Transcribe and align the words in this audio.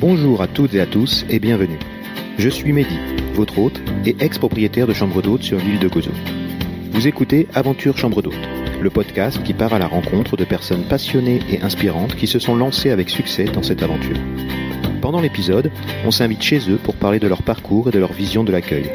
Bonjour 0.00 0.40
à 0.40 0.46
toutes 0.46 0.72
et 0.72 0.80
à 0.80 0.86
tous 0.86 1.26
et 1.28 1.38
bienvenue. 1.38 1.78
Je 2.38 2.48
suis 2.48 2.72
Mehdi, 2.72 2.96
votre 3.34 3.58
hôte 3.58 3.82
et 4.06 4.16
ex-propriétaire 4.18 4.86
de 4.86 4.94
chambre 4.94 5.20
d'hôte 5.20 5.42
sur 5.42 5.58
l'île 5.58 5.78
de 5.78 5.88
Gozo. 5.88 6.10
Vous 6.92 7.06
écoutez 7.06 7.46
Aventure 7.52 7.98
Chambre 7.98 8.22
d'hôte, 8.22 8.48
le 8.80 8.88
podcast 8.88 9.42
qui 9.42 9.52
part 9.52 9.74
à 9.74 9.78
la 9.78 9.86
rencontre 9.86 10.38
de 10.38 10.44
personnes 10.46 10.84
passionnées 10.84 11.40
et 11.50 11.60
inspirantes 11.60 12.16
qui 12.16 12.26
se 12.26 12.38
sont 12.38 12.56
lancées 12.56 12.88
avec 12.88 13.10
succès 13.10 13.44
dans 13.44 13.62
cette 13.62 13.82
aventure. 13.82 14.16
Pendant 15.02 15.20
l'épisode, 15.20 15.70
on 16.06 16.10
s'invite 16.10 16.40
chez 16.40 16.70
eux 16.70 16.78
pour 16.82 16.96
parler 16.96 17.18
de 17.18 17.28
leur 17.28 17.42
parcours 17.42 17.88
et 17.88 17.92
de 17.92 17.98
leur 17.98 18.14
vision 18.14 18.42
de 18.42 18.52
l'accueil, 18.52 18.90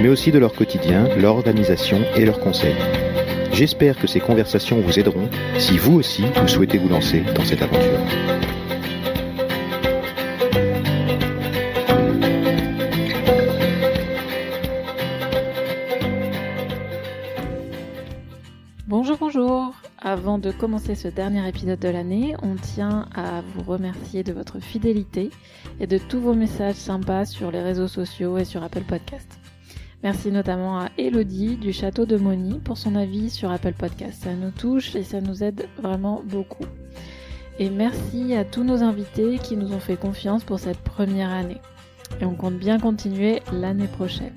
mais 0.00 0.08
aussi 0.08 0.32
de 0.32 0.38
leur 0.38 0.54
quotidien, 0.54 1.06
leur 1.18 1.36
organisation 1.36 2.00
et 2.16 2.24
leurs 2.24 2.40
conseils. 2.40 2.76
J'espère 3.52 3.98
que 3.98 4.06
ces 4.06 4.20
conversations 4.20 4.80
vous 4.80 4.98
aideront 4.98 5.28
si 5.58 5.76
vous 5.76 5.96
aussi 5.96 6.24
vous 6.40 6.48
souhaitez 6.48 6.78
vous 6.78 6.88
lancer 6.88 7.24
dans 7.34 7.44
cette 7.44 7.60
aventure. 7.60 8.00
Avant 20.36 20.50
de 20.52 20.54
commencer 20.54 20.94
ce 20.94 21.08
dernier 21.08 21.48
épisode 21.48 21.78
de 21.78 21.88
l'année, 21.88 22.36
on 22.42 22.56
tient 22.56 23.08
à 23.14 23.40
vous 23.40 23.62
remercier 23.62 24.22
de 24.22 24.34
votre 24.34 24.60
fidélité 24.60 25.30
et 25.80 25.86
de 25.86 25.96
tous 25.96 26.20
vos 26.20 26.34
messages 26.34 26.74
sympas 26.74 27.24
sur 27.24 27.50
les 27.50 27.62
réseaux 27.62 27.88
sociaux 27.88 28.36
et 28.36 28.44
sur 28.44 28.62
Apple 28.62 28.82
Podcast. 28.82 29.38
Merci 30.02 30.30
notamment 30.30 30.78
à 30.78 30.90
Elodie 30.98 31.56
du 31.56 31.72
Château 31.72 32.04
de 32.04 32.18
Moni 32.18 32.58
pour 32.58 32.76
son 32.76 32.96
avis 32.96 33.30
sur 33.30 33.50
Apple 33.50 33.72
Podcast. 33.72 34.24
Ça 34.24 34.34
nous 34.34 34.50
touche 34.50 34.94
et 34.94 35.04
ça 35.04 35.22
nous 35.22 35.42
aide 35.42 35.70
vraiment 35.78 36.22
beaucoup. 36.26 36.66
Et 37.58 37.70
merci 37.70 38.34
à 38.34 38.44
tous 38.44 38.62
nos 38.62 38.82
invités 38.82 39.38
qui 39.38 39.56
nous 39.56 39.72
ont 39.72 39.80
fait 39.80 39.96
confiance 39.96 40.44
pour 40.44 40.58
cette 40.58 40.80
première 40.80 41.32
année. 41.32 41.62
Et 42.20 42.26
on 42.26 42.34
compte 42.34 42.58
bien 42.58 42.78
continuer 42.78 43.40
l'année 43.54 43.88
prochaine. 43.88 44.34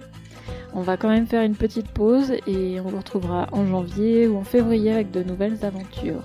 On 0.73 0.81
va 0.81 0.97
quand 0.97 1.09
même 1.09 1.25
faire 1.25 1.41
une 1.41 1.55
petite 1.55 1.89
pause 1.89 2.33
et 2.45 2.79
on 2.79 2.89
vous 2.89 2.97
retrouvera 2.97 3.47
en 3.51 3.65
janvier 3.65 4.27
ou 4.27 4.37
en 4.37 4.43
février 4.43 4.91
avec 4.91 5.09
de 5.11 5.23
nouvelles 5.23 5.65
aventures. 5.65 6.23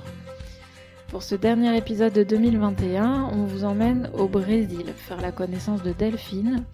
Pour 1.09 1.23
ce 1.23 1.34
dernier 1.34 1.77
épisode 1.77 2.12
de 2.12 2.25
2021, 2.25 3.31
on 3.33 3.45
vous 3.45 3.64
emmène 3.64 4.11
au 4.12 4.27
Brésil 4.27 4.86
faire 4.97 5.20
la 5.20 5.33
connaissance 5.33 5.83
de 5.83 5.92
Delphine 5.92 6.64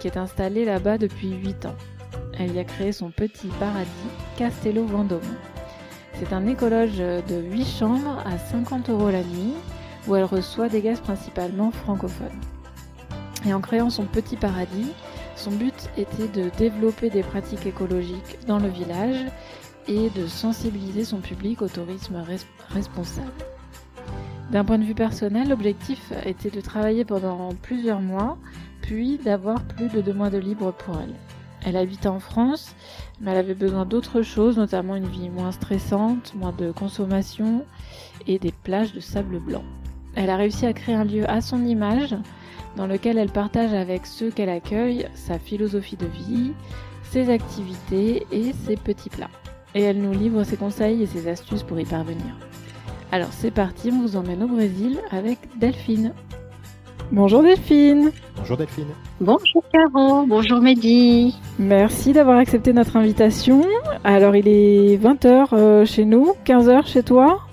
qui 0.00 0.06
est 0.06 0.16
installée 0.18 0.64
là-bas 0.64 0.98
depuis 0.98 1.32
8 1.32 1.66
ans. 1.66 1.74
Elle 2.38 2.54
y 2.54 2.58
a 2.58 2.64
créé 2.64 2.92
son 2.92 3.10
petit 3.10 3.48
paradis, 3.58 3.88
Castello 4.36 4.84
Vendôme. 4.84 5.20
C'est 6.14 6.32
un 6.32 6.46
écologe 6.46 6.98
de 6.98 7.42
8 7.50 7.64
chambres 7.64 8.22
à 8.24 8.38
50 8.38 8.90
euros 8.90 9.10
la 9.10 9.22
nuit 9.22 9.54
où 10.06 10.14
elle 10.14 10.24
reçoit 10.24 10.68
des 10.68 10.80
gaz 10.80 11.00
principalement 11.00 11.70
francophones. 11.70 12.40
Et 13.46 13.52
en 13.52 13.60
créant 13.60 13.90
son 13.90 14.04
petit 14.04 14.36
paradis, 14.36 14.92
son 15.36 15.52
but 15.52 15.90
était 15.96 16.28
de 16.28 16.50
développer 16.56 17.10
des 17.10 17.22
pratiques 17.22 17.66
écologiques 17.66 18.38
dans 18.46 18.58
le 18.58 18.68
village 18.68 19.24
et 19.88 20.10
de 20.10 20.26
sensibiliser 20.26 21.04
son 21.04 21.18
public 21.18 21.62
au 21.62 21.68
tourisme 21.68 22.16
responsable. 22.70 23.32
D'un 24.50 24.64
point 24.64 24.78
de 24.78 24.84
vue 24.84 24.94
personnel, 24.94 25.48
l'objectif 25.48 26.12
était 26.24 26.50
de 26.50 26.60
travailler 26.60 27.04
pendant 27.04 27.50
plusieurs 27.62 28.00
mois, 28.00 28.38
puis 28.80 29.18
d'avoir 29.18 29.62
plus 29.62 29.88
de 29.88 30.00
deux 30.00 30.12
mois 30.12 30.30
de 30.30 30.38
libre 30.38 30.72
pour 30.72 30.96
elle. 31.00 31.14
Elle 31.64 31.76
habitait 31.76 32.08
en 32.08 32.20
France, 32.20 32.74
mais 33.20 33.32
elle 33.32 33.38
avait 33.38 33.54
besoin 33.54 33.84
d'autres 33.84 34.22
choses, 34.22 34.56
notamment 34.56 34.94
une 34.94 35.08
vie 35.08 35.28
moins 35.30 35.50
stressante, 35.50 36.32
moins 36.36 36.52
de 36.52 36.70
consommation 36.70 37.64
et 38.28 38.38
des 38.38 38.52
plages 38.52 38.92
de 38.92 39.00
sable 39.00 39.40
blanc. 39.40 39.64
Elle 40.14 40.30
a 40.30 40.36
réussi 40.36 40.64
à 40.64 40.72
créer 40.72 40.94
un 40.94 41.04
lieu 41.04 41.28
à 41.28 41.40
son 41.40 41.64
image, 41.64 42.16
dans 42.76 42.86
lequel 42.86 43.18
elle 43.18 43.30
partage 43.30 43.72
avec 43.72 44.06
ceux 44.06 44.30
qu'elle 44.30 44.48
accueille 44.48 45.06
sa 45.14 45.38
philosophie 45.38 45.96
de 45.96 46.06
vie, 46.06 46.52
ses 47.02 47.30
activités 47.30 48.26
et 48.30 48.52
ses 48.52 48.76
petits 48.76 49.10
plats. 49.10 49.30
Et 49.74 49.82
elle 49.82 50.00
nous 50.00 50.12
livre 50.12 50.44
ses 50.44 50.56
conseils 50.56 51.02
et 51.02 51.06
ses 51.06 51.28
astuces 51.28 51.62
pour 51.62 51.80
y 51.80 51.84
parvenir. 51.84 52.36
Alors 53.12 53.32
c'est 53.32 53.50
parti, 53.50 53.90
on 53.92 54.02
vous 54.02 54.16
emmène 54.16 54.42
au 54.42 54.48
Brésil 54.48 54.98
avec 55.10 55.38
Delphine. 55.58 56.12
Bonjour 57.12 57.42
Delphine. 57.42 58.10
Bonjour 58.36 58.56
Delphine. 58.56 58.88
Bonjour 59.20 59.62
Caro, 59.72 60.26
bonjour 60.26 60.60
Mehdi. 60.60 61.36
Merci 61.58 62.12
d'avoir 62.12 62.38
accepté 62.38 62.72
notre 62.72 62.96
invitation. 62.96 63.62
Alors 64.02 64.34
il 64.34 64.48
est 64.48 64.96
20h 64.96 65.48
euh, 65.52 65.84
chez 65.84 66.04
nous, 66.04 66.32
15h 66.44 66.86
chez 66.86 67.02
toi? 67.02 67.45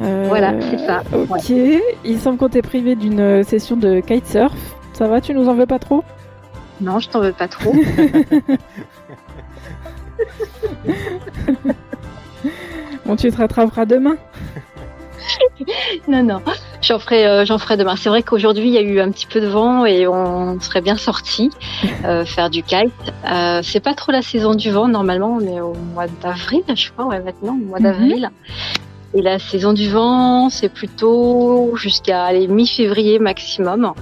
Euh, 0.00 0.24
voilà, 0.28 0.54
c'est 0.60 0.78
ça. 0.78 1.02
Ok. 1.12 1.50
Il 2.04 2.20
semble 2.20 2.38
qu'on 2.38 2.48
t'ait 2.48 2.62
privé 2.62 2.94
d'une 2.94 3.20
euh, 3.20 3.42
session 3.42 3.76
de 3.76 4.00
kitesurf. 4.00 4.54
Ça 4.92 5.08
va, 5.08 5.20
tu 5.20 5.34
nous 5.34 5.48
en 5.48 5.54
veux 5.54 5.66
pas 5.66 5.78
trop? 5.78 6.02
Non, 6.80 6.98
je 7.00 7.08
t'en 7.08 7.20
veux 7.20 7.32
pas 7.32 7.48
trop. 7.48 7.72
bon, 13.06 13.16
tu 13.16 13.30
te 13.30 13.36
rattraperas 13.36 13.84
demain 13.84 14.16
non, 16.08 16.22
non, 16.22 16.40
j'en 16.80 16.98
ferai, 16.98 17.26
euh, 17.26 17.44
j'en 17.44 17.58
ferai 17.58 17.76
demain. 17.76 17.96
C'est 17.96 18.08
vrai 18.08 18.22
qu'aujourd'hui 18.22 18.68
il 18.68 18.72
y 18.72 18.78
a 18.78 18.82
eu 18.82 19.00
un 19.00 19.10
petit 19.10 19.26
peu 19.26 19.40
de 19.40 19.46
vent 19.46 19.84
et 19.84 20.06
on 20.06 20.58
serait 20.60 20.80
bien 20.80 20.96
sorti 20.96 21.50
euh, 22.04 22.24
faire 22.24 22.50
du 22.50 22.62
kite. 22.62 22.92
Euh, 23.30 23.60
c'est 23.62 23.80
pas 23.80 23.94
trop 23.94 24.12
la 24.12 24.22
saison 24.22 24.54
du 24.54 24.70
vent 24.70 24.88
normalement, 24.88 25.38
on 25.40 25.40
est 25.40 25.60
au 25.60 25.74
mois 25.74 26.06
d'avril, 26.22 26.62
je 26.74 26.90
crois, 26.92 27.06
ouais, 27.06 27.20
maintenant, 27.20 27.54
au 27.54 27.66
mois 27.66 27.80
d'avril. 27.80 28.30
Et 29.14 29.22
la 29.22 29.38
saison 29.38 29.72
du 29.72 29.88
vent, 29.88 30.50
c'est 30.50 30.68
plutôt 30.68 31.74
jusqu'à 31.76 32.32
mi-février 32.32 33.18
maximum. 33.18 33.94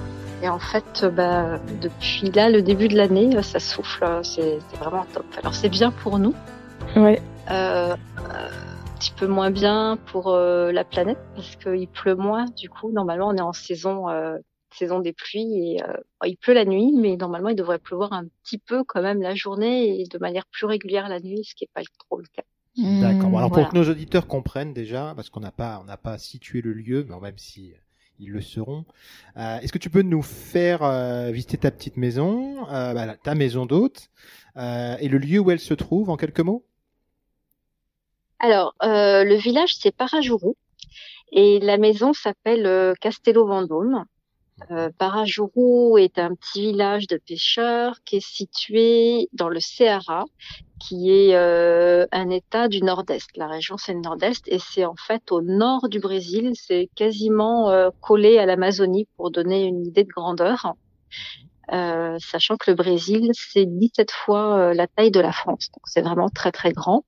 Et 0.43 0.49
en 0.49 0.59
fait, 0.59 1.07
bah, 1.15 1.59
depuis 1.81 2.31
là, 2.33 2.51
le 2.51 2.61
début 2.61 2.89
de 2.89 2.97
l'année, 2.97 3.43
ça 3.43 3.61
souffle, 3.61 4.05
c'est 4.23 4.59
vraiment 4.79 5.07
top. 5.15 5.25
Alors 5.39 5.55
c'est 5.55 5.69
bien 5.69 5.91
pour 5.91 6.19
nous. 6.19 6.35
Ouais. 6.97 7.21
Euh, 7.51 7.95
un 7.95 8.99
petit 8.99 9.13
peu 9.13 9.27
moins 9.27 9.51
bien 9.51 9.99
pour 10.07 10.29
euh, 10.29 10.73
la 10.73 10.85
planète 10.85 11.19
parce 11.35 11.57
qu'il 11.57 11.89
pleut 11.89 12.17
moins. 12.17 12.47
Du 12.57 12.69
coup, 12.69 12.91
normalement, 12.91 13.29
on 13.29 13.37
est 13.37 13.41
en 13.43 13.53
saison 13.53 14.09
euh, 14.09 14.37
saison 14.77 15.01
des 15.01 15.13
pluies 15.13 15.75
et 15.77 15.83
euh, 15.83 15.97
il 16.25 16.37
pleut 16.37 16.55
la 16.55 16.65
nuit, 16.65 16.93
mais 16.95 17.17
normalement, 17.17 17.49
il 17.49 17.57
devrait 17.57 17.79
pleuvoir 17.79 18.13
un 18.13 18.25
petit 18.43 18.59
peu 18.59 18.85
quand 18.85 19.03
même 19.03 19.23
la 19.23 19.35
journée 19.35 20.01
et 20.01 20.05
de 20.05 20.19
manière 20.19 20.45
plus 20.47 20.67
régulière 20.67 21.09
la 21.09 21.21
nuit, 21.21 21.45
ce 21.45 21.55
qui 21.55 21.65
n'est 21.65 21.71
pas 21.75 21.83
trop 22.09 22.19
le 22.19 22.27
cas. 22.33 22.43
D'accord. 22.77 23.39
alors 23.39 23.51
pour 23.51 23.69
que 23.69 23.75
nos 23.75 23.89
auditeurs 23.89 24.27
comprennent 24.27 24.75
déjà, 24.75 25.13
parce 25.17 25.31
qu'on 25.31 25.41
n'a 25.41 25.53
pas, 25.53 25.79
on 25.81 25.85
n'a 25.85 25.97
pas 25.97 26.19
situé 26.19 26.61
le 26.61 26.73
lieu, 26.73 27.07
mais 27.09 27.19
même 27.21 27.39
si 27.39 27.73
ils 28.19 28.31
le 28.31 28.41
seront. 28.41 28.85
Euh, 29.37 29.59
Est-ce 29.61 29.73
que 29.73 29.79
tu 29.79 29.91
peux 29.91 30.03
nous 30.03 30.23
faire 30.23 30.83
euh, 30.83 31.31
visiter 31.31 31.59
ta 31.59 31.71
petite 31.71 31.97
maison, 31.97 32.67
euh, 32.71 32.95
bah, 32.95 33.17
ta 33.17 33.35
maison 33.35 33.67
d'hôte, 33.67 34.09
et 34.57 35.09
le 35.09 35.19
lieu 35.19 35.39
où 35.39 35.51
elle 35.51 35.61
se 35.61 35.75
trouve 35.75 36.09
en 36.09 36.17
quelques 36.17 36.41
mots? 36.41 36.65
Alors, 38.39 38.75
le 38.83 39.37
village 39.37 39.77
c'est 39.77 39.95
Parajourou 39.95 40.57
et 41.33 41.61
la 41.61 41.77
maison 41.77 42.13
s'appelle 42.13 42.95
Castello 43.01 43.47
Vendôme. 43.47 44.05
Euh, 44.71 44.91
Parajourou 44.99 45.99
est 45.99 46.19
un 46.19 46.35
petit 46.35 46.73
village 46.73 47.07
de 47.07 47.19
pêcheurs 47.19 47.99
qui 48.05 48.17
est 48.17 48.27
situé 48.27 49.29
dans 49.33 49.49
le 49.49 49.61
Ceará, 49.61 50.25
qui 50.87 51.11
est 51.11 51.35
euh, 51.35 52.07
un 52.13 52.31
état 52.31 52.69
du 52.69 52.83
nord-est. 52.83 53.37
La 53.37 53.49
région, 53.49 53.77
c'est 53.77 53.93
le 53.93 54.01
nord-est 54.01 54.47
et 54.47 54.59
c'est 54.59 54.85
en 54.85 54.95
fait 54.95 55.33
au 55.33 55.41
nord 55.43 55.89
du 55.89 55.99
Brésil. 55.99 56.53
C'est 56.55 56.89
quasiment 56.95 57.71
euh, 57.71 57.91
collé 58.01 58.39
à 58.39 58.47
l'Amazonie 58.47 59.09
pour 59.17 59.31
donner 59.31 59.65
une 59.65 59.85
idée 59.85 60.05
de 60.05 60.09
grandeur. 60.09 60.75
Euh, 61.73 62.17
sachant 62.21 62.57
que 62.57 62.71
le 62.71 62.77
Brésil, 62.77 63.31
c'est 63.35 63.67
17 63.67 64.13
fois 64.13 64.73
la 64.75 64.87
taille 64.87 65.11
de 65.11 65.19
la 65.21 65.33
France. 65.33 65.71
Donc 65.75 65.83
c'est 65.87 66.03
vraiment 66.03 66.29
très 66.29 66.53
très 66.53 66.73
grand. 66.73 67.05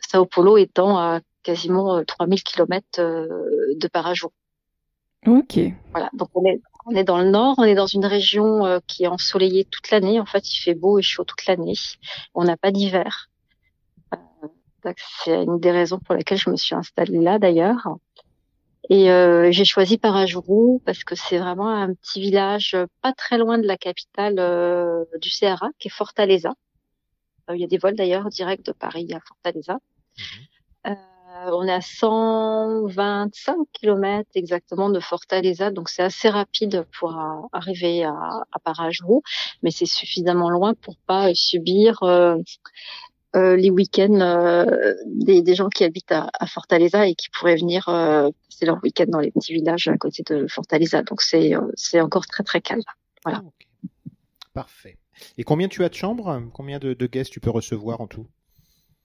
Sao 0.00 0.24
Paulo 0.24 0.56
étant 0.56 0.96
à 0.98 1.20
quasiment 1.42 2.02
3000 2.04 2.42
km 2.42 2.86
de 2.96 3.88
Parajourou. 3.88 4.32
Ok. 5.26 5.58
Voilà, 5.90 6.08
donc 6.14 6.30
on 6.34 6.44
est, 6.44 6.60
on 6.86 6.94
est 6.94 7.04
dans 7.04 7.18
le 7.18 7.28
nord, 7.28 7.56
on 7.58 7.64
est 7.64 7.74
dans 7.74 7.86
une 7.86 8.06
région 8.06 8.64
euh, 8.64 8.78
qui 8.86 9.04
est 9.04 9.08
ensoleillée 9.08 9.64
toute 9.64 9.90
l'année. 9.90 10.20
En 10.20 10.26
fait, 10.26 10.48
il 10.52 10.58
fait 10.58 10.74
beau 10.74 10.98
et 10.98 11.02
chaud 11.02 11.24
toute 11.24 11.44
l'année. 11.46 11.74
On 12.34 12.44
n'a 12.44 12.56
pas 12.56 12.70
d'hiver. 12.70 13.28
Euh, 14.14 14.92
c'est 15.24 15.42
une 15.42 15.58
des 15.58 15.72
raisons 15.72 15.98
pour 15.98 16.14
lesquelles 16.14 16.38
je 16.38 16.48
me 16.48 16.56
suis 16.56 16.76
installée 16.76 17.20
là 17.20 17.38
d'ailleurs. 17.38 17.88
Et 18.88 19.10
euh, 19.10 19.50
j'ai 19.50 19.64
choisi 19.64 19.98
Parajourou 19.98 20.80
parce 20.86 21.02
que 21.02 21.16
c'est 21.16 21.38
vraiment 21.38 21.68
un 21.68 21.92
petit 21.92 22.20
village 22.20 22.76
pas 23.02 23.12
très 23.12 23.36
loin 23.36 23.58
de 23.58 23.66
la 23.66 23.76
capitale 23.76 24.36
euh, 24.38 25.04
du 25.20 25.28
Ceará, 25.28 25.70
qui 25.80 25.88
est 25.88 25.90
Fortaleza. 25.90 26.54
il 27.52 27.60
y 27.60 27.64
a 27.64 27.66
des 27.66 27.78
vols 27.78 27.96
d'ailleurs 27.96 28.28
directs 28.28 28.64
de 28.64 28.70
Paris 28.70 29.12
à 29.12 29.18
Fortaleza. 29.18 29.78
Mhm. 30.84 30.96
Euh, 31.36 31.50
on 31.52 31.66
est 31.66 31.72
à 31.72 31.80
125 31.80 33.56
km 33.72 34.28
exactement 34.34 34.88
de 34.88 35.00
Fortaleza, 35.00 35.70
donc 35.70 35.88
c'est 35.88 36.02
assez 36.02 36.28
rapide 36.30 36.86
pour 36.98 37.14
arriver 37.52 38.04
à, 38.04 38.12
à 38.52 38.88
mais 39.62 39.70
c'est 39.70 39.86
suffisamment 39.86 40.48
loin 40.48 40.74
pour 40.74 40.96
pas 41.06 41.34
subir 41.34 42.02
euh, 42.04 42.36
les 43.34 43.70
week-ends 43.70 44.64
des, 45.06 45.54
gens 45.54 45.68
qui 45.68 45.84
habitent 45.84 46.12
à, 46.12 46.30
Fortaleza 46.46 47.06
et 47.06 47.14
qui 47.14 47.28
pourraient 47.28 47.56
venir 47.56 47.84
passer 47.84 48.64
leur 48.64 48.82
week-end 48.82 49.06
dans 49.08 49.20
les 49.20 49.30
petits 49.30 49.52
villages 49.52 49.88
à 49.88 49.98
côté 49.98 50.22
de 50.22 50.46
Fortaleza. 50.46 51.02
Donc 51.02 51.20
c'est 51.20 51.52
c'est 51.74 52.00
encore 52.00 52.26
très 52.26 52.44
très 52.44 52.62
calme. 52.62 52.82
Voilà. 53.24 53.42
Ah, 53.44 54.10
Parfait. 54.54 54.96
Et 55.36 55.44
combien 55.44 55.68
tu 55.68 55.84
as 55.84 55.90
de 55.90 55.94
chambres? 55.94 56.42
Combien 56.54 56.78
de, 56.78 56.94
de 56.94 57.06
guests 57.06 57.30
tu 57.30 57.40
peux 57.40 57.50
recevoir 57.50 58.00
en 58.00 58.06
tout? 58.06 58.26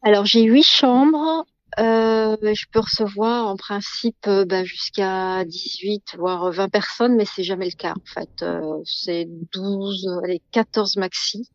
Alors 0.02 0.26
j'ai 0.26 0.44
huit 0.44 0.64
chambres 0.64 1.46
euh, 1.80 2.36
je 2.54 2.66
peux 2.72 2.80
recevoir 2.80 3.48
en 3.48 3.56
principe 3.56 4.28
euh, 4.28 4.46
bah, 4.46 4.64
jusqu'à 4.64 5.46
18 5.46 6.16
voire 6.18 6.52
20 6.52 6.70
personnes, 6.70 7.16
mais 7.16 7.26
c'est 7.26 7.44
jamais 7.44 7.66
le 7.66 7.76
cas 7.76 7.94
en 7.94 8.06
fait. 8.06 8.44
Euh, 8.44 8.82
c'est 8.86 9.26
12, 9.54 10.08
allez 10.24 10.42
14 10.52 10.98
maxi. 10.98 11.50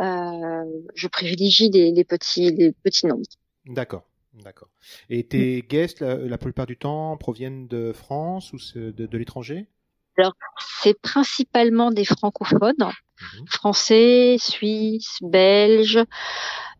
Euh, 0.00 0.64
je 0.94 1.08
privilégie 1.08 1.68
les, 1.70 2.04
petits 2.04 2.50
les 2.52 2.72
petits 2.72 3.06
nombres. 3.06 3.26
D'accord, 3.66 4.04
d'accord. 4.32 4.68
Et 5.10 5.26
tes 5.26 5.62
guests 5.62 6.00
la, 6.00 6.38
plupart 6.38 6.66
du 6.66 6.76
temps 6.76 7.16
proviennent 7.18 7.68
de 7.68 7.92
France 7.92 8.52
ou 8.54 8.58
de, 8.74 8.90
de 8.90 9.18
l'étranger? 9.18 9.66
Alors 10.16 10.34
c'est 10.80 10.98
principalement 11.00 11.90
des 11.90 12.04
francophones, 12.04 12.74
mhm. 12.78 13.46
français, 13.48 14.36
suisses, 14.38 15.18
belges, 15.20 16.00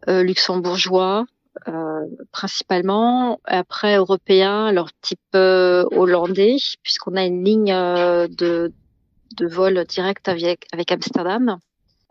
luxembourgeois. 0.06 1.26
Euh, 1.68 2.06
principalement. 2.32 3.40
Après, 3.44 3.96
européens, 3.96 4.66
alors 4.66 4.90
type 5.00 5.20
euh, 5.34 5.84
hollandais, 5.92 6.56
puisqu'on 6.82 7.16
a 7.16 7.24
une 7.24 7.44
ligne 7.44 7.72
euh, 7.72 8.26
de, 8.28 8.72
de 9.36 9.46
vol 9.46 9.84
direct 9.84 10.28
avec, 10.28 10.66
avec 10.72 10.90
Amsterdam. 10.90 11.58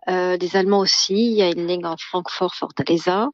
des 0.07 0.55
Allemands 0.55 0.79
aussi, 0.79 1.13
il 1.13 1.33
y 1.33 1.41
a 1.41 1.49
une 1.49 1.67
ligne 1.67 1.85
en 1.85 1.97
Francfort, 1.97 2.55
Fortaleza. 2.55 3.29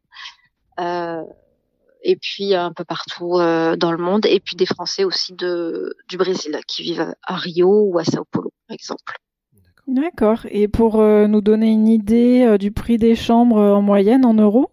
et 0.79 2.15
puis 2.15 2.55
un 2.55 2.73
peu 2.73 2.83
partout 2.83 3.37
dans 3.37 3.91
le 3.91 3.97
monde. 3.97 4.25
Et 4.25 4.39
puis 4.39 4.55
des 4.55 4.65
Français 4.65 5.03
aussi 5.03 5.33
de, 5.33 5.95
du 6.07 6.17
Brésil 6.17 6.59
qui 6.67 6.83
vivent 6.83 7.13
à 7.23 7.35
Rio 7.35 7.83
ou 7.83 7.99
à 7.99 8.03
Sao 8.03 8.25
Paulo, 8.29 8.51
par 8.67 8.73
exemple. 8.73 9.13
D'accord. 9.87 10.45
Et 10.49 10.67
pour 10.67 10.97
nous 11.01 11.41
donner 11.41 11.69
une 11.69 11.87
idée 11.87 12.57
du 12.59 12.71
prix 12.71 12.97
des 12.97 13.15
chambres 13.15 13.61
en 13.61 13.81
moyenne 13.81 14.25
en 14.25 14.33
euros? 14.33 14.71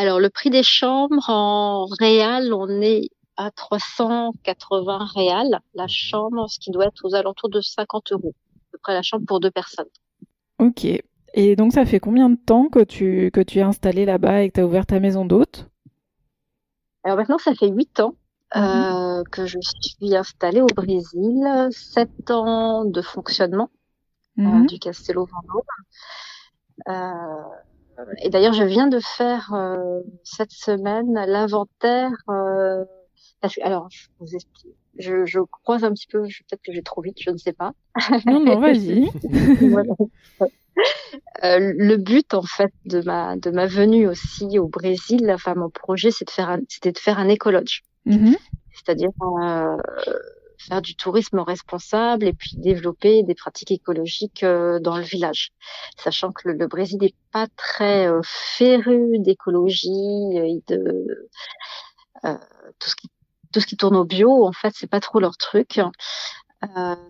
Alors, 0.00 0.18
le 0.18 0.30
prix 0.30 0.48
des 0.48 0.62
chambres 0.62 1.28
en 1.28 1.84
réal, 1.84 2.54
on 2.54 2.80
est 2.80 3.10
à 3.36 3.50
380 3.50 5.06
réal 5.14 5.60
la 5.74 5.82
mhm. 5.82 5.88
chambre, 5.90 6.48
ce 6.48 6.58
qui 6.58 6.70
doit 6.70 6.86
être 6.86 7.04
aux 7.04 7.14
alentours 7.14 7.50
de 7.50 7.60
50 7.60 8.12
euros, 8.12 8.34
à 8.34 8.72
peu 8.72 8.78
près 8.82 8.94
la 8.94 9.02
chambre 9.02 9.26
pour 9.26 9.40
deux 9.40 9.50
personnes. 9.50 9.90
Ok. 10.58 10.86
Et 11.34 11.54
donc, 11.54 11.74
ça 11.74 11.84
fait 11.84 12.00
combien 12.00 12.30
de 12.30 12.38
temps 12.38 12.70
que 12.70 12.82
tu, 12.82 13.30
que 13.30 13.42
tu 13.42 13.58
es 13.58 13.62
installé 13.62 14.06
là-bas 14.06 14.40
et 14.40 14.48
que 14.48 14.54
tu 14.54 14.60
as 14.60 14.66
ouvert 14.66 14.86
ta 14.86 15.00
maison 15.00 15.26
d'hôte? 15.26 15.68
Alors 17.04 17.18
maintenant, 17.18 17.36
ça 17.36 17.54
fait 17.54 17.68
8 17.68 18.00
ans 18.00 18.14
euh, 18.56 19.18
mhm. 19.18 19.24
que 19.30 19.44
je 19.44 19.58
suis 19.60 20.16
installée 20.16 20.62
au 20.62 20.66
Brésil, 20.74 21.68
7 21.72 22.30
ans 22.30 22.86
de 22.86 23.02
fonctionnement 23.02 23.68
euh, 24.38 24.44
mhm. 24.44 24.66
du 24.66 24.78
Castello 24.78 25.26
Vendôme. 25.26 25.62
Euh, 26.88 27.54
et 28.22 28.30
d'ailleurs, 28.30 28.52
je 28.52 28.64
viens 28.64 28.86
de 28.86 28.98
faire 29.00 29.52
euh, 29.54 30.00
cette 30.24 30.52
semaine 30.52 31.14
l'inventaire. 31.26 32.12
Euh, 32.28 32.84
alors, 33.62 33.88
je 33.90 34.08
vous 34.18 34.34
explique. 34.34 34.74
Je, 34.98 35.24
je 35.24 35.40
croise 35.40 35.84
un 35.84 35.92
petit 35.92 36.06
peu. 36.06 36.22
Peut-être 36.22 36.62
que 36.62 36.72
j'ai 36.72 36.82
trop 36.82 37.00
vite. 37.00 37.16
Je 37.20 37.30
ne 37.30 37.38
sais 37.38 37.52
pas. 37.52 37.72
Non, 38.26 38.44
non, 38.44 38.60
vas-y. 38.60 39.10
Euh, 41.42 41.72
le 41.76 41.96
but 41.96 42.32
en 42.32 42.42
fait 42.42 42.72
de 42.84 43.02
ma 43.02 43.36
de 43.36 43.50
ma 43.50 43.66
venue 43.66 44.06
aussi 44.06 44.58
au 44.58 44.68
Brésil, 44.68 45.30
enfin 45.32 45.54
mon 45.54 45.68
projet, 45.68 46.10
c'est 46.10 46.26
de 46.26 46.30
faire 46.30 46.58
c'était 46.68 46.92
de 46.92 46.98
faire 46.98 47.18
un 47.18 47.28
écologe, 47.28 47.82
mm-hmm. 48.06 48.36
c'est-à-dire 48.72 49.10
euh, 49.42 49.76
faire 50.60 50.82
du 50.82 50.94
tourisme 50.94 51.40
responsable 51.40 52.26
et 52.26 52.32
puis 52.32 52.56
développer 52.56 53.22
des 53.22 53.34
pratiques 53.34 53.70
écologiques 53.70 54.42
euh, 54.42 54.78
dans 54.80 54.96
le 54.96 55.02
village. 55.02 55.52
Sachant 55.96 56.32
que 56.32 56.48
le, 56.48 56.66
Brésil 56.66 56.98
n'est 57.00 57.14
pas 57.32 57.46
très 57.56 58.06
euh, 58.06 58.20
féru 58.24 59.18
d'écologie 59.18 60.36
et 60.36 60.62
de 60.68 61.28
euh, 62.24 62.34
tout 62.78 62.90
ce 62.90 62.96
qui 62.96 63.08
tout 63.52 63.58
ce 63.58 63.66
qui 63.66 63.76
tourne 63.76 63.96
au 63.96 64.04
bio, 64.04 64.46
en 64.46 64.52
fait, 64.52 64.72
c'est 64.76 64.86
pas 64.86 65.00
trop 65.00 65.18
leur 65.18 65.36
truc. 65.36 65.80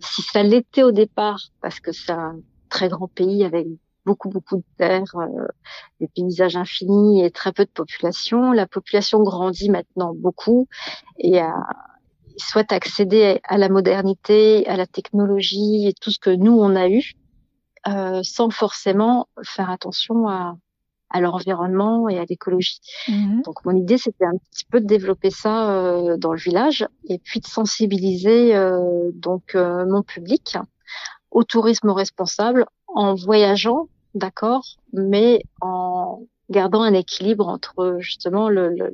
si 0.00 0.23
ça 0.23 0.43
l'était 0.43 0.82
au 0.82 0.91
départ, 0.91 1.38
parce 1.61 1.81
que 1.81 1.93
c'est 1.93 2.12
un 2.12 2.41
très 2.70 2.88
grand 2.88 3.08
pays 3.08 3.44
avec 3.44 3.67
beaucoup 4.06 4.31
beaucoup 4.31 4.56
de 4.56 4.64
terres, 4.79 5.05
des 6.00 6.08
paysages 6.08 6.56
infinis 6.56 7.23
et 7.23 7.31
très 7.31 7.53
peu 7.53 7.67
de 7.67 7.70
population. 7.70 8.53
La 8.53 8.67
population 8.67 9.23
grandit 9.23 9.69
maintenant 9.69 10.14
beaucoup 10.14 10.67
et 11.19 11.38
a 11.41 11.55
souhaitent 12.37 12.73
accéder 12.73 13.41
à 13.44 13.59
la 13.59 13.69
modernité, 13.69 14.67
à 14.67 14.77
la 14.77 14.87
technologie 14.87 15.87
et 15.87 15.93
tout 15.93 16.11
ce 16.11 16.19
que 16.19 16.31
nous 16.31 16.53
on 16.53 16.77
a 16.77 16.88
eu, 16.88 17.12
euh, 17.88 18.21
sans 18.23 18.50
forcément 18.50 19.29
faire 19.43 19.71
attention 19.71 20.29
à, 20.29 20.56
à 21.11 21.21
l'environnement 21.21 22.09
et 22.09 22.19
à 22.19 22.25
l'écologie. 22.25 22.81
Mhm. 23.09 23.43
Donc 23.44 23.65
mon 23.65 23.77
idée 23.77 23.99
c'était 23.99 24.25
un 24.25 24.37
petit 24.50 24.65
peu 24.65 24.81
de 24.81 24.87
développer 24.87 25.31
ça 25.31 25.71
euh, 25.71 26.17
dans 26.17 26.32
le 26.32 26.38
village 26.38 26.87
et 27.09 27.19
puis 27.19 27.41
de 27.41 27.47
sensibiliser 27.47 28.55
euh, 28.55 29.11
donc 29.12 29.55
euh, 29.55 29.85
mon 29.87 30.03
public 30.03 30.56
au 31.31 31.44
tourisme 31.44 31.91
responsable 31.91 32.67
en 32.88 33.15
voyageant, 33.15 33.88
d'accord, 34.15 34.65
mais 34.93 35.43
en 35.61 36.23
gardant 36.49 36.82
un 36.82 36.94
équilibre 36.94 37.47
entre 37.47 37.99
justement 38.00 38.49
le, 38.49 38.71
le 38.71 38.93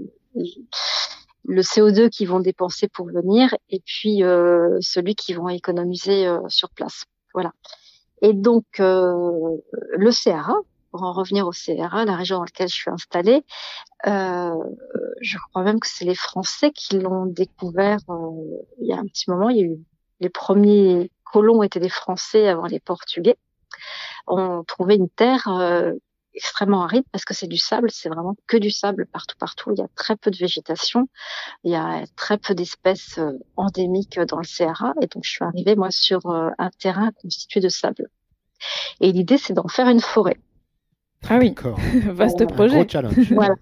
le 1.49 1.63
CO2 1.63 2.11
qu'ils 2.11 2.29
vont 2.29 2.41
dépenser 2.41 2.89
pour 2.89 3.07
venir 3.07 3.55
et 3.71 3.81
puis 3.85 4.23
euh, 4.23 4.77
celui 4.81 5.15
qu'ils 5.15 5.37
vont 5.37 5.49
économiser 5.49 6.27
euh, 6.27 6.41
sur 6.49 6.71
place. 6.71 7.05
Voilà. 7.35 7.53
Et 8.23 8.33
donc 8.33 8.65
euh, 8.81 9.57
le 9.97 10.11
CRA, 10.11 10.55
pour 10.91 11.03
en 11.03 11.13
revenir 11.13 11.47
au 11.47 11.53
CRA, 11.53 12.05
la 12.05 12.17
région 12.17 12.39
dans 12.39 12.45
laquelle 12.45 12.69
je 12.69 12.75
suis 12.75 12.91
installée, 12.91 13.45
je 14.05 15.37
crois 15.51 15.63
même 15.63 15.81
que 15.81 15.89
c'est 15.89 16.05
les 16.05 16.15
Français 16.15 16.71
qui 16.71 16.99
l'ont 16.99 17.27
découvert 17.27 17.99
il 18.81 18.87
y 18.87 18.93
a 18.93 18.99
un 18.99 19.05
petit 19.05 19.31
moment. 19.31 19.51
Il 19.51 19.57
y 19.57 19.61
a 19.61 19.67
eu 19.67 19.79
les 20.21 20.31
premiers 20.31 21.11
colons 21.25 21.63
étaient 21.63 21.81
des 21.81 21.91
Français 21.91 22.49
avant 22.49 22.67
les 22.67 22.81
Portugais. 22.81 23.37
On 24.27 24.65
trouvait 24.65 24.97
une 24.97 25.11
terre 25.11 25.49
extrêmement 26.37 26.83
aride 26.83 27.05
parce 27.11 27.25
que 27.25 27.35
c'est 27.35 27.47
du 27.47 27.57
sable, 27.57 27.91
c'est 27.91 28.09
vraiment 28.09 28.37
que 28.47 28.57
du 28.57 28.71
sable 28.71 29.07
partout, 29.07 29.37
partout. 29.39 29.73
Il 29.73 29.79
y 29.79 29.83
a 29.83 29.89
très 29.97 30.17
peu 30.17 30.31
de 30.31 30.37
végétation, 30.37 31.09
il 31.65 31.73
y 31.73 31.75
a 31.75 32.05
très 32.15 32.39
peu 32.39 32.55
d'espèces 32.55 33.19
euh, 33.19 33.33
endémiques 33.57 34.21
dans 34.21 34.39
le 34.39 34.45
CRA. 34.45 34.95
Et 35.01 35.07
donc, 35.07 35.25
je 35.25 35.31
suis 35.31 35.45
arrivée, 35.45 35.75
moi, 35.75 35.91
sur 35.91 36.27
euh, 36.27 36.51
un 36.59 36.71
terrain 36.79 37.11
constitué 37.23 37.61
de 37.61 37.69
sable. 37.69 38.09
Et 39.01 39.13
l'idée, 39.13 39.39
c'est 39.39 39.55
d'en 39.55 39.69
faire 39.69 39.89
une 39.89 40.01
forêt. 40.01 40.37
Ah 41.29 41.39
oui, 41.39 41.55
vaste 42.07 42.47
projet. 42.47 42.77
gros 42.77 42.89
challenge. 42.89 43.33
voilà. 43.33 43.55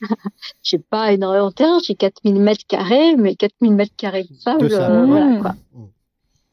j'ai 0.62 0.78
pas 0.78 1.12
énormément 1.12 1.48
de 1.48 1.54
terrain, 1.54 1.78
j'ai 1.84 1.94
4000 1.94 2.40
mètres 2.40 2.66
carrés, 2.66 3.16
mais 3.16 3.34
4000 3.36 3.72
mètres 3.72 3.94
carrés 3.96 4.24
de 4.24 4.34
sable, 4.34 4.68
euh, 4.72 5.06
voilà, 5.06 5.40
quoi. 5.40 5.54
Mmh. 5.72 5.84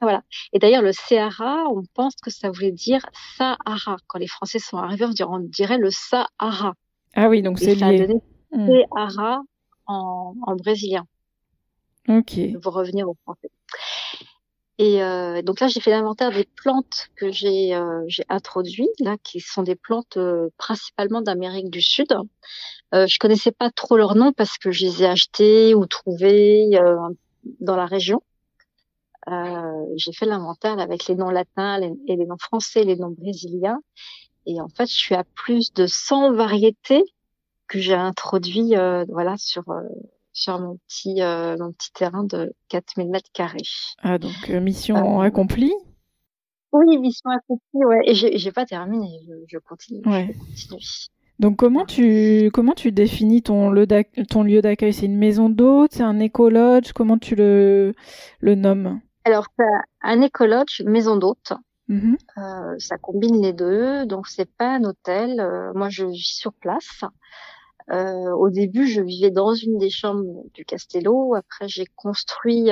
Voilà. 0.02 0.24
Et 0.54 0.60
d'ailleurs, 0.60 0.82
le 0.82 0.92
Sahara, 0.94 1.66
on 1.70 1.84
pense 1.94 2.16
que 2.16 2.32
ça 2.32 2.50
voulait 2.50 2.72
dire 2.72 3.02
Sahara. 3.38 3.98
Quand 4.08 4.20
les 4.20 4.28
Français 4.28 4.60
sont 4.60 4.78
arrivés, 4.78 5.06
on 5.28 5.40
dirait, 5.40 5.78
le 5.78 5.90
Sahara. 5.92 6.74
Ah 7.16 7.28
oui, 7.28 7.42
donc 7.42 7.60
c'est 7.60 7.76
lié. 7.76 8.08
Donné 8.08 8.22
hmm. 8.52 8.70
Sahara 8.96 9.42
en, 9.88 10.36
en, 10.42 10.56
brésilien. 10.56 11.06
Ok. 12.08 12.40
Pour 12.62 12.74
revenir 12.74 13.10
au 13.10 13.16
français. 13.24 13.50
Et 14.78 15.04
euh, 15.04 15.42
donc 15.42 15.60
là, 15.60 15.68
j'ai 15.68 15.82
fait 15.82 15.92
l'inventaire 15.92 16.32
des 16.32 16.48
plantes 16.56 17.10
que 17.18 17.32
j'ai 17.32 17.76
euh, 17.76 18.08
introduites, 18.30 19.00
là, 19.02 19.18
qui 19.22 19.42
sont 19.42 19.62
des 19.62 19.76
plantes 19.76 20.16
euh, 20.16 20.48
principalement 20.58 21.22
d'Amérique 21.22 21.70
du 21.70 21.82
Sud. 21.82 22.16
Euh, 22.96 23.06
je 23.06 23.20
connaissais 23.20 23.52
pas 23.52 23.70
trop 23.72 23.98
leurs 23.98 24.16
noms 24.16 24.32
parce 24.32 24.58
que 24.58 24.72
je 24.72 24.86
les 24.86 25.04
ai 25.04 25.06
achetées 25.08 25.76
ou 25.76 25.86
trouvées 25.86 26.70
euh, 26.76 26.96
dans 27.60 27.76
la 27.76 27.86
région. 27.86 28.24
Euh, 29.32 29.86
j'ai 29.96 30.14
fait 30.14 30.26
l'inventaire 30.26 30.80
avec 30.80 31.08
les 31.08 31.16
noms 31.16 31.30
latins 31.30 31.80
et 32.08 32.16
les 32.16 32.26
noms 32.26 32.38
français, 32.38 32.84
les 32.84 32.96
noms 32.96 33.16
brésiliens. 33.18 33.80
Et 34.46 34.60
en 34.62 34.68
fait, 34.70 34.88
je 34.88 34.96
suis 34.96 35.16
à 35.16 35.24
plus 35.24 35.74
de 35.74 35.86
100 35.86 36.34
variétés 36.34 37.04
que 37.68 37.80
j'ai 37.80 37.94
introduit 37.94 38.76
euh, 38.76 39.06
voilà 39.10 39.36
sur 39.38 39.70
euh, 39.70 39.82
sur 40.34 40.60
mon 40.60 40.80
petit 40.88 41.22
mon 41.60 41.72
petit 41.72 41.92
terrain 41.94 42.24
de 42.24 42.54
4000 42.70 43.10
mètres 43.10 43.30
carrés. 43.34 43.58
Ah 44.02 44.18
donc 44.18 44.50
mission 44.50 45.22
accomplie? 45.22 45.74
Oui, 46.72 46.98
mission 46.98 47.30
accomplie, 47.32 47.86
ouais. 47.86 48.02
Et 48.06 48.14
j'ai 48.14 48.52
pas 48.52 48.66
terminé, 48.66 49.08
je, 49.48 49.58
continue. 49.58 50.02
Ouais. 50.06 50.36
Donc 51.40 51.58
comment 51.58 51.86
tu 51.86 52.52
comment 52.54 52.74
tu 52.74 52.92
définis 52.92 53.42
ton 53.42 53.72
lieu 53.72 53.88
ton 54.30 54.44
lieu 54.44 54.62
d'accueil? 54.62 54.94
C'est 54.94 55.06
une 55.06 55.18
maison 55.18 55.50
d'hôte, 55.50 55.94
c'est 55.94 56.04
un 56.04 56.20
écologe? 56.20 56.94
Comment 56.94 57.18
tu 57.18 57.36
le 57.36 57.94
le 58.40 58.56
nommes? 58.56 59.02
Alors, 59.26 59.48
un 60.02 60.22
écologe, 60.22 60.82
maison 60.86 61.18
d'hôte. 61.18 61.54
Mhm. 61.88 62.18
ça 62.78 63.00
combine 63.00 63.42
les 63.42 63.52
deux, 63.52 64.06
donc 64.06 64.28
c'est 64.28 64.50
pas 64.58 64.76
un 64.76 64.84
hôtel. 64.84 65.44
moi, 65.74 65.90
je 65.90 66.06
vis 66.06 66.36
sur 66.38 66.54
place. 66.54 67.02
au 67.92 68.50
début, 68.50 68.86
je 68.86 69.02
vivais 69.02 69.32
dans 69.32 69.56
une 69.56 69.80
des 69.80 69.90
chambres 69.90 70.44
du 70.54 70.66
Castello. 70.66 71.34
Après, 71.34 71.68
j'ai 71.68 71.88
construit 71.96 72.70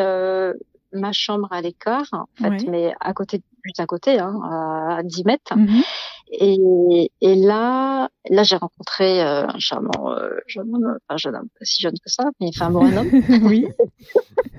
ma 0.93 1.11
chambre 1.11 1.47
à 1.51 1.61
l'écart, 1.61 2.07
en 2.11 2.27
fait, 2.37 2.67
mais 2.67 2.93
à 2.99 3.13
côté, 3.13 3.41
juste 3.63 3.79
à 3.79 3.85
côté, 3.85 4.19
hein, 4.19 4.39
à 4.43 5.03
10 5.03 5.25
mètres. 5.25 5.55
Mhm. 5.55 5.83
Et, 6.31 7.11
et, 7.21 7.35
là, 7.35 8.09
là, 8.29 8.43
j'ai 8.43 8.57
rencontré 8.57 9.21
euh, 9.21 9.47
un 9.47 9.59
charmant 9.59 10.11
euh, 10.11 10.29
jeune 10.45 10.73
homme, 10.75 10.97
enfin 11.07 11.17
jeune 11.17 11.35
homme, 11.35 11.47
pas 11.57 11.65
si 11.65 11.81
jeune 11.81 11.93
que 11.93 12.09
ça, 12.09 12.25
mais 12.41 12.47
enfin 12.49 12.69
bon, 12.69 12.85
un 12.85 12.97
homme. 12.97 13.09
oui. 13.43 13.67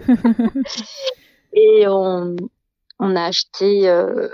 et 1.58 1.88
on, 1.88 2.36
on 2.98 3.16
a 3.16 3.24
acheté 3.24 3.88
euh, 3.88 4.28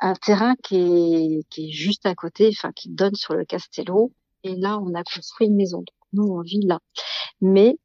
un 0.00 0.14
terrain 0.14 0.54
qui 0.62 0.76
est, 0.76 1.48
qui 1.50 1.68
est 1.68 1.72
juste 1.72 2.06
à 2.06 2.14
côté, 2.14 2.48
enfin 2.52 2.72
qui 2.72 2.88
donne 2.88 3.14
sur 3.14 3.34
le 3.34 3.44
Castello. 3.44 4.12
Et 4.44 4.54
là, 4.54 4.78
on 4.78 4.94
a 4.94 5.02
construit 5.02 5.48
une 5.48 5.56
maison. 5.56 5.78
Donc, 5.78 5.88
nous, 6.12 6.24
on 6.24 6.42
vit 6.42 6.60
là. 6.64 6.78
Mais 7.40 7.76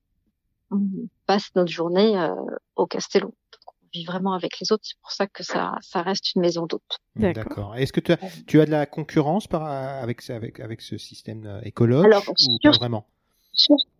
on 0.69 0.81
passe 1.25 1.49
notre 1.55 1.71
journée 1.71 2.17
euh, 2.17 2.35
au 2.75 2.85
Castello 2.85 3.33
vit 3.93 4.05
vraiment 4.05 4.33
avec 4.33 4.59
les 4.59 4.71
autres. 4.71 4.83
C'est 4.85 4.99
pour 5.01 5.11
ça 5.11 5.27
que 5.27 5.43
ça, 5.43 5.75
ça 5.81 6.01
reste 6.01 6.35
une 6.35 6.41
maison 6.41 6.65
d'hôte. 6.65 6.99
D'accord. 7.15 7.75
Est-ce 7.75 7.93
que 7.93 7.99
tu 7.99 8.11
as, 8.13 8.17
tu 8.47 8.61
as 8.61 8.65
de 8.65 8.71
la 8.71 8.85
concurrence 8.85 9.47
par, 9.47 9.63
avec, 9.63 10.29
avec, 10.29 10.59
avec 10.59 10.81
ce 10.81 10.97
système 10.97 11.45
euh, 11.45 11.61
écologue 11.63 12.05
Alors, 12.05 12.23
ou 12.29 12.57
pas 12.63 12.71
vraiment? 12.71 13.05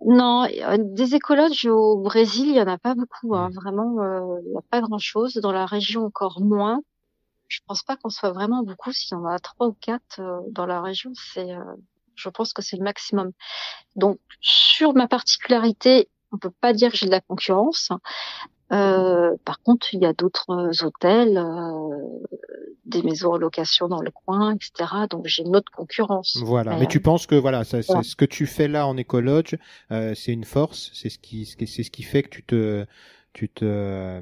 Non, 0.06 0.46
euh, 0.46 0.78
des 0.80 1.16
écologes 1.16 1.66
au 1.66 1.98
Brésil, 1.98 2.48
il 2.50 2.56
y 2.56 2.62
en 2.62 2.68
a 2.68 2.78
pas 2.78 2.96
beaucoup. 2.96 3.36
Hein. 3.36 3.50
Vraiment, 3.54 4.02
euh, 4.02 4.40
il 4.46 4.52
n'y 4.52 4.58
a 4.58 4.62
pas 4.70 4.82
grand-chose. 4.82 5.36
Dans 5.36 5.52
la 5.52 5.66
région, 5.66 6.06
encore 6.06 6.42
moins. 6.42 6.82
Je 7.48 7.60
pense 7.68 7.84
pas 7.84 7.98
qu'on 7.98 8.10
soit 8.10 8.32
vraiment 8.32 8.64
beaucoup. 8.64 8.92
S'il 8.94 9.18
y 9.18 9.20
en 9.20 9.26
a 9.26 9.40
trois 9.40 9.68
ou 9.68 9.74
quatre 9.74 10.22
dans 10.50 10.66
la 10.66 10.82
région, 10.82 11.12
c'est, 11.16 11.50
je 12.16 12.30
pense 12.30 12.54
que 12.54 12.62
c'est 12.62 12.78
le 12.78 12.84
maximum. 12.84 13.32
Donc, 13.98 14.20
sur 14.40 14.94
ma 14.94 15.08
particularité, 15.10 16.08
on 16.32 16.38
peut 16.38 16.52
pas 16.62 16.72
dire 16.72 16.92
que 16.92 16.98
j'ai 16.98 17.08
de 17.08 17.12
la 17.12 17.20
concurrence. 17.20 17.92
Euh, 18.72 19.36
par 19.44 19.62
contre, 19.62 19.94
il 19.94 20.02
y 20.02 20.06
a 20.06 20.14
d'autres 20.14 20.84
hôtels, 20.86 21.38
euh, 21.38 21.98
des 22.86 23.02
maisons 23.04 23.34
en 23.34 23.38
location 23.38 23.88
dans 23.88 24.02
le 24.02 24.12
coin, 24.12 24.56
etc. 24.56 25.08
Donc 25.10 25.28
j'ai 25.28 25.44
une 25.44 25.56
autre 25.56 25.72
concurrence. 25.72 26.38
Voilà. 26.44 26.78
Mais, 26.78 26.88
tu 26.88 27.00
penses 27.00 27.28
que 27.28 27.36
voilà, 27.36 27.64
ça, 27.64 27.82
ce 27.82 28.16
que 28.16 28.26
tu 28.26 28.46
fais 28.46 28.68
là 28.68 28.88
en 28.88 28.98
écologe, 28.98 29.58
euh, 29.92 30.14
c'est 30.16 30.34
une 30.34 30.46
force, 30.46 30.92
c'est 30.94 31.10
ce 31.10 31.20
qui, 31.20 31.46
c'est 31.46 31.84
ce 31.84 31.92
qui 31.92 32.04
fait 32.04 32.24
que 32.24 32.30
tu 32.30 32.44
te, 32.44 32.86
tu 33.34 33.50
te, 33.50 33.66
euh, 33.66 34.22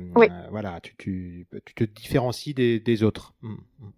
voilà, 0.50 0.80
tu, 0.82 0.96
tu, 0.98 1.48
tu, 1.66 1.74
te 1.74 1.84
différencies 1.84 2.54
des, 2.54 2.80
des 2.80 3.04
autres? 3.04 3.34
Mmh, 3.42 3.54
mmh. 3.54 3.90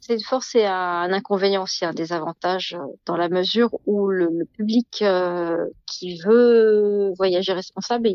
C'est 0.00 0.14
une 0.14 0.22
force 0.22 0.54
et 0.54 0.64
un 0.64 1.12
inconvénient 1.12 1.62
aussi, 1.62 1.84
un 1.84 1.92
désavantage 1.92 2.74
euh, 2.74 2.84
dans 3.06 3.16
la 3.16 3.28
mesure 3.28 3.70
où 3.86 4.08
le, 4.08 4.28
le 4.32 4.44
public 4.46 5.02
euh, 5.02 5.66
qui 5.86 6.18
veut 6.20 7.12
voyager 7.16 7.52
responsable, 7.52 8.08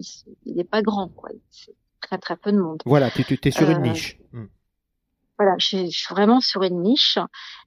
il 0.46 0.56
n'est 0.56 0.64
pas 0.64 0.82
grand, 0.82 1.10
quoi. 1.10 1.30
C'est 1.52 1.76
très 2.02 2.18
très 2.18 2.36
peu 2.38 2.52
de 2.52 2.60
monde. 2.60 2.82
Voilà, 2.86 3.10
tu, 3.12 3.24
tu 3.24 3.40
es 3.48 3.52
sur 3.52 3.70
une 3.70 3.78
euh, 3.78 3.90
niche. 3.90 4.18
Hmm. 4.32 4.46
Voilà, 5.38 5.56
je 5.60 5.68
suis, 5.68 5.92
je 5.92 5.98
suis, 5.98 6.14
vraiment 6.14 6.40
sur 6.40 6.64
une 6.64 6.82
niche 6.82 7.20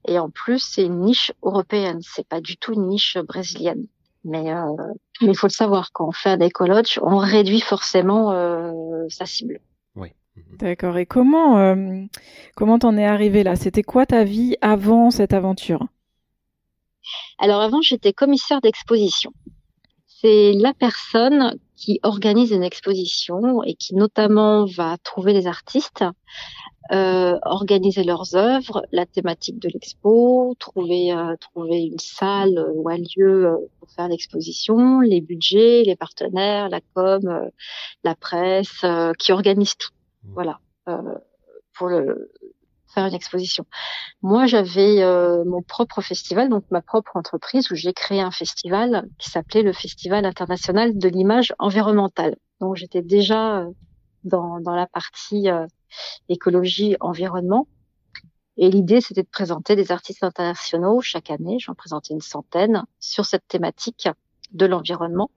et 0.06 0.18
en 0.18 0.30
plus 0.30 0.58
c'est 0.58 0.84
une 0.84 1.00
niche 1.00 1.32
européenne, 1.42 2.00
c'est 2.02 2.26
pas 2.26 2.40
du 2.40 2.56
tout 2.56 2.72
une 2.72 2.88
niche 2.88 3.18
brésilienne. 3.18 3.86
Mais 4.24 4.52
euh, 4.52 4.74
il 5.20 5.36
faut 5.36 5.46
le 5.46 5.52
savoir, 5.52 5.92
quand 5.92 6.08
on 6.08 6.12
fait 6.12 6.30
un 6.30 6.40
écologe, 6.40 6.98
on 7.02 7.18
réduit 7.18 7.60
forcément 7.60 8.32
euh, 8.32 8.72
sa 9.08 9.26
cible. 9.26 9.60
D'accord. 10.58 10.98
Et 10.98 11.06
comment 11.06 11.58
euh, 11.58 12.04
comment 12.56 12.78
t'en 12.78 12.96
es 12.96 13.04
arrivé 13.04 13.44
là? 13.44 13.54
C'était 13.54 13.82
quoi 13.82 14.06
ta 14.06 14.24
vie 14.24 14.56
avant 14.60 15.10
cette 15.10 15.32
aventure? 15.32 15.86
Alors 17.38 17.60
avant, 17.60 17.80
j'étais 17.80 18.12
commissaire 18.12 18.60
d'exposition. 18.60 19.32
C'est 20.06 20.52
la 20.52 20.74
personne 20.74 21.56
qui 21.76 22.00
organise 22.02 22.50
une 22.50 22.64
exposition 22.64 23.62
et 23.62 23.74
qui 23.74 23.94
notamment 23.94 24.64
va 24.64 24.96
trouver 25.04 25.32
les 25.32 25.46
artistes, 25.46 26.04
euh, 26.90 27.38
organiser 27.42 28.02
leurs 28.02 28.34
œuvres, 28.34 28.84
la 28.90 29.06
thématique 29.06 29.60
de 29.60 29.68
l'expo, 29.68 30.56
trouver 30.58 31.12
euh, 31.12 31.36
trouver 31.36 31.84
une 31.84 32.00
salle 32.00 32.66
ou 32.74 32.88
un 32.88 32.96
lieu 32.96 33.56
pour 33.78 33.90
faire 33.92 34.08
l'exposition, 34.08 35.00
les 35.00 35.20
budgets, 35.20 35.84
les 35.84 35.94
partenaires, 35.94 36.68
la 36.68 36.80
com, 36.94 37.48
la 38.02 38.14
presse, 38.16 38.84
qui 39.20 39.30
organise 39.30 39.76
tout. 39.76 39.90
Mmh. 40.24 40.32
Voilà, 40.34 40.60
euh, 40.88 41.14
pour 41.74 41.88
le, 41.88 42.32
faire 42.92 43.06
une 43.06 43.14
exposition. 43.14 43.66
Moi, 44.22 44.46
j'avais 44.46 45.02
euh, 45.02 45.44
mon 45.44 45.62
propre 45.62 46.00
festival, 46.00 46.48
donc 46.48 46.64
ma 46.70 46.82
propre 46.82 47.16
entreprise, 47.16 47.70
où 47.70 47.74
j'ai 47.74 47.92
créé 47.92 48.20
un 48.20 48.30
festival 48.30 49.08
qui 49.18 49.30
s'appelait 49.30 49.62
le 49.62 49.72
Festival 49.72 50.24
international 50.24 50.96
de 50.96 51.08
l'image 51.08 51.54
environnementale. 51.58 52.36
Donc, 52.60 52.76
j'étais 52.76 53.02
déjà 53.02 53.58
euh, 53.58 53.70
dans, 54.24 54.58
la 54.58 54.86
partie 54.86 55.48
écologie 56.28 56.96
environnement. 57.00 57.68
Et 58.56 58.70
l'idée, 58.70 59.00
c'était 59.00 59.22
de 59.22 59.28
présenter 59.28 59.76
des 59.76 59.92
artistes 59.92 60.24
internationaux 60.24 61.00
chaque 61.00 61.30
année. 61.30 61.58
J'en 61.60 61.74
présentais 61.74 62.12
une 62.12 62.20
centaine 62.20 62.84
sur 62.98 63.24
cette 63.24 63.46
thématique 63.46 64.08
de 64.50 64.66
l'environnement, 64.66 65.30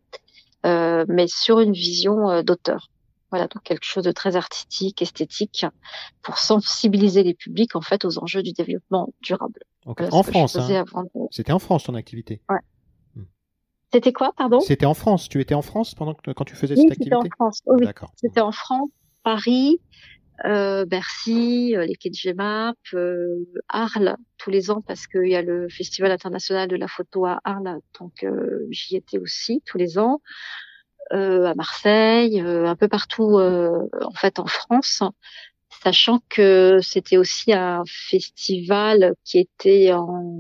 euh, 0.66 1.06
mais 1.08 1.28
sur 1.28 1.60
une 1.60 1.74
vision 1.74 2.42
d'auteur. 2.42 2.90
Voilà, 3.32 3.48
donc 3.48 3.64
quelque 3.64 3.86
chose 3.86 4.04
de 4.04 4.12
très 4.12 4.36
artistique, 4.36 5.02
esthétique, 5.02 5.66
pour 6.22 6.38
sensibiliser 6.38 7.24
les 7.24 7.34
publics 7.34 7.76
en 7.76 7.82
fait 7.82 8.06
aux 8.06 8.20
enjeux 8.20 8.44
du 8.44 8.52
développement 8.52 9.14
durable. 9.22 9.62
en 9.86 10.24
France, 10.24 10.58
hein. 10.58 10.86
c'était 11.32 11.54
en 11.54 11.60
France 11.60 11.86
ton 11.86 11.96
activité. 11.96 12.42
Ouais. 12.50 12.60
Hmm. 13.16 13.24
C'était 13.94 14.14
quoi, 14.14 14.34
pardon? 14.36 14.60
C'était 14.60 14.86
en 14.86 14.94
France. 14.94 15.30
Tu 15.30 15.40
étais 15.40 15.56
en 15.56 15.62
France 15.62 15.96
pendant 15.96 16.14
que 16.14 16.32
quand 16.32 16.46
tu 16.46 16.56
faisais 16.56 16.76
cette 16.76 16.92
activité. 16.92 17.16
C'était 17.16 17.16
en 17.16 17.30
France. 17.30 17.62
oui. 17.68 17.86
D'accord. 17.86 18.12
C'était 18.18 18.42
en 18.42 18.52
France, 18.52 18.90
Paris, 19.24 19.80
euh, 20.46 20.86
Bercy, 20.86 21.76
euh, 21.76 21.86
les 21.86 21.96
quais 21.96 22.10
de 22.10 22.16
Gemap, 22.16 22.78
euh, 22.94 23.46
Arles 23.70 24.18
tous 24.38 24.50
les 24.50 24.72
ans 24.72 24.82
parce 24.82 25.06
qu'il 25.06 25.28
y 25.28 25.36
a 25.36 25.42
le 25.42 25.70
Festival 25.70 26.12
international 26.12 26.68
de 26.68 26.76
la 26.76 26.88
photo 26.88 27.26
à 27.26 27.40
Arles, 27.44 27.80
donc 28.00 28.26
j'y 28.72 28.96
étais 28.96 29.20
aussi 29.20 29.62
tous 29.66 29.78
les 29.78 30.00
ans. 30.00 30.22
Euh, 31.14 31.46
à 31.46 31.56
Marseille, 31.56 32.40
euh, 32.40 32.66
un 32.68 32.76
peu 32.78 32.88
partout 32.88 33.38
euh, 33.38 33.90
en 34.02 34.14
fait 34.14 34.40
en 34.40 34.46
France, 34.46 35.04
sachant 35.84 36.20
que 36.30 36.80
c'était 36.82 37.18
aussi 37.18 37.52
un 37.52 37.84
festival 37.86 39.16
qui 39.26 39.40
était 39.40 39.92
en 39.92 40.34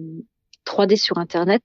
3D 0.66 0.96
sur 0.96 1.18
Internet, 1.18 1.64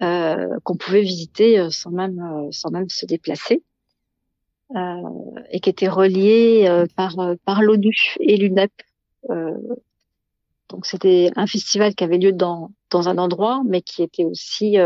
mmh. 0.00 0.58
qu'on 0.62 0.76
pouvait 0.76 1.02
visiter 1.02 1.68
sans 1.70 1.90
même 1.90 2.48
sans 2.52 2.70
même 2.70 2.88
se 2.88 3.04
déplacer. 3.04 3.62
et 5.50 5.60
qui 5.60 5.68
était 5.68 5.88
relié 5.88 6.86
par 6.96 7.16
par 7.44 7.62
l'ONU 7.62 8.16
et 8.20 8.36
l'UNEP. 8.38 8.72
donc 10.70 10.86
c'était 10.86 11.30
un 11.36 11.46
festival 11.46 11.94
qui 11.94 12.04
avait 12.04 12.18
lieu 12.18 12.32
dans 12.32 12.70
dans 12.90 13.08
un 13.08 13.18
endroit, 13.18 13.62
mais 13.66 13.82
qui 13.82 14.02
était 14.02 14.24
aussi 14.24 14.76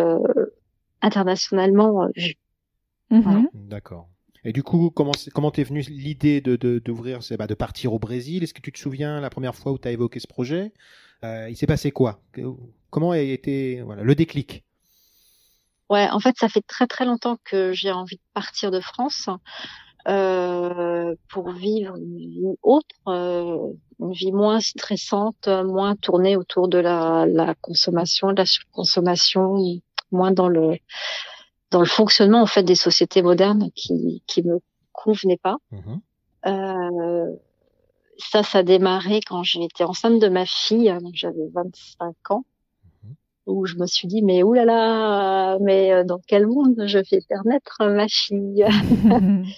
internationalement 1.00 2.08
vu. 2.16 2.34
Mhm. 3.10 3.48
D'accord. 3.54 4.08
Et 4.44 4.52
du 4.52 4.62
coup, 4.62 4.90
comment 4.90 5.12
comment 5.34 5.50
t'es 5.50 5.64
venue 5.64 5.80
l'idée 5.80 6.40
de 6.40 6.56
d'ouvrir, 6.78 7.18
de, 7.20 7.36
bah, 7.36 7.46
de 7.46 7.54
partir 7.54 7.92
au 7.92 7.98
Brésil? 7.98 8.42
Est-ce 8.42 8.54
que 8.54 8.60
tu 8.60 8.72
te 8.72 8.78
souviens 8.78 9.20
la 9.20 9.30
première 9.30 9.54
fois 9.54 9.72
où 9.72 9.78
tu 9.78 9.88
as 9.88 9.90
évoqué 9.92 10.20
ce 10.20 10.26
projet? 10.26 10.72
Euh, 11.24 11.48
Il 11.50 11.56
s'est 11.56 11.66
passé 11.66 11.90
quoi? 11.90 12.22
Comment 12.90 13.10
a 13.12 13.18
été 13.18 13.82
voilà 13.82 14.02
le 14.02 14.14
déclic? 14.14 14.64
Ouais, 15.90 16.08
en 16.10 16.20
fait, 16.20 16.36
ça 16.38 16.48
fait 16.48 16.60
très 16.66 16.86
très 16.86 17.04
longtemps 17.06 17.38
que 17.44 17.72
j'ai 17.72 17.90
envie 17.92 18.16
de 18.16 18.22
partir 18.34 18.70
de 18.70 18.80
France 18.80 19.28
euh, 20.08 21.14
pour 21.30 21.52
vivre 21.52 21.96
une 21.96 22.16
vie 22.18 22.42
autre, 22.62 22.96
euh, 23.08 23.72
une 24.00 24.12
vie 24.12 24.32
moins 24.32 24.60
stressante, 24.60 25.48
moins 25.48 25.96
tournée 25.96 26.36
autour 26.36 26.68
de 26.68 26.78
la, 26.78 27.26
la 27.26 27.54
consommation, 27.56 28.32
de 28.32 28.38
la 28.38 28.46
surconsommation, 28.46 29.56
moins 30.12 30.32
dans 30.32 30.48
le 30.48 30.78
dans 31.70 31.80
le 31.80 31.86
fonctionnement 31.86 32.42
en 32.42 32.46
fait 32.46 32.62
des 32.62 32.74
sociétés 32.74 33.22
modernes 33.22 33.70
qui 33.74 34.22
qui 34.26 34.42
me 34.42 34.60
convenaient 34.92 35.40
pas. 35.42 35.56
Mhm. 35.70 36.00
Euh, 36.46 37.36
ça, 38.18 38.42
ça 38.42 38.58
a 38.58 38.62
démarré 38.62 39.20
quand 39.26 39.42
j'étais 39.44 39.84
enceinte 39.84 40.20
de 40.20 40.28
ma 40.28 40.44
fille, 40.44 40.92
donc 41.00 41.14
j'avais 41.14 41.48
25 41.52 42.30
ans, 42.30 42.44
mhm. 43.04 43.14
où 43.46 43.66
je 43.66 43.76
me 43.76 43.86
suis 43.86 44.08
dit 44.08 44.22
mais 44.22 44.42
oulala, 44.42 45.58
mais 45.60 45.92
euh, 45.92 46.04
dans 46.04 46.20
quel 46.26 46.46
monde 46.46 46.84
je 46.86 46.98
vais 46.98 47.20
faire 47.28 47.44
naître 47.44 47.84
ma 47.84 48.08
fille? 48.08 48.64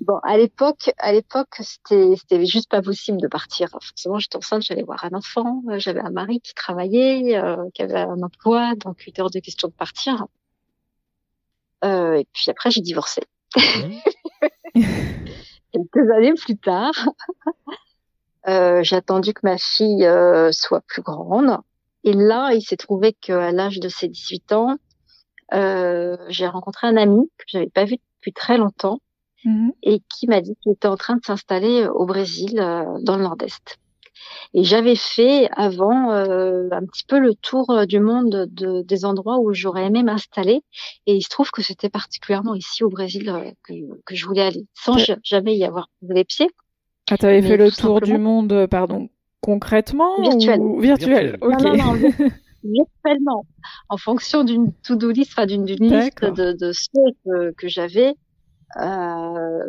Bon, 0.00 0.18
à 0.22 0.38
l'époque, 0.38 0.90
à 0.96 1.12
l'époque, 1.12 1.56
c'était, 1.60 2.14
c'était 2.16 2.46
juste 2.46 2.70
pas 2.70 2.80
possible 2.80 3.20
de 3.20 3.28
partir. 3.28 3.68
Forcément, 3.68 4.18
j'étais 4.18 4.38
enceinte, 4.38 4.62
j'allais 4.62 4.82
voir 4.82 5.04
un 5.04 5.12
enfant, 5.12 5.62
j'avais 5.76 6.00
un 6.00 6.10
mari 6.10 6.40
qui 6.40 6.54
travaillait, 6.54 7.36
euh, 7.36 7.68
qui 7.74 7.82
avait 7.82 7.98
un 7.98 8.22
emploi, 8.22 8.74
donc 8.76 9.02
il 9.06 9.10
était 9.10 9.20
hors 9.20 9.30
de 9.30 9.40
question 9.40 9.68
de 9.68 9.74
partir. 9.74 10.24
Euh, 11.84 12.14
et 12.14 12.26
puis 12.32 12.50
après, 12.50 12.70
j'ai 12.70 12.80
divorcé. 12.80 13.22
Mmh. 13.56 14.80
Quelques 15.72 16.10
années 16.10 16.34
plus 16.34 16.56
tard. 16.56 16.92
Euh, 18.48 18.82
j'ai 18.82 18.96
attendu 18.96 19.34
que 19.34 19.40
ma 19.42 19.58
fille 19.58 20.06
euh, 20.06 20.50
soit 20.50 20.80
plus 20.86 21.02
grande. 21.02 21.58
Et 22.04 22.14
là, 22.14 22.54
il 22.54 22.62
s'est 22.62 22.78
trouvé 22.78 23.12
qu'à 23.12 23.52
l'âge 23.52 23.80
de 23.80 23.90
ses 23.90 24.08
18 24.08 24.52
ans, 24.52 24.76
j'ai 25.52 26.46
rencontré 26.46 26.86
un 26.86 26.96
ami 26.96 27.30
que 27.36 27.44
j'avais 27.48 27.68
pas 27.68 27.84
vu 27.84 27.96
depuis 28.16 28.32
très 28.32 28.56
longtemps 28.56 29.00
Mhm. 29.44 29.72
et 29.82 30.00
qui 30.08 30.26
m'a 30.26 30.40
dit 30.40 30.56
qu'il 30.62 30.72
était 30.72 30.88
en 30.88 30.96
train 30.96 31.16
de 31.16 31.24
s'installer 31.24 31.86
au 31.86 32.06
Brésil, 32.06 32.54
dans 32.54 33.16
le 33.16 33.22
Nord-Est. 33.22 33.78
Et 34.54 34.64
j'avais 34.64 34.96
fait 34.96 35.48
avant 35.56 36.10
euh, 36.12 36.68
un 36.72 36.84
petit 36.86 37.04
peu 37.06 37.18
le 37.18 37.34
tour 37.34 37.70
euh, 37.70 37.86
du 37.86 38.00
monde 38.00 38.48
de, 38.50 38.82
des 38.82 39.04
endroits 39.04 39.38
où 39.38 39.52
j'aurais 39.54 39.86
aimé 39.86 40.02
m'installer. 40.02 40.62
Et 41.06 41.14
il 41.14 41.22
se 41.22 41.28
trouve 41.28 41.50
que 41.50 41.62
c'était 41.62 41.88
particulièrement 41.88 42.54
ici 42.54 42.82
au 42.84 42.88
Brésil 42.88 43.28
euh, 43.28 43.50
que, 43.62 43.74
que 44.04 44.14
je 44.14 44.26
voulais 44.26 44.42
aller, 44.42 44.66
sans 44.74 44.96
Ouais. 44.96 45.16
jamais 45.22 45.56
y 45.56 45.64
avoir 45.64 45.88
les 46.02 46.24
pieds. 46.24 46.48
Ah, 47.10 47.16
t'avais 47.16 47.42
fait 47.42 47.56
le 47.56 47.70
tour 47.70 48.00
du 48.00 48.18
monde, 48.18 48.66
pardon, 48.70 49.08
concrètement 49.40 50.20
Virtuel. 50.22 50.60
ou 50.60 50.80
virtuel, 50.80 51.36
Virtuel? 51.38 51.38
Ok. 51.40 51.62
Non, 51.62 51.76
non, 51.76 51.94
non, 51.94 52.10
virtuellement, 52.62 53.46
en 53.88 53.96
fonction 53.96 54.44
d'une 54.44 54.72
to-do 54.82 55.10
list, 55.10 55.32
enfin 55.32 55.46
d'une 55.46 55.64
liste 55.66 56.22
de, 56.24 56.52
de 56.52 56.72
souhaits 56.72 57.16
que, 57.24 57.52
que 57.56 57.68
j'avais. 57.68 58.14
Euh, 58.80 59.64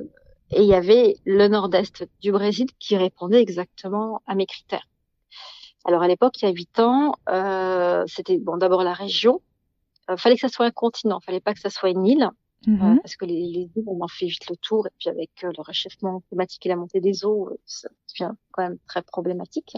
et 0.51 0.61
il 0.61 0.67
y 0.67 0.73
avait 0.73 1.15
le 1.25 1.47
nord-est 1.47 2.07
du 2.21 2.31
Brésil 2.31 2.67
qui 2.79 2.97
répondait 2.97 3.41
exactement 3.41 4.21
à 4.27 4.35
mes 4.35 4.45
critères. 4.45 4.87
Alors 5.85 6.03
à 6.03 6.07
l'époque, 6.07 6.41
il 6.41 6.45
y 6.45 6.47
a 6.47 6.51
huit 6.51 6.79
ans, 6.79 7.13
euh, 7.29 8.03
c'était 8.07 8.37
bon 8.37 8.57
d'abord 8.57 8.83
la 8.83 8.93
région. 8.93 9.41
Euh, 10.09 10.17
fallait 10.17 10.35
que 10.35 10.41
ça 10.41 10.49
soit 10.49 10.65
un 10.65 10.71
continent, 10.71 11.19
fallait 11.19 11.39
pas 11.39 11.53
que 11.53 11.59
ça 11.59 11.69
soit 11.69 11.89
une 11.89 12.05
île, 12.05 12.23
euh, 12.67 12.71
Mhm. 12.71 12.99
parce 13.01 13.15
que 13.15 13.25
les, 13.25 13.41
les 13.47 13.69
îles, 13.75 13.83
on 13.87 14.01
en 14.03 14.07
fait 14.07 14.27
vite 14.27 14.47
le 14.49 14.55
tour, 14.57 14.85
et 14.85 14.91
puis 14.99 15.09
avec 15.09 15.31
euh, 15.43 15.51
le 15.57 15.61
réchauffement 15.63 16.21
climatique 16.27 16.63
et 16.65 16.69
la 16.69 16.75
montée 16.75 17.01
des 17.01 17.25
eaux, 17.25 17.49
euh, 17.49 17.57
ça 17.65 17.89
devient 18.09 18.33
quand 18.51 18.61
même 18.63 18.77
très 18.87 19.01
problématique. 19.01 19.75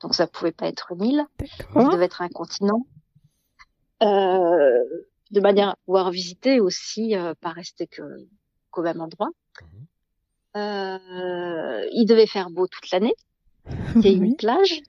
Donc 0.00 0.14
ça 0.14 0.26
pouvait 0.26 0.52
pas 0.52 0.66
être 0.68 0.92
une 0.92 1.04
île. 1.04 1.26
Ça 1.74 1.88
devait 1.92 2.06
être 2.06 2.22
un 2.22 2.28
continent. 2.28 2.86
Euh, 4.02 4.78
de 5.30 5.40
manière 5.40 5.70
à 5.70 5.76
pouvoir 5.86 6.10
visiter 6.10 6.60
aussi, 6.60 7.14
euh, 7.16 7.34
pas 7.40 7.50
rester 7.50 7.86
que 7.86 8.02
qu'au 8.70 8.82
même 8.82 9.00
endroit. 9.00 9.28
Euh, 10.56 11.86
il 11.92 12.04
devait 12.06 12.26
faire 12.26 12.50
beau 12.50 12.66
toute 12.66 12.90
l'année. 12.90 13.14
Il 13.96 14.02
y 14.02 14.08
a 14.08 14.10
une 14.12 14.36
plage, 14.36 14.80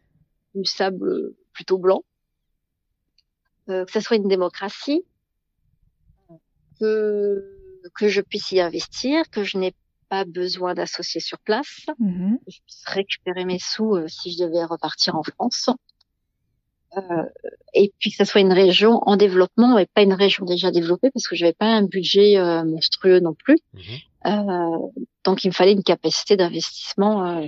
du 0.56 0.66
sable 0.66 1.34
plutôt 1.54 1.78
blanc. 1.78 2.04
Euh, 3.70 3.86
que 3.86 3.92
ça 3.92 4.02
soit 4.02 4.18
une 4.18 4.28
démocratie, 4.28 5.06
que 6.80 7.60
que 7.96 8.08
je 8.08 8.22
puisse 8.22 8.52
y 8.52 8.60
investir, 8.62 9.30
que 9.30 9.44
je 9.44 9.58
n'ai 9.58 9.74
pas 10.10 10.26
besoin 10.26 10.74
d'associer 10.74 11.20
sur 11.22 11.38
place, 11.40 11.86
Mhm. 12.00 12.40
que 12.46 12.52
je 12.52 12.60
puisse 12.62 12.84
récupérer 12.86 13.46
mes 13.46 13.60
sous 13.60 13.96
euh, 13.96 14.08
si 14.08 14.32
je 14.34 14.44
devais 14.44 14.64
repartir 14.64 15.16
en 15.16 15.24
France. 15.24 15.70
Euh, 16.96 17.24
et 17.74 17.92
puis 18.00 18.12
que 18.12 18.18
ça 18.18 18.26
soit 18.26 18.42
une 18.42 18.54
région 18.54 19.00
en 19.08 19.18
développement 19.18 19.78
et 19.80 19.88
pas 19.88 20.04
une 20.04 20.14
région 20.14 20.46
déjà 20.46 20.70
développée 20.72 21.10
parce 21.12 21.28
que 21.28 21.36
j'avais 21.36 21.54
pas 21.54 21.66
un 21.66 21.84
budget 21.84 22.38
euh, 22.38 22.64
monstrueux 22.64 23.20
non 23.20 23.34
plus. 23.34 23.58
Mhm. 23.74 23.82
Euh, 24.26 24.78
donc 25.24 25.44
il 25.44 25.48
me 25.50 25.54
fallait 25.54 25.74
une 25.74 25.84
capacité 25.84 26.38
d'investissement, 26.38 27.26
euh, 27.28 27.46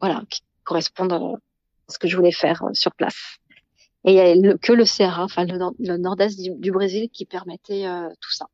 voilà, 0.00 0.22
qui 0.30 0.42
corresponde 0.64 1.12
à 1.12 1.20
ce 1.88 1.98
que 1.98 2.08
je 2.08 2.16
voulais 2.16 2.32
faire 2.32 2.62
euh, 2.64 2.70
sur 2.72 2.92
place. 2.94 3.38
Et 4.04 4.12
il 4.12 4.14
y 4.14 4.20
a 4.20 4.34
le- 4.34 4.56
que 4.56 4.72
le 4.72 4.84
Ceará, 4.84 5.24
enfin 5.24 5.44
le, 5.44 5.58
nord- 5.58 5.74
le 5.78 5.96
nord-est 5.96 6.40
du, 6.40 6.50
du 6.54 6.70
Brésil, 6.70 7.08
qui 7.10 7.24
permettait 7.26 7.86
euh, 7.86 8.08
tout 8.20 8.32
ça. 8.32 8.46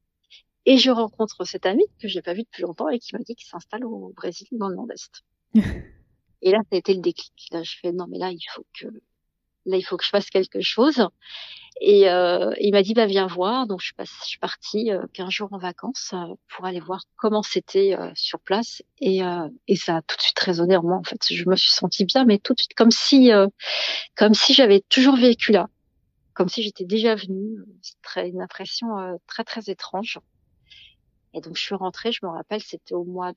Et 0.65 0.79
je 0.79 0.91
rencontre 0.91 1.45
cet 1.45 1.67
ami 1.67 1.85
que 2.01 2.09
j'ai 2.09 2.23
pas 2.23 2.35
vu 2.35 2.43
depuis 2.45 2.63
longtemps 2.63 2.89
et 2.89 2.99
qui 2.99 3.15
m'a 3.15 3.23
dit 3.23 3.35
qu'il 3.35 3.47
s'installe 3.49 3.85
au 3.85 4.13
Brésil 4.17 4.47
dans 4.53 4.69
le 4.69 4.77
nord-est. 4.77 5.23
et 6.43 6.51
là, 6.53 6.59
ça 6.71 6.77
a 6.77 6.77
été 6.77 6.95
le 6.95 7.01
déclic. 7.01 7.33
Là, 7.51 7.63
je 7.63 7.75
fais 7.81 7.93
non, 7.93 8.07
mais 8.09 8.19
là, 8.19 8.31
il 8.31 8.39
faut 8.55 8.65
que 8.79 8.87
là, 9.67 9.77
il 9.77 9.83
faut 9.83 9.97
que 9.97 10.05
je 10.05 10.11
fasse 10.11 10.31
quelque 10.31 10.61
chose. 10.61 11.09
Et 11.81 12.09
euh, 12.09 12.53
il 12.61 12.73
m'a 12.73 12.83
dit 12.83 12.95
bah 12.95 13.07
viens 13.07 13.27
voir. 13.27 13.67
Donc 13.67 13.81
je 13.81 13.87
suis, 13.87 14.39
partie 14.39 14.93
euh, 14.93 15.05
15 15.15 15.31
jours 15.31 15.49
en 15.53 15.59
vacances 15.59 16.13
euh, 16.15 16.35
pour 16.49 16.65
aller 16.65 16.81
voir 16.81 17.01
comment 17.17 17.43
c'était 17.43 17.97
euh, 17.99 18.11
sur 18.15 18.41
place 18.41 18.83
et 19.01 19.23
euh, 19.25 19.49
et 19.69 19.77
ça 19.77 19.97
a 19.97 20.03
tout 20.03 20.17
de 20.17 20.23
suite 20.23 20.39
résonné 20.39 20.77
en 20.77 20.83
moi. 20.83 20.97
En 20.99 21.03
fait, 21.03 21.21
je 21.29 21.49
me 21.49 21.57
suis 21.57 21.71
sentie 21.71 22.05
bien, 22.05 22.25
mais 22.25 22.39
tout 22.39 22.55
de 22.55 22.61
suite 22.61 22.75
comme 22.75 22.91
si 22.91 23.33
euh, 23.33 23.49
comme 24.17 24.35
si 24.35 24.55
j'avais 24.55 24.81
toujours 24.89 25.17
vécu 25.17 25.53
là, 25.53 25.69
comme 26.35 26.49
si 26.49 26.63
j'étais 26.63 26.85
déjà 26.85 27.15
venue. 27.15 27.59
Très 28.03 28.29
une 28.29 28.43
impression 28.43 28.99
euh, 28.99 29.15
très 29.27 29.45
très 29.45 29.71
étrange. 29.71 30.21
Et 31.35 31.41
donc 31.41 31.57
je 31.57 31.63
suis 31.63 31.75
rentrée. 31.75 32.13
Je 32.13 32.21
me 32.23 32.31
rappelle, 32.31 32.63
c'était 32.63 32.95
au 32.95 33.05
mois 33.05 33.33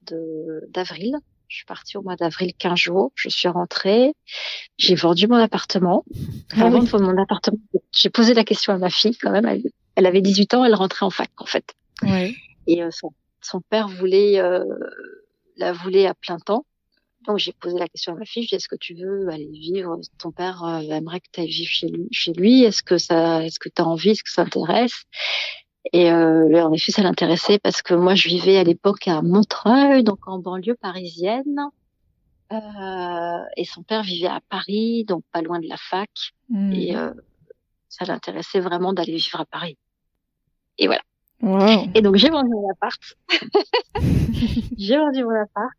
d'avril. 0.69 1.17
Je 1.47 1.57
suis 1.57 1.65
partie 1.65 1.97
au 1.97 2.01
mois 2.01 2.15
d'avril 2.15 2.53
15 2.57 2.77
jours. 2.77 3.11
Je 3.15 3.29
suis 3.29 3.47
rentrée. 3.47 4.13
J'ai 4.77 4.95
vendu 4.95 5.27
mon 5.27 5.37
appartement. 5.37 6.03
Ah 6.51 6.65
Avant 6.65 6.79
oui. 6.79 6.85
de 6.85 6.89
vendre 6.89 7.11
mon 7.11 7.21
appartement, 7.21 7.59
j'ai 7.91 8.09
posé 8.09 8.33
la 8.33 8.43
question 8.43 8.73
à 8.73 8.77
ma 8.77 8.89
fille 8.89 9.17
quand 9.17 9.31
même. 9.31 9.45
Elle, 9.45 9.63
elle 9.95 10.05
avait 10.05 10.21
18 10.21 10.53
ans, 10.55 10.65
elle 10.65 10.75
rentrait 10.75 11.05
en 11.05 11.09
fac 11.09 11.29
en 11.37 11.45
fait. 11.45 11.73
Ouais. 12.01 12.35
Et 12.67 12.83
euh, 12.83 12.89
son, 12.91 13.11
son 13.41 13.61
père 13.61 13.87
voulait 13.87 14.39
euh, 14.39 14.63
la 15.57 15.71
voulait 15.71 16.07
à 16.07 16.13
plein 16.13 16.37
temps. 16.39 16.65
Donc 17.27 17.39
j'ai 17.39 17.53
posé 17.53 17.77
la 17.79 17.87
question 17.87 18.13
à 18.13 18.17
ma 18.17 18.25
fille. 18.25 18.43
Je 18.43 18.49
dis 18.49 18.55
est-ce 18.55 18.67
que 18.67 18.75
tu 18.75 18.93
veux 18.93 19.29
aller 19.29 19.49
vivre? 19.51 19.99
Ton 20.19 20.31
père 20.31 20.63
euh, 20.63 20.79
aimerait 20.81 21.19
que 21.19 21.27
tu 21.31 21.39
ailles 21.41 21.47
vivre 21.47 21.71
chez 21.71 21.87
lui. 21.87 22.07
Chez 22.11 22.33
lui. 22.33 22.63
Est-ce 22.63 22.83
que 22.83 22.97
ça, 22.97 23.43
est-ce 23.43 23.59
que 23.59 23.69
tu 23.69 23.81
as 23.81 23.85
envie? 23.85 24.11
Est-ce 24.11 24.23
que 24.23 24.31
ça 24.31 24.43
t'intéresse? 24.43 25.03
Et 25.93 26.11
euh, 26.11 26.63
en 26.63 26.73
effet, 26.73 26.91
ça 26.91 27.03
l'intéressait 27.03 27.59
parce 27.59 27.81
que 27.81 27.93
moi, 27.93 28.15
je 28.15 28.27
vivais 28.27 28.57
à 28.57 28.63
l'époque 28.63 29.07
à 29.07 29.21
Montreuil, 29.21 30.03
donc 30.03 30.27
en 30.27 30.39
banlieue 30.39 30.75
parisienne. 30.75 31.69
Euh, 32.51 33.43
et 33.57 33.65
son 33.65 33.83
père 33.83 34.03
vivait 34.03 34.27
à 34.27 34.39
Paris, 34.49 35.03
donc 35.05 35.23
pas 35.31 35.41
loin 35.41 35.59
de 35.59 35.67
la 35.67 35.77
fac. 35.77 36.09
Mhm. 36.49 36.73
Et 36.73 36.95
euh, 36.95 37.11
ça 37.89 38.05
l'intéressait 38.05 38.59
vraiment 38.59 38.93
d'aller 38.93 39.15
vivre 39.15 39.39
à 39.39 39.45
Paris. 39.45 39.77
Et 40.77 40.87
voilà. 40.87 41.01
Wow. 41.41 41.89
Et 41.93 42.01
donc 42.01 42.15
j'ai 42.15 42.29
vendu 42.29 42.49
mon 42.49 42.69
appart. 42.69 43.01
j'ai 44.77 44.97
vendu 44.97 45.23
mon 45.23 45.41
appart. 45.41 45.73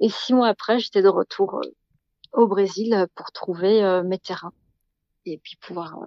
Et 0.00 0.08
six 0.08 0.32
mois 0.32 0.48
après, 0.48 0.78
j'étais 0.78 1.02
de 1.02 1.08
retour 1.08 1.56
euh, 1.56 1.74
au 2.32 2.46
Brésil 2.46 3.06
pour 3.14 3.32
trouver 3.32 3.82
euh, 3.82 4.02
mes 4.02 4.18
terrains 4.18 4.52
et 5.24 5.38
puis 5.38 5.56
pouvoir 5.60 5.98
euh, 5.98 6.06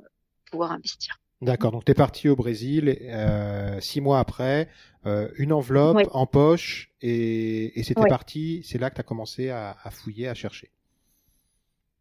pouvoir 0.49 0.71
investir. 0.71 1.17
D'accord, 1.41 1.71
donc 1.71 1.85
tu 1.85 1.91
es 1.91 1.95
parti 1.95 2.29
au 2.29 2.35
Brésil 2.35 2.97
euh, 3.01 3.79
six 3.81 3.99
mois 3.99 4.19
après, 4.19 4.69
euh, 5.07 5.27
une 5.37 5.51
enveloppe 5.53 5.97
Oui. 5.97 6.03
en 6.11 6.25
poche 6.27 6.91
et, 7.01 7.79
et 7.79 7.83
c'était 7.83 8.01
Oui. 8.01 8.09
parti, 8.09 8.61
c'est 8.63 8.77
là 8.77 8.89
que 8.91 8.95
tu 8.95 9.01
as 9.01 9.03
commencé 9.03 9.49
à, 9.49 9.75
à 9.83 9.89
fouiller, 9.91 10.27
à 10.27 10.35
chercher. 10.35 10.69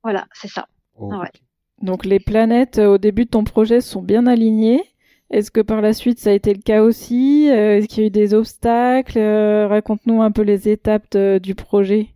Voilà, 0.03 0.27
c'est 0.35 0.49
ça. 0.49 0.67
Oh, 0.97 1.11
Ah 1.13 1.21
ouais. 1.21 1.31
Donc 1.83 2.05
les 2.05 2.21
planètes 2.21 2.79
euh, 2.79 2.95
au 2.95 2.99
début 2.99 3.25
de 3.25 3.31
ton 3.31 3.45
projet 3.45 3.81
sont 3.81 4.03
bien 4.03 4.27
alignées. 4.27 4.83
Est-ce 5.31 5.51
que 5.51 5.61
par 5.61 5.81
la 5.81 5.93
suite 5.95 6.19
ça 6.19 6.31
a 6.31 6.33
été 6.35 6.53
le 6.55 6.61
cas 6.63 6.83
aussi? 6.83 7.47
Est-ce 7.47 7.87
qu'il 7.89 8.01
y 8.03 8.05
a 8.05 8.07
eu 8.09 8.11
des 8.11 8.35
obstacles? 8.35 9.19
Euh, 9.19 9.69
Raconte-nous 9.69 10.23
un 10.23 10.33
peu 10.33 10.43
les 10.43 10.69
étapes 10.69 11.11
de- 11.13 11.39
du 11.43 11.55
projet. 11.55 12.09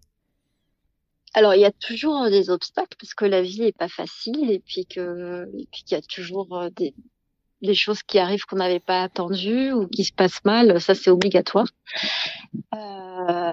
Alors 1.33 1.55
il 1.55 1.61
y 1.61 1.65
a 1.65 1.73
toujours 1.73 2.29
des 2.31 2.51
obstacles 2.51 2.97
parce 2.99 3.15
que 3.15 3.25
la 3.25 3.43
vie 3.43 3.63
est 3.65 3.77
pas 3.77 3.89
facile 3.89 4.51
et 4.51 4.59
puis 4.61 4.87
que 4.87 5.47
qu'il 5.73 5.91
y 5.93 5.95
a 5.95 6.03
toujours 6.03 6.71
des 6.77 6.95
des 7.67 7.75
choses 7.75 8.03
qui 8.03 8.19
arrivent 8.19 8.45
qu'on 8.45 8.57
n'avait 8.57 8.81
pas 8.81 9.03
attendues 9.03 9.73
ou 9.73 9.87
qui 9.89 10.05
se 10.05 10.13
passent 10.13 10.45
mal, 10.45 10.81
ça 10.81 10.95
c'est 10.95 11.11
obligatoire. 11.11 11.67
Euh, 12.75 13.53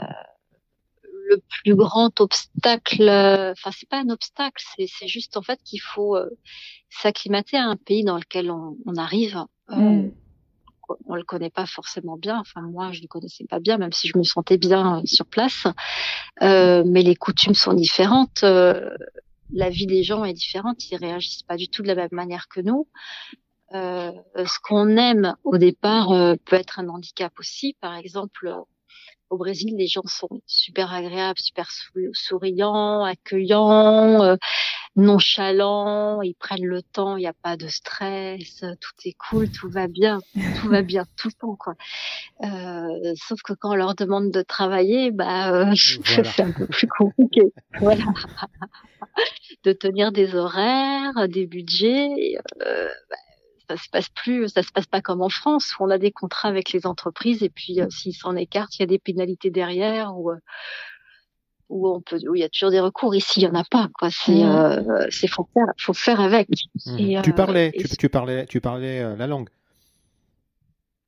le 1.30 1.42
plus 1.64 1.76
grand 1.76 2.20
obstacle, 2.20 3.04
enfin 3.04 3.72
c'est 3.72 3.88
pas 3.88 4.00
un 4.00 4.10
obstacle, 4.10 4.64
c'est 4.76 4.88
c'est 4.88 5.08
juste 5.08 5.38
en 5.38 5.42
fait 5.42 5.60
qu'il 5.64 5.82
faut 5.82 6.16
euh, 6.16 6.30
s'acclimater 6.90 7.58
à 7.58 7.66
un 7.66 7.78
pays 7.78 8.04
dans 8.04 8.18
lequel 8.18 8.52
on, 8.52 8.78
on 8.86 8.96
arrive. 8.96 9.38
Euh, 9.70 9.76
Mm. 9.76 10.12
On 11.06 11.16
le 11.16 11.24
connaît 11.24 11.50
pas 11.50 11.66
forcément 11.66 12.18
bien. 12.18 12.38
Enfin 12.40 12.62
moi 12.62 12.92
je 12.92 13.02
le 13.02 13.08
connaissais 13.08 13.46
pas 13.46 13.62
bien, 13.62 13.78
même 13.78 13.94
si 13.94 14.10
je 14.10 14.18
me 14.18 14.24
sentais 14.24 14.58
bien 14.58 14.98
euh, 14.98 15.02
sur 15.06 15.26
place. 15.26 15.66
Euh, 16.42 16.84
mais 16.86 17.02
les 17.02 17.16
coutumes 17.16 17.54
sont 17.54 17.74
différentes. 17.74 18.42
la 18.44 19.70
vie 19.70 19.86
des 19.86 20.04
gens 20.04 20.26
est 20.26 20.34
différente. 20.34 20.90
Ils 20.92 20.98
réagissent 20.98 21.44
pas 21.44 21.56
du 21.56 21.70
tout 21.70 21.82
de 21.82 21.88
la 21.88 21.96
même 21.96 22.10
manière 22.12 22.50
que 22.50 22.60
nous. 22.60 22.88
Euh, 23.74 24.12
ce 24.36 24.60
qu'on 24.64 24.98
aime 24.98 25.36
au 25.44 25.58
départ 25.58 26.12
euh, 26.12 26.36
peut 26.46 26.56
être 26.58 26.80
un 26.80 26.90
handicap 26.90 27.32
aussi. 27.40 27.76
Par 27.80 27.96
exemple, 27.96 28.48
euh, 28.48 28.56
au 29.30 29.38
Brésil, 29.38 29.76
les 29.78 29.88
gens 29.88 30.02
sont 30.08 30.42
super 30.46 30.92
agréables, 30.94 31.40
super 31.40 31.72
sou- 31.72 32.12
souriants, 32.14 33.04
accueillants, 33.06 34.22
euh, 34.24 34.36
nonchalants. 34.98 36.22
Ils 36.22 36.36
prennent 36.36 36.66
le 36.66 36.82
temps. 36.82 37.16
Il 37.16 37.22
n'y 37.22 37.28
a 37.28 37.34
pas 37.34 37.56
de 37.56 37.68
stress. 37.70 38.62
euh, 38.64 38.74
Tout 38.82 38.92
est 39.06 39.16
cool, 39.30 39.50
tout 39.50 39.70
va 39.70 39.88
bien, 39.88 40.20
tout 40.60 40.68
va 40.70 40.82
bien 40.82 41.06
tout 41.18 41.30
le 41.30 41.34
temps, 41.34 41.56
quoi. 41.56 41.76
Euh, 42.44 43.14
sauf 43.16 43.42
que 43.42 43.54
quand 43.54 43.72
on 43.72 43.76
leur 43.76 43.96
demande 43.96 44.32
de 44.32 44.42
travailler, 44.42 45.12
bah, 45.12 45.54
euh, 45.54 45.74
Voilà. 46.06 46.24
c'est 46.32 46.42
un 46.44 46.52
peu 46.52 46.68
plus 46.68 46.88
compliqué. 46.88 47.54
Voilà. 47.80 48.04
de 49.64 49.72
tenir 49.74 50.12
des 50.12 50.36
horaires, 50.36 51.28
des 51.30 51.46
budgets. 51.48 52.10
Euh, 52.66 52.90
bah, 53.10 53.16
ça 53.78 53.84
se 53.84 53.90
passe 53.90 54.10
plus, 54.10 54.50
ça 54.50 54.64
se 54.64 54.72
passe 54.72 54.86
pas 54.86 55.02
comme 55.02 55.22
en 55.22 55.30
France 55.30 55.74
où 55.80 55.84
on 55.86 55.90
a 55.90 55.98
des 55.98 56.12
contrats 56.12 56.50
avec 56.50 56.72
les 56.72 56.86
entreprises 56.86 57.42
et 57.44 57.50
puis 57.50 57.82
euh, 57.82 57.88
s'ils 57.90 58.14
s'en 58.16 58.36
écartent, 58.36 58.76
il 58.78 58.82
y 58.82 58.84
a 58.84 58.88
des 58.88 59.00
pénalités 59.00 59.50
derrière 59.50 60.18
ou 60.18 60.32
euh, 60.32 60.36
où 61.70 61.88
on 61.88 62.02
peut, 62.02 62.20
où 62.30 62.36
il 62.36 62.40
y 62.42 62.44
a 62.44 62.50
toujours 62.50 62.70
des 62.72 62.82
recours. 62.82 63.16
Ici, 63.16 63.40
il 63.40 63.44
y 63.44 63.48
en 63.48 63.56
a 63.56 63.64
pas, 63.64 63.88
quoi. 63.98 64.10
C'est, 64.12 64.44
euh, 64.44 65.08
c'est 65.10 65.28
faut 65.28 65.48
faire, 65.54 65.68
faut 65.80 65.94
faire 65.94 66.20
avec. 66.20 66.50
Et, 66.98 67.18
tu 67.24 67.32
parlais, 67.34 67.72
et 67.74 67.84
tu, 67.84 67.88
tu 67.98 68.10
parlais, 68.10 68.46
tu 68.46 68.60
parlais 68.60 69.00
euh, 69.00 69.16
la 69.16 69.26
langue. 69.28 69.48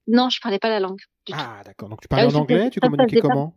Non, 0.07 0.29
je 0.29 0.39
parlais 0.41 0.59
pas 0.59 0.69
la 0.69 0.79
langue. 0.79 0.99
Du 1.25 1.33
tout. 1.33 1.39
Ah, 1.41 1.61
d'accord. 1.65 1.89
Donc 1.89 1.99
tu 2.01 2.07
parlais 2.07 2.25
Ah, 2.25 2.29
en 2.29 2.35
anglais, 2.39 2.69
tu 2.69 2.79
communiquais 2.79 3.19
comment? 3.19 3.53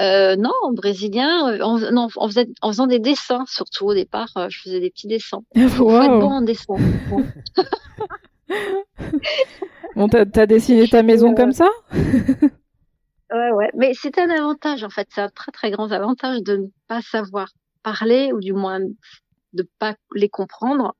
Euh, 0.00 0.36
non, 0.36 0.52
en 0.64 0.72
brésilien, 0.72 1.60
en, 1.60 1.78
non, 1.92 2.08
en, 2.16 2.28
faisait- 2.28 2.48
en 2.60 2.68
faisant 2.68 2.86
des 2.86 3.00
dessins, 3.00 3.44
surtout 3.48 3.86
au 3.86 3.94
départ, 3.94 4.28
euh, 4.36 4.48
je 4.48 4.60
faisais 4.60 4.78
des 4.80 4.90
petits 4.90 5.08
dessins. 5.08 5.42
Faut 5.70 5.90
être 6.02 6.18
bon 6.20 6.26
Wow. 6.28 6.32
en 6.34 6.42
dessin. 6.42 6.74
Bon, 9.96 10.08
t'as 10.08 10.46
dessiné 10.46 10.88
ta 10.88 11.02
maison 11.02 11.32
Euh, 11.32 11.34
comme 11.34 11.52
ça? 11.52 11.68
Ouais, 13.30 13.50
ouais. 13.50 13.70
Mais 13.74 13.92
c'est 13.94 14.18
un 14.18 14.30
avantage, 14.30 14.84
en 14.84 14.88
fait. 14.88 15.06
C'est 15.14 15.20
un 15.20 15.28
très, 15.28 15.52
très 15.52 15.70
grand 15.70 15.92
avantage 15.92 16.42
de 16.42 16.56
ne 16.56 16.66
pas 16.86 17.02
savoir 17.02 17.50
parler, 17.82 18.32
ou 18.32 18.40
du 18.40 18.54
moins 18.54 18.80
de 18.80 19.68
pas 19.78 19.96
les 20.14 20.30
comprendre, 20.30 20.94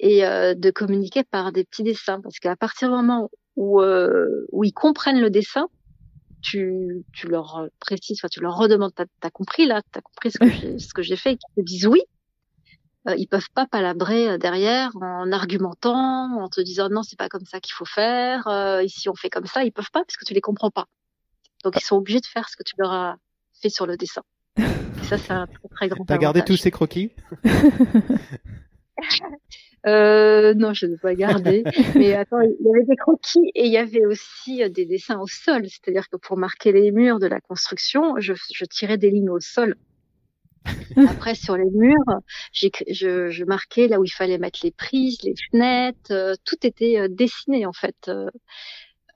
et 0.00 0.26
euh, 0.26 0.54
de 0.54 0.70
communiquer 0.70 1.22
par 1.22 1.52
des 1.52 1.64
petits 1.64 1.84
dessins. 1.84 2.20
Parce 2.20 2.40
qu'à 2.40 2.56
partir 2.56 2.88
du 2.88 2.96
moment 2.96 3.30
où, 3.54 3.80
euh, 3.80 4.46
où 4.50 4.64
ils 4.64 4.72
comprennent 4.72 5.20
le 5.20 5.30
dessin, 5.30 5.68
tu, 6.42 7.04
tu 7.12 7.28
leur 7.28 7.68
précises, 7.78 8.18
enfin, 8.20 8.28
tu 8.28 8.40
leur 8.40 8.56
redemandes, 8.56 8.92
t'as, 8.96 9.30
compris 9.30 9.64
là, 9.66 9.82
t'as 9.92 10.00
compris 10.00 10.32
ce 10.32 10.38
que 10.38 10.48
j'ai, 10.48 10.78
ce 10.80 10.92
que 10.92 11.02
j'ai 11.02 11.16
fait, 11.16 11.34
et 11.34 11.36
qu'ils 11.36 11.64
te 11.64 11.68
disent 11.68 11.86
oui. 11.86 12.00
Euh, 13.08 13.14
ils 13.16 13.26
peuvent 13.26 13.50
pas 13.54 13.66
palabrer 13.66 14.28
euh, 14.28 14.38
derrière 14.38 14.92
en 14.94 15.32
argumentant, 15.32 16.40
en 16.40 16.48
te 16.48 16.60
disant 16.60 16.88
non, 16.88 17.02
c'est 17.02 17.18
pas 17.18 17.28
comme 17.28 17.44
ça 17.44 17.58
qu'il 17.58 17.74
faut 17.74 17.84
faire, 17.84 18.46
euh, 18.46 18.82
ici 18.82 19.08
on 19.08 19.14
fait 19.14 19.30
comme 19.30 19.46
ça. 19.46 19.64
Ils 19.64 19.72
peuvent 19.72 19.90
pas 19.90 20.04
parce 20.04 20.16
que 20.16 20.24
tu 20.24 20.34
les 20.34 20.40
comprends 20.40 20.70
pas. 20.70 20.86
Donc 21.64 21.74
ils 21.76 21.84
sont 21.84 21.96
obligés 21.96 22.20
de 22.20 22.26
faire 22.26 22.48
ce 22.48 22.56
que 22.56 22.62
tu 22.62 22.74
leur 22.78 22.92
as 22.92 23.16
fait 23.60 23.70
sur 23.70 23.86
le 23.86 23.96
dessin. 23.96 24.22
Et 24.56 25.04
ça, 25.04 25.18
c'est 25.18 25.32
un 25.32 25.46
très, 25.46 25.68
très 25.68 25.88
grand 25.88 26.04
T'as 26.04 26.18
gardé 26.18 26.42
tous 26.42 26.56
ces 26.56 26.70
croquis? 26.70 27.12
Euh, 29.84 30.54
non, 30.54 30.72
je 30.74 30.86
ne 30.86 30.96
pas 30.96 31.14
gardé. 31.14 31.64
Mais 31.96 32.14
attends, 32.14 32.40
il 32.40 32.54
y 32.60 32.70
avait 32.72 32.84
des 32.84 32.96
croquis 32.96 33.50
et 33.54 33.66
il 33.66 33.72
y 33.72 33.78
avait 33.78 34.06
aussi 34.06 34.62
euh, 34.62 34.68
des 34.68 34.86
dessins 34.86 35.18
au 35.18 35.26
sol. 35.26 35.62
C'est-à-dire 35.66 36.08
que 36.08 36.16
pour 36.16 36.36
marquer 36.36 36.72
les 36.72 36.92
murs 36.92 37.18
de 37.18 37.26
la 37.26 37.40
construction, 37.40 38.14
je, 38.18 38.34
je 38.54 38.64
tirais 38.64 38.96
des 38.96 39.10
lignes 39.10 39.30
au 39.30 39.40
sol. 39.40 39.74
Après, 41.08 41.34
sur 41.34 41.56
les 41.56 41.70
murs, 41.72 41.96
j'ai, 42.52 42.70
je, 42.88 43.30
je 43.30 43.44
marquais 43.44 43.88
là 43.88 43.98
où 43.98 44.04
il 44.04 44.10
fallait 44.10 44.38
mettre 44.38 44.60
les 44.62 44.70
prises, 44.70 45.22
les 45.22 45.34
fenêtres. 45.50 46.12
euh, 46.12 46.34
tout 46.44 46.66
était 46.66 46.98
euh, 46.98 47.08
dessiné 47.08 47.66
en 47.66 47.72
fait. 47.72 47.96
Euh, 48.08 48.28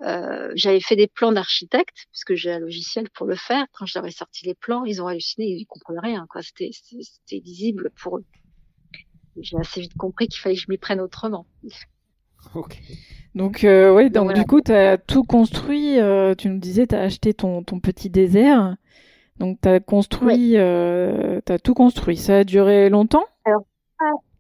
euh, 0.03 0.51
j'avais 0.55 0.81
fait 0.81 0.97
des 0.97 1.07
plans 1.07 1.33
d'architecte 1.33 2.07
puisque 2.11 2.35
j'ai 2.35 2.53
un 2.53 2.59
logiciel 2.59 3.09
pour 3.11 3.27
le 3.27 3.35
faire. 3.35 3.67
Quand 3.73 3.87
ai 3.87 4.11
sorti 4.11 4.45
les 4.45 4.55
plans, 4.55 4.85
ils 4.85 5.01
ont 5.01 5.07
halluciné, 5.07 5.47
ils 5.47 5.65
comprenaient 5.67 6.01
rien. 6.01 6.27
Quoi, 6.29 6.43
c'était, 6.43 6.71
c'était, 6.73 7.43
lisible 7.43 7.91
pour 8.03 8.19
eux. 8.19 8.25
J'ai 9.41 9.57
assez 9.59 9.81
vite 9.81 9.97
compris 9.97 10.29
qu'il 10.29 10.41
fallait 10.41 10.55
que 10.55 10.61
je 10.61 10.67
m'y 10.69 10.79
prenne 10.79 11.01
autrement. 11.01 11.47
Donc, 13.35 13.65
euh, 13.65 13.93
oui, 13.95 14.09
donc 14.09 14.25
voilà. 14.25 14.41
du 14.41 14.47
coup, 14.47 14.61
tu 14.61 14.73
as 14.73 14.97
tout 14.99 15.25
construit. 15.25 15.99
euh, 15.99 16.35
tu 16.35 16.49
nous 16.49 16.59
disais, 16.59 16.87
tu 16.87 16.95
as 16.95 17.01
acheté 17.03 17.35
ton, 17.35 17.63
ton 17.63 17.81
petit 17.81 18.09
désert. 18.09 18.77
Donc, 19.39 19.59
tu 19.61 19.69
as 19.69 19.81
construit, 19.81 20.57
euh, 20.57 21.41
tu 21.45 21.53
as 21.53 21.59
tout 21.59 21.75
construit. 21.75 22.17
Ça 22.17 22.39
a 22.39 22.45
duré 22.45 22.89
longtemps? 22.89 23.27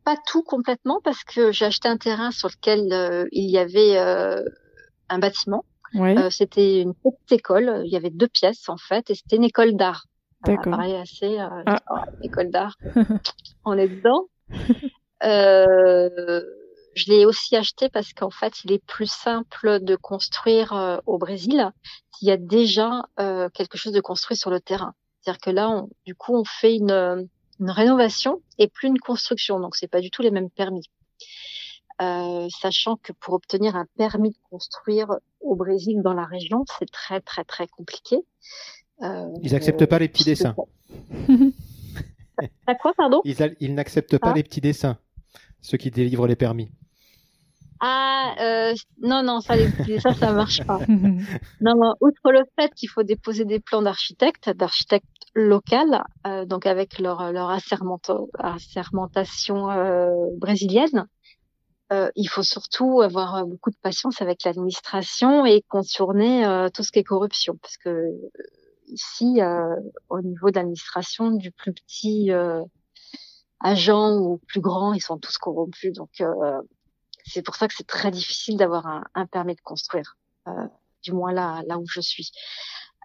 Pas 0.04 0.14
tout 0.28 0.42
complètement 0.44 1.00
parce 1.02 1.24
que 1.24 1.50
j'ai 1.50 1.64
acheté 1.64 1.88
un 1.88 1.96
terrain 1.96 2.30
sur 2.30 2.48
lequel 2.48 2.92
euh, 2.92 3.24
il 3.32 3.50
y 3.50 3.58
avait 3.58 3.98
euh, 3.98 4.40
un 5.08 5.18
bâtiment. 5.18 5.64
Oui, 5.94 6.16
Euh, 6.16 6.30
c'était 6.30 6.80
une 6.80 6.94
petite 6.94 7.32
école. 7.32 7.82
Il 7.84 7.90
y 7.92 7.96
avait 7.96 8.10
deux 8.10 8.28
pièces 8.28 8.68
en 8.68 8.76
fait, 8.76 9.10
et 9.10 9.16
c'était 9.16 9.34
une 9.34 9.42
école 9.44 9.74
d'art. 9.74 10.04
M'a 10.46 10.54
D'accord. 10.54 10.76
paru 10.76 10.92
assez. 10.94 11.40
Euh, 11.40 11.48
Ah. 11.66 11.80
oh, 11.90 11.96
école 12.22 12.50
d'art. 12.50 12.76
On 13.64 13.76
est 13.76 13.88
dedans. 13.88 14.26
Je 16.96 17.12
l'ai 17.12 17.26
aussi 17.26 17.54
acheté 17.56 17.88
parce 17.90 18.12
qu'en 18.14 18.30
fait, 18.30 18.64
il 18.64 18.72
est 18.72 18.84
plus 18.84 19.10
simple 19.10 19.80
de 19.80 19.96
construire 19.96 20.72
euh, 20.72 20.96
au 21.06 21.18
Brésil 21.18 21.70
s'il 22.12 22.28
y 22.28 22.30
a 22.30 22.36
déjà 22.38 23.02
euh, 23.20 23.48
quelque 23.50 23.76
chose 23.76 23.92
de 23.92 24.00
construit 24.00 24.36
sur 24.36 24.50
le 24.50 24.60
terrain. 24.60 24.94
C'est-à-dire 25.20 25.40
que 25.40 25.50
là, 25.50 25.68
on- 25.70 25.90
du 26.06 26.14
coup, 26.14 26.34
on 26.34 26.44
fait 26.44 26.74
une, 26.74 26.90
euh, 26.90 27.22
une 27.60 27.70
rénovation 27.70 28.40
et 28.58 28.66
plus 28.68 28.88
une 28.88 28.98
construction. 28.98 29.60
Donc, 29.60 29.76
c'est 29.76 29.88
pas 29.88 30.00
du 30.00 30.10
tout 30.10 30.22
les 30.22 30.30
mêmes 30.30 30.48
permis. 30.50 30.88
Euh, 32.00 32.48
sachant 32.60 32.96
que 32.96 33.12
pour 33.12 33.34
obtenir 33.34 33.76
un 33.76 33.86
permis 33.96 34.30
de 34.30 34.36
construire 34.50 35.08
au 35.40 35.54
Brésil 35.54 36.00
dans 36.02 36.12
la 36.14 36.24
région, 36.24 36.64
c'est 36.78 36.90
très 36.90 37.20
très 37.20 37.44
très 37.44 37.66
compliqué. 37.68 38.18
Ils 39.42 39.54
acceptent 39.54 39.84
pas 39.86 39.98
les 39.98 40.08
petits 40.08 40.24
dessins. 40.24 40.54
T'as 42.66 42.74
quoi, 42.74 42.92
pardon? 42.96 43.20
Ils, 43.24 43.74
n'acceptent 43.74 44.18
pas 44.18 44.30
Ah. 44.30 44.34
les 44.34 44.42
petits 44.42 44.60
dessins, 44.60 44.98
ceux 45.62 45.76
qui 45.78 45.90
délivrent 45.90 46.26
les 46.26 46.36
permis. 46.36 46.70
Ah, 47.88 48.34
euh, 48.40 48.74
non, 49.00 49.22
non, 49.22 49.40
ça, 49.40 49.54
ça, 50.00 50.12
ça 50.12 50.32
marche 50.32 50.66
pas. 50.66 50.80
Non, 51.60 51.76
non, 51.76 51.94
outre 52.00 52.32
le 52.32 52.42
fait 52.58 52.74
qu'il 52.74 52.88
faut 52.88 53.04
déposer 53.04 53.44
des 53.44 53.60
plans 53.60 53.80
d'architecte, 53.80 54.50
d'architecte 54.50 55.06
local, 55.36 56.02
euh, 56.26 56.44
donc 56.46 56.66
avec 56.66 56.98
leur, 56.98 57.30
leur 57.30 57.48
assermentation 57.48 59.70
euh, 59.70 60.10
brésilienne, 60.36 61.06
euh, 61.92 62.10
il 62.16 62.28
faut 62.28 62.42
surtout 62.42 63.02
avoir 63.02 63.46
beaucoup 63.46 63.70
de 63.70 63.76
patience 63.80 64.20
avec 64.20 64.42
l'administration 64.42 65.46
et 65.46 65.62
contourner 65.68 66.44
euh, 66.44 66.68
tout 66.74 66.82
ce 66.82 66.90
qui 66.90 66.98
est 66.98 67.04
corruption, 67.04 67.56
parce 67.62 67.76
que 67.76 67.90
euh, 67.90 68.10
ici, 68.88 69.40
euh, 69.40 69.76
au 70.08 70.20
niveau 70.22 70.50
de 70.50 70.56
l'administration, 70.56 71.30
du 71.30 71.52
plus 71.52 71.72
petit 71.72 72.32
euh, 72.32 72.64
agent 73.60 74.16
au 74.16 74.38
plus 74.48 74.60
grand, 74.60 74.92
ils 74.92 75.00
sont 75.00 75.18
tous 75.18 75.38
corrompus, 75.38 75.92
donc 75.92 76.10
euh, 76.20 76.60
c'est 77.26 77.42
pour 77.42 77.56
ça 77.56 77.68
que 77.68 77.74
c'est 77.74 77.86
très 77.86 78.10
difficile 78.10 78.56
d'avoir 78.56 78.86
un, 78.86 79.04
un 79.14 79.26
permis 79.26 79.54
de 79.54 79.60
construire, 79.60 80.16
euh, 80.48 80.52
du 81.02 81.12
moins 81.12 81.32
là, 81.32 81.62
là 81.66 81.78
où 81.78 81.86
je 81.86 82.00
suis. 82.00 82.30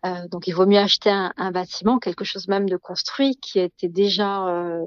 Euh, 0.06 0.28
donc 0.28 0.48
il 0.48 0.54
vaut 0.54 0.66
mieux 0.66 0.80
acheter 0.80 1.10
un, 1.10 1.34
un 1.38 1.52
bâtiment, 1.52 2.00
quelque 2.00 2.24
chose 2.24 2.48
même 2.48 2.68
de 2.70 2.78
construit 2.78 3.36
qui 3.36 3.60
a 3.60 3.64
été 3.64 3.88
déjà 3.88 4.48
euh, 4.48 4.84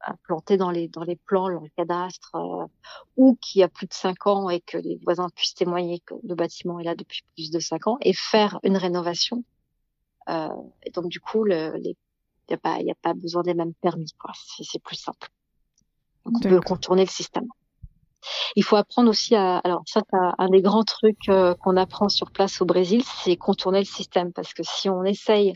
implanté 0.00 0.56
dans 0.56 0.70
les 0.70 0.88
dans 0.88 1.04
les 1.04 1.16
plans, 1.16 1.48
dans 1.48 1.60
le 1.60 1.70
cadastre, 1.76 2.34
euh, 2.34 2.66
ou 3.16 3.36
qui 3.40 3.62
a 3.62 3.68
plus 3.68 3.86
de 3.86 3.94
cinq 3.94 4.26
ans 4.26 4.50
et 4.50 4.60
que 4.60 4.76
les 4.78 4.98
voisins 5.04 5.28
puissent 5.34 5.54
témoigner 5.54 6.00
que 6.00 6.14
le 6.22 6.34
bâtiment 6.34 6.80
est 6.80 6.84
là 6.84 6.94
depuis 6.94 7.22
plus 7.34 7.50
de 7.50 7.60
cinq 7.60 7.86
ans 7.86 7.98
et 8.00 8.12
faire 8.12 8.58
une 8.62 8.76
rénovation. 8.76 9.44
Euh, 10.28 10.48
et 10.82 10.90
donc 10.90 11.08
du 11.08 11.20
coup, 11.20 11.46
il 11.46 11.94
n'y 12.48 12.54
a 12.54 12.56
a 12.56 12.94
pas 13.02 13.14
besoin 13.14 13.42
des 13.42 13.54
mêmes 13.54 13.74
permis 13.74 14.12
quoi. 14.18 14.32
C'est 14.62 14.82
plus 14.82 14.96
simple. 14.96 15.28
Donc 16.24 16.36
on 16.36 16.48
peut 16.48 16.60
contourner 16.60 17.04
le 17.04 17.10
système. 17.10 17.46
Il 18.56 18.64
faut 18.64 18.76
apprendre 18.76 19.10
aussi 19.10 19.34
à. 19.34 19.58
Alors 19.58 19.82
ça, 19.86 20.02
c'est 20.10 20.18
un 20.38 20.48
des 20.48 20.62
grands 20.62 20.84
trucs 20.84 21.28
euh, 21.28 21.54
qu'on 21.54 21.76
apprend 21.76 22.08
sur 22.08 22.30
place 22.30 22.60
au 22.60 22.64
Brésil, 22.66 23.02
c'est 23.24 23.36
contourner 23.36 23.80
le 23.80 23.84
système, 23.84 24.32
parce 24.32 24.54
que 24.54 24.62
si 24.64 24.88
on 24.88 25.04
essaye 25.04 25.54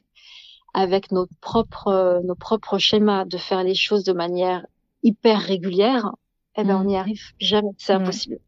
avec 0.74 1.12
nos 1.12 1.26
propres 1.40 1.88
euh, 1.88 2.20
nos 2.22 2.34
propres 2.34 2.78
schémas 2.78 3.24
de 3.24 3.38
faire 3.38 3.62
les 3.64 3.74
choses 3.74 4.04
de 4.04 4.12
manière 4.12 4.66
hyper 5.02 5.40
régulière, 5.40 6.12
eh 6.56 6.64
ben 6.64 6.76
Mm. 6.76 6.80
on 6.80 6.84
n'y 6.84 6.96
arrive 6.96 7.22
jamais. 7.40 7.70
C'est 7.78 7.94
Ouais. 7.94 8.00
impossible. 8.02 8.38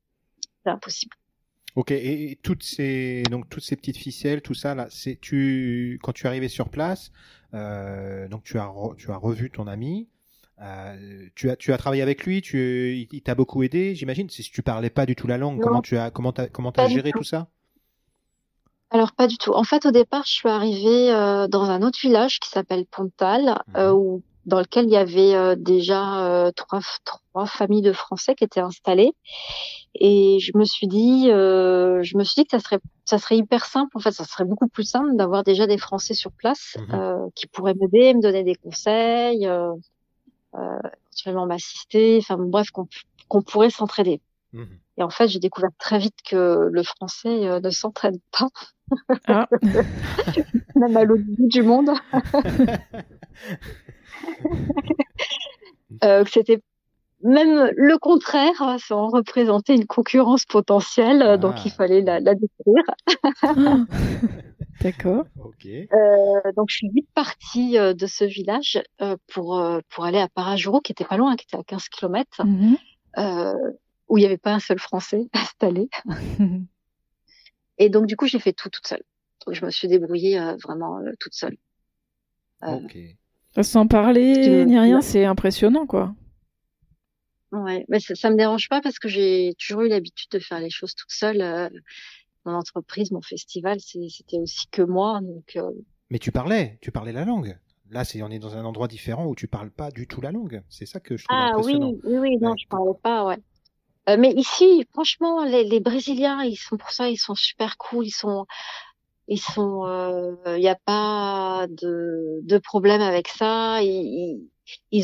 C'est 0.65 0.71
impossible. 0.71 1.17
Ok, 1.77 1.93
et, 1.93 2.33
et 2.33 2.37
toutes 2.37 2.65
ces 2.65 3.23
donc 3.31 3.49
toutes 3.49 3.63
ces 3.63 3.77
petites 3.77 3.97
ficelles, 3.97 4.43
tout 4.43 4.55
ça 4.55 4.75
là, 4.75 4.89
c'est 4.91 5.19
tu 5.21 5.99
quand 6.03 6.13
tu 6.13 6.27
es 6.27 6.29
arrivé 6.29 6.49
sur 6.49 6.69
place, 6.69 7.13
euh, 7.55 8.27
donc 8.29 8.43
tu 8.43 8.59
as 8.59 8.67
re- 8.67 8.97
tu 8.97 9.11
as 9.13 9.17
revu 9.17 9.51
ton 9.51 9.67
ami, 9.69 10.09
euh, 10.63 11.27
tu 11.35 11.51
as 11.51 11.57
tu 11.57 11.73
as 11.73 11.79
travaillé 11.79 12.03
avec 12.03 12.25
lui, 12.25 12.43
tu 12.43 12.95
il, 12.97 13.09
il 13.13 13.23
t'a 13.23 13.35
beaucoup 13.35 13.63
aidé, 13.63 13.95
j'imagine. 13.95 14.29
Si 14.31 14.43
tu 14.43 14.63
parlais 14.63 14.91
pas 14.91 15.07
du 15.07 15.15
tout 15.17 15.27
la 15.27 15.39
langue, 15.39 15.59
Non. 15.59 15.63
comment 15.67 15.83
tu 15.83 15.97
as 15.97 16.11
comment 16.11 16.33
t'as 16.33 16.49
comment 16.49 16.71
du 16.71 16.89
géré 16.95 17.11
tout. 17.13 17.19
tout 17.19 17.25
ça? 17.25 17.49
Alors 18.91 19.13
pas 19.13 19.27
du 19.29 19.39
tout. 19.39 19.53
En 19.53 19.63
fait, 19.65 19.87
au 19.87 19.93
départ, 19.93 20.25
je 20.27 20.33
suis 20.33 20.49
arrivée 20.49 21.13
euh, 21.13 21.47
dans 21.47 21.71
un 21.71 21.83
autre 21.83 21.99
village 22.03 22.41
qui 22.41 22.49
s'appelle 22.49 22.87
Pontal, 22.87 23.63
euh, 23.77 23.91
Mhm. 23.93 23.97
où, 23.97 24.23
dans 24.47 24.59
lequel 24.59 24.87
il 24.87 24.91
y 24.91 24.97
avait 24.97 25.35
euh, 25.35 25.55
déjà 25.57 26.25
euh, 26.27 26.51
trois, 26.51 26.81
trois 27.05 27.47
familles 27.47 27.83
de 27.83 27.93
Français 27.93 28.35
qui 28.35 28.43
étaient 28.43 28.59
installées. 28.61 29.13
Et 29.95 30.39
je 30.41 30.57
me 30.59 30.65
suis 30.65 30.89
dit, 30.89 31.31
euh, 31.31 32.03
je 32.03 32.17
me 32.17 32.25
suis 32.25 32.43
dit 32.43 32.47
que 32.49 32.57
ça 32.57 32.61
serait, 32.61 32.81
ça 33.05 33.19
serait 33.19 33.37
hyper 33.37 33.65
simple. 33.65 33.91
En 33.95 34.01
fait, 34.01 34.11
ça 34.13 34.25
serait 34.25 34.45
beaucoup 34.45 34.67
plus 34.69 34.85
simple 34.85 35.15
d'avoir 35.15 35.45
déjà 35.45 35.69
des 35.69 35.79
Français 35.79 36.15
sur 36.15 36.33
place 36.33 36.77
euh, 36.93 37.17
qui 37.37 37.47
pourraient 37.47 37.75
m'aider, 37.75 38.13
me 38.15 38.21
donner 38.21 38.43
des 38.43 38.57
conseils, 38.57 39.49
éventuellement 40.55 41.47
m'assister. 41.47 42.19
Enfin 42.21 42.37
bon, 42.37 42.49
bref, 42.49 42.71
qu'on 42.71 42.89
qu'on 43.29 43.43
pourrait 43.43 43.71
s'entraider. 43.71 44.21
Mhm. 44.53 44.79
Et 44.99 45.03
en 45.03 45.11
fait, 45.11 45.29
j'ai 45.29 45.39
découvert 45.39 45.71
très 45.79 45.99
vite 45.99 46.17
que 46.29 46.69
le 46.71 46.83
français 46.83 47.49
euh, 47.49 47.61
ne 47.61 47.71
s'entraide 47.71 48.21
pas, 48.39 48.49
Ah, 49.27 49.49
même 50.77 50.97
à 50.97 51.05
l'autre 51.05 51.25
bout 51.27 51.49
du 51.49 51.63
monde. 51.63 51.91
euh, 56.05 56.25
que 56.25 56.31
c'était 56.31 56.63
même 57.23 57.71
le 57.77 57.99
contraire, 57.99 58.61
hein, 58.61 58.77
ça 58.79 58.97
en 58.97 59.09
représentait 59.09 59.75
une 59.75 59.87
concurrence 59.87 60.45
potentielle, 60.47 61.23
euh, 61.23 61.37
donc 61.37 61.55
Ah. 61.57 61.63
il 61.65 61.71
fallait 61.71 62.01
la, 62.01 62.21
la 62.21 62.35
détruire. 62.35 62.85
D'accord. 64.81 65.27
Ok. 65.39 65.45
ok. 65.45 65.67
Euh, 65.67 66.53
donc 66.57 66.71
je 66.71 66.77
suis 66.77 66.89
vite 66.89 67.09
partie 67.15 67.79
euh, 67.79 67.93
de 67.93 68.07
ce 68.07 68.25
village 68.25 68.83
euh, 69.03 69.17
pour 69.33 69.63
pour 69.91 70.05
aller 70.05 70.19
à 70.19 70.29
Parajuro, 70.29 70.81
qui 70.81 70.93
était 70.93 71.05
pas 71.05 71.17
loin, 71.17 71.37
qui 71.37 71.45
était 71.45 71.59
à 71.59 71.63
15 71.63 71.89
km, 71.89 72.45
mhm. 72.45 72.77
où 74.09 74.19
il 74.19 74.21
n'y 74.21 74.27
avait 74.27 74.39
pas 74.39 74.55
un 74.55 74.61
seul 74.61 74.79
Français 74.79 75.29
installé. 75.35 75.89
Et 77.79 77.89
donc 77.89 78.07
du 78.07 78.17
coup 78.17 78.27
j'ai 78.27 78.39
fait 78.39 78.53
tout 78.53 78.71
toute 78.71 78.87
seule. 78.87 79.03
Donc 79.47 79.55
je 79.55 79.65
me 79.65 79.71
suis 79.71 79.89
débrouillée 79.89 80.39
vraiment 80.63 81.01
toute 81.19 81.35
seule. 81.35 81.57
Sans 83.63 83.87
parler 83.87 84.65
ni 84.65 84.79
rien, 84.79 85.01
c'est 85.01 85.25
impressionnant 85.25 85.87
quoi. 85.87 86.15
Ouais, 87.53 87.85
mais 87.89 87.99
ça, 87.99 88.15
ça 88.15 88.31
me 88.31 88.37
dérange 88.37 88.69
pas 88.69 88.81
parce 88.81 88.99
que 88.99 89.09
j'ai 89.09 89.55
toujours 89.59 89.83
eu 89.83 89.89
l'habitude 89.89 90.31
de 90.31 90.39
faire 90.39 90.61
les 90.61 90.71
choses 90.71 90.95
toute 90.95 91.11
seule 91.11 91.71
mon 92.45 92.55
entreprise, 92.55 93.11
mon 93.11 93.23
festival, 93.23 93.79
c'était 93.81 94.39
aussi 94.39 94.67
que 94.69 94.83
moi. 94.83 95.21
Donc, 95.23 95.57
euh, 95.57 95.71
Mais 96.11 96.19
tu 96.19 96.33
parlais, 96.33 96.79
tu 96.81 96.91
parlais 96.91 97.13
la 97.13 97.25
langue. 97.25 97.59
Là, 97.91 98.05
c'est 98.05 98.23
on 98.23 98.31
est 98.31 98.39
dans 98.39 98.57
un 98.57 98.65
endroit 98.65 98.89
différent 98.89 99.27
où 99.27 99.35
tu 99.35 99.49
parles 99.49 99.71
pas 99.71 99.91
du 99.91 100.07
tout 100.07 100.21
la 100.21 100.31
langue. 100.31 100.63
C'est 100.69 100.87
ça 100.87 101.01
que 101.01 101.17
je 101.17 101.25
trouve 101.25 101.39
ah, 101.39 101.51
impressionnant. 101.55 101.91
oui, 101.91 102.01
oui, 102.05 102.19
oui, 102.19 102.39
non, 102.41 102.55
je 102.57 102.69
parlais 102.69 102.99
pas, 103.03 103.25
ouais. 103.27 103.39
Euh, 104.09 104.17
mais 104.19 104.33
ici, 104.33 104.87
franchement, 104.93 105.45
les, 105.45 105.65
les, 105.65 105.81
Brésiliens, 105.81 106.43
ils 106.43 106.57
sont 106.57 106.77
pour 106.77 106.91
ça, 106.91 107.11
ils 107.11 107.19
sont 107.19 107.35
super 107.35 107.77
cool, 107.77 108.07
ils 108.07 108.13
sont, 108.13 108.47
ils 109.29 109.41
sont, 109.41 109.85
il 109.87 110.49
euh, 110.49 110.59
n'y 110.59 110.69
a 110.69 110.77
pas 110.77 111.67
de, 111.69 112.41
de 112.43 112.59
problème 112.59 113.03
avec 113.03 113.29
ça. 113.29 113.83
Ils, 113.83 113.89
ils, 113.89 114.51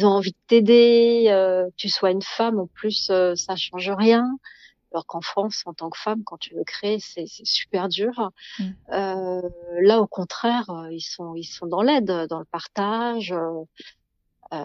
ont 0.05 0.11
envie 0.11 0.33
de 0.33 0.39
t'aider. 0.47 1.27
Euh, 1.29 1.69
tu 1.77 1.89
sois 1.89 2.11
une 2.11 2.23
femme, 2.23 2.59
en 2.61 2.67
plus, 2.67 3.11
ça 3.35 3.57
change 3.57 3.91
rien. 3.91 4.39
Alors 4.93 5.07
qu'en 5.07 5.21
France, 5.21 5.63
en 5.67 5.75
tant 5.75 5.91
que 5.91 5.99
femme, 5.99 6.23
quand 6.25 6.39
tu 6.39 6.55
veux 6.55 6.65
créer, 6.65 6.99
c'est 7.01 7.27
super 7.27 7.89
dur. 7.89 8.31
Mm. 8.59 8.65
Euh, 8.93 9.43
là, 9.83 10.01
au 10.01 10.07
contraire, 10.07 10.71
euh, 10.71 10.91
ils 10.91 11.03
sont 11.03 11.35
ils 11.35 11.45
sont 11.45 11.67
dans 11.67 11.83
l'aide, 11.83 12.11
dans 12.31 12.39
le 12.39 12.47
partage. 12.47 13.33
Euh, 13.33 13.63
euh, 14.55 14.65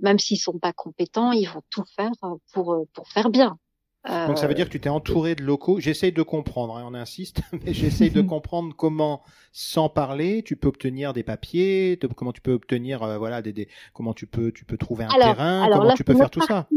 même 0.00 0.18
s'ils 0.18 0.40
sont 0.40 0.58
pas 0.58 0.72
compétents, 0.72 1.32
ils 1.32 1.46
vont 1.46 1.62
tout 1.70 1.84
faire 1.94 2.10
pour 2.52 2.86
pour 2.92 3.08
faire 3.08 3.30
bien. 3.30 3.56
Donc 4.04 4.38
ça 4.38 4.46
veut 4.46 4.54
dire 4.54 4.66
que 4.66 4.72
tu 4.72 4.80
t'es 4.80 4.88
entouré 4.88 5.34
de 5.34 5.42
locaux. 5.42 5.80
J'essaye 5.80 6.12
de 6.12 6.22
comprendre, 6.22 6.76
hein, 6.76 6.84
on 6.86 6.94
insiste, 6.94 7.40
mais 7.64 7.74
j'essaye 7.74 8.10
de 8.10 8.22
comprendre 8.22 8.74
comment, 8.74 9.22
sans 9.52 9.88
parler, 9.88 10.42
tu 10.42 10.56
peux 10.56 10.68
obtenir 10.68 11.12
des 11.12 11.22
papiers, 11.22 11.98
comment 12.16 12.32
tu 12.32 12.40
peux 12.40 12.52
obtenir, 12.52 13.18
voilà, 13.18 13.42
des, 13.42 13.52
des, 13.52 13.68
comment 13.92 14.14
tu 14.14 14.26
peux, 14.26 14.50
tu 14.52 14.64
peux 14.64 14.78
trouver 14.78 15.04
un 15.04 15.08
terrain, 15.08 15.68
comment 15.70 15.94
tu 15.94 16.04
peux 16.04 16.14
faire 16.14 16.30
tout 16.30 16.42
ça. 16.42 16.68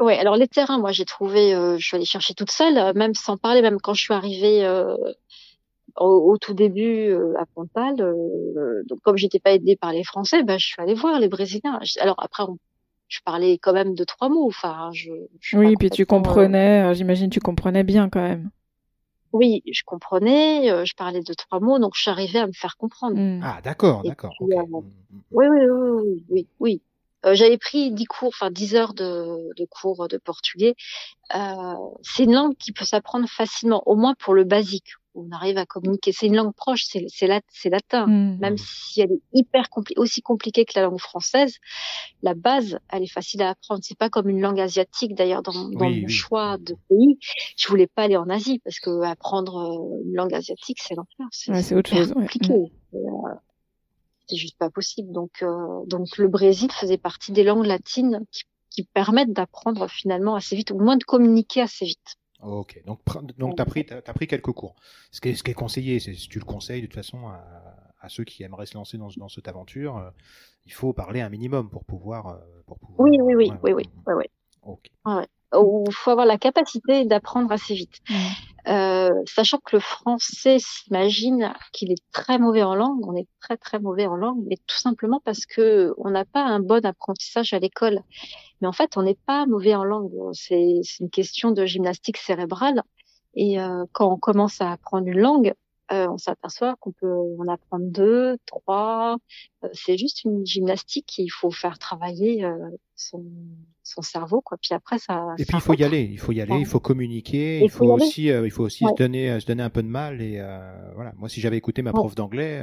Ouais, 0.00 0.18
alors 0.18 0.36
les 0.36 0.48
terrains, 0.48 0.78
moi 0.78 0.90
j'ai 0.90 1.04
trouvé, 1.04 1.54
euh, 1.54 1.78
je 1.78 1.86
suis 1.86 1.96
allée 1.96 2.04
chercher 2.04 2.34
toute 2.34 2.50
seule, 2.50 2.76
euh, 2.78 2.92
même 2.94 3.14
sans 3.14 3.36
parler, 3.36 3.62
même 3.62 3.80
quand 3.80 3.94
je 3.94 4.02
suis 4.02 4.14
arrivée 4.14 4.64
euh, 4.64 4.96
au, 5.96 6.36
tout 6.36 6.52
début 6.52 7.10
euh, 7.10 7.32
à 7.38 7.46
Pontal, 7.46 7.96
donc 8.88 8.98
comme 9.02 9.16
j'étais 9.16 9.38
pas 9.38 9.52
aidée 9.52 9.76
par 9.76 9.92
les 9.92 10.02
Français, 10.02 10.42
ben 10.42 10.58
je 10.58 10.66
suis 10.66 10.82
allée 10.82 10.94
voir 10.94 11.20
les 11.20 11.28
Brésiliens. 11.28 11.78
Alors 12.00 12.16
après, 12.18 12.42
je 13.08 13.20
parlais 13.24 13.58
quand 13.58 13.72
même 13.72 13.94
de 13.94 14.04
trois 14.04 14.28
mots. 14.28 14.46
Enfin, 14.46 14.90
je. 14.92 15.10
je 15.40 15.56
oui, 15.56 15.74
puis 15.78 15.90
tu 15.90 16.06
comprenais, 16.06 16.94
j'imagine, 16.94 17.30
tu 17.30 17.40
comprenais 17.40 17.84
bien 17.84 18.08
quand 18.08 18.22
même. 18.22 18.50
Oui, 19.32 19.62
je 19.70 19.82
comprenais, 19.84 20.86
je 20.86 20.94
parlais 20.94 21.20
de 21.20 21.34
trois 21.34 21.58
mots, 21.58 21.80
donc 21.80 21.92
je 21.96 22.02
suis 22.02 22.10
arrivée 22.10 22.38
à 22.38 22.46
me 22.46 22.52
faire 22.52 22.76
comprendre. 22.76 23.16
Hmm. 23.16 23.40
Ah, 23.42 23.60
d'accord, 23.64 24.02
d'accord. 24.04 24.32
oui, 24.40 24.56
oui, 25.32 25.46
oui, 25.50 26.24
oui, 26.28 26.48
oui. 26.60 26.82
Euh, 27.24 27.34
j'avais 27.34 27.58
pris 27.58 27.90
10 27.90 28.04
cours, 28.04 28.28
enfin 28.28 28.50
10 28.50 28.74
heures 28.74 28.94
de, 28.94 29.54
de 29.56 29.64
cours 29.64 30.08
de 30.08 30.18
portugais. 30.18 30.74
Euh, 31.34 31.74
c'est 32.02 32.24
une 32.24 32.34
langue 32.34 32.56
qui 32.56 32.72
peut 32.72 32.84
s'apprendre 32.84 33.28
facilement, 33.28 33.82
au 33.86 33.96
moins 33.96 34.14
pour 34.14 34.34
le 34.34 34.44
basique. 34.44 34.92
On 35.14 35.30
arrive 35.30 35.58
à 35.58 35.66
communiquer. 35.66 36.12
C'est 36.12 36.26
une 36.26 36.34
langue 36.34 36.54
proche, 36.54 36.84
c'est 36.84 37.06
c'est 37.08 37.70
latin. 37.70 38.06
Hmm. 38.06 38.38
Même 38.40 38.56
si 38.58 39.00
elle 39.00 39.12
est 39.12 39.22
hyper 39.32 39.70
compli 39.70 39.94
aussi 39.96 40.22
compliquée 40.22 40.64
que 40.64 40.72
la 40.74 40.82
langue 40.82 41.00
française, 41.00 41.58
la 42.22 42.34
base, 42.34 42.78
elle 42.90 43.04
est 43.04 43.12
facile 43.12 43.42
à 43.42 43.50
apprendre. 43.50 43.80
C'est 43.84 43.96
pas 43.96 44.10
comme 44.10 44.28
une 44.28 44.40
langue 44.40 44.60
asiatique. 44.60 45.14
D'ailleurs, 45.14 45.42
dans, 45.42 45.68
dans 45.68 45.88
mon 45.88 46.08
choix 46.08 46.58
de 46.58 46.76
pays, 46.88 47.18
je 47.56 47.68
voulais 47.68 47.86
pas 47.86 48.02
aller 48.02 48.16
en 48.16 48.28
Asie 48.28 48.58
parce 48.58 48.80
que 48.80 49.02
apprendre 49.02 49.56
euh, 49.56 50.02
une 50.04 50.14
langue 50.14 50.34
asiatique, 50.34 50.78
c'est 50.80 50.94
l'enfer. 50.94 51.26
C'est 51.30 51.74
autre 51.76 51.90
chose. 51.90 52.12
Compliqué. 52.12 52.52
Hmm. 52.52 52.96
Euh, 52.96 53.34
c'était 54.20 54.40
juste 54.40 54.58
pas 54.58 54.70
possible. 54.70 55.12
Donc, 55.12 55.42
euh, 55.42 55.84
donc 55.86 56.16
le 56.18 56.28
Brésil 56.28 56.72
faisait 56.72 56.98
partie 56.98 57.32
des 57.32 57.44
langues 57.44 57.66
latines 57.66 58.24
qui, 58.32 58.44
qui 58.70 58.82
permettent 58.82 59.32
d'apprendre 59.32 59.88
finalement 59.88 60.34
assez 60.34 60.56
vite, 60.56 60.70
ou 60.70 60.76
au 60.76 60.82
moins 60.82 60.96
de 60.96 61.04
communiquer 61.04 61.60
assez 61.60 61.84
vite. 61.84 62.16
Ok, 62.44 62.82
donc 62.84 63.00
donc 63.38 63.56
t'as 63.56 63.64
pris 63.64 63.86
as 63.90 64.12
pris 64.12 64.26
quelques 64.26 64.52
cours. 64.52 64.74
Ce 65.10 65.20
qui 65.20 65.30
est, 65.30 65.34
ce 65.34 65.42
qui 65.42 65.50
est 65.50 65.54
conseillé, 65.54 65.98
c'est 65.98 66.14
si 66.14 66.28
tu 66.28 66.38
le 66.38 66.44
conseilles 66.44 66.82
de 66.82 66.86
toute 66.86 66.94
façon 66.94 67.26
à, 67.28 67.42
à 68.00 68.08
ceux 68.08 68.24
qui 68.24 68.42
aimeraient 68.42 68.66
se 68.66 68.76
lancer 68.76 68.98
dans, 68.98 69.08
dans 69.16 69.28
cette 69.30 69.48
aventure, 69.48 69.96
euh, 69.96 70.10
il 70.66 70.72
faut 70.72 70.92
parler 70.92 71.22
un 71.22 71.30
minimum 71.30 71.70
pour 71.70 71.84
pouvoir 71.84 72.26
euh, 72.28 72.36
pour 72.66 72.78
pouvoir. 72.78 73.08
Oui 73.08 73.18
oui 73.20 73.34
oui 73.34 73.50
oui 73.62 73.72
oui 73.72 73.84
oui 74.06 74.14
oui. 74.14 74.24
Ok. 74.62 74.90
Ouais 75.06 75.26
il 75.54 75.92
faut 75.92 76.10
avoir 76.10 76.26
la 76.26 76.38
capacité 76.38 77.04
d'apprendre 77.04 77.50
assez 77.52 77.74
vite. 77.74 78.00
Euh, 78.66 79.10
sachant 79.26 79.58
que 79.58 79.76
le 79.76 79.80
français 79.80 80.56
s'imagine 80.58 81.52
qu'il 81.72 81.92
est 81.92 82.02
très 82.12 82.38
mauvais 82.38 82.62
en 82.62 82.74
langue, 82.74 83.06
on 83.06 83.14
est 83.14 83.28
très 83.40 83.58
très 83.58 83.78
mauvais 83.78 84.06
en 84.06 84.16
langue, 84.16 84.42
mais 84.48 84.56
tout 84.66 84.78
simplement 84.78 85.20
parce 85.22 85.44
que 85.44 85.92
on 85.98 86.10
n'a 86.10 86.24
pas 86.24 86.42
un 86.42 86.60
bon 86.60 86.84
apprentissage 86.86 87.52
à 87.52 87.58
l'école. 87.58 88.00
Mais 88.60 88.68
en 88.68 88.72
fait, 88.72 88.96
on 88.96 89.02
n'est 89.02 89.18
pas 89.26 89.44
mauvais 89.44 89.74
en 89.74 89.84
langue. 89.84 90.12
C'est 90.32 90.80
une 91.00 91.10
question 91.10 91.50
de 91.50 91.66
gymnastique 91.66 92.16
cérébrale. 92.16 92.82
Et 93.34 93.60
euh, 93.60 93.84
quand 93.92 94.10
on 94.10 94.16
commence 94.16 94.60
à 94.60 94.72
apprendre 94.72 95.08
une 95.08 95.18
langue, 95.18 95.52
euh, 95.92 96.08
on 96.08 96.16
s'aperçoit 96.16 96.76
qu'on 96.80 96.92
peut 96.92 97.14
en 97.38 97.46
apprendre 97.46 97.84
deux, 97.86 98.38
trois. 98.46 99.16
Euh, 99.64 99.68
c'est 99.72 99.98
juste 99.98 100.24
une 100.24 100.44
gymnastique. 100.46 101.18
il 101.18 101.28
faut 101.28 101.50
faire 101.50 101.78
travailler 101.78 102.44
euh, 102.44 102.56
son, 102.96 103.24
son, 103.82 104.02
cerveau, 104.02 104.40
quoi. 104.40 104.58
Puis 104.60 104.74
après, 104.74 104.98
ça. 104.98 105.34
Et 105.38 105.44
puis 105.44 105.56
il 105.56 105.60
faut 105.60 105.74
y 105.74 105.84
aller. 105.84 106.02
Il 106.02 106.18
faut 106.18 106.32
y 106.32 106.40
aller. 106.40 106.56
Il 106.58 106.66
faut 106.66 106.80
communiquer. 106.80 107.60
Il 107.62 107.70
faut, 107.70 107.86
aussi, 107.92 108.26
il 108.26 108.50
faut 108.50 108.64
aussi 108.64 108.84
se 108.84 108.94
donner, 108.94 109.38
se 109.40 109.46
donner 109.46 109.62
un 109.62 109.70
peu 109.70 109.82
de 109.82 109.88
mal. 109.88 110.20
Et 110.20 110.40
voilà. 110.94 111.12
Moi, 111.16 111.28
si 111.28 111.40
j'avais 111.40 111.56
écouté 111.56 111.82
ma 111.82 111.92
prof 111.92 112.14
d'anglais, 112.14 112.62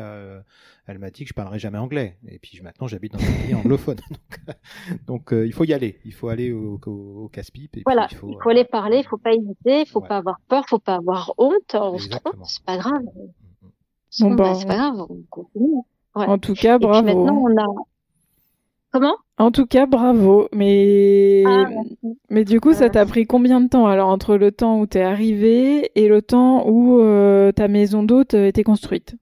elle 0.87 0.99
m'a 0.99 1.09
dit 1.09 1.23
que 1.23 1.29
je 1.29 1.33
parlerais 1.33 1.59
jamais 1.59 1.77
anglais. 1.77 2.17
Et 2.27 2.39
puis 2.39 2.59
maintenant, 2.61 2.87
j'habite 2.87 3.13
dans 3.13 3.19
un 3.19 3.45
pays 3.45 3.55
anglophone. 3.55 3.99
donc, 5.07 5.29
il 5.31 5.53
faut 5.53 5.65
y 5.65 5.73
aller. 5.73 5.99
Il 6.05 6.13
faut 6.13 6.29
aller 6.29 6.51
au, 6.51 6.79
au, 6.85 7.29
casse-pipe. 7.29 7.77
Voilà. 7.85 8.07
il 8.11 8.17
faut, 8.17 8.49
aller 8.49 8.65
parler. 8.65 8.97
Il 8.97 9.05
faut 9.05 9.17
pas 9.17 9.33
hésiter. 9.33 9.81
Il 9.81 9.87
faut 9.87 10.01
pas 10.01 10.17
avoir 10.17 10.39
peur. 10.47 10.63
Il 10.65 10.69
faut 10.69 10.79
pas 10.79 10.95
avoir 10.95 11.33
honte. 11.37 11.75
On 11.75 11.97
se 11.97 12.09
trompe. 12.09 12.35
C'est 12.45 12.63
pas 12.63 12.77
grave. 12.77 13.03
Bon, 14.19 14.35
bah, 14.35 14.55
c'est 14.55 14.65
pas 14.65 14.75
grave. 14.75 15.05
On 15.09 15.23
continue. 15.29 15.81
En 16.13 16.37
tout 16.37 16.53
cas, 16.53 16.77
bravo. 16.77 17.05
maintenant, 17.05 17.43
on 17.43 17.57
a. 17.57 17.65
Comment? 18.91 19.15
En 19.37 19.51
tout 19.51 19.65
cas, 19.65 19.85
bravo. 19.85 20.49
Mais, 20.53 21.43
ah, 21.47 21.65
mais 22.29 22.43
du 22.43 22.59
coup, 22.59 22.73
ça 22.73 22.89
t'a 22.89 23.05
pris 23.05 23.25
combien 23.25 23.61
de 23.61 23.69
temps 23.69 23.87
Alors, 23.87 24.09
entre 24.09 24.35
le 24.35 24.51
temps 24.51 24.79
où 24.79 24.85
t'es 24.85 25.01
arrivé 25.01 25.91
et 25.95 26.07
le 26.07 26.21
temps 26.21 26.67
où 26.67 26.99
euh, 26.99 27.51
ta 27.51 27.67
maison 27.67 28.03
d'hôte 28.03 28.33
était 28.33 28.63
construite? 28.63 29.15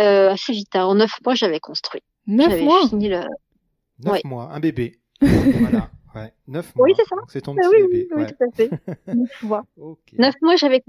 Euh, 0.00 0.30
Assez 0.30 0.52
vite. 0.52 0.74
Hein. 0.74 0.84
En 0.84 0.94
neuf 0.94 1.12
mois, 1.24 1.34
j'avais 1.34 1.60
construit. 1.60 2.02
Neuf 2.26 2.60
mois? 2.62 2.88
fini 2.88 3.08
le... 3.08 3.20
Neuf 4.04 4.24
mois, 4.24 4.50
un 4.52 4.60
bébé. 4.60 4.98
voilà. 5.20 5.90
Ouais, 6.14 6.32
neuf 6.46 6.74
mois. 6.74 6.86
Oui, 6.86 6.94
c'est 6.96 7.04
ça. 7.04 7.16
C'est 7.28 7.42
ton 7.42 7.54
ah 7.62 7.68
oui, 7.70 7.82
bébé. 7.82 8.08
Oui, 8.14 8.24
tout 8.26 8.44
à 8.44 8.50
fait. 8.54 8.70
neuf 9.14 9.42
mois. 9.42 9.64
Neuf 10.18 10.34
mois, 10.40 10.56
j'avais 10.56 10.82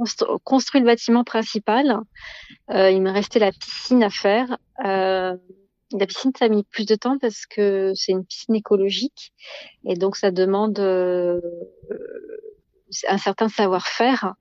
construit 0.43 0.79
le 0.79 0.85
bâtiment 0.85 1.23
principal. 1.23 1.99
Euh, 2.71 2.89
il 2.89 3.01
me 3.01 3.11
restait 3.11 3.39
la 3.39 3.51
piscine 3.51 4.03
à 4.03 4.09
faire. 4.09 4.57
Euh, 4.85 5.35
la 5.91 6.05
piscine, 6.05 6.31
ça 6.37 6.45
a 6.45 6.49
mis 6.49 6.63
plus 6.63 6.85
de 6.85 6.95
temps 6.95 7.17
parce 7.17 7.45
que 7.45 7.93
c'est 7.95 8.11
une 8.11 8.25
piscine 8.25 8.55
écologique 8.55 9.33
et 9.85 9.95
donc 9.95 10.15
ça 10.15 10.31
demande 10.31 10.79
euh, 10.79 11.41
un 13.07 13.17
certain 13.17 13.49
savoir-faire 13.49 14.33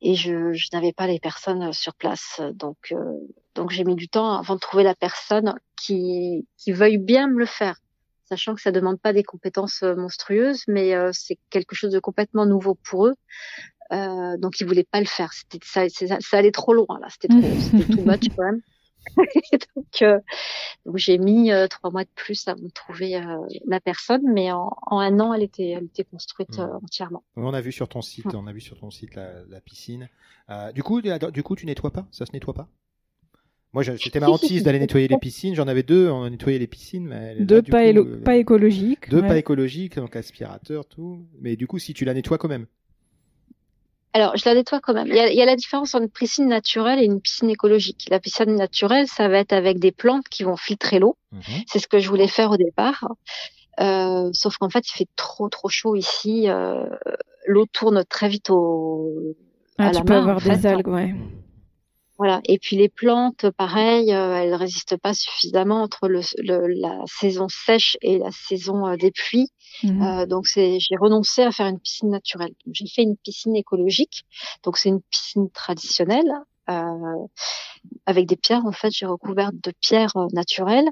et 0.00 0.14
je, 0.14 0.52
je 0.52 0.68
n'avais 0.72 0.92
pas 0.92 1.06
les 1.06 1.20
personnes 1.20 1.72
sur 1.72 1.94
place. 1.94 2.40
Donc, 2.54 2.76
euh, 2.92 3.18
donc 3.54 3.70
j'ai 3.70 3.84
mis 3.84 3.94
du 3.94 4.08
temps 4.08 4.38
avant 4.38 4.54
de 4.54 4.60
trouver 4.60 4.82
la 4.82 4.94
personne 4.94 5.54
qui, 5.76 6.46
qui 6.58 6.72
veuille 6.72 6.98
bien 6.98 7.28
me 7.28 7.38
le 7.38 7.46
faire 7.46 7.76
sachant 8.32 8.54
que 8.54 8.62
ça 8.62 8.72
demande 8.72 8.98
pas 8.98 9.12
des 9.12 9.24
compétences 9.24 9.82
euh, 9.82 9.94
monstrueuses, 9.94 10.64
mais 10.66 10.94
euh, 10.94 11.10
c'est 11.12 11.38
quelque 11.50 11.74
chose 11.74 11.92
de 11.92 12.00
complètement 12.00 12.46
nouveau 12.46 12.74
pour 12.74 13.08
eux. 13.08 13.14
Euh, 13.92 14.38
donc 14.38 14.58
ils 14.58 14.66
voulaient 14.66 14.88
pas 14.90 15.00
le 15.00 15.06
faire. 15.06 15.34
C'était 15.34 15.58
ça, 15.62 15.82
ça, 15.88 16.36
allait 16.38 16.50
trop 16.50 16.72
loin 16.72 16.98
là. 16.98 17.08
C'était 17.10 17.28
trop, 17.28 17.42
c'était 17.60 17.92
too 17.92 18.02
much 18.02 18.28
quand 18.36 18.44
même. 18.44 18.62
donc, 19.76 20.02
euh, 20.02 20.18
donc 20.86 20.96
j'ai 20.96 21.18
mis 21.18 21.50
trois 21.70 21.90
mois 21.90 22.04
de 22.04 22.10
plus 22.14 22.48
à 22.48 22.54
me 22.54 22.70
trouver 22.70 23.20
la 23.66 23.80
personne, 23.80 24.22
mais 24.32 24.52
en, 24.52 24.76
en, 24.86 24.98
un 24.98 25.20
an, 25.20 25.34
elle 25.34 25.42
était, 25.42 25.70
elle 25.70 25.84
était 25.84 26.04
construite 26.04 26.58
mmh. 26.58 26.78
entièrement. 26.82 27.24
On 27.36 27.54
a 27.54 27.60
vu 27.60 27.72
sur 27.72 27.88
ton 27.88 28.02
site, 28.02 28.34
on 28.34 28.46
a 28.46 28.52
vu 28.52 28.60
sur 28.60 28.78
ton 28.78 28.90
site 28.90 29.14
la, 29.14 29.44
la 29.48 29.60
piscine. 29.60 30.08
du 30.74 30.82
coup, 30.82 31.00
du 31.00 31.42
coup, 31.42 31.56
tu 31.56 31.66
nettoies 31.66 31.92
pas? 31.92 32.06
Ça 32.10 32.26
se 32.26 32.32
nettoie 32.32 32.54
pas? 32.54 32.68
Moi, 33.72 33.84
c'était 33.84 34.20
ma 34.20 34.28
hantise 34.30 34.62
d'aller 34.62 34.78
nettoyer 34.78 35.08
les 35.08 35.18
piscines. 35.18 35.54
J'en 35.54 35.66
avais 35.66 35.82
deux, 35.82 36.08
on 36.08 36.24
a 36.24 36.30
nettoyé 36.30 36.58
les 36.58 36.66
piscines. 36.66 37.08
Mais 37.08 37.36
deux 37.40 37.62
pas, 37.62 37.84
euh, 37.86 38.20
pas, 38.22 38.36
écologiques. 38.36 39.08
Deux 39.10 39.22
pas 39.22 39.38
écologiques, 39.38 39.96
donc 39.96 40.14
aspirateur, 40.16 40.86
tout. 40.86 41.26
Mais 41.40 41.56
du 41.56 41.66
coup, 41.66 41.78
si 41.78 41.94
tu 41.94 42.04
la 42.04 42.14
nettoies 42.14 42.38
quand 42.38 42.48
même. 42.48 42.66
Alors, 44.14 44.36
je 44.36 44.46
la 44.46 44.54
nettoie 44.54 44.80
quand 44.80 44.92
même. 44.92 45.06
Il 45.06 45.14
y, 45.14 45.20
a, 45.20 45.30
il 45.30 45.36
y, 45.36 45.42
a, 45.42 45.46
la 45.46 45.56
différence 45.56 45.94
entre 45.94 46.04
une 46.04 46.10
piscine 46.10 46.46
naturelle 46.46 47.00
et 47.00 47.04
une 47.04 47.20
piscine 47.20 47.48
écologique. 47.48 48.06
La 48.10 48.20
piscine 48.20 48.56
naturelle, 48.56 49.08
ça 49.08 49.28
va 49.28 49.38
être 49.38 49.54
avec 49.54 49.78
des 49.78 49.92
plantes 49.92 50.28
qui 50.28 50.42
vont 50.42 50.56
filtrer 50.56 50.98
l'eau. 50.98 51.16
Mmh. 51.32 51.40
C'est 51.66 51.78
ce 51.78 51.88
que 51.88 51.98
je 51.98 52.08
voulais 52.08 52.28
faire 52.28 52.50
au 52.50 52.56
départ. 52.58 53.06
Euh, 53.80 54.28
sauf 54.34 54.58
qu'en 54.58 54.68
fait, 54.68 54.86
il 54.88 54.92
fait 54.92 55.08
trop 55.16 55.48
trop 55.48 55.68
chaud 55.68 55.96
ici. 55.96 56.48
Euh, 56.48 56.84
l'eau 57.46 57.66
tourne 57.66 58.04
très 58.04 58.28
vite 58.28 58.50
au. 58.50 59.34
Ah, 59.78 59.90
tu 59.90 60.04
peux 60.04 60.14
avoir 60.14 60.40
des 60.40 60.66
algues, 60.66 60.88
ouais. 60.88 61.14
Voilà. 62.22 62.40
Et 62.44 62.60
puis 62.60 62.76
les 62.76 62.88
plantes, 62.88 63.50
pareil, 63.50 64.12
euh, 64.14 64.36
elles 64.36 64.54
résistent 64.54 64.96
pas 64.96 65.12
suffisamment 65.12 65.82
entre 65.82 66.06
le, 66.06 66.20
le, 66.38 66.68
la 66.68 67.00
saison 67.06 67.48
sèche 67.48 67.96
et 68.00 68.18
la 68.18 68.30
saison 68.30 68.86
euh, 68.86 68.94
des 68.94 69.10
pluies. 69.10 69.50
Mhm. 69.82 70.02
Euh, 70.02 70.26
donc 70.26 70.46
j'ai 70.46 70.96
renoncé 71.00 71.42
à 71.42 71.50
faire 71.50 71.66
une 71.66 71.80
piscine 71.80 72.10
naturelle. 72.10 72.54
J'ai 72.70 72.86
fait 72.86 73.02
une 73.02 73.16
piscine 73.16 73.56
écologique. 73.56 74.22
Donc 74.62 74.78
c'est 74.78 74.90
une 74.90 75.02
piscine 75.02 75.50
traditionnelle 75.50 76.32
euh, 76.70 77.26
avec 78.06 78.26
des 78.26 78.36
pierres. 78.36 78.66
En 78.66 78.70
fait, 78.72 78.92
j'ai 78.92 79.06
recouvert 79.06 79.50
de 79.52 79.72
pierres 79.80 80.14
naturelles. 80.32 80.90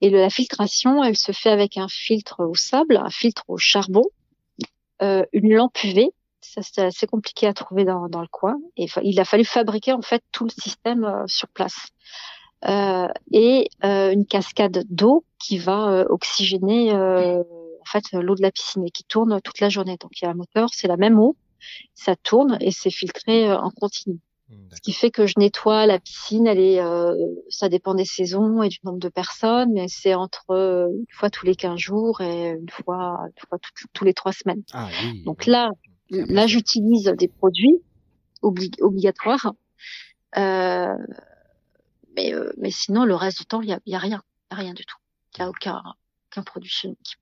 Et 0.00 0.08
la 0.08 0.30
filtration, 0.30 1.04
elle 1.04 1.18
se 1.18 1.32
fait 1.32 1.50
avec 1.50 1.76
un 1.76 1.88
filtre 1.88 2.46
au 2.46 2.54
sable, 2.54 2.96
un 2.96 3.10
filtre 3.10 3.44
au 3.48 3.58
charbon, 3.58 4.04
une 5.00 5.54
lampe 5.54 5.84
UV 5.84 6.14
ça 6.42 6.62
c'était 6.62 6.82
assez 6.82 7.06
compliqué 7.06 7.46
à 7.46 7.54
trouver 7.54 7.84
dans, 7.84 8.08
dans 8.08 8.20
le 8.20 8.28
coin. 8.28 8.56
Et 8.76 8.86
il 9.02 9.18
a 9.20 9.24
fallu 9.24 9.44
fabriquer 9.44 9.92
en 9.92 10.02
fait 10.02 10.22
tout 10.32 10.44
le 10.44 10.50
système 10.50 11.04
euh, 11.04 11.24
sur 11.26 11.48
place. 11.48 11.88
Euh, 12.68 13.08
et 13.32 13.68
euh, 13.84 14.12
une 14.12 14.24
cascade 14.24 14.84
d'eau 14.88 15.24
qui 15.40 15.58
va 15.58 15.90
euh, 15.90 16.04
oxygéner 16.08 16.92
euh, 16.92 17.40
en 17.40 17.84
fait 17.86 18.04
l'eau 18.12 18.36
de 18.36 18.42
la 18.42 18.52
piscine 18.52 18.86
et 18.86 18.90
qui 18.90 19.04
tourne 19.04 19.40
toute 19.42 19.60
la 19.60 19.68
journée. 19.68 19.96
Donc 20.00 20.12
il 20.20 20.24
y 20.24 20.28
a 20.28 20.30
un 20.30 20.34
moteur, 20.34 20.68
c'est 20.72 20.86
la 20.86 20.96
même 20.96 21.18
eau, 21.18 21.36
ça 21.94 22.14
tourne 22.14 22.58
et 22.60 22.70
c'est 22.70 22.90
filtré 22.90 23.52
en 23.52 23.70
continu. 23.70 24.20
Mmh, 24.48 24.54
Ce 24.76 24.80
qui 24.80 24.92
fait 24.92 25.10
que 25.10 25.26
je 25.26 25.34
nettoie 25.38 25.86
la 25.86 25.98
piscine, 25.98 26.46
elle 26.46 26.60
est, 26.60 26.80
ça 27.48 27.68
dépend 27.68 27.94
des 27.94 28.04
saisons 28.04 28.62
et 28.62 28.68
du 28.68 28.78
nombre 28.84 29.00
de 29.00 29.08
personnes, 29.08 29.72
mais 29.72 29.88
c'est 29.88 30.14
entre 30.14 30.50
une 30.50 31.06
fois 31.10 31.30
tous 31.30 31.46
les 31.46 31.56
15 31.56 31.76
jours 31.78 32.20
et 32.20 32.50
une 32.50 32.70
fois, 32.70 33.18
une 33.26 33.48
fois 33.48 33.58
tous 33.92 34.04
les 34.04 34.14
trois 34.14 34.32
semaines. 34.32 34.62
Ah, 34.72 34.88
oui. 35.02 35.24
Donc 35.24 35.46
là, 35.46 35.70
Là, 36.12 36.46
j'utilise 36.46 37.04
des 37.18 37.28
produits 37.28 37.80
obligatoires. 38.42 39.54
Euh, 40.36 40.96
mais, 42.16 42.34
euh, 42.34 42.52
mais 42.58 42.70
sinon, 42.70 43.04
le 43.04 43.14
reste 43.14 43.38
du 43.38 43.46
temps, 43.46 43.62
il 43.62 43.68
n'y 43.68 43.72
a, 43.72 43.80
y 43.86 43.94
a 43.94 43.98
rien. 43.98 44.22
Il 44.50 44.54
a 44.54 44.56
rien 44.58 44.74
du 44.74 44.84
tout. 44.84 44.98
Il 45.34 45.40
n'y 45.40 45.46
a 45.46 45.48
aucun, 45.48 45.82
aucun 46.30 46.42
produit 46.42 46.70
chimique. 46.70 47.18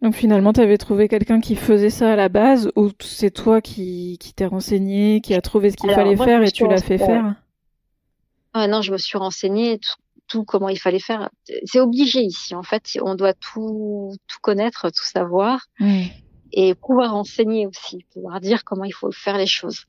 Donc 0.00 0.14
finalement, 0.14 0.52
tu 0.52 0.60
avais 0.60 0.78
trouvé 0.78 1.08
quelqu'un 1.08 1.40
qui 1.40 1.56
faisait 1.56 1.90
ça 1.90 2.12
à 2.12 2.16
la 2.16 2.28
base 2.28 2.70
ou 2.76 2.90
c'est 3.00 3.30
toi 3.30 3.60
qui, 3.60 4.18
qui 4.20 4.34
t'es 4.34 4.46
renseigné, 4.46 5.20
qui 5.20 5.34
a 5.34 5.40
trouvé 5.40 5.70
ce 5.70 5.76
qu'il 5.76 5.90
fallait 5.90 6.16
faire 6.16 6.42
et 6.42 6.52
tu 6.52 6.68
l'as 6.68 6.82
fait 6.82 6.98
faire? 6.98 7.34
Ah 8.52 8.68
Non, 8.68 8.82
je 8.82 8.92
me 8.92 8.98
suis 8.98 9.18
renseigné 9.18 9.78
tout, 9.78 9.94
tout, 10.28 10.44
comment 10.44 10.68
il 10.68 10.78
fallait 10.78 11.00
faire. 11.00 11.30
C'est 11.64 11.80
obligé 11.80 12.20
ici. 12.20 12.54
En 12.54 12.62
fait, 12.62 12.98
on 13.02 13.14
doit 13.14 13.32
tout, 13.32 14.14
tout 14.28 14.38
connaître, 14.42 14.90
tout 14.90 15.04
savoir 15.04 15.66
et 16.56 16.74
pouvoir 16.74 17.14
enseigner 17.14 17.66
aussi, 17.66 18.06
pouvoir 18.12 18.40
dire 18.40 18.64
comment 18.64 18.84
il 18.84 18.92
faut 18.92 19.10
faire 19.10 19.36
les 19.36 19.46
choses. 19.46 19.86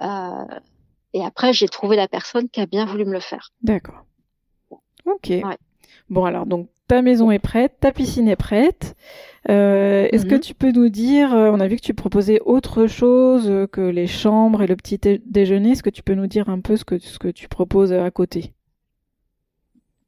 Euh, 0.00 0.58
et 1.12 1.24
après, 1.24 1.52
j'ai 1.52 1.68
trouvé 1.68 1.96
la 1.96 2.08
personne 2.08 2.48
qui 2.48 2.60
a 2.60 2.66
bien 2.66 2.84
voulu 2.84 3.04
me 3.04 3.12
le 3.12 3.20
faire. 3.20 3.52
D'accord. 3.62 4.04
Ok. 5.06 5.32
Bon, 6.10 6.24
alors, 6.24 6.46
donc, 6.46 6.68
ta 6.88 7.00
maison 7.00 7.30
est 7.30 7.38
prête, 7.38 7.76
ta 7.80 7.92
piscine 7.92 8.28
est 8.28 8.36
prête. 8.36 8.96
Euh, 9.48 10.08
Est-ce 10.10 10.26
que 10.26 10.34
mhm. 10.34 10.40
tu 10.40 10.54
peux 10.54 10.72
nous 10.72 10.88
dire, 10.88 11.32
euh, 11.32 11.50
on 11.52 11.60
a 11.60 11.68
vu 11.68 11.76
que 11.76 11.82
tu 11.82 11.94
proposais 11.94 12.40
autre 12.44 12.86
chose 12.88 13.68
que 13.70 13.80
les 13.80 14.08
chambres 14.08 14.62
et 14.62 14.66
le 14.66 14.76
petit 14.76 14.98
déjeuner. 15.24 15.70
Est-ce 15.70 15.82
que 15.82 15.90
tu 15.90 16.02
peux 16.02 16.14
nous 16.14 16.26
dire 16.26 16.48
un 16.48 16.60
peu 16.60 16.76
ce 16.76 16.84
que, 16.84 16.98
ce 16.98 17.18
que 17.18 17.28
tu 17.28 17.48
proposes 17.48 17.92
à 17.92 18.10
côté? 18.10 18.52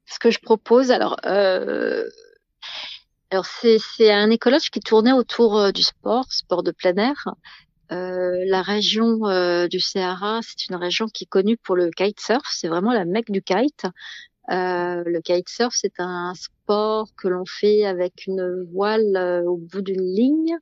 Ce 0.05 0.19
que 0.19 0.31
je 0.31 0.39
propose, 0.39 0.91
alors, 0.91 1.17
euh, 1.25 2.03
alors 3.29 3.45
c'est 3.45 4.11
un 4.11 4.29
écologe 4.29 4.69
qui 4.69 4.79
tournait 4.79 5.11
autour 5.11 5.57
euh, 5.57 5.71
du 5.71 5.83
sport, 5.83 6.31
sport 6.31 6.63
de 6.63 6.71
plein 6.71 6.95
air. 6.95 7.27
Euh, 7.91 8.43
la 8.45 8.61
région 8.61 9.25
euh, 9.27 9.67
du 9.67 9.79
Sahara, 9.79 10.41
c'est 10.41 10.67
une 10.69 10.75
région 10.75 11.07
qui 11.07 11.23
est 11.23 11.27
connue 11.27 11.57
pour 11.57 11.75
le 11.75 11.89
kitesurf. 11.89 12.45
C'est 12.51 12.67
vraiment 12.67 12.91
la 12.91 13.05
mecque 13.05 13.31
du 13.31 13.41
kite. 13.41 13.85
Euh, 14.49 15.03
le 15.05 15.21
kitesurf, 15.21 15.73
c'est 15.75 15.99
un 15.99 16.33
sport 16.35 17.07
que 17.17 17.27
l'on 17.27 17.45
fait 17.45 17.85
avec 17.85 18.27
une 18.27 18.65
voile 18.73 19.43
au 19.45 19.57
bout 19.57 19.81
d'une 19.81 20.05
ligne 20.05 20.57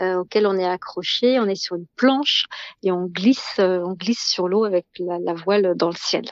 auquel 0.00 0.46
on 0.46 0.56
est 0.56 0.64
accroché. 0.64 1.40
On 1.40 1.46
est 1.46 1.60
sur 1.60 1.76
une 1.76 1.86
planche 1.96 2.44
et 2.82 2.92
on 2.92 3.06
glisse, 3.06 3.56
on 3.58 3.94
glisse 3.94 4.28
sur 4.28 4.48
l'eau 4.48 4.64
avec 4.64 4.86
la, 4.98 5.34
voile 5.34 5.74
dans 5.74 5.88
le 5.88 5.96
ciel. 5.96 6.24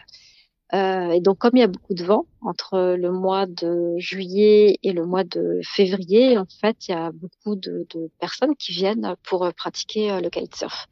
Euh, 0.75 1.11
et 1.11 1.21
donc, 1.21 1.39
comme 1.39 1.53
il 1.55 1.61
y 1.61 1.63
a 1.63 1.69
beaucoup 1.69 1.95
de 1.95 2.05
vent 2.05 2.27
entre 2.41 2.97
le 2.99 3.13
mois 3.13 3.47
de 3.47 3.95
juillet 3.99 4.79
et 4.83 4.93
le 4.93 5.07
mois 5.07 5.25
de 5.25 5.61
février, 5.63 6.37
en 6.39 6.47
fait, 6.61 6.89
il 6.89 6.93
y 6.93 6.95
a 6.95 7.13
beaucoup 7.13 7.55
de, 7.57 7.87
de 7.95 8.11
personnes 8.19 8.57
qui 8.57 8.73
viennent 8.73 9.15
pour 9.23 9.49
pratiquer 9.55 10.11
euh, 10.11 10.21
le 10.21 10.29
kitesurf. 10.29 10.89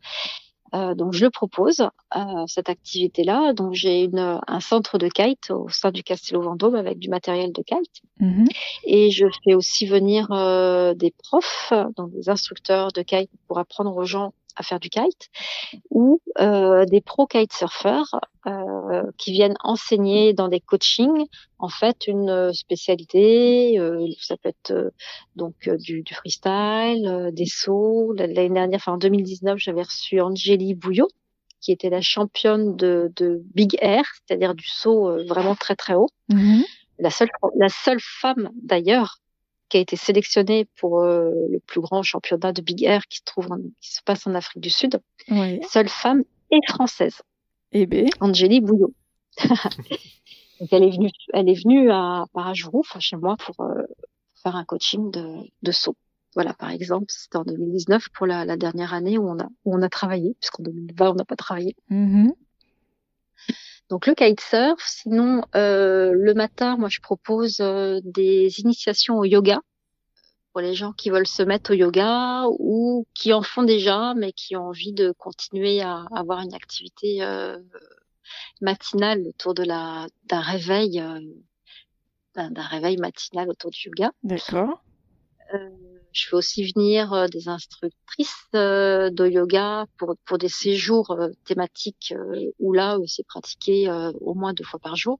Euh, 0.74 0.94
donc, 0.94 1.12
je 1.12 1.24
le 1.24 1.30
propose 1.30 1.80
euh, 2.16 2.44
cette 2.46 2.68
activité-là. 2.68 3.52
Donc, 3.52 3.74
j'ai 3.74 4.02
une 4.02 4.40
un 4.46 4.60
centre 4.60 4.98
de 4.98 5.08
kite 5.08 5.50
au 5.50 5.68
sein 5.68 5.92
du 5.92 6.02
Castello 6.02 6.42
Vendôme 6.42 6.74
avec 6.74 6.98
du 6.98 7.08
matériel 7.08 7.52
de 7.52 7.62
kite, 7.62 8.02
mm-hmm. 8.20 8.46
et 8.84 9.10
je 9.10 9.26
fais 9.44 9.54
aussi 9.54 9.86
venir 9.86 10.32
euh, 10.32 10.94
des 10.94 11.12
profs, 11.12 11.72
donc 11.96 12.10
des 12.12 12.28
instructeurs 12.28 12.92
de 12.92 13.02
kite 13.02 13.30
pour 13.46 13.58
apprendre 13.58 13.96
aux 13.96 14.04
gens 14.04 14.34
à 14.56 14.62
faire 14.62 14.80
du 14.80 14.88
kite, 14.88 15.30
ou 15.90 16.20
euh, 16.40 16.84
des 16.86 17.00
pro 17.00 17.26
kitesurfers 17.26 18.20
euh, 18.46 19.02
qui 19.18 19.32
viennent 19.32 19.56
enseigner 19.62 20.32
dans 20.32 20.48
des 20.48 20.60
coachings 20.60 21.26
en 21.58 21.68
fait 21.68 22.06
une 22.06 22.52
spécialité. 22.52 23.78
Euh, 23.78 24.06
ça 24.20 24.36
peut 24.36 24.50
être 24.50 24.70
euh, 24.70 24.90
donc 25.34 25.54
euh, 25.66 25.76
du, 25.76 26.02
du, 26.02 26.14
freestyle, 26.14 27.30
des 27.32 27.46
sauts. 27.46 28.12
L'année 28.12 28.50
dernière, 28.50 28.76
enfin 28.76 28.92
en 28.92 28.98
2019, 28.98 29.58
j'avais 29.58 29.82
reçu 29.82 30.20
Angélie 30.20 30.74
Bouillot 30.74 31.08
qui 31.60 31.72
était 31.72 31.88
la 31.88 32.02
championne 32.02 32.76
de, 32.76 33.10
de 33.16 33.42
Big 33.54 33.78
Air, 33.80 34.04
c'est-à-dire 34.26 34.54
du 34.54 34.68
saut 34.68 35.24
vraiment 35.26 35.54
très 35.54 35.74
très 35.74 35.94
haut. 35.94 36.10
Mm-hmm. 36.30 36.62
La 36.98 37.10
seule, 37.10 37.30
la 37.56 37.70
seule 37.70 38.00
femme 38.00 38.50
d'ailleurs 38.54 39.20
qui 39.74 39.78
a 39.78 39.80
été 39.80 39.96
sélectionnée 39.96 40.68
pour 40.76 41.00
euh, 41.00 41.32
le 41.50 41.58
plus 41.58 41.80
grand 41.80 42.04
championnat 42.04 42.52
de 42.52 42.62
Big 42.62 42.84
Air 42.84 43.08
qui 43.08 43.18
se 43.18 43.24
trouve 43.24 43.48
qui 43.80 43.92
se 43.92 44.02
passe 44.04 44.24
en 44.28 44.34
Afrique 44.36 44.62
du 44.62 44.70
Sud. 44.70 45.00
Oui. 45.28 45.60
Seule 45.68 45.88
femme 45.88 46.22
et 46.52 46.60
française. 46.68 47.22
Eh 47.72 47.84
ben. 47.86 48.06
Angélie 48.20 48.60
Bouillot. 48.60 48.94
Donc 50.60 50.68
elle 50.70 50.84
est 50.84 50.92
venue, 50.92 51.10
elle 51.32 51.48
est 51.48 51.60
venue 51.60 51.90
à 51.90 52.26
Parajourou, 52.32 52.84
enfin 52.86 53.00
chez 53.00 53.16
moi, 53.16 53.36
pour 53.36 53.66
euh, 53.66 53.82
faire 54.44 54.54
un 54.54 54.64
coaching 54.64 55.10
de, 55.10 55.38
de 55.64 55.72
saut. 55.72 55.96
Voilà, 56.36 56.54
par 56.54 56.70
exemple, 56.70 57.06
c'était 57.08 57.38
en 57.38 57.42
2019 57.42 58.10
pour 58.10 58.26
la, 58.26 58.44
la, 58.44 58.56
dernière 58.56 58.94
année 58.94 59.18
où 59.18 59.28
on 59.28 59.40
a 59.40 59.48
où 59.64 59.74
on 59.74 59.82
a 59.82 59.88
travaillé, 59.88 60.36
puisqu'en 60.38 60.62
2020 60.62 61.10
on 61.10 61.14
n'a 61.14 61.24
pas 61.24 61.34
travaillé. 61.34 61.74
Mm-hmm. 61.90 62.30
Donc 63.90 64.06
le 64.06 64.14
kitesurf. 64.14 64.80
Sinon, 64.86 65.42
euh, 65.54 66.12
le 66.14 66.34
matin, 66.34 66.76
moi, 66.76 66.88
je 66.88 67.00
propose 67.00 67.60
euh, 67.60 68.00
des 68.02 68.60
initiations 68.60 69.18
au 69.18 69.24
yoga 69.24 69.60
pour 70.52 70.60
les 70.60 70.74
gens 70.74 70.92
qui 70.92 71.10
veulent 71.10 71.26
se 71.26 71.42
mettre 71.42 71.72
au 71.72 71.74
yoga 71.74 72.44
ou 72.46 73.06
qui 73.12 73.32
en 73.32 73.42
font 73.42 73.64
déjà, 73.64 74.14
mais 74.14 74.32
qui 74.32 74.54
ont 74.54 74.68
envie 74.68 74.92
de 74.92 75.10
continuer 75.10 75.80
à 75.82 76.04
avoir 76.14 76.40
une 76.40 76.54
activité 76.54 77.24
euh, 77.24 77.58
matinale 78.60 79.26
autour 79.26 79.54
de 79.54 79.64
la 79.64 80.06
d'un 80.26 80.40
réveil, 80.40 81.00
euh, 81.00 81.20
d'un 82.36 82.62
réveil 82.62 82.98
matinal 82.98 83.50
autour 83.50 83.72
du 83.72 83.88
yoga. 83.88 84.12
D'accord. 84.22 84.84
Euh, 86.14 86.20
je 86.24 86.28
fais 86.28 86.36
aussi 86.36 86.72
venir 86.72 87.12
euh, 87.12 87.26
des 87.26 87.48
instructrices 87.48 88.46
euh, 88.54 89.10
de 89.10 89.26
yoga 89.26 89.86
pour, 89.98 90.16
pour 90.24 90.38
des 90.38 90.48
séjours 90.48 91.10
euh, 91.10 91.28
thématiques 91.44 92.14
où 92.58 92.72
là, 92.72 92.98
c'est 93.06 93.26
pratiqué 93.26 93.90
au 94.20 94.34
moins 94.34 94.54
deux 94.54 94.64
fois 94.64 94.80
par 94.80 94.96
jour. 94.96 95.18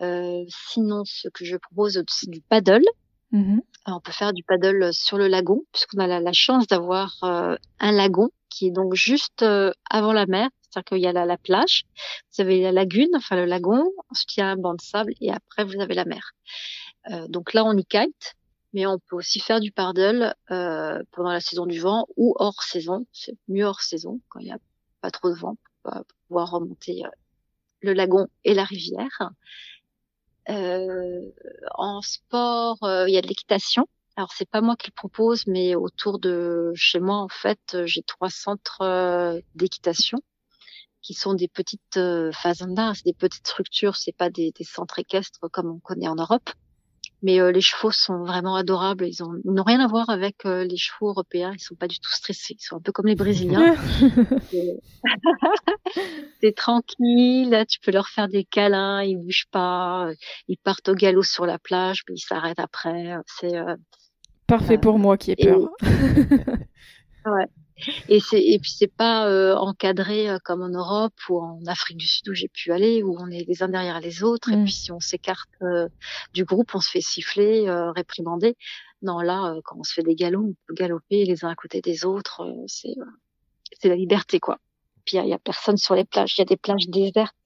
sinon, 0.00 1.02
ce 1.04 1.28
que 1.28 1.44
je 1.44 1.56
propose, 1.56 2.02
c'est 2.08 2.30
du 2.30 2.40
paddle. 2.40 2.84
Mm-hmm. 3.32 3.58
on 3.86 4.00
peut 4.00 4.12
faire 4.12 4.32
du 4.32 4.44
paddle 4.44 4.94
sur 4.94 5.18
le 5.18 5.26
lagon, 5.26 5.64
puisqu'on 5.72 5.98
a 5.98 6.06
la, 6.06 6.32
chance 6.32 6.68
d'avoir 6.68 7.16
un 7.22 7.92
lagon 7.92 8.30
qui 8.48 8.68
est 8.68 8.70
donc 8.70 8.94
juste 8.94 9.44
avant 9.90 10.12
la 10.12 10.26
mer. 10.26 10.48
C'est-à-dire 10.62 10.84
qu'il 10.84 10.98
y 10.98 11.06
a 11.06 11.12
la, 11.12 11.24
la, 11.24 11.36
plage, 11.36 11.84
vous 12.32 12.42
avez 12.42 12.60
la 12.60 12.72
lagune, 12.72 13.10
enfin 13.16 13.36
le 13.36 13.46
lagon, 13.46 13.84
ensuite 14.10 14.36
il 14.36 14.40
y 14.40 14.42
a 14.42 14.48
un 14.48 14.56
banc 14.56 14.74
de 14.74 14.80
sable 14.80 15.12
et 15.20 15.32
après 15.32 15.64
vous 15.64 15.80
avez 15.80 15.94
la 15.94 16.04
mer. 16.04 16.32
donc 17.28 17.52
là, 17.52 17.64
on 17.64 17.76
y 17.76 17.84
kite 17.84 18.36
mais 18.72 18.86
on 18.86 18.98
peut 18.98 19.16
aussi 19.16 19.40
faire 19.40 19.60
du 19.60 19.72
paddle 19.72 20.34
euh, 20.50 21.02
pendant 21.12 21.30
la 21.32 21.40
saison 21.40 21.66
du 21.66 21.80
vent 21.80 22.06
ou 22.16 22.34
hors 22.38 22.62
saison. 22.62 23.06
C'est 23.12 23.36
mieux 23.48 23.64
hors 23.64 23.80
saison 23.80 24.20
quand 24.28 24.40
il 24.40 24.46
n'y 24.46 24.52
a 24.52 24.58
pas 25.00 25.10
trop 25.10 25.30
de 25.30 25.38
vent 25.38 25.56
pour, 25.82 26.04
pouvoir 26.28 26.50
remonter 26.50 27.04
euh, 27.04 27.10
le 27.80 27.92
lagon 27.92 28.26
et 28.44 28.54
la 28.54 28.64
rivière. 28.64 29.30
Euh, 30.48 31.30
en 31.74 32.02
sport, 32.02 32.82
euh, 32.82 33.08
il 33.08 33.14
y 33.14 33.18
a 33.18 33.22
de 33.22 33.28
l'équitation. 33.28 33.88
Alors 34.16 34.32
c'est 34.32 34.48
pas 34.48 34.60
moi 34.60 34.76
qui 34.76 34.88
le 34.88 34.94
propose, 34.94 35.46
mais 35.46 35.74
autour 35.74 36.18
de 36.18 36.72
chez 36.74 37.00
moi 37.00 37.16
en 37.16 37.28
fait, 37.28 37.76
j'ai 37.84 38.02
trois 38.02 38.30
centres 38.30 39.42
d'équitation 39.54 40.20
qui 41.06 41.14
sont 41.14 41.34
des 41.34 41.46
petites 41.46 41.98
euh, 41.98 42.32
fazendas, 42.32 42.94
c'est 42.94 43.04
des 43.04 43.14
petites 43.14 43.46
structures, 43.46 43.94
c'est 43.94 44.10
pas 44.10 44.28
des, 44.28 44.52
centres 44.62 44.98
équestres 44.98 45.48
comme 45.52 45.70
on 45.70 45.78
connaît 45.78 46.08
en 46.08 46.16
Europe. 46.16 46.50
Mais 47.22 47.40
euh, 47.40 47.50
les 47.50 47.60
chevaux 47.60 47.90
sont 47.90 48.24
vraiment 48.24 48.56
adorables. 48.56 49.06
Ils 49.06 49.22
n'ont 49.44 49.62
rien 49.62 49.80
à 49.80 49.86
voir 49.86 50.10
avec 50.10 50.44
euh, 50.44 50.64
les 50.64 50.76
chevaux 50.76 51.08
européens. 51.08 51.52
Ils 51.54 51.60
sont 51.60 51.74
pas 51.74 51.88
du 51.88 51.98
tout 51.98 52.10
stressés. 52.10 52.56
Ils 52.58 52.62
sont 52.62 52.76
un 52.76 52.80
peu 52.80 52.92
comme 52.92 53.06
les 53.06 53.14
Brésiliens. 53.14 53.74
c'est 56.40 56.54
tranquille. 56.54 57.50
Là, 57.50 57.64
tu 57.64 57.80
peux 57.80 57.90
leur 57.90 58.08
faire 58.08 58.28
des 58.28 58.44
câlins. 58.44 59.02
Ils 59.02 59.16
bougent 59.16 59.48
pas. 59.50 60.10
Ils 60.48 60.58
partent 60.58 60.88
au 60.88 60.94
galop 60.94 61.22
sur 61.22 61.46
la 61.46 61.58
plage, 61.58 62.04
puis 62.04 62.14
ils 62.16 62.20
s'arrêtent 62.20 62.60
après. 62.60 63.14
C'est 63.26 63.54
parfait 64.46 64.78
pour 64.78 64.98
moi 64.98 65.16
qui 65.16 65.32
ai 65.32 65.36
peur. 65.36 65.70
ouais. 65.82 67.46
Et 68.08 68.20
c'est 68.20 68.42
et 68.42 68.58
puis 68.58 68.70
c'est 68.70 68.92
pas 68.92 69.28
euh, 69.28 69.54
encadré 69.54 70.30
euh, 70.30 70.38
comme 70.42 70.62
en 70.62 70.68
Europe 70.68 71.14
ou 71.28 71.38
en 71.40 71.60
Afrique 71.66 71.98
du 71.98 72.06
Sud 72.06 72.28
où 72.28 72.34
j'ai 72.34 72.48
pu 72.48 72.72
aller 72.72 73.02
où 73.02 73.16
on 73.18 73.30
est 73.30 73.46
les 73.46 73.62
uns 73.62 73.68
derrière 73.68 74.00
les 74.00 74.22
autres 74.22 74.50
et 74.50 74.56
mm. 74.56 74.64
puis 74.64 74.72
si 74.72 74.92
on 74.92 75.00
s'écarte 75.00 75.50
euh, 75.62 75.88
du 76.32 76.44
groupe 76.44 76.74
on 76.74 76.80
se 76.80 76.90
fait 76.90 77.02
siffler, 77.02 77.66
réprimander. 77.94 78.56
Non 79.02 79.20
là 79.20 79.54
quand 79.64 79.76
on 79.78 79.82
se 79.82 79.92
fait 79.92 80.02
des 80.02 80.14
galops 80.14 80.48
on 80.48 80.54
peut 80.66 80.74
galoper 80.74 81.24
les 81.26 81.44
uns 81.44 81.50
à 81.50 81.54
côté 81.54 81.80
des 81.82 82.04
autres, 82.06 82.42
c'est 82.66 82.94
c'est 83.78 83.88
la 83.88 83.96
liberté 83.96 84.40
quoi. 84.40 84.58
Puis 85.04 85.18
il 85.18 85.28
y, 85.28 85.32
a 85.32 85.38
personne 85.38 85.76
sur 85.76 85.94
les 85.94 86.04
plages, 86.04 86.36
il 86.36 86.40
y 86.40 86.42
a 86.42 86.46
des 86.46 86.56
plages 86.56 86.88
désertes 86.88 87.36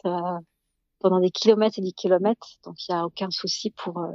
pendant 1.01 1.21
des 1.21 1.31
kilomètres 1.31 1.79
et 1.79 1.83
des 1.83 1.93
kilomètres 1.93 2.57
donc 2.65 2.77
il 2.89 2.93
y 2.93 2.95
a 2.95 3.05
aucun 3.05 3.31
souci 3.31 3.71
pour 3.71 4.07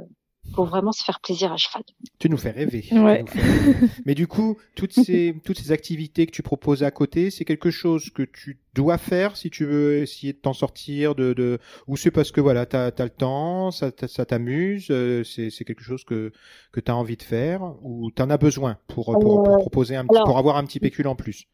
pour 0.54 0.66
vraiment 0.66 0.92
se 0.92 1.04
faire 1.04 1.20
plaisir 1.20 1.52
à 1.52 1.56
cheval. 1.56 1.82
Tu 2.18 2.30
nous 2.30 2.38
fais 2.38 2.50
rêver. 2.50 2.86
Ouais. 2.92 3.24
Mais 4.06 4.14
du 4.14 4.26
coup, 4.26 4.56
toutes 4.74 4.92
ces, 4.92 5.34
toutes 5.44 5.58
ces 5.58 5.72
activités 5.72 6.26
que 6.26 6.32
tu 6.32 6.42
proposes 6.42 6.82
à 6.82 6.90
côté, 6.90 7.30
c'est 7.30 7.44
quelque 7.44 7.70
chose 7.70 8.10
que 8.10 8.22
tu 8.22 8.58
dois 8.74 8.98
faire 8.98 9.36
si 9.36 9.50
tu 9.50 9.64
veux 9.64 9.98
essayer 9.98 10.32
de 10.32 10.38
t'en 10.38 10.52
sortir 10.52 11.14
de, 11.14 11.32
de... 11.32 11.58
ou 11.86 11.96
c'est 11.96 12.10
parce 12.10 12.30
que 12.30 12.40
voilà, 12.40 12.66
tu 12.66 12.76
as, 12.76 12.92
le 12.98 13.10
temps, 13.10 13.70
ça, 13.70 13.90
ça 14.06 14.26
t'amuse, 14.26 14.88
euh, 14.90 15.24
c'est, 15.24 15.50
c'est 15.50 15.64
quelque 15.64 15.82
chose 15.82 16.04
que, 16.04 16.32
que 16.72 16.80
tu 16.80 16.90
as 16.90 16.96
envie 16.96 17.16
de 17.16 17.22
faire 17.22 17.62
ou 17.82 18.10
tu 18.10 18.22
en 18.22 18.30
as 18.30 18.38
besoin 18.38 18.78
pour, 18.86 19.06
pour, 19.12 19.20
pour 19.20 19.48
euh, 19.48 19.56
proposer 19.56 19.96
un 19.96 20.06
petit, 20.06 20.20
pour 20.24 20.38
avoir 20.38 20.56
un 20.56 20.64
petit 20.64 20.80
pécule 20.80 21.08
en 21.08 21.16
plus? 21.16 21.46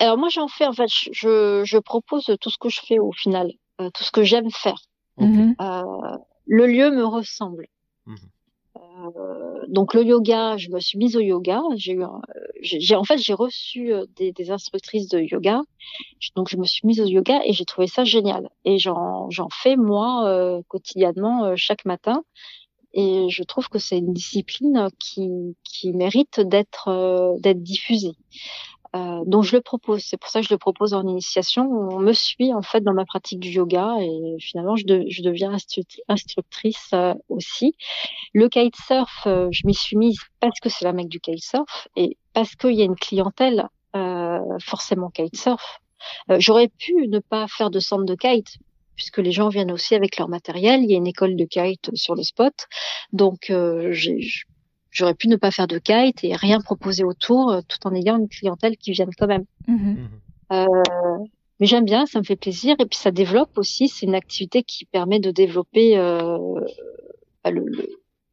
Alors 0.00 0.16
moi 0.16 0.28
j'en 0.28 0.48
fais 0.48 0.66
en 0.66 0.72
fait, 0.72 0.88
je, 0.88 1.62
je 1.64 1.78
propose 1.78 2.24
tout 2.40 2.50
ce 2.50 2.58
que 2.58 2.68
je 2.68 2.80
fais 2.86 2.98
au 2.98 3.12
final, 3.12 3.50
euh, 3.80 3.90
tout 3.90 4.04
ce 4.04 4.12
que 4.12 4.22
j'aime 4.22 4.50
faire. 4.50 4.80
Mhm. 5.20 5.56
le 6.46 6.66
lieu 6.68 6.92
me 6.92 7.04
ressemble. 7.04 7.66
Euh, 8.08 9.64
donc 9.68 9.94
le 9.94 10.04
yoga, 10.04 10.56
je 10.56 10.70
me 10.70 10.80
suis 10.80 10.98
mise 10.98 11.16
au 11.16 11.20
yoga. 11.20 11.62
J'ai 11.76 11.92
eu, 11.92 12.04
j'ai 12.60 12.96
en 12.96 13.04
fait 13.04 13.18
j'ai 13.18 13.34
reçu 13.34 13.92
euh, 13.92 14.06
des, 14.16 14.32
des, 14.32 14.50
instructrices 14.50 15.08
de 15.08 15.20
yoga, 15.20 15.62
donc 16.36 16.48
je 16.48 16.56
me 16.56 16.64
suis 16.64 16.86
mise 16.86 17.00
au 17.00 17.06
yoga 17.06 17.40
et 17.44 17.52
j'ai 17.52 17.64
trouvé 17.64 17.86
ça 17.86 18.04
génial. 18.04 18.48
Et 18.64 18.78
j'en 18.78 19.30
j'en 19.30 19.48
fais 19.50 19.76
moi 19.76 20.26
euh, 20.26 20.62
quotidiennement 20.68 21.54
chaque 21.56 21.84
matin. 21.84 22.22
Et 22.94 23.28
je 23.28 23.42
trouve 23.42 23.68
que 23.68 23.78
c'est 23.78 23.98
une 23.98 24.12
discipline 24.12 24.88
qui 24.98 25.28
qui 25.64 25.92
mérite 25.92 26.40
d'être 26.40 27.36
d'être 27.40 27.62
diffusée. 27.62 28.14
Euh, 28.96 29.22
donc 29.26 29.44
je 29.44 29.54
le 29.54 29.62
propose. 29.62 30.02
C'est 30.02 30.16
pour 30.16 30.30
ça 30.30 30.40
que 30.40 30.46
je 30.46 30.54
le 30.54 30.58
propose 30.58 30.94
en 30.94 31.06
initiation. 31.06 31.64
On 31.70 31.98
me 31.98 32.12
suit 32.12 32.54
en 32.54 32.62
fait 32.62 32.80
dans 32.80 32.94
ma 32.94 33.04
pratique 33.04 33.40
du 33.40 33.50
yoga 33.50 33.96
et 34.00 34.36
finalement 34.40 34.76
je, 34.76 34.84
je 35.08 35.22
deviens 35.22 35.54
instructrice 36.08 36.90
euh, 36.94 37.14
aussi. 37.28 37.74
Le 38.32 38.48
kitesurf, 38.48 39.26
euh, 39.26 39.48
je 39.50 39.66
m'y 39.66 39.74
suis 39.74 39.96
mise 39.96 40.18
parce 40.40 40.58
que 40.60 40.68
c'est 40.68 40.84
la 40.84 40.92
mec 40.92 41.08
du 41.08 41.20
kitesurf 41.20 41.88
et 41.96 42.16
parce 42.32 42.54
qu'il 42.54 42.74
y 42.74 42.82
a 42.82 42.84
une 42.84 42.96
clientèle 42.96 43.68
euh, 43.94 44.38
forcément 44.60 45.10
kitesurf. 45.10 45.80
J'aurais 46.38 46.68
pu 46.68 46.94
ne 47.08 47.18
pas 47.18 47.48
faire 47.48 47.70
de 47.70 47.80
centre 47.80 48.04
de 48.04 48.14
kite 48.14 48.58
puisque 48.94 49.18
les 49.18 49.32
gens 49.32 49.48
viennent 49.48 49.72
aussi 49.72 49.94
avec 49.94 50.16
leur 50.16 50.28
matériel. 50.28 50.82
Il 50.82 50.90
y 50.90 50.94
a 50.94 50.96
une 50.96 51.06
école 51.06 51.36
de 51.36 51.44
kite 51.44 51.90
sur 51.94 52.14
le 52.14 52.22
spot, 52.22 52.54
donc 53.12 53.52
j'ai 53.90 54.20
j'aurais 54.98 55.14
pu 55.14 55.28
ne 55.28 55.36
pas 55.36 55.50
faire 55.50 55.68
de 55.68 55.78
kite 55.78 56.24
et 56.24 56.34
rien 56.34 56.60
proposer 56.60 57.04
autour, 57.04 57.52
euh, 57.52 57.60
tout 57.66 57.78
en 57.86 57.94
ayant 57.94 58.18
une 58.18 58.28
clientèle 58.28 58.76
qui 58.76 58.90
vienne 58.92 59.10
quand 59.16 59.28
même. 59.28 59.44
Mhm. 59.68 59.76
Mhm. 59.76 60.08
Euh, 60.52 60.66
mais 61.60 61.66
j'aime 61.66 61.84
bien, 61.84 62.06
ça 62.06 62.18
me 62.18 62.24
fait 62.24 62.36
plaisir 62.36 62.74
et 62.78 62.86
puis 62.86 62.98
ça 62.98 63.10
développe 63.10 63.56
aussi. 63.56 63.88
C'est 63.88 64.06
une 64.06 64.14
activité 64.14 64.62
qui 64.62 64.84
permet 64.84 65.20
de 65.20 65.30
développer 65.30 65.96
euh, 65.96 66.38
bah, 67.44 67.50
le, 67.50 67.64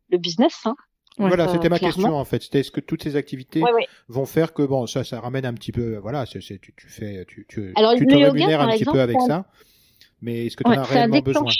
le, 0.10 0.18
business. 0.18 0.62
Hein. 0.66 0.76
voilà, 1.18 1.48
c'était 1.48 1.70
ma 1.70 1.80
question 1.80 2.16
en 2.16 2.26
fait. 2.26 2.44
est-ce 2.56 2.72
que 2.72 2.80
toutes 2.80 3.04
ces 3.04 3.16
activités 3.16 3.62
vont 4.08 4.26
faire 4.26 4.54
que 4.54 4.64
bon, 4.64 4.88
ça, 4.88 5.04
ça 5.04 5.20
ramène 5.20 5.46
un 5.46 5.54
petit 5.54 5.72
peu, 5.72 5.98
voilà, 5.98 6.26
c'est, 6.26 6.40
tu, 6.40 6.74
tu 6.76 6.88
fais, 6.88 7.26
tu, 7.28 7.46
tu, 7.48 7.74
Alors, 7.76 7.96
tu 7.96 8.06
te 8.08 8.16
rémunères 8.16 8.62
un 8.62 8.72
petit 8.72 8.86
peu 8.86 9.02
avec 9.02 9.20
ça. 9.22 9.46
Mais 10.22 10.46
est-ce 10.46 10.58
que 10.58 10.64
tu 10.64 10.70
en 10.70 10.74
as 10.74 10.84
réellement 10.84 11.20
besoin? 11.20 11.52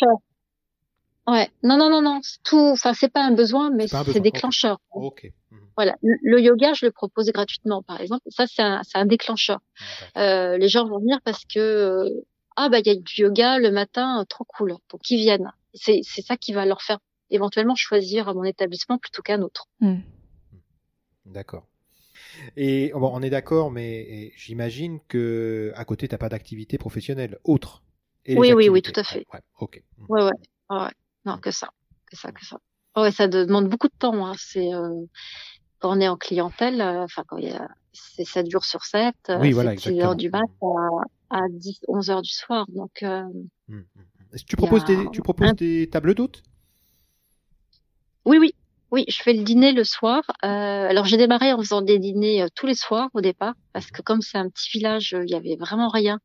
Ouais, 1.28 1.50
non, 1.64 1.78
non, 1.78 1.90
non, 1.90 2.02
non, 2.02 2.22
tout, 2.44 2.58
enfin, 2.58 2.94
c'est 2.94 3.10
pas 3.10 3.26
un 3.26 3.32
besoin, 3.32 3.72
mais 3.72 3.88
c'est 3.88 4.20
déclencheur. 4.20 4.80
Ok. 4.92 5.32
Mhm. 5.52 5.60
Voilà, 5.76 5.96
le 6.02 6.40
yoga, 6.40 6.74
je 6.74 6.86
le 6.86 6.92
propose 6.92 7.30
gratuitement, 7.32 7.82
par 7.82 8.00
exemple. 8.00 8.24
Ça, 8.28 8.46
c'est 8.48 8.62
un, 8.62 8.82
un 8.94 9.06
déclencheur. 9.06 9.60
Euh, 10.18 10.58
les 10.58 10.68
gens 10.68 10.88
vont 10.88 11.00
venir 11.00 11.20
parce 11.24 11.44
que 11.46 11.60
euh, 11.60 12.26
ah 12.56 12.70
bah 12.70 12.80
il 12.80 12.88
y 12.88 12.92
a 12.92 12.96
du 12.96 13.22
yoga 13.22 13.58
le 13.60 13.72
matin, 13.72 14.22
euh, 14.22 14.26
trop 14.26 14.46
cool. 14.46 14.76
Donc 14.90 15.10
ils 15.10 15.18
viennent. 15.18 15.52
C'est 15.74 16.00
c'est 16.04 16.22
ça 16.22 16.38
qui 16.38 16.54
va 16.54 16.66
leur 16.66 16.82
faire 16.82 17.00
éventuellement 17.30 17.76
choisir 17.76 18.34
mon 18.34 18.44
établissement 18.44 18.98
plutôt 18.98 19.22
qu'un 19.22 19.42
autre. 19.42 19.68
Hmm. 19.82 19.98
D'accord. 21.26 21.68
Et 22.56 22.92
bon, 22.94 23.12
on 23.14 23.22
est 23.22 23.30
d'accord, 23.30 23.72
mais 23.72 24.32
j'imagine 24.38 25.00
que 25.08 25.74
à 25.76 25.84
côté, 25.86 26.08
t'as 26.08 26.18
pas 26.18 26.30
d'activité 26.30 26.78
professionnelle 26.78 27.40
autre. 27.44 27.84
oui, 28.28 28.54
oui, 28.54 28.70
oui, 28.70 28.82
tout 28.82 28.98
à 28.98 29.04
fait. 29.04 29.26
Ouais, 29.34 29.42
ok. 29.60 29.84
Ouais, 30.08 30.24
ouais, 30.24 30.32
ouais. 30.70 30.92
Non, 31.26 31.38
que 31.38 31.52
ça, 31.52 31.70
que 32.06 32.16
ça, 32.16 32.32
que 32.32 32.46
ça. 32.46 32.58
Ouais, 32.96 33.12
ça 33.12 33.28
demande 33.28 33.68
beaucoup 33.68 33.88
de 33.88 33.98
temps. 33.98 34.26
Hein. 34.26 34.34
C'est 34.38 34.74
euh, 34.74 35.06
quand 35.80 35.96
on 35.96 36.00
est 36.00 36.08
en 36.08 36.18
clientèle, 36.18 36.82
euh, 36.82 37.04
enfin 37.04 37.24
quand 37.28 37.38
il 37.38 37.50
y 37.50 37.52
a, 37.52 37.68
c'est 37.94 38.26
7 38.26 38.50
jours 38.50 38.66
sur 38.66 38.84
7, 38.84 39.16
euh, 39.30 39.40
oui, 39.40 39.52
voilà, 39.52 39.76
6 39.76 40.00
heures 40.02 40.16
du 40.16 40.30
mat 40.30 40.44
à, 40.62 41.38
à 41.38 41.42
10, 41.50 41.82
11 41.88 42.10
heures 42.10 42.22
du 42.22 42.32
soir. 42.32 42.66
Donc, 42.70 43.04
euh, 43.04 43.24
hum. 43.70 43.86
Est-ce 44.34 44.44
que 44.44 44.50
tu 44.50 44.56
proposes 44.56 44.86
des, 44.86 44.98
tu 45.12 45.22
proposes 45.22 45.54
des 45.54 45.90
tables 45.90 46.14
d'hôtes? 46.14 46.44
Oui, 48.26 48.38
oui. 48.38 48.54
Oui, 48.92 49.04
je 49.10 49.22
fais 49.22 49.34
le 49.34 49.44
dîner 49.44 49.72
le 49.74 49.84
soir. 49.84 50.24
Euh, 50.44 50.48
alors 50.48 51.06
j'ai 51.06 51.18
démarré 51.18 51.52
en 51.52 51.58
faisant 51.58 51.82
des 51.82 52.00
dîners 52.00 52.46
tous 52.56 52.66
les 52.66 52.76
soirs 52.76 53.10
au 53.14 53.22
départ, 53.22 53.56
parce 53.74 53.92
que 53.92 54.02
comme 54.02 54.22
c'est 54.22 54.38
un 54.38 54.48
petit 54.50 54.70
village, 54.72 55.16
il 55.22 55.30
y 55.30 55.36
avait 55.36 55.56
vraiment 55.56 55.90
rien 55.90 56.20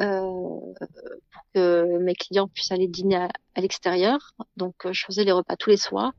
pour 0.00 1.42
que 1.54 1.98
mes 1.98 2.14
clients 2.14 2.48
puissent 2.48 2.72
aller 2.72 2.88
dîner 2.88 3.16
à, 3.16 3.60
l'extérieur. 3.60 4.34
Donc, 4.56 4.86
euh, 4.86 4.92
je 4.92 5.04
faisais 5.04 5.24
les 5.24 5.32
repas 5.32 5.56
tous 5.56 5.70
les 5.70 5.76
soirs. 5.76 6.12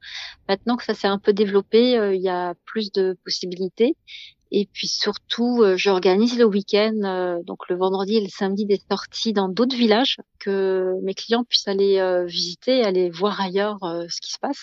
Maintenant 0.47 0.77
que 0.77 0.83
ça 0.83 0.93
s'est 0.93 1.07
un 1.07 1.17
peu 1.17 1.33
développé, 1.33 1.97
euh, 1.97 2.13
il 2.13 2.21
y 2.21 2.29
a 2.29 2.53
plus 2.65 2.91
de 2.91 3.17
possibilités. 3.23 3.95
Et 4.51 4.67
puis 4.73 4.87
surtout, 4.87 5.63
j'organise 5.77 6.37
le 6.37 6.43
week-end, 6.43 7.39
donc 7.45 7.69
le 7.69 7.77
vendredi 7.77 8.17
et 8.17 8.21
le 8.21 8.27
samedi, 8.27 8.65
des 8.65 8.81
sorties 8.91 9.31
dans 9.31 9.47
d'autres 9.47 9.77
villages 9.77 10.17
que 10.39 10.93
mes 11.03 11.13
clients 11.13 11.45
puissent 11.45 11.69
aller 11.69 12.25
visiter, 12.27 12.83
aller 12.83 13.09
voir 13.09 13.39
ailleurs 13.39 13.77
ce 13.81 14.19
qui 14.19 14.33
se 14.33 14.39
passe. 14.39 14.61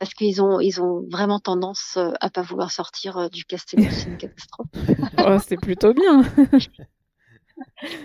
parce 0.00 0.14
qu'ils 0.14 0.42
ont 0.42 0.58
ils 0.58 0.82
ont 0.82 1.06
vraiment 1.08 1.38
tendance 1.38 1.96
à 1.96 2.28
pas 2.28 2.42
vouloir 2.42 2.72
sortir 2.72 3.30
du 3.30 3.44
Castello, 3.44 3.86
c'est 3.88 4.08
une 4.08 4.16
catastrophe. 4.18 4.66
oh, 5.24 5.38
c'est 5.38 5.56
plutôt 5.56 5.94
bien. 5.94 6.24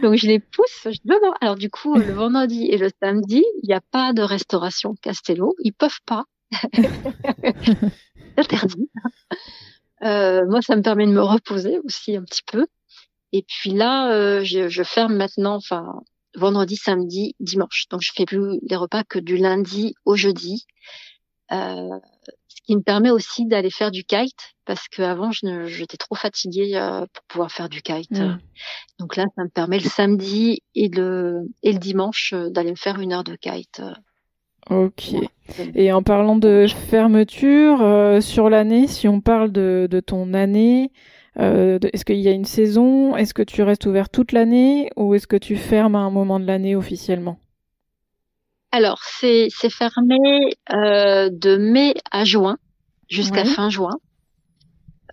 Donc 0.01 0.15
je 0.15 0.27
les 0.27 0.39
pousse. 0.39 0.87
Je 0.87 0.99
non, 1.05 1.33
Alors 1.41 1.55
du 1.55 1.69
coup, 1.69 1.95
le 1.95 2.11
vendredi 2.11 2.65
et 2.65 2.77
le 2.77 2.89
samedi, 3.01 3.43
il 3.63 3.67
n'y 3.67 3.73
a 3.73 3.81
pas 3.91 4.13
de 4.13 4.21
restauration 4.21 4.95
Castello. 5.01 5.55
Ils 5.59 5.73
peuvent 5.73 6.01
pas. 6.05 6.25
Interdit. 8.37 8.89
Euh, 10.03 10.45
moi, 10.47 10.61
ça 10.61 10.75
me 10.75 10.81
permet 10.81 11.05
de 11.05 11.11
me 11.11 11.21
reposer 11.21 11.79
aussi 11.83 12.15
un 12.15 12.23
petit 12.23 12.43
peu. 12.45 12.67
Et 13.31 13.43
puis 13.47 13.71
là, 13.71 14.13
euh, 14.13 14.43
je, 14.43 14.69
je, 14.69 14.83
ferme 14.83 15.15
maintenant, 15.15 15.55
enfin 15.55 16.01
vendredi, 16.35 16.75
samedi, 16.75 17.35
dimanche. 17.39 17.87
Donc 17.89 18.01
je 18.01 18.11
fais 18.15 18.25
plus 18.25 18.59
les 18.61 18.75
repas 18.75 19.03
que 19.03 19.19
du 19.19 19.37
lundi 19.37 19.93
au 20.05 20.15
jeudi. 20.15 20.65
Euh, 21.51 21.99
qui 22.69 22.75
me 22.75 22.83
permet 22.83 23.09
aussi 23.09 23.47
d'aller 23.47 23.71
faire 23.71 23.89
du 23.89 24.03
kite 24.03 24.53
parce 24.63 24.87
qu'avant 24.89 25.31
j'étais 25.31 25.97
trop 25.97 26.13
fatiguée 26.13 26.75
euh, 26.75 26.99
pour 27.11 27.23
pouvoir 27.27 27.51
faire 27.51 27.67
du 27.67 27.81
kite. 27.81 28.11
Mm. 28.11 28.37
Donc 28.99 29.15
là, 29.15 29.25
ça 29.35 29.43
me 29.43 29.49
permet 29.49 29.79
le 29.79 29.89
samedi 29.89 30.61
et 30.75 30.87
le 30.87 31.47
et 31.63 31.73
le 31.73 31.79
dimanche 31.79 32.31
euh, 32.33 32.51
d'aller 32.51 32.69
me 32.69 32.75
faire 32.75 32.99
une 32.99 33.11
heure 33.11 33.23
de 33.23 33.35
kite. 33.35 33.81
Ok. 34.69 35.15
Et 35.73 35.91
en 35.91 36.03
parlant 36.03 36.35
de 36.35 36.67
fermeture 36.91 37.81
euh, 37.81 38.21
sur 38.21 38.51
l'année, 38.51 38.85
si 38.85 39.07
on 39.07 39.19
parle 39.19 39.51
de, 39.51 39.87
de 39.89 39.99
ton 39.99 40.35
année, 40.35 40.91
est-ce 41.37 42.05
qu'il 42.05 42.19
y 42.19 42.27
a 42.27 42.33
une 42.33 42.45
saison? 42.45 43.15
Est-ce 43.15 43.33
que 43.33 43.41
tu 43.41 43.63
restes 43.63 43.87
ouvert 43.87 44.09
toute 44.09 44.31
l'année 44.31 44.91
ou 44.95 45.15
est-ce 45.15 45.25
que 45.25 45.37
tu 45.37 45.55
fermes 45.55 45.95
à 45.95 45.99
un 45.99 46.11
moment 46.11 46.39
de 46.39 46.45
l'année 46.45 46.75
officiellement? 46.75 47.39
Alors, 48.71 49.01
c'est 49.03 49.49
fermé 49.69 50.55
euh, 50.71 51.29
de 51.31 51.57
mai 51.57 51.95
à 52.11 52.23
juin, 52.23 52.57
jusqu'à 53.07 53.45
fin 53.45 53.69
juin. 53.69 53.97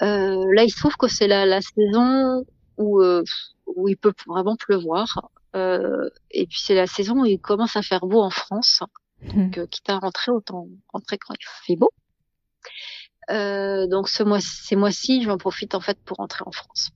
Euh, 0.02 0.44
là, 0.54 0.64
il 0.64 0.70
se 0.70 0.78
trouve 0.78 0.96
que 0.96 1.08
c'est 1.08 1.26
la, 1.26 1.46
la, 1.46 1.60
saison 1.60 2.44
où, 2.76 3.00
euh, 3.00 3.22
où 3.66 3.88
il 3.88 3.96
peut 3.96 4.12
vraiment 4.26 4.56
pleuvoir. 4.56 5.30
Euh, 5.54 6.08
et 6.30 6.46
puis, 6.46 6.58
c'est 6.60 6.74
la 6.74 6.86
saison 6.86 7.22
où 7.22 7.24
il 7.24 7.40
commence 7.40 7.76
à 7.76 7.82
faire 7.82 8.06
beau 8.06 8.20
en 8.20 8.30
France. 8.30 8.82
Donc, 9.22 9.56
mmh. 9.56 9.66
quitte 9.68 9.88
à 9.88 9.98
rentrer, 9.98 10.30
autant 10.30 10.68
rentrer 10.92 11.16
quand 11.16 11.34
il 11.34 11.46
fait 11.66 11.76
beau. 11.76 11.90
donc, 13.28 14.08
ce 14.10 14.22
mois, 14.22 14.40
ces 14.40 14.76
mois-ci, 14.76 15.22
je 15.22 15.28
m'en 15.28 15.38
profite 15.38 15.74
en 15.74 15.80
fait 15.80 15.98
pour 16.04 16.18
rentrer 16.18 16.44
en 16.46 16.52
France. 16.52 16.90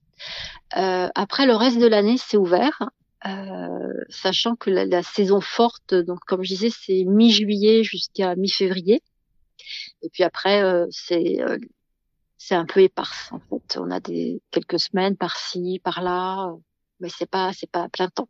après, 0.72 1.46
le 1.46 1.54
reste 1.54 1.78
de 1.78 1.86
l'année, 1.86 2.18
c'est 2.18 2.36
ouvert. 2.36 2.90
Euh, 3.26 3.92
sachant 4.08 4.56
que 4.56 4.70
la, 4.70 4.86
la, 4.86 5.02
saison 5.02 5.40
forte, 5.40 5.94
donc 5.94 6.20
comme 6.20 6.42
je 6.42 6.48
disais, 6.48 6.70
c'est 6.70 7.04
mi-juillet 7.04 7.84
jusqu'à 7.84 8.34
mi-février. 8.34 9.02
Et 10.02 10.08
puis 10.10 10.24
après, 10.24 10.62
euh, 10.62 10.86
c'est 10.90 11.40
euh, 11.42 11.58
c'est 12.38 12.54
un 12.54 12.64
peu 12.64 12.80
éparse 12.80 13.30
en 13.32 13.40
fait. 13.40 13.78
On 13.78 13.90
a 13.90 14.00
des 14.00 14.40
quelques 14.50 14.80
semaines 14.80 15.16
par-ci, 15.16 15.80
par-là, 15.84 16.54
mais 17.00 17.10
c'est 17.10 17.28
pas 17.28 17.52
c'est 17.52 17.70
pas 17.70 17.88
plein 17.90 18.08
temps. 18.08 18.28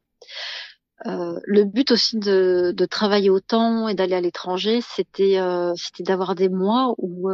le 1.04 1.64
but 1.64 1.92
aussi 1.92 2.18
de, 2.18 2.72
de 2.76 2.86
travailler 2.86 3.30
autant 3.30 3.88
et 3.88 3.94
d'aller 3.94 4.16
à 4.16 4.20
l'étranger, 4.20 4.80
c'était 4.80 5.38
c'était 5.76 6.02
d'avoir 6.04 6.34
des 6.34 6.48
mois 6.48 6.94
ou 6.98 7.30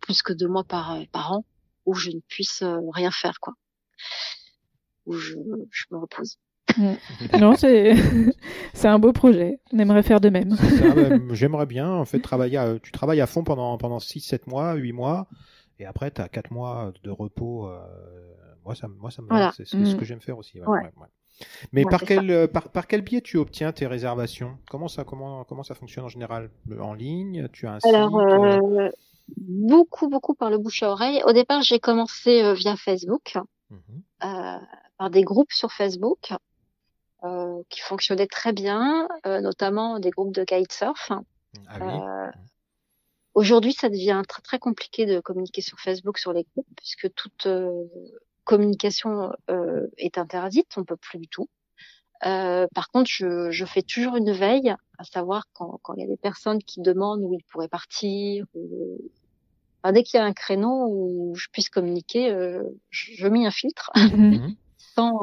plus 0.00 0.22
que 0.22 0.34
deux 0.34 0.48
mois 0.48 0.64
par 0.64 0.98
par 1.12 1.32
an 1.32 1.44
où 1.86 1.94
je 1.94 2.10
ne 2.10 2.20
puisse 2.28 2.62
rien 2.92 3.10
faire 3.10 3.40
quoi, 3.40 3.54
où 5.06 5.14
je, 5.14 5.34
je 5.70 5.84
me 5.90 5.98
repose. 5.98 6.38
Non, 7.38 7.54
c'est 7.56 7.94
c'est 8.74 8.88
un 8.88 8.98
beau 8.98 9.12
projet. 9.12 9.60
On 9.72 9.78
aimerait 9.78 10.02
faire 10.02 10.20
de 10.20 10.28
même. 10.28 10.56
J'aimerais 11.32 11.66
bien 11.66 11.90
en 11.90 12.04
fait 12.04 12.20
travailler. 12.20 12.60
Tu 12.82 12.92
travailles 12.92 13.20
à 13.20 13.26
fond 13.26 13.44
pendant 13.44 13.76
pendant 13.78 13.98
6 13.98 14.20
7 14.20 14.46
mois, 14.46 14.74
8 14.74 14.92
mois 14.92 15.28
et 15.78 15.86
après 15.86 16.10
tu 16.10 16.20
as 16.20 16.28
4 16.28 16.50
mois 16.50 16.92
de 17.02 17.10
repos 17.10 17.68
euh, 17.68 17.78
moi 18.64 18.74
ça 18.74 18.88
moi 18.88 19.10
ça 19.10 19.22
me 19.22 19.28
c'est 19.52 19.66
ce 19.66 19.76
mm. 19.76 19.96
que 19.96 20.04
j'aime 20.04 20.20
faire 20.20 20.38
aussi. 20.38 20.60
Mais 21.72 21.84
par 21.84 22.02
quel 22.02 22.30
euh, 22.30 22.46
par, 22.46 22.68
par, 22.68 22.86
quel 22.86 23.02
biais 23.02 23.20
tu 23.20 23.38
obtiens 23.38 23.72
tes 23.72 23.86
réservations? 23.86 24.56
Comment 24.70 24.88
ça 24.88 25.04
comment 25.04 25.44
comment 25.44 25.64
ça 25.64 25.74
fonctionne 25.74 26.04
en 26.04 26.08
général? 26.08 26.50
En 26.80 26.94
ligne 26.94 27.48
Tu 27.52 27.66
as 27.66 27.72
un 27.72 27.78
Alors, 27.84 28.10
site 28.10 28.70
euh, 28.78 28.90
beaucoup 29.36 30.08
beaucoup 30.08 30.34
par 30.34 30.50
le 30.50 30.58
bouche 30.58 30.82
à 30.84 30.90
oreille. 30.90 31.22
Au 31.26 31.32
départ, 31.32 31.62
j'ai 31.62 31.80
commencé 31.80 32.54
via 32.54 32.76
Facebook. 32.76 33.36
Mhm. 33.70 34.60
par 34.98 35.10
des 35.10 35.22
groupes 35.22 35.50
sur 35.50 35.72
Facebook 35.72 36.32
euh, 37.24 37.62
qui 37.70 37.80
fonctionnaient 37.80 38.26
très 38.26 38.52
bien, 38.52 39.08
euh, 39.26 39.40
notamment 39.40 39.98
des 39.98 40.10
groupes 40.10 40.34
de 40.34 40.44
kitesurf. 40.44 41.10
Ah 41.68 41.78
euh, 41.80 42.30
aujourd'hui, 43.32 43.72
ça 43.72 43.88
devient 43.88 44.20
très 44.28 44.42
très 44.42 44.58
compliqué 44.58 45.06
de 45.06 45.20
communiquer 45.20 45.62
sur 45.62 45.80
Facebook 45.80 46.18
sur 46.18 46.34
les 46.34 46.44
groupes 46.52 46.68
puisque 46.76 47.14
toute 47.14 47.48
communication 48.44 49.32
est 49.96 50.18
interdite, 50.18 50.76
on 50.76 50.84
peut 50.84 50.98
plus 50.98 51.18
du 51.18 51.28
tout. 51.28 51.48
par 52.20 52.90
contre, 52.92 53.08
je, 53.10 53.50
je, 53.50 53.64
fais 53.64 53.82
toujours 53.82 54.16
une 54.16 54.32
veille, 54.32 54.74
à 54.98 55.04
savoir 55.04 55.46
quand, 55.54 55.80
quand 55.82 55.94
il 55.94 56.00
y 56.00 56.04
a 56.04 56.08
des 56.08 56.18
personnes 56.18 56.62
qui 56.62 56.82
demandent 56.82 57.22
où 57.22 57.32
ils 57.32 57.44
pourraient 57.44 57.68
partir. 57.68 58.44
Ou... 58.52 58.98
dès 59.90 60.02
qu'il 60.02 60.18
y 60.18 60.22
a 60.22 60.26
un 60.26 60.34
créneau 60.34 60.88
où 60.90 61.34
je 61.36 61.48
puisse 61.50 61.70
communiquer, 61.70 62.28
je, 62.90 63.12
je 63.14 63.28
mets 63.28 63.46
un 63.46 63.50
filtre 63.50 63.90
mhm. 63.96 64.56
sans, 64.76 65.20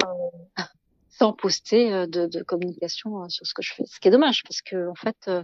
sans 1.21 1.33
poster 1.33 1.93
euh, 1.93 2.07
de, 2.07 2.25
de, 2.25 2.41
communication 2.41 3.23
euh, 3.23 3.29
sur 3.29 3.45
ce 3.45 3.53
que 3.53 3.61
je 3.61 3.73
fais. 3.73 3.85
Ce 3.85 3.99
qui 3.99 4.07
est 4.07 4.11
dommage 4.11 4.41
parce 4.41 4.63
que 4.63 4.89
en 4.89 4.95
fait, 4.95 5.17
euh, 5.27 5.43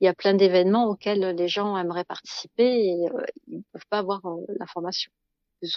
il 0.00 0.04
y 0.04 0.08
a 0.08 0.14
plein 0.14 0.34
d'événements 0.34 0.86
auxquels 0.86 1.34
les 1.34 1.48
gens 1.48 1.76
aimeraient 1.76 2.04
participer 2.04 2.86
et 2.86 3.08
ils 3.48 3.58
ne 3.58 3.62
peuvent 3.72 3.86
pas 3.90 3.98
avoir 3.98 4.20
l'information. 4.60 5.10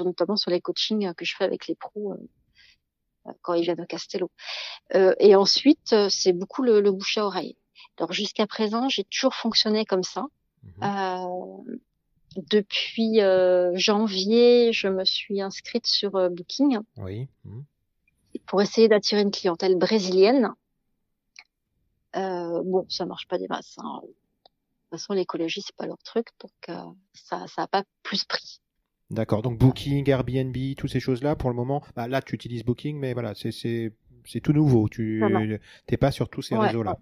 Notamment 0.02 0.36
sur 0.36 0.52
les 0.52 0.62
coachings 0.62 1.14
que 1.16 1.26
je 1.26 1.36
fais 1.36 1.46
avec 1.46 1.68
les 1.68 1.74
pros 1.74 2.14
quand 3.42 3.54
ils 3.54 3.64
viennent 3.64 3.82
au 3.82 3.86
Castello. 3.86 4.30
et 4.94 5.36
ensuite, 5.36 5.96
c'est 6.10 6.34
beaucoup 6.34 6.62
le, 6.62 6.82
le, 6.82 6.92
bouche 6.92 7.18
à 7.18 7.26
oreille. 7.26 7.56
Alors 7.98 8.12
jusqu'à 8.12 8.46
présent, 8.46 8.88
j'ai 8.90 9.06
toujours 9.06 9.34
fonctionné 9.34 9.86
comme 9.86 10.04
ça. 10.04 10.26
Mmh. 10.82 11.64
depuis 12.36 13.20
janvier, 13.76 14.74
je 14.74 14.90
me 14.90 15.06
suis 15.06 15.42
inscrite 15.42 15.88
sur 15.88 16.12
Booking. 16.30 16.80
Oui. 16.98 17.28
Mmh 17.46 17.62
pour 18.46 18.62
essayer 18.62 18.88
d'attirer 18.88 19.22
une 19.22 19.32
clientèle 19.32 19.78
brésilienne. 19.78 20.54
Euh, 22.16 22.62
bon, 22.64 22.86
ça 22.90 23.06
marche 23.06 23.28
pas 23.28 23.38
des 23.38 23.48
masses. 23.48 23.76
Hein. 23.78 24.02
De 24.04 24.08
toute 24.08 25.00
façon, 25.00 25.14
l'écologie 25.14 25.62
c'est 25.62 25.76
pas 25.76 25.86
leur 25.86 26.00
truc, 26.00 26.28
donc 26.42 26.52
euh, 26.70 26.92
ça, 27.14 27.46
ça 27.48 27.64
a 27.64 27.68
pas 27.68 27.84
plus 28.02 28.24
pris. 28.26 28.62
D'accord. 29.12 29.42
Donc 29.42 29.58
Booking, 29.58 30.08
Airbnb, 30.10 30.56
toutes 30.78 30.90
ces 30.90 31.00
choses-là, 31.00 31.36
pour 31.36 31.50
le 31.50 31.56
moment, 31.56 31.84
bah, 31.96 32.08
là 32.08 32.22
tu 32.22 32.36
utilises 32.36 32.64
Booking, 32.64 32.98
mais 32.98 33.14
voilà, 33.14 33.34
c'est 33.36 33.94
tout 34.44 34.54
nouveau. 34.54 34.90
Tu 34.90 35.24
t'es 35.86 35.98
pas 35.98 36.12
sur 36.12 36.30
tous 36.30 36.42
ces 36.42 36.58
réseaux-là. 36.58 36.98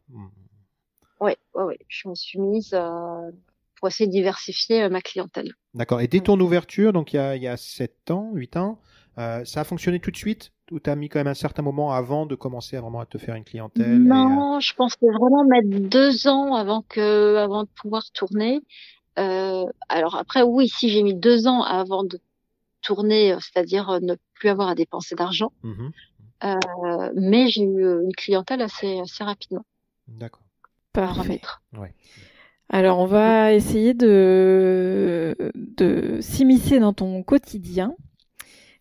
Oui, 1.19 1.31
oui, 1.55 1.63
oui. 1.63 1.75
Je 1.87 2.09
me 2.09 2.15
suis 2.15 2.39
mise 2.39 2.73
euh, 2.73 3.31
pour 3.75 3.87
essayer 3.87 4.07
de 4.07 4.11
diversifier 4.11 4.83
euh, 4.83 4.89
ma 4.89 5.01
clientèle. 5.01 5.51
D'accord. 5.73 5.99
Et 6.01 6.07
dès 6.07 6.19
ton 6.19 6.39
ouverture, 6.39 6.93
donc 6.93 7.13
il 7.13 7.15
y 7.15 7.19
a 7.19 7.35
il 7.35 7.43
y 7.43 7.47
a 7.47 7.57
sept 7.57 8.11
ans, 8.11 8.31
huit 8.33 8.55
ans, 8.57 8.79
ça 9.15 9.61
a 9.61 9.63
fonctionné 9.63 9.99
tout 9.99 10.11
de 10.11 10.17
suite? 10.17 10.51
Ou 10.71 10.79
t'as 10.79 10.95
mis 10.95 11.09
quand 11.09 11.19
même 11.19 11.27
un 11.27 11.33
certain 11.33 11.61
moment 11.61 11.93
avant 11.93 12.25
de 12.25 12.35
commencer 12.35 12.75
à 12.77 12.81
vraiment 12.81 12.99
à 12.99 13.05
te 13.05 13.17
faire 13.17 13.35
une 13.35 13.43
clientèle 13.43 13.97
Non, 13.97 14.59
je 14.59 14.73
pense 14.73 14.95
que 14.95 15.05
vraiment 15.05 15.43
mettre 15.45 15.69
deux 15.69 16.27
ans 16.27 16.55
avant 16.55 16.83
que, 16.87 17.35
avant 17.37 17.63
de 17.63 17.69
pouvoir 17.69 18.03
tourner. 18.13 18.61
Euh, 19.17 19.65
alors 19.89 20.15
après, 20.15 20.41
oui, 20.43 20.67
si 20.67 20.89
j'ai 20.89 21.03
mis 21.03 21.15
deux 21.15 21.47
ans 21.47 21.63
avant 21.63 22.03
de 22.03 22.19
tourner, 22.81 23.33
euh, 23.33 23.39
c'est-à-dire 23.39 23.89
euh, 23.89 23.99
ne 24.01 24.15
plus 24.33 24.49
avoir 24.49 24.69
à 24.69 24.75
dépenser 24.75 25.15
d'argent, 25.15 25.51
mmh 25.63 25.89
euh, 26.43 27.09
mais 27.15 27.47
j'ai 27.47 27.63
eu 27.63 27.83
une 28.03 28.13
clientèle 28.15 28.61
assez, 28.61 28.99
assez 28.99 29.23
rapidement. 29.23 29.65
D'accord. 30.07 30.43
Parfait. 30.93 31.41
Ouais. 31.75 31.95
Alors, 32.69 32.99
on 32.99 33.07
va 33.07 33.53
essayer 33.53 33.95
de, 33.95 35.35
de 35.55 36.19
s'immiscer 36.21 36.77
dans 36.77 36.93
ton 36.93 37.23
quotidien. 37.23 37.95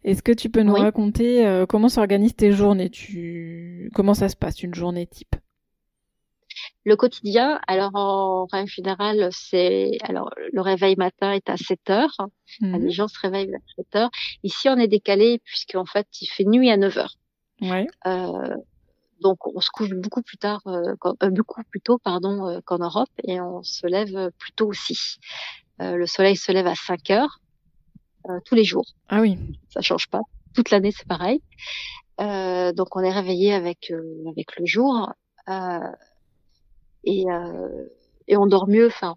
Est-ce 0.06 0.22
que 0.22 0.30
tu 0.30 0.50
peux 0.50 0.62
nous 0.62 0.74
raconter 0.74 1.44
euh, 1.44 1.66
comment 1.66 1.88
s'organisent 1.88 2.36
tes 2.36 2.52
journées? 2.52 2.90
Tu... 2.90 3.90
Comment 3.92 4.14
ça 4.14 4.28
se 4.28 4.36
passe, 4.36 4.62
une 4.62 4.72
journée 4.72 5.04
type? 5.04 5.34
Le 6.84 6.94
quotidien, 6.94 7.58
alors 7.66 7.90
en 7.94 8.46
règle 8.46 8.70
générale, 8.70 9.28
c'est 9.32 9.98
alors 10.02 10.30
le 10.52 10.60
réveil 10.60 10.94
matin 10.96 11.32
est 11.32 11.50
à 11.50 11.56
7 11.56 11.90
heures. 11.90 12.16
Mhm. 12.60 12.86
Les 12.86 12.90
gens 12.92 13.08
se 13.08 13.18
réveillent 13.20 13.52
à 13.52 13.58
7 13.74 13.96
heures. 13.96 14.10
Ici, 14.44 14.68
on 14.68 14.76
est 14.76 14.86
décalé 14.86 15.40
puisqu'en 15.44 15.84
fait, 15.84 16.06
il 16.20 16.28
fait 16.28 16.44
nuit 16.44 16.70
à 16.70 16.76
9 16.76 16.98
heures. 16.98 17.16
Ouais. 17.60 17.88
Euh, 18.06 18.54
donc, 19.20 19.44
on 19.48 19.60
se 19.60 19.70
couche 19.70 19.90
beaucoup 19.90 20.22
plus 20.22 20.36
tard, 20.36 20.60
euh, 20.68 20.94
euh 21.04 21.30
beaucoup 21.30 21.62
plus 21.64 21.80
tôt, 21.80 21.98
pardon, 21.98 22.46
euh, 22.46 22.60
qu'en 22.64 22.78
Europe, 22.78 23.10
et 23.24 23.40
on 23.40 23.64
se 23.64 23.88
lève 23.88 24.30
plus 24.38 24.52
tôt 24.52 24.68
aussi. 24.68 25.18
le 25.80 26.06
soleil 26.06 26.36
se 26.36 26.52
lève 26.52 26.68
à 26.68 26.76
5 26.76 27.10
heures. 27.10 27.40
Euh, 28.28 28.40
tous 28.44 28.54
les 28.54 28.64
jours. 28.64 28.86
Ah 29.08 29.20
oui. 29.20 29.38
Ça 29.68 29.80
change 29.80 30.08
pas. 30.08 30.22
Toute 30.54 30.70
l'année, 30.70 30.90
c'est 30.90 31.06
pareil. 31.06 31.42
Euh, 32.20 32.72
donc 32.72 32.96
on 32.96 33.00
est 33.00 33.12
réveillé 33.12 33.52
avec 33.52 33.90
euh, 33.90 34.24
avec 34.30 34.58
le 34.58 34.64
jour 34.64 35.12
et 37.04 37.24
et 38.28 38.36
on 38.36 38.46
dort 38.46 38.66
mieux. 38.66 38.86
Enfin, 38.86 39.14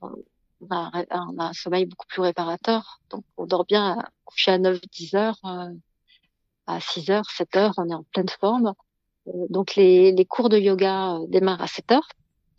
on 0.62 0.68
a, 0.70 0.92
on 1.12 1.40
a, 1.40 1.46
un 1.46 1.54
sommeil 1.54 1.86
beaucoup 1.86 2.06
plus 2.08 2.22
réparateur. 2.22 3.00
Donc 3.10 3.24
on 3.38 3.46
dort 3.46 3.66
bien 3.66 4.04
coucher 4.26 4.52
à 4.52 4.60
9-10 4.60 5.16
heures, 5.16 5.40
à 6.68 6.80
6 6.80 7.10
heures, 7.10 7.30
7 7.32 7.56
heures, 7.56 7.74
on 7.78 7.90
est 7.90 7.96
en 7.96 8.04
pleine 8.14 8.30
forme. 8.30 8.74
donc 9.50 9.76
les, 9.76 10.12
les 10.12 10.26
cours 10.26 10.50
de 10.50 10.60
yoga 10.60 11.18
démarrent 11.30 11.62
à 11.62 11.68
7 11.68 11.94
heures. 11.94 12.10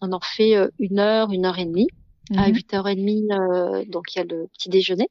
On 0.01 0.11
en 0.12 0.20
fait 0.20 0.57
une 0.80 0.98
heure, 0.98 1.30
une 1.30 1.46
heure 1.46 1.59
et 1.59 1.66
demie. 1.66 1.88
À 2.36 2.51
8h30, 2.51 3.84
mhm. 3.84 3.90
donc 3.90 4.14
il 4.14 4.18
y 4.18 4.22
a 4.22 4.24
le 4.24 4.48
petit 4.48 4.68
déjeuner. 4.68 5.09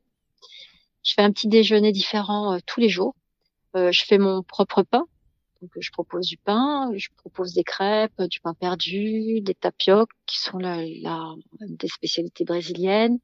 Je 1.09 1.15
fais 1.15 1.23
un 1.23 1.31
petit 1.31 1.47
déjeuner 1.47 1.91
différent 1.91 2.53
euh, 2.53 2.59
tous 2.67 2.79
les 2.79 2.87
jours. 2.87 3.15
Euh, 3.75 3.91
je 3.91 4.05
fais 4.05 4.19
mon 4.19 4.43
propre 4.43 4.83
pain. 4.83 5.05
Donc, 5.59 5.71
je 5.79 5.89
propose 5.91 6.27
du 6.27 6.37
pain, 6.37 6.91
je 6.95 7.09
propose 7.17 7.53
des 7.53 7.63
crêpes, 7.63 8.21
du 8.21 8.39
pain 8.39 8.53
perdu, 8.53 9.41
des 9.41 9.55
tapioques, 9.55 10.11
qui 10.27 10.37
sont 10.37 10.59
la, 10.59 10.83
la 11.01 11.33
des 11.61 11.87
spécialités 11.87 12.45
brésiliennes. 12.45 13.17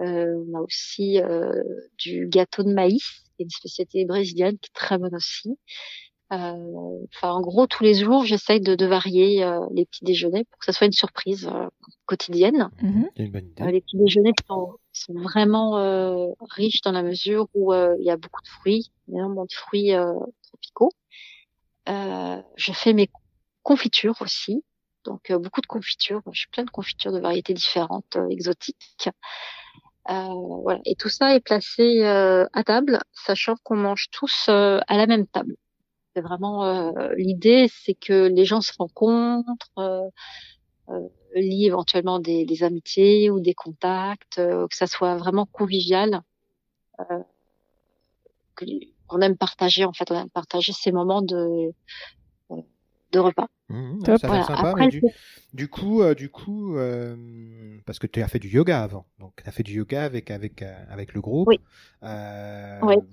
Euh, 0.00 0.44
on 0.48 0.58
a 0.58 0.60
aussi 0.62 1.20
euh, 1.20 1.62
du 1.96 2.26
gâteau 2.26 2.64
de 2.64 2.74
maïs, 2.74 3.22
qui 3.36 3.42
est 3.42 3.44
une 3.44 3.50
spécialité 3.50 4.04
brésilienne 4.04 4.58
qui 4.58 4.70
est 4.70 4.74
très 4.74 4.98
bonne 4.98 5.14
aussi. 5.14 5.56
Euh, 6.32 7.06
enfin, 7.14 7.30
en 7.30 7.40
gros, 7.40 7.66
tous 7.68 7.84
les 7.84 7.94
jours, 7.94 8.24
j'essaye 8.24 8.60
de, 8.60 8.74
de, 8.74 8.86
varier 8.86 9.44
euh, 9.44 9.60
les 9.72 9.84
petits 9.84 10.04
déjeuners 10.04 10.44
pour 10.44 10.58
que 10.58 10.64
ça 10.64 10.72
soit 10.72 10.86
une 10.86 10.92
surprise 10.92 11.46
euh, 11.46 11.68
quotidienne. 12.06 12.70
Mhm. 12.82 13.08
les 13.70 13.80
petits 13.80 13.98
déjeuners 13.98 14.32
sont, 14.48 14.74
sont 14.92 15.14
vraiment 15.14 16.34
riches 16.50 16.80
dans 16.82 16.92
la 16.92 17.02
mesure 17.02 17.48
où 17.54 17.72
il 17.74 18.04
y 18.04 18.10
a 18.10 18.16
beaucoup 18.16 18.42
de 18.42 18.48
fruits, 18.48 18.92
énormément 19.08 19.44
de 19.44 19.52
fruits 19.52 19.92
tropicaux. 20.42 20.92
je 21.86 22.72
fais 22.72 22.92
mes 22.92 23.10
confitures 23.62 24.20
aussi. 24.20 24.64
Donc 25.04 25.32
beaucoup 25.32 25.60
de 25.60 25.66
confitures. 25.66 26.22
J'ai 26.32 26.46
plein 26.52 26.64
de 26.64 26.70
confitures 26.70 27.12
de 27.12 27.20
variétés 27.20 27.54
différentes, 27.54 28.16
exotiques. 28.30 29.08
voilà. 30.06 30.80
Et 30.84 30.94
tout 30.94 31.08
ça 31.08 31.34
est 31.34 31.40
placé 31.40 32.04
à 32.04 32.64
table, 32.64 33.00
sachant 33.12 33.56
qu'on 33.64 33.76
mange 33.76 34.08
tous 34.10 34.48
à 34.48 34.82
la 34.88 35.06
même 35.06 35.26
table. 35.26 35.56
C'est 36.14 36.22
vraiment 36.22 36.92
l'idée, 37.16 37.68
c'est 37.72 37.94
que 37.94 38.28
les 38.28 38.44
gens 38.44 38.60
se 38.60 38.72
rencontrent, 38.78 40.10
lient 41.34 41.66
éventuellement 41.66 42.18
des, 42.18 42.44
des, 42.44 42.62
amitiés 42.62 43.30
ou 43.30 43.40
des 43.40 43.54
contacts, 43.54 44.36
que 44.36 44.76
ça 44.76 44.86
soit 44.86 45.16
vraiment 45.16 45.46
convivial. 45.46 46.22
qu'on 48.56 49.20
aime 49.20 49.36
partager 49.36 49.84
en 49.84 49.92
fait, 49.92 50.10
on 50.10 50.14
aime 50.14 50.30
partager 50.30 50.72
ces 50.72 50.92
moments 50.92 51.22
de 51.22 51.72
de 53.12 53.18
repas. 53.18 53.48
Mmh, 53.68 54.04
ça 54.04 54.26
voilà. 54.26 54.44
sympa, 54.44 54.74
mais 54.76 54.88
du, 55.54 55.68
coup, 55.68 56.02
euh, 56.02 56.14
du 56.14 56.28
coup, 56.28 56.76
euh, 56.76 57.78
parce 57.86 57.98
que 57.98 58.06
tu 58.06 58.20
as 58.20 58.28
fait 58.28 58.38
du 58.38 58.48
yoga 58.48 58.82
avant, 58.82 59.06
donc 59.18 59.32
tu 59.42 59.48
as 59.48 59.52
fait 59.52 59.62
du 59.62 59.74
yoga 59.74 60.04
avec 60.04 60.30
avec 60.30 60.60
euh, 60.62 60.74
avec 60.90 61.14
le 61.14 61.20
groupe. 61.20 61.48
Oui. 61.48 61.58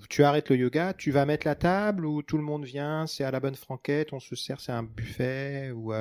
Tu 0.09 0.23
arrêtes 0.23 0.49
le 0.49 0.57
yoga, 0.57 0.93
tu 0.93 1.11
vas 1.11 1.25
mettre 1.25 1.47
la 1.47 1.55
table 1.55 2.05
ou 2.05 2.23
tout 2.23 2.37
le 2.37 2.43
monde 2.43 2.65
vient, 2.65 3.07
c'est 3.07 3.23
à 3.23 3.31
la 3.31 3.39
bonne 3.39 3.55
franquette, 3.55 4.11
on 4.11 4.19
se 4.19 4.35
sert, 4.35 4.59
c'est 4.59 4.71
un 4.71 4.83
buffet 4.83 5.71
ou 5.71 5.93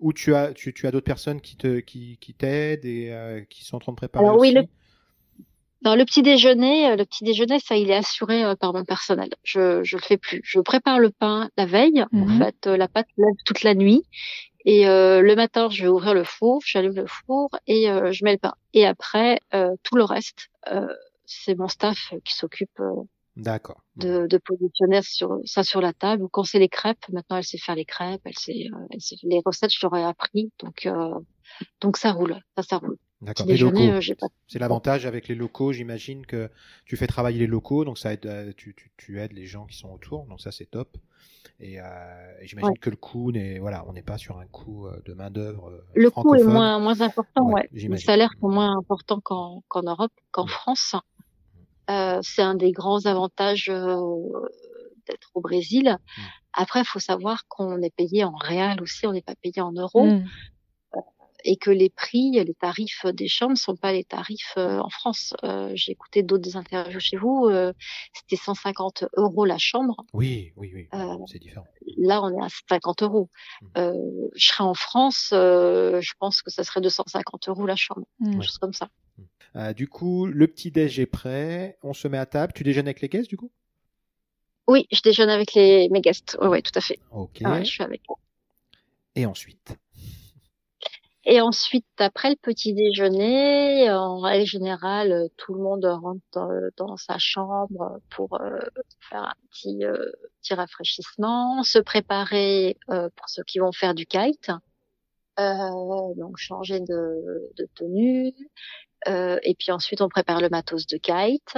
ou 0.00 0.12
tu 0.12 0.34
as 0.34 0.52
tu, 0.52 0.74
tu 0.74 0.86
as 0.86 0.90
d'autres 0.90 1.06
personnes 1.06 1.40
qui 1.40 1.56
te 1.56 1.80
qui, 1.80 2.18
qui 2.20 2.34
t'aident 2.34 2.84
et 2.84 3.46
qui 3.48 3.64
sont 3.64 3.76
en 3.76 3.80
train 3.80 3.92
de 3.92 3.96
préparer. 3.96 4.24
Alors, 4.24 4.38
aussi. 4.38 4.50
oui, 4.50 4.54
le 4.54 4.66
dans 5.82 5.96
le 5.96 6.04
petit 6.04 6.22
déjeuner, 6.22 6.90
euh, 6.90 6.96
le 6.96 7.04
petit 7.04 7.24
déjeuner, 7.24 7.58
ça, 7.58 7.76
il 7.76 7.90
est 7.90 7.96
assuré 7.96 8.44
euh, 8.44 8.54
par 8.54 8.72
mon 8.72 8.84
personnel. 8.84 9.30
Je, 9.42 9.82
je 9.82 9.96
le 9.96 10.02
fais 10.02 10.16
plus. 10.16 10.40
Je 10.44 10.60
prépare 10.60 10.98
le 10.98 11.10
pain 11.10 11.50
la 11.56 11.66
veille. 11.66 12.04
En 12.12 12.26
mhm. 12.26 12.38
fait, 12.38 12.66
euh, 12.66 12.76
la 12.76 12.88
pâte 12.88 13.08
lève 13.16 13.34
toute 13.44 13.62
la 13.62 13.74
nuit. 13.74 14.02
Et 14.64 14.84
le 14.84 15.34
matin, 15.34 15.68
je 15.70 15.82
vais 15.82 15.88
ouvrir 15.88 16.14
le 16.14 16.22
four, 16.22 16.60
j'allume 16.64 16.94
le 16.94 17.06
four 17.08 17.50
et 17.66 17.86
je 17.86 18.24
mets 18.24 18.30
le 18.30 18.38
pain. 18.38 18.54
Et 18.74 18.86
après, 18.86 19.40
tout 19.82 19.96
le 19.96 20.04
reste, 20.04 20.50
c'est 21.26 21.56
mon 21.56 21.66
staff 21.66 22.14
qui 22.24 22.32
s'occupe 22.32 22.80
D'accord. 23.34 23.82
De, 23.96 24.28
de, 24.28 24.38
positionner 24.38 25.02
sur, 25.02 25.40
ça 25.46 25.64
sur 25.64 25.80
la 25.80 25.92
table. 25.92 26.28
Quand 26.30 26.44
c'est 26.44 26.60
les 26.60 26.68
crêpes, 26.68 27.04
maintenant 27.12 27.38
elle 27.38 27.44
sait 27.44 27.58
faire 27.58 27.74
les 27.74 27.84
crêpes, 27.84 28.20
elle 28.24 28.38
sait, 28.38 28.68
elle 28.90 29.00
sait 29.00 29.16
les 29.24 29.40
recettes, 29.44 29.72
je 29.72 29.80
l'aurais 29.82 30.04
appris, 30.04 30.52
donc 30.60 30.88
donc 31.80 31.96
ça 31.96 32.12
roule, 32.12 32.38
ça 32.56 32.62
ça 32.62 32.78
roule. 32.78 32.98
D'accord. 33.22 33.46
Euh, 33.48 34.00
c'est 34.48 34.58
l'avantage 34.58 35.06
avec 35.06 35.28
les 35.28 35.36
locaux, 35.36 35.72
j'imagine 35.72 36.26
que 36.26 36.50
tu 36.84 36.96
fais 36.96 37.06
travailler 37.06 37.38
les 37.38 37.46
locaux, 37.46 37.84
donc 37.84 37.96
ça 37.96 38.12
aide, 38.12 38.26
euh, 38.26 38.52
tu, 38.56 38.74
tu, 38.74 38.90
tu 38.96 39.20
aides 39.20 39.32
les 39.32 39.46
gens 39.46 39.64
qui 39.66 39.76
sont 39.76 39.90
autour, 39.90 40.26
donc 40.26 40.40
ça 40.40 40.50
c'est 40.50 40.66
top. 40.66 40.96
Et, 41.60 41.80
euh, 41.80 41.84
j'imagine 42.42 42.76
que 42.78 42.90
le 42.90 42.96
coût 42.96 43.30
n'est, 43.30 43.60
voilà, 43.60 43.84
on 43.86 43.92
n'est 43.92 44.02
pas 44.02 44.18
sur 44.18 44.38
un 44.38 44.46
coût 44.46 44.88
de 45.04 45.12
main 45.12 45.30
d'œuvre. 45.30 45.84
Le 45.94 46.10
coût 46.10 46.34
est 46.34 46.42
moins 46.42 46.80
moins 46.80 47.00
important, 47.00 47.48
ouais. 47.48 47.68
Les 47.72 47.96
salaires 47.96 48.32
sont 48.40 48.48
moins 48.48 48.76
importants 48.76 49.20
qu'en 49.20 49.62
Europe, 49.84 50.12
qu'en 50.32 50.48
France. 50.48 50.96
Euh, 51.90 52.18
c'est 52.22 52.42
un 52.42 52.56
des 52.56 52.72
grands 52.72 53.06
avantages 53.06 53.66
d'être 53.66 55.30
au 55.34 55.40
Brésil. 55.40 55.96
Après, 56.52 56.80
il 56.80 56.86
faut 56.86 57.00
savoir 57.00 57.46
qu'on 57.46 57.80
est 57.82 57.94
payé 57.94 58.24
en 58.24 58.34
réal 58.34 58.82
aussi, 58.82 59.06
on 59.06 59.12
n'est 59.12 59.22
pas 59.22 59.36
payé 59.36 59.60
en 59.60 59.72
euros. 59.72 60.06
Mm 60.06 60.24
et 61.44 61.56
que 61.56 61.70
les 61.70 61.90
prix, 61.90 62.32
les 62.32 62.54
tarifs 62.54 63.06
des 63.06 63.28
chambres 63.28 63.52
ne 63.52 63.56
sont 63.56 63.76
pas 63.76 63.92
les 63.92 64.04
tarifs 64.04 64.54
euh, 64.56 64.78
en 64.78 64.88
France. 64.88 65.34
Euh, 65.44 65.72
j'ai 65.74 65.92
écouté 65.92 66.22
d'autres 66.22 66.56
interviews 66.56 67.00
chez 67.00 67.16
vous, 67.16 67.48
euh, 67.50 67.72
c'était 68.12 68.42
150 68.42 69.04
euros 69.16 69.44
la 69.44 69.58
chambre. 69.58 70.04
Oui, 70.12 70.52
oui, 70.56 70.70
oui, 70.74 70.88
c'est 71.26 71.38
différent. 71.38 71.66
Là, 71.96 72.22
on 72.22 72.30
est 72.30 72.44
à 72.44 72.48
50 72.68 73.02
euros. 73.02 73.28
Mmh. 73.62 73.90
je 74.34 74.46
serais 74.46 74.64
en 74.64 74.74
France, 74.74 75.28
je 75.32 76.12
pense 76.18 76.42
que 76.42 76.50
ça 76.50 76.64
serait 76.64 76.80
250 76.80 77.48
euros 77.48 77.66
la 77.66 77.76
chambre, 77.76 78.06
mmh. 78.20 78.42
chose 78.42 78.58
comme 78.58 78.72
ça. 78.72 78.88
Mmh. 79.54 79.72
du 79.72 79.88
coup, 79.88 80.26
le 80.26 80.46
petit 80.46 80.70
déj 80.70 81.00
est 81.00 81.06
prêt, 81.06 81.78
on 81.82 81.92
se 81.92 82.08
met 82.08 82.18
à 82.18 82.26
table. 82.26 82.52
Tu 82.52 82.64
déjeunes 82.64 82.86
avec 82.86 83.00
les 83.00 83.08
guests, 83.08 83.28
du 83.28 83.36
coup? 83.36 83.50
Oui, 84.68 84.86
je 84.92 85.02
déjeune 85.02 85.28
avec 85.28 85.54
les, 85.54 85.88
mes 85.88 86.00
guests. 86.00 86.38
Oui, 86.40 86.48
ouais, 86.48 86.62
tout 86.62 86.72
à 86.76 86.80
fait. 86.80 86.98
Ok. 87.10 87.40
je 87.42 87.64
suis 87.64 87.82
avec 87.82 88.02
Et 89.16 89.26
ensuite? 89.26 89.76
Et 91.24 91.40
ensuite, 91.40 91.86
après 91.98 92.30
le 92.30 92.36
petit 92.36 92.74
déjeuner, 92.74 93.88
en 93.92 94.18
règle 94.18 94.44
générale, 94.44 95.28
tout 95.36 95.54
le 95.54 95.62
monde 95.62 95.84
rentre 95.84 96.72
dans, 96.76 96.96
sa 96.96 97.16
chambre 97.18 98.00
pour 98.10 98.40
euh, 98.40 98.58
faire 99.08 99.22
un 99.22 99.34
petit, 99.50 99.84
euh, 99.84 100.10
petit 100.40 100.54
rafraîchissement, 100.54 101.62
se 101.62 101.78
préparer 101.78 102.76
euh, 102.90 103.08
pour 103.14 103.28
ceux 103.28 103.44
qui 103.44 103.60
vont 103.60 103.70
faire 103.70 103.94
du 103.94 104.04
kite, 104.04 104.50
donc 105.38 106.36
changer 106.38 106.80
de, 106.80 107.52
de 107.56 107.68
tenue. 107.76 108.34
et 109.06 109.54
puis 109.56 109.70
ensuite, 109.70 110.00
on 110.00 110.08
prépare 110.08 110.40
le 110.40 110.48
matos 110.48 110.86
de 110.88 110.96
kite. 110.96 111.56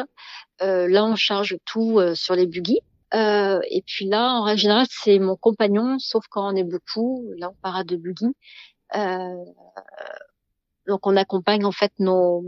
là, 0.60 1.04
on 1.06 1.16
charge 1.16 1.56
tout 1.64 2.00
sur 2.14 2.34
les 2.34 2.46
buggy. 2.46 2.80
et 3.14 3.82
puis 3.86 4.06
là, 4.08 4.34
en 4.34 4.42
règle 4.42 4.60
générale, 4.60 4.86
c'est 4.90 5.18
mon 5.18 5.36
compagnon, 5.36 5.98
sauf 5.98 6.26
quand 6.28 6.52
on 6.52 6.54
est 6.54 6.64
beaucoup. 6.64 7.32
Là, 7.38 7.50
on 7.50 7.56
part 7.62 7.76
à 7.76 7.84
deux 7.84 7.96
buggy. 7.96 8.26
Euh, 8.96 9.44
donc 10.86 11.06
on 11.06 11.16
accompagne 11.16 11.64
en 11.64 11.72
fait 11.72 11.92
nos 11.98 12.44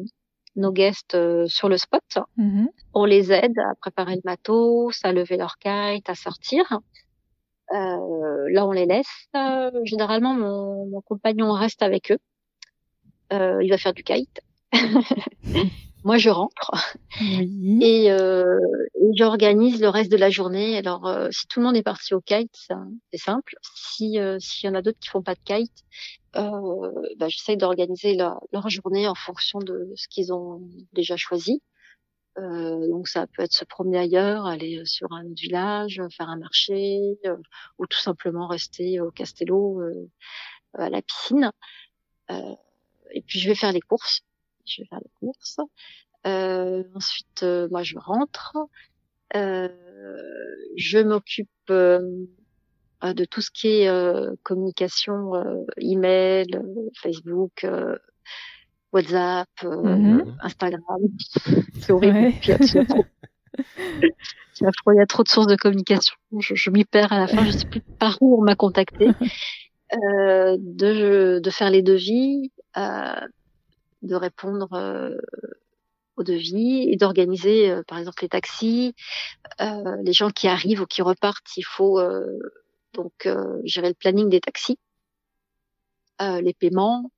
nos 0.56 0.72
guests 0.72 1.14
euh, 1.14 1.46
sur 1.48 1.68
le 1.68 1.76
spot. 1.76 2.18
Mm-hmm. 2.38 2.66
On 2.94 3.04
les 3.04 3.32
aide 3.32 3.58
à 3.58 3.74
préparer 3.74 4.14
le 4.14 4.22
matos, 4.24 4.98
à 5.04 5.12
lever 5.12 5.36
leur 5.36 5.58
kite, 5.58 6.08
à 6.08 6.14
sortir. 6.14 6.64
Euh, 7.72 8.48
là, 8.50 8.66
on 8.66 8.72
les 8.72 8.86
laisse. 8.86 9.28
généralement, 9.84 10.34
mon, 10.34 10.86
mon, 10.86 11.00
compagnon 11.02 11.52
reste 11.52 11.82
avec 11.82 12.10
eux. 12.10 12.18
Euh, 13.32 13.62
il 13.62 13.70
va 13.70 13.78
faire 13.78 13.92
du 13.92 14.02
kite. 14.02 14.40
Moi, 16.06 16.18
je 16.18 16.30
rentre 16.30 16.70
et, 17.82 18.12
euh, 18.12 18.60
et 18.94 19.10
j'organise 19.16 19.80
le 19.80 19.88
reste 19.88 20.12
de 20.12 20.16
la 20.16 20.30
journée. 20.30 20.78
Alors, 20.78 21.04
euh, 21.08 21.26
si 21.32 21.48
tout 21.48 21.58
le 21.58 21.66
monde 21.66 21.76
est 21.76 21.82
parti 21.82 22.14
au 22.14 22.20
kite, 22.20 22.68
c'est 23.10 23.18
simple. 23.18 23.56
Si 23.74 24.20
euh, 24.20 24.38
s'il 24.38 24.68
y 24.68 24.70
en 24.70 24.76
a 24.76 24.82
d'autres 24.82 25.00
qui 25.00 25.08
font 25.08 25.22
pas 25.22 25.34
de 25.34 25.40
kite, 25.44 25.82
euh, 26.36 26.92
bah, 27.16 27.26
j'essaye 27.28 27.56
d'organiser 27.56 28.14
leur 28.14 28.68
journée 28.68 29.08
en 29.08 29.16
fonction 29.16 29.58
de 29.58 29.92
ce 29.96 30.06
qu'ils 30.06 30.32
ont 30.32 30.62
déjà 30.92 31.16
choisi. 31.16 31.60
Euh, 32.38 32.86
donc 32.88 33.08
ça 33.08 33.26
peut 33.26 33.42
être 33.42 33.52
se 33.52 33.64
promener 33.64 33.98
ailleurs, 33.98 34.46
aller 34.46 34.82
sur 34.84 35.12
un 35.12 35.24
autre 35.24 35.42
village, 35.42 36.00
faire 36.16 36.28
un 36.28 36.38
marché, 36.38 37.18
ou 37.78 37.86
tout 37.88 37.98
simplement 37.98 38.46
rester 38.46 39.00
au 39.00 39.10
Castello, 39.10 39.82
à 40.74 40.88
la 40.88 41.02
piscine. 41.02 41.50
et 42.30 43.22
puis 43.26 43.40
je 43.40 43.48
vais 43.48 43.56
faire 43.56 43.72
les 43.72 43.80
courses 43.80 44.22
je 44.66 44.82
vais 44.82 44.88
faire 44.88 45.00
les 45.00 45.10
courses. 45.20 45.58
Euh, 46.26 46.82
ensuite, 46.94 47.42
euh, 47.42 47.68
moi, 47.70 47.82
je 47.82 47.98
rentre. 47.98 48.56
Euh, 49.34 49.68
je 50.76 50.98
m'occupe 50.98 51.48
de 51.68 53.24
tout 53.30 53.40
ce 53.40 53.50
qui 53.50 53.68
est 53.68 54.42
communication, 54.42 55.32
email, 55.78 56.46
Facebook, 56.94 57.66
WhatsApp, 58.92 59.48
mm-hmm. 59.62 60.36
Instagram. 60.40 61.00
C'est 61.80 61.92
horrible. 61.92 62.32
il 64.60 64.96
y 64.96 65.00
a 65.00 65.06
trop 65.06 65.22
de 65.22 65.28
sources 65.28 65.46
de 65.46 65.56
communication. 65.56 66.14
Je, 66.38 66.70
m'y 66.70 66.84
perds 66.84 67.12
à 67.12 67.18
la 67.18 67.26
fin. 67.26 67.44
Je 67.44 67.50
sais 67.50 67.66
plus 67.66 67.80
par 67.80 68.18
où 68.20 68.40
on 68.40 68.44
m'a 68.44 68.54
contacté. 68.54 69.08
Euh, 69.92 70.56
de, 70.58 71.38
de 71.38 71.50
faire 71.50 71.70
les 71.70 71.80
devis, 71.80 72.50
euh, 72.76 73.20
de 74.06 74.14
répondre 74.14 74.72
euh, 74.72 75.16
aux 76.16 76.22
devis 76.22 76.88
et 76.90 76.96
d'organiser, 76.96 77.70
euh, 77.70 77.82
par 77.86 77.98
exemple, 77.98 78.22
les 78.22 78.28
taxis, 78.28 78.94
euh, 79.60 79.96
les 80.02 80.12
gens 80.12 80.30
qui 80.30 80.48
arrivent 80.48 80.80
ou 80.80 80.86
qui 80.86 81.02
repartent. 81.02 81.56
Il 81.56 81.64
faut 81.64 82.00
donc 82.94 83.28
gérer 83.64 83.88
le 83.88 83.94
planning 83.94 84.30
des 84.30 84.40
taxis, 84.40 84.78
les 86.20 86.54
paiements. 86.54 87.10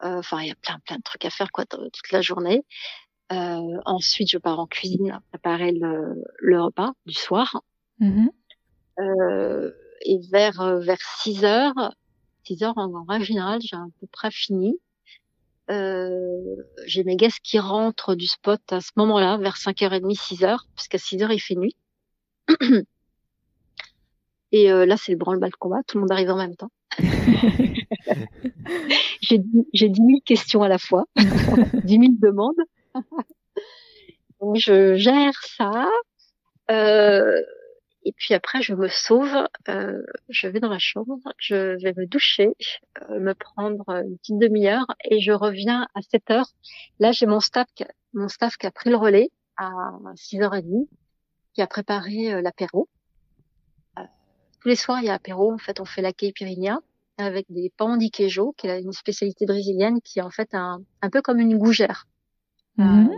Enfin, 0.00 0.40
il 0.40 0.48
y 0.48 0.50
a 0.50 0.56
plein 0.56 0.78
plein 0.84 0.96
de 0.96 1.02
trucs 1.02 1.24
à 1.24 1.30
faire 1.30 1.50
quoi 1.52 1.64
toute 1.64 2.10
la 2.10 2.20
journée. 2.20 2.64
ensuite, 3.30 4.30
je 4.30 4.38
pars 4.38 4.58
en 4.58 4.66
cuisine 4.66 5.20
préparer 5.30 5.72
le, 5.72 6.22
le 6.38 6.62
repas 6.62 6.92
du 7.06 7.14
soir. 7.14 7.62
Mm-hmm. 8.00 8.28
et 10.02 10.18
vers 10.30 10.80
vers 10.80 11.00
6 11.22 11.44
heures, 11.44 11.94
6 12.44 12.62
heures 12.62 12.76
en, 12.76 12.92
en 12.94 13.04
règle 13.04 13.24
générale, 13.24 13.60
j'ai 13.62 13.76
à 13.76 13.86
peu 14.00 14.06
près 14.08 14.30
fini. 14.30 14.78
Euh, 15.70 16.56
j'ai 16.86 17.02
mes 17.04 17.16
guests 17.16 17.40
qui 17.42 17.58
rentrent 17.58 18.14
du 18.14 18.26
spot 18.26 18.60
à 18.70 18.80
ce 18.80 18.92
moment-là, 18.96 19.36
vers 19.38 19.56
5h30, 19.56 20.16
6h, 20.16 20.58
puisqu'à 20.74 20.98
6h, 20.98 21.32
il 21.32 21.40
fait 21.40 21.56
nuit. 21.56 21.76
Et 24.52 24.70
euh, 24.70 24.86
là, 24.86 24.96
c'est 24.96 25.10
le 25.12 25.18
branle-bas 25.18 25.48
de 25.48 25.56
combat, 25.56 25.82
tout 25.86 25.98
le 25.98 26.02
monde 26.02 26.12
arrive 26.12 26.30
en 26.30 26.36
même 26.36 26.54
temps. 26.54 26.70
j'ai, 29.20 29.40
j'ai 29.72 29.88
10 29.88 29.96
000 29.96 30.08
questions 30.24 30.62
à 30.62 30.68
la 30.68 30.78
fois, 30.78 31.04
10 31.16 31.22
000 31.88 32.02
demandes. 32.20 32.54
Donc, 34.40 34.56
je 34.56 34.94
gère 34.96 35.34
ça. 35.56 35.88
Euh, 36.70 37.42
et 38.06 38.12
puis 38.12 38.34
après, 38.34 38.62
je 38.62 38.72
me 38.72 38.86
sauve, 38.86 39.48
euh, 39.68 40.00
je 40.28 40.46
vais 40.46 40.60
dans 40.60 40.68
ma 40.68 40.78
chambre, 40.78 41.18
je 41.38 41.76
vais 41.82 41.92
me 41.96 42.06
doucher, 42.06 42.56
euh, 43.10 43.18
me 43.18 43.34
prendre 43.34 43.84
une 43.88 44.16
petite 44.18 44.38
demi-heure 44.38 44.86
et 45.10 45.20
je 45.20 45.32
reviens 45.32 45.88
à 45.92 46.02
7 46.02 46.30
heures. 46.30 46.52
Là, 47.00 47.10
j'ai 47.10 47.26
mon 47.26 47.40
staff, 47.40 47.66
mon 48.14 48.28
staff 48.28 48.58
qui 48.58 48.66
a 48.68 48.70
pris 48.70 48.90
le 48.90 48.96
relais 48.96 49.30
à 49.56 49.72
6h30, 50.14 50.86
qui 51.52 51.62
a 51.62 51.66
préparé 51.66 52.32
euh, 52.32 52.42
l'apéro. 52.42 52.88
Euh, 53.98 54.02
tous 54.60 54.68
les 54.68 54.76
soirs, 54.76 55.00
il 55.00 55.06
y 55.06 55.10
a 55.10 55.14
apéro. 55.14 55.52
En 55.52 55.58
fait, 55.58 55.80
on 55.80 55.84
fait 55.84 56.00
l'accueil 56.00 56.32
Pyrénéen 56.32 56.82
avec 57.18 57.46
des 57.48 57.72
pan 57.76 57.96
di 57.96 58.12
queijo, 58.12 58.54
qui 58.56 58.68
est 58.68 58.82
une 58.82 58.92
spécialité 58.92 59.46
brésilienne, 59.46 60.00
qui 60.00 60.20
est 60.20 60.22
en 60.22 60.30
fait 60.30 60.54
un, 60.54 60.80
un 61.02 61.10
peu 61.10 61.22
comme 61.22 61.40
une 61.40 61.58
gougère. 61.58 62.06
Mhm. 62.76 63.08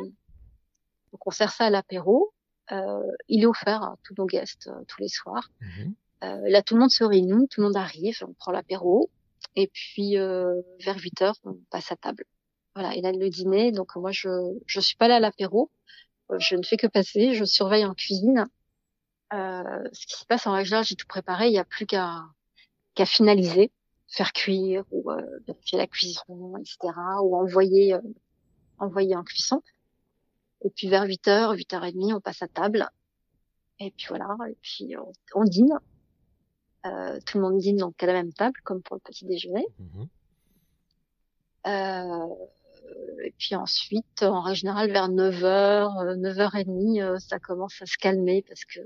donc, 1.13 1.27
on 1.27 1.31
sert 1.31 1.53
ça 1.53 1.67
à 1.67 1.71
l'apéro. 1.71 2.33
Euh, 2.73 3.03
il 3.29 3.43
est 3.43 3.47
offert 3.47 3.83
à 3.83 3.97
tous 4.05 4.15
nos 4.19 4.27
guests 4.27 4.69
euh, 4.69 4.85
tous 4.87 5.01
les 5.01 5.09
soirs. 5.09 5.51
Euh, 6.25 6.49
là, 6.49 6.63
tout 6.63 6.75
le 6.75 6.81
monde 6.81 6.91
se 6.91 7.05
réunit, 7.05 7.49
tout 7.49 7.61
le 7.61 7.67
monde 7.67 7.77
arrive, 7.77 8.19
on 8.27 8.33
prend 8.35 8.53
l'apéro, 8.53 9.11
et 9.57 9.69
puis 9.69 10.19
euh, 10.19 10.61
vers 10.85 10.99
8 10.99 11.23
heures, 11.23 11.37
on 11.45 11.55
passe 11.71 11.93
à 11.93 11.97
table. 11.97 12.25
Voilà, 12.75 12.95
et 12.95 13.01
là 13.01 13.13
le 13.13 13.29
dîner. 13.29 13.73
Donc 13.73 13.97
moi, 13.97 14.13
je 14.13 14.29
je 14.67 14.81
suis 14.81 14.97
pas 14.97 15.09
là 15.09 15.17
à 15.17 15.21
l'apéro, 15.21 15.71
je 16.39 16.57
ne 16.57 16.63
fais 16.63 16.77
que 16.77 16.87
passer, 16.87 17.35
je 17.35 17.45
surveille 17.45 17.85
en 17.85 17.95
cuisine. 17.95 18.47
Euh, 19.33 19.89
ce 19.93 20.07
qui 20.07 20.19
se 20.19 20.25
passe 20.25 20.47
en 20.47 20.53
règle 20.53 20.85
j'ai 20.85 20.97
tout 20.97 21.07
préparé, 21.07 21.49
il 21.49 21.53
n'y 21.53 21.59
a 21.59 21.65
plus 21.65 21.87
qu'à 21.87 22.25
qu'à 22.95 23.07
finaliser, 23.07 23.71
faire 24.09 24.33
cuire 24.33 24.85
ou 24.91 25.11
euh, 25.11 25.23
vérifier 25.47 25.79
la 25.79 25.87
cuisson, 25.87 26.57
etc. 26.59 26.79
ou 27.23 27.37
envoyer 27.37 27.95
euh, 27.95 28.01
envoyer 28.79 29.17
en 29.17 29.25
cuisson. 29.25 29.63
Et 30.65 30.71
puis 30.71 30.89
vers 30.89 31.05
8h, 31.05 31.57
8h30, 31.57 32.15
on 32.15 32.21
passe 32.21 32.43
à 32.43 32.49
table. 32.49 32.89
Et 33.81 33.93
puis 33.93 34.07
voilà, 34.09 34.37
et 34.49 34.57
puis 34.61 34.97
on, 34.97 35.13
on 35.35 35.45
dîne. 35.45 35.79
Euh, 36.87 37.19
tout 37.27 37.39
le 37.39 37.45
monde 37.45 37.59
dîne 37.59 37.77
donc 37.77 38.03
à 38.03 38.07
la 38.07 38.13
même 38.13 38.33
table, 38.33 38.59
comme 38.65 38.83
pour 38.83 38.97
le 38.97 39.01
petit 39.01 39.25
déjeuner. 39.25 39.67
Mhm. 39.79 40.09
Euh, 41.67 42.27
et 43.25 43.35
puis 43.39 43.55
ensuite, 43.55 44.23
en 44.23 44.41
règle 44.41 44.59
générale, 44.59 44.91
vers 44.91 45.09
9h, 45.09 46.17
9h30, 46.19 47.03
euh, 47.03 47.19
ça 47.19 47.39
commence 47.39 47.81
à 47.83 47.87
se 47.87 47.99
calmer 47.99 48.45
parce 48.49 48.65
que 48.65 48.81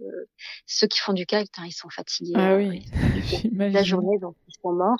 ceux 0.66 0.86
qui 0.88 0.98
font 0.98 1.12
du 1.12 1.26
kite, 1.26 1.52
hein, 1.58 1.64
ils 1.66 1.72
sont 1.72 1.90
fatigués. 1.90 2.32
Ah 2.34 2.56
oui, 2.56 2.84
toute 3.30 3.52
la 3.52 3.82
journée, 3.82 4.18
donc 4.18 4.36
ils 4.48 4.54
sont 4.60 4.72
morts. 4.72 4.98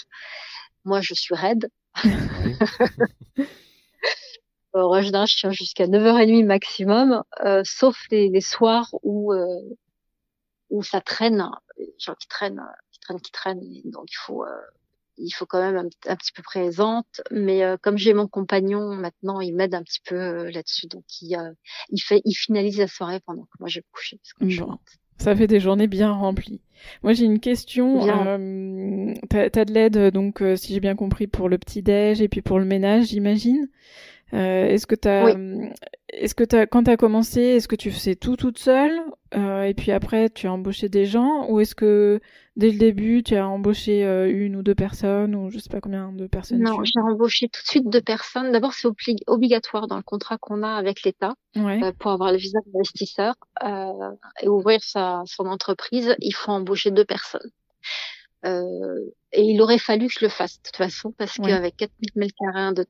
Moi, 0.85 1.01
je 1.01 1.14
suis 1.14 1.35
raide. 1.35 1.68
Oui. 2.05 2.57
En 4.75 4.89
règle 4.89 5.07
générale, 5.07 5.29
je 5.29 5.37
tiens 5.37 5.51
jusqu'à 5.51 5.87
9h30 5.87 6.47
maximum, 6.47 7.23
euh, 7.45 7.62
sauf 7.64 7.97
les, 8.11 8.29
les 8.29 8.41
soirs 8.41 8.89
où 9.03 9.33
euh, 9.33 9.47
où 10.70 10.83
ça 10.83 11.01
traîne, 11.01 11.45
les 11.79 11.95
gens 11.99 12.14
qui 12.14 12.27
traînent, 12.29 12.62
qui 12.91 13.01
traînent, 13.01 13.20
qui 13.20 13.33
traînent. 13.33 13.81
Donc 13.85 14.11
il 14.11 14.16
faut 14.16 14.45
euh, 14.45 14.61
il 15.18 15.31
faut 15.31 15.47
quand 15.47 15.61
même 15.61 15.77
un, 15.77 16.11
un 16.11 16.16
petit 16.16 16.33
peu 16.33 16.43
présente. 16.43 17.20
Mais 17.31 17.62
euh, 17.62 17.77
comme 17.81 17.99
j'ai 17.99 18.14
mon 18.14 18.27
compagnon 18.27 18.95
maintenant, 18.95 19.41
il 19.41 19.55
m'aide 19.55 19.75
un 19.75 19.83
petit 19.83 20.01
peu 20.05 20.16
euh, 20.16 20.51
là-dessus. 20.51 20.87
Donc 20.87 21.05
il 21.20 21.37
euh, 21.37 21.53
il 21.91 22.01
fait 22.01 22.23
il 22.25 22.35
finalise 22.35 22.79
la 22.79 22.89
soirée 22.89 23.20
pendant 23.20 23.43
que 23.43 23.57
moi 23.61 23.68
je 23.68 23.81
vais 23.81 23.85
me 23.87 23.93
coucher. 23.93 24.18
Parce 24.18 24.33
que 24.33 24.49
je. 24.49 24.64
Ça 25.18 25.37
fait 25.37 25.47
des 25.47 25.61
journées 25.61 25.87
bien 25.87 26.11
remplies. 26.11 26.61
Moi, 27.05 27.12
j'ai 27.12 27.27
une 27.27 27.39
question. 27.39 28.09
Euh, 28.09 29.14
t'as, 29.31 29.51
t'as 29.51 29.64
de 29.64 29.73
l'aide, 29.73 30.11
donc, 30.11 30.43
euh, 30.43 30.57
si 30.57 30.75
j'ai 30.75 30.81
bien 30.81 30.97
compris, 30.97 31.29
pour 31.29 31.49
le 31.49 31.59
petit-déj 31.59 32.20
et 32.20 32.29
puis 32.29 32.43
pour 32.43 32.59
le 32.59 32.64
ménage, 32.64 33.07
j'imagine. 33.09 33.68
Euh, 34.35 34.64
est-ce 34.66 34.87
que 34.87 34.95
t'as, 34.95 35.35
Oui. 35.35 35.68
est-ce 36.09 36.35
que 36.35 36.45
t'as, 36.45 36.66
quand 36.66 36.85
t'as 36.85 36.97
commencé, 36.97 37.41
est-ce 37.41 37.68
que 37.68 37.76
tu 37.76 37.91
faisais 37.91 38.14
tout 38.14 38.37
toute 38.37 38.59
seule, 38.59 38.99
euh, 39.35 39.64
et 39.64 39.74
puis 39.74 39.93
après, 39.93 40.30
tu 40.30 40.47
as 40.47 40.53
embauché 40.53 40.89
des 40.89 41.05
gens, 41.05 41.51
ou 41.51 41.61
est-ce 41.61 41.74
que 41.74 42.18
dès 42.57 42.70
le 42.70 42.78
début, 42.78 43.22
tu 43.22 43.37
as 43.37 43.47
embauché 43.47 44.05
euh, 44.07 44.30
une 44.33 44.57
ou 44.57 44.62
deux 44.62 44.74
personnes, 44.74 45.35
ou 45.35 45.51
je 45.51 45.59
sais 45.59 45.68
pas 45.68 45.80
combien 45.83 46.12
de 46.12 46.26
personnes 46.26 46.61
Non, 46.62 46.83
j'ai 46.83 47.01
embauché 47.01 47.49
tout 47.49 47.61
de 47.62 47.68
suite 47.68 47.89
deux 47.91 48.01
personnes. 48.01 48.53
D'abord, 48.53 48.72
c'est 48.72 48.89
obli- 48.89 49.22
obligatoire 49.26 49.87
dans 49.87 49.97
le 49.99 50.03
contrat 50.03 50.39
qu'on 50.39 50.62
a 50.62 50.70
avec 50.76 51.03
l'État. 51.03 51.35
Ouais. 51.57 51.83
euh, 51.85 51.93
pour 51.99 52.11
avoir 52.12 52.33
le 52.33 52.39
visa 52.39 52.59
d'investisseur 52.66 53.35
euh, 53.62 53.93
et 54.43 54.49
ouvrir 54.49 54.80
sa, 54.83 55.22
son 55.26 55.45
entreprise, 55.45 56.14
il 56.20 56.33
faut 56.35 56.53
embaucher 56.53 56.91
deux 56.91 57.05
personnes. 57.05 57.51
Euh, 58.45 58.99
et 59.33 59.43
il 59.43 59.61
aurait 59.61 59.78
fallu 59.78 60.07
que 60.09 60.14
je 60.18 60.24
le 60.24 60.28
fasse 60.28 60.57
de 60.59 60.62
toute 60.64 60.76
façon 60.76 61.12
parce 61.16 61.39
Ouais. 61.39 61.49
qu'avec 61.51 61.76
4000 61.76 62.11
mètres 62.16 62.35
carrés 62.39 62.74
de 62.74 62.87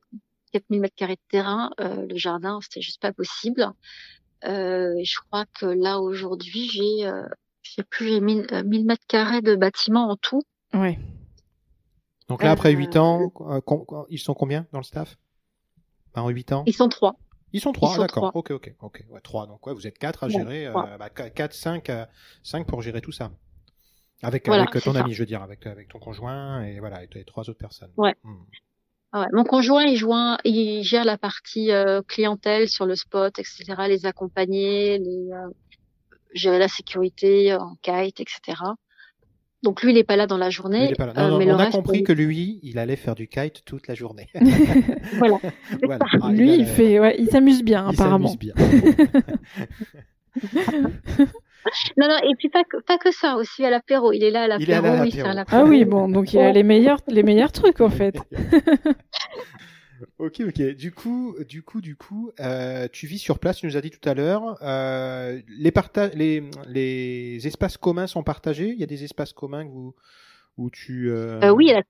4000 0.52 0.80
mètres 0.80 0.94
carrés 0.96 1.16
de 1.16 1.20
terrain, 1.28 1.70
euh, 1.80 2.06
le 2.06 2.16
jardin 2.16 2.60
c'était 2.62 2.80
juste 2.82 3.00
pas 3.00 3.12
possible. 3.12 3.66
Euh, 4.44 4.94
et 4.98 5.04
je 5.04 5.18
crois 5.28 5.46
que 5.58 5.66
là 5.66 6.00
aujourd'hui 6.00 6.68
j'ai, 6.68 7.06
euh, 7.06 7.22
je 7.62 7.72
sais 7.72 7.84
plus, 7.84 8.08
j'ai 8.08 8.20
1000, 8.20 8.46
euh, 8.52 8.62
1000 8.64 8.84
mètres 8.84 9.06
carrés 9.06 9.42
de 9.42 9.54
bâtiment 9.54 10.08
en 10.10 10.16
tout. 10.16 10.42
Ouais. 10.74 10.98
Donc 12.28 12.42
là, 12.42 12.50
après 12.52 12.74
Euh, 12.74 12.78
8 12.78 12.96
ans, 12.96 13.32
euh, 13.40 13.60
com- 13.60 13.84
ils 14.08 14.18
sont 14.18 14.34
combien 14.34 14.66
dans 14.72 14.78
le 14.78 14.84
staff? 14.84 15.16
En 16.14 16.28
8 16.28 16.52
ans? 16.52 16.64
Ils 16.66 16.74
sont 16.74 16.88
trois. 16.88 17.16
Ils 17.52 17.60
sont 17.60 17.72
3, 17.72 17.94
sont 17.96 18.00
d'accord. 18.00 18.30
Ok, 18.34 18.50
ok, 18.50 18.74
ok. 18.80 19.04
Ouais, 19.10 19.20
3, 19.20 19.46
donc 19.46 19.66
ouais, 19.66 19.74
vous 19.74 19.86
êtes 19.86 19.98
4 19.98 20.24
à 20.24 20.26
Ouais, 20.28 20.32
gérer, 20.32 20.66
euh, 20.66 20.96
bah, 20.98 21.10
4, 21.10 21.52
5, 21.52 21.90
5 22.42 22.66
pour 22.66 22.80
gérer 22.82 23.00
tout 23.00 23.12
ça. 23.12 23.30
Avec, 24.22 24.46
Voilà, 24.46 24.62
avec 24.62 24.82
ton 24.82 24.92
ça. 24.94 25.00
ami, 25.00 25.12
je 25.12 25.18
veux 25.20 25.26
dire, 25.26 25.42
avec, 25.42 25.66
avec 25.66 25.88
ton 25.88 25.98
conjoint 25.98 26.62
et 26.62 26.78
voilà, 26.80 27.02
et 27.02 27.08
les 27.12 27.24
trois 27.24 27.50
autres 27.50 27.58
personnes. 27.58 27.92
Ouais. 27.96 28.14
Hmm. 28.22 28.36
Ah 29.12 29.20
ouais. 29.20 29.26
Mon 29.32 29.44
conjoint, 29.44 29.84
il, 29.84 29.96
joint, 29.96 30.38
il 30.44 30.82
gère 30.84 31.04
la 31.04 31.18
partie 31.18 31.70
euh, 31.70 32.00
clientèle 32.06 32.68
sur 32.68 32.86
le 32.86 32.94
spot, 32.96 33.38
etc., 33.38 33.64
les 33.88 34.06
accompagner, 34.06 34.98
les, 34.98 35.28
euh, 35.32 35.48
gérer 36.34 36.58
la 36.58 36.68
sécurité 36.68 37.54
en 37.54 37.74
kite, 37.82 38.20
etc. 38.20 38.58
Donc 39.62 39.82
lui, 39.82 39.92
il 39.92 39.98
est 39.98 40.02
pas 40.04 40.16
là 40.16 40.26
dans 40.26 40.38
la 40.38 40.50
journée. 40.50 40.86
il 40.86 40.92
est 40.92 40.94
pas 40.96 41.06
là. 41.06 41.12
euh, 41.16 41.22
Non, 41.22 41.28
non, 41.32 41.38
mais 41.38 41.44
on 41.44 41.48
le 41.48 41.54
a 41.54 41.56
reste, 41.58 41.72
compris 41.72 41.98
il- 41.98 42.04
que 42.04 42.12
lui, 42.12 42.58
il 42.62 42.78
allait 42.78 42.96
faire 42.96 43.14
du 43.14 43.28
kite 43.28 43.64
toute 43.64 43.86
la 43.86 43.94
journée. 43.94 44.28
Voilà. 45.18 45.38
Voilà. 45.84 46.04
Ah, 46.22 46.32
Lui, 46.32 46.54
il 46.54 46.66
fait, 46.66 46.98
ouais, 46.98 47.14
il 47.18 47.28
s'amuse 47.28 47.62
bien, 47.62 47.86
il 47.90 47.94
apparemment. 47.94 48.28
s'amuse 48.28 48.38
bien. 48.38 48.54
Non, 51.96 52.08
non, 52.08 52.16
et 52.28 52.34
puis 52.36 52.48
pas 52.48 52.64
que, 52.64 52.76
pas 52.82 52.98
que 52.98 53.12
ça, 53.12 53.36
aussi 53.36 53.64
à 53.64 53.70
l'apéro. 53.70 54.12
Il 54.12 54.24
est 54.24 54.30
là 54.30 54.42
à 54.44 54.56
Il 54.58 54.62
est 54.70 54.72
là 54.72 54.78
à 54.78 54.80
l'apéro, 54.82 55.04
l'apéro. 55.04 55.28
l'apéro. 55.34 55.62
Ah 55.62 55.64
oui, 55.68 55.84
bon, 55.84 56.08
donc 56.08 56.32
il 56.32 56.40
a 56.40 56.52
les 56.52 56.62
meilleurs, 56.62 56.98
les 57.08 57.22
meilleurs 57.22 57.52
trucs, 57.52 57.80
en 57.80 57.90
fait. 57.90 58.16
Ok, 60.18 60.40
ok. 60.40 60.60
Du 60.74 60.90
coup, 60.92 61.36
du 61.48 61.62
coup, 61.62 61.80
du 61.80 61.94
coup, 61.94 62.32
euh, 62.40 62.88
tu 62.92 63.06
vis 63.06 63.18
sur 63.18 63.38
place. 63.38 63.58
Tu 63.58 63.66
nous 63.66 63.76
as 63.76 63.80
dit 63.80 63.90
tout 63.90 64.08
à 64.08 64.14
l'heure. 64.14 64.56
Euh, 64.62 65.40
les, 65.46 65.70
parta- 65.70 66.08
les 66.08 66.42
les 66.66 67.46
espaces 67.46 67.76
communs 67.76 68.08
sont 68.08 68.24
partagés? 68.24 68.70
Il 68.70 68.80
y 68.80 68.82
a 68.82 68.86
des 68.86 69.04
espaces 69.04 69.32
communs 69.32 69.64
vous, 69.64 69.94
où 70.56 70.70
tu. 70.70 71.08
euh, 71.08 71.38
Euh, 71.44 71.50
oui, 71.50 71.66
il 71.66 71.68
y, 71.68 71.72
a 71.72 71.76
la, 71.76 71.82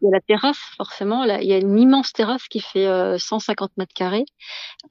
il 0.00 0.04
y 0.04 0.08
a 0.08 0.10
la 0.12 0.20
terrasse, 0.20 0.60
forcément. 0.76 1.24
Là, 1.24 1.42
il 1.42 1.48
y 1.48 1.52
a 1.52 1.58
une 1.58 1.76
immense 1.76 2.12
terrasse 2.12 2.46
qui 2.46 2.60
fait 2.60 2.86
euh, 2.86 3.18
150 3.18 3.72
mètres 3.78 3.94
carrés, 3.94 4.26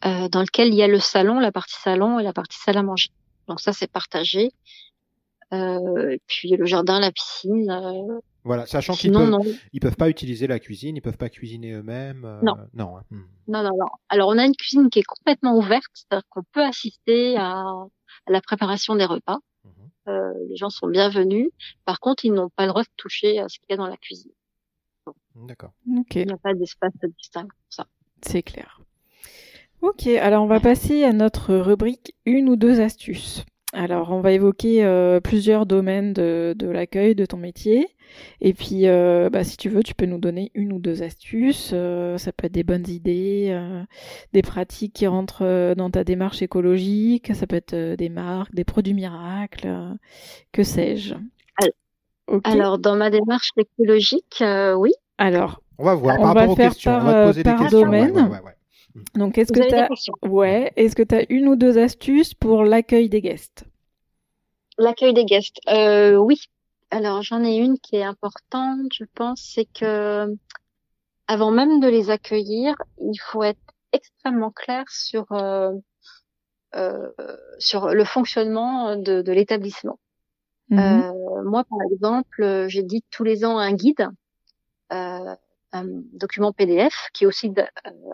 euh, 0.06 0.28
dans 0.28 0.42
lequel 0.42 0.68
il 0.68 0.76
y 0.76 0.84
a 0.84 0.88
le 0.88 1.00
salon, 1.00 1.40
la 1.40 1.54
partie 1.54 1.80
salon 1.80 2.20
et 2.20 2.24
la 2.24 2.34
partie 2.34 2.58
salle 2.60 2.78
à 2.78 2.84
manger. 2.84 3.08
Donc 3.48 3.60
ça, 3.60 3.74
c'est 3.74 3.88
partagé. 3.92 4.52
Euh, 5.54 6.10
et 6.12 6.22
puis 6.28 6.50
le 6.50 6.66
jardin, 6.66 7.00
la 7.00 7.12
piscine. 7.12 7.70
euh, 7.70 8.20
Voilà, 8.44 8.66
sachant 8.66 8.94
qu'ils 8.94 9.12
peuvent, 9.12 9.30
non, 9.30 9.40
ils 9.74 9.80
peuvent 9.80 9.96
pas 9.96 10.10
utiliser 10.10 10.48
la 10.48 10.60
cuisine, 10.60 10.96
ils 10.98 11.02
peuvent 11.02 11.18
pas 11.18 11.30
cuisiner 11.30 11.74
eux-mêmes. 11.74 12.26
euh, 12.26 12.40
Non. 12.42 12.56
Non. 12.74 12.98
hein. 12.98 13.04
Hmm. 13.12 13.22
non, 13.48 13.64
non, 13.64 13.78
non. 13.78 13.88
Alors, 14.10 14.30
on 14.30 14.38
a 14.38 14.46
une 14.46 14.56
cuisine 14.56 14.90
qui 14.90 15.00
est 15.00 15.04
complètement 15.04 15.56
ouverte, 15.56 15.86
c'est-à-dire 15.94 16.28
qu'on 16.30 16.44
peut 16.52 16.64
assister 16.64 17.38
à, 17.38 17.60
à 17.62 18.32
la 18.32 18.42
préparation 18.42 18.96
des 18.96 19.06
repas. 19.06 19.38
Mhm. 19.64 19.72
Euh, 20.08 20.34
les 20.50 20.56
gens 20.58 20.70
sont 20.72 20.88
bienvenus. 20.88 21.50
Par 21.86 22.00
contre, 22.00 22.26
ils 22.26 22.34
n'ont 22.34 22.50
pas 22.50 22.64
le 22.66 22.70
droit 22.70 22.84
de 22.84 22.90
toucher 22.98 23.40
à 23.40 23.48
ce 23.48 23.60
qu'il 23.60 23.68
y 23.70 23.74
a 23.74 23.78
dans 23.78 23.88
la 23.88 23.98
cuisine. 23.98 24.32
D'accord. 25.36 25.74
Ok. 26.00 26.16
Il 26.16 26.26
n'y 26.26 26.34
a 26.34 26.38
pas 26.38 26.54
d'espace 26.56 26.94
distinct 27.20 27.44
pour 27.44 27.68
ça. 27.70 27.86
C'est 28.24 28.42
clair. 28.42 28.82
Ok, 29.88 30.08
alors 30.08 30.44
on 30.44 30.48
va 30.48 30.60
passer 30.60 31.04
à 31.04 31.14
notre 31.14 31.54
rubrique 31.56 32.16
une 32.26 32.50
ou 32.50 32.56
deux 32.56 32.82
astuces. 32.82 33.46
Alors 33.72 34.12
on 34.12 34.20
va 34.22 34.32
évoquer 34.32 34.84
euh, 34.84 35.20
plusieurs 35.20 35.66
domaines 35.68 36.12
de, 36.14 36.56
de 36.58 36.68
l'accueil 36.68 37.14
de 37.14 37.26
ton 37.26 37.38
métier. 37.38 37.88
Et 38.42 38.54
puis 38.54 38.88
euh, 38.88 39.30
bah, 39.30 39.44
si 39.44 39.58
tu 39.58 39.70
veux, 39.70 39.84
tu 39.84 39.94
peux 39.94 40.08
nous 40.08 40.18
donner 40.18 40.50
une 40.56 40.74
ou 40.74 40.80
deux 40.80 41.04
astuces. 41.04 41.70
Euh, 41.74 42.18
ça 42.18 42.32
peut 42.32 42.48
être 42.48 42.54
des 42.54 42.64
bonnes 42.64 42.88
idées, 42.90 43.50
euh, 43.52 43.84
des 44.34 44.42
pratiques 44.42 44.94
qui 44.94 45.06
rentrent 45.06 45.76
dans 45.76 45.92
ta 45.92 46.04
démarche 46.04 46.42
écologique, 46.42 47.36
ça 47.36 47.46
peut 47.46 47.58
être 47.58 47.76
des 47.96 48.10
marques, 48.10 48.56
des 48.56 48.64
produits 48.64 48.94
miracles, 48.96 49.68
euh, 49.68 49.94
que 50.52 50.64
sais-je. 50.64 51.14
Alors, 52.44 52.80
dans 52.80 52.96
ma 52.96 53.12
démarche 53.12 53.52
écologique, 53.58 54.42
euh, 54.42 54.74
oui. 54.74 54.92
Alors, 55.20 55.62
On 55.78 55.84
va 55.86 55.94
voir 55.96 56.16
On 56.20 56.24
par 56.24 56.34
va 56.34 56.40
rapport 56.42 56.54
aux 56.54 56.56
faire 56.56 56.72
questions. 56.72 56.92
par, 56.92 57.02
on 57.02 57.06
va 57.06 57.14
te 57.14 57.20
poser 57.20 57.44
des 57.44 57.52
par 57.52 57.60
questions. 57.60 57.82
domaine. 57.82 58.12
Ouais, 58.12 58.22
ouais, 58.24 58.30
ouais, 58.30 58.42
ouais. 58.42 58.55
Donc 59.14 59.38
est-ce 59.38 59.52
que 59.52 59.60
tu 59.60 59.76
as 59.76 59.90
Ouais, 60.30 60.72
est-ce 60.76 60.96
que 60.96 61.04
tu 61.04 61.16
as 61.16 61.26
une 61.30 61.48
ou 61.48 61.56
deux 61.56 61.78
astuces 61.78 62.34
pour 62.34 62.64
l'accueil 62.64 63.10
des 63.10 63.22
guests? 63.22 63.66
L'accueil 64.78 65.14
des 65.14 65.26
guests, 65.26 65.60
euh, 65.70 66.16
oui. 66.16 66.42
Alors, 66.92 67.22
j'en 67.24 67.44
ai 67.44 67.56
une 67.56 67.78
qui 67.80 67.96
est 67.96 68.04
importante, 68.04 68.92
je 68.94 69.06
pense, 69.16 69.42
c'est 69.42 69.66
que 69.66 70.28
avant 71.28 71.52
même 71.52 71.80
de 71.80 71.88
les 71.88 72.10
accueillir, 72.10 72.76
il 73.00 73.18
faut 73.18 73.44
être 73.44 73.60
extrêmement 73.92 74.52
clair 74.52 74.84
sur 74.90 75.32
euh, 75.32 75.72
euh, 76.76 77.10
sur 77.58 77.90
le 77.90 78.04
fonctionnement 78.06 78.96
de, 78.96 79.22
de 79.22 79.32
l'établissement. 79.32 80.00
Mhm. 80.70 81.14
moi, 81.46 81.64
par 81.64 81.80
exemple, 81.92 82.66
j'ai 82.68 82.84
tous 83.12 83.24
les 83.24 83.46
ans 83.46 83.58
un 83.58 83.74
guide, 83.74 84.10
document 86.14 86.54
PDF 86.54 87.10
qui 87.14 87.24
est 87.24 87.28
aussi 87.28 87.52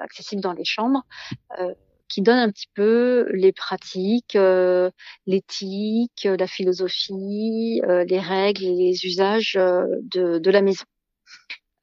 accessible 0.01 0.41
dans 0.41 0.53
les 0.53 0.65
chambres, 0.65 1.03
qui 2.11 2.21
donne 2.21 2.39
un 2.39 2.51
petit 2.51 2.67
peu 2.73 3.29
les 3.33 3.53
pratiques, 3.53 4.35
euh, 4.35 4.91
l'éthique, 5.25 6.27
la 6.37 6.45
philosophie, 6.45 7.81
euh, 7.85 8.03
les 8.03 8.19
règles 8.19 8.65
et 8.65 8.75
les 8.75 9.05
usages 9.05 9.55
euh, 9.55 9.85
de, 10.13 10.37
de, 10.37 10.51
la 10.51 10.61
maison. 10.61 10.83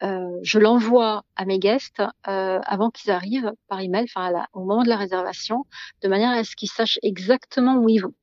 je 0.02 0.58
l'envoie 0.58 1.24
à 1.34 1.46
mes 1.46 1.58
guests 1.58 2.02
avant 2.24 2.90
qu'ils 2.90 3.10
arrivent 3.10 3.52
par 3.68 3.80
email, 3.80 4.04
enfin 4.04 4.46
au 4.52 4.60
moment 4.60 4.82
de 4.82 4.88
la 4.88 4.96
réservation, 4.96 5.64
de 6.02 6.08
manière 6.08 6.30
à 6.30 6.44
ce 6.44 6.54
qu'ils 6.54 6.70
sachent 6.70 6.98
exactement 7.02 7.76
où 7.76 7.88
ils 7.88 8.00
vont. 8.00 8.14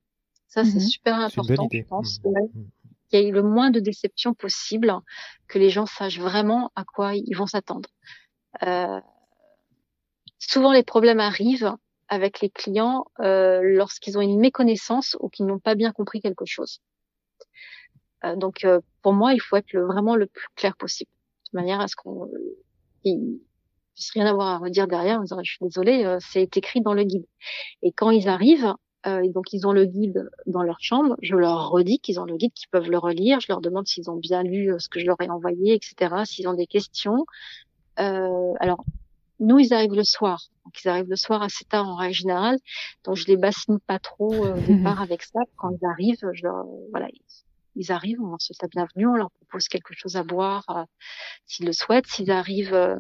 Ça, 0.48 0.64
c'est 0.64 0.76
mhm. 0.76 0.80
super 0.82 1.16
important, 1.16 1.68
je 1.72 1.82
pense. 1.82 2.20
Mhm. 2.24 2.70
Qu'il 3.10 3.22
y 3.22 3.28
ait 3.28 3.32
le 3.32 3.44
moins 3.44 3.70
de 3.70 3.80
déception 3.80 4.34
possible, 4.34 4.94
que 5.48 5.60
les 5.60 5.70
gens 5.70 5.86
sachent 5.86 6.20
vraiment 6.20 6.72
à 6.76 6.84
quoi 6.84 7.16
ils 7.16 7.36
vont 7.36 7.48
s'attendre. 7.48 7.90
souvent, 10.40 10.72
les 10.72 10.84
problèmes 10.84 11.20
arrivent 11.20 11.76
avec 12.08 12.42
les 12.42 12.50
clients 12.50 13.06
euh, 13.20 13.62
lorsqu'ils 13.64 14.18
ont 14.18 14.22
une 14.22 14.40
méconnaissance 14.40 15.18
ou 15.20 15.30
qu'ils 15.30 15.46
n'ont 15.46 15.60
pas 15.60 15.76
bien 15.76 15.92
compris 15.92 16.22
quelque 16.22 16.46
chose. 16.46 16.82
Euh, 18.24 18.36
donc 18.36 18.64
euh, 18.64 18.80
pour 19.02 19.14
moi, 19.14 19.34
il 19.34 19.40
faut 19.40 19.56
être 19.56 19.74
le, 19.74 19.86
vraiment 19.86 20.16
le 20.16 20.28
plus 20.28 20.48
clair 20.56 20.76
possible, 20.78 21.12
de 21.52 21.60
manière 21.60 21.80
à 21.80 21.88
ce 21.88 21.96
qu'on 21.96 22.30
puisse 23.04 24.12
rien 24.12 24.26
avoir 24.26 24.48
à 24.48 24.58
redire 24.58 24.88
derrière. 24.88 25.22
je 25.26 25.52
suis 25.52 25.58
désolée, 25.62 26.18
c'est 26.20 26.58
écrit 26.58 26.82
dans 26.82 26.94
le 26.94 27.04
guide. 27.04 27.26
Et 27.82 27.92
quand 27.92 28.12
ils 28.12 28.28
arrivent, 28.28 28.74
et 29.06 29.30
donc 29.30 29.54
ils 29.54 29.68
ont 29.68 29.72
le 29.72 29.86
guide 29.86 30.30
dans 30.48 30.64
leur 30.64 30.78
chambre, 30.80 31.16
je 31.22 31.36
leur 31.36 31.70
redis 31.70 32.00
qu'ils 32.00 32.20
ont 32.20 32.26
le 32.26 32.38
guide, 32.38 32.54
qu'ils 32.54 32.70
peuvent 32.70 32.90
le 32.90 32.98
relire. 32.98 33.40
Je 33.40 33.48
leur 33.50 33.62
demande 33.62 33.88
s'ils 33.88 34.10
ont 34.10 34.16
bien 34.16 34.42
lu 34.42 34.74
ce 34.80 34.90
que 34.90 35.00
je 35.00 35.06
leur 35.06 35.22
ai 35.22 35.30
envoyé, 35.30 35.76
etc. 35.76 36.24
S'ils 36.26 36.48
ont 36.48 36.56
des 36.56 36.66
questions. 36.66 37.26
alors 37.98 38.84
nous, 39.40 39.60
ils 39.60 39.74
arrivent 39.74 39.96
le 39.96 40.04
soir. 40.04 40.50
Donc, 40.64 40.82
ils 40.84 40.88
arrivent 40.88 41.10
le 41.10 41.16
soir 41.16 41.42
assez 41.42 41.66
tard 41.66 41.88
en 41.88 41.96
règle 41.96 42.16
générale. 42.16 42.58
Donc, 43.04 43.16
je 43.16 43.28
les 43.28 43.38
bassine 43.38 43.80
pas 43.80 44.00
trop 44.00 44.34
euh, 44.34 44.56
au 44.56 44.62
départ 44.68 45.02
avec 45.02 45.24
ça. 45.24 45.42
Quand 45.58 45.70
ils 45.70 45.86
arrivent, 45.86 46.30
je 46.34 46.44
leur, 46.44 46.66
voilà, 46.92 47.08
ils, 47.76 47.92
arrivent, 47.92 48.22
on 48.22 48.30
leur 48.30 48.42
souhaite 48.42 48.62
la 48.62 48.68
bienvenue, 48.70 49.08
on 49.08 49.16
leur 49.16 49.32
propose 49.32 49.68
quelque 49.68 49.94
chose 49.94 50.16
à 50.16 50.24
boire 50.24 50.64
euh, 50.70 50.84
s'ils 51.46 51.66
le 51.66 51.74
souhaitent. 51.74 52.08
S'ils 52.08 52.32
arrivent 52.32 52.74
euh, 52.74 52.96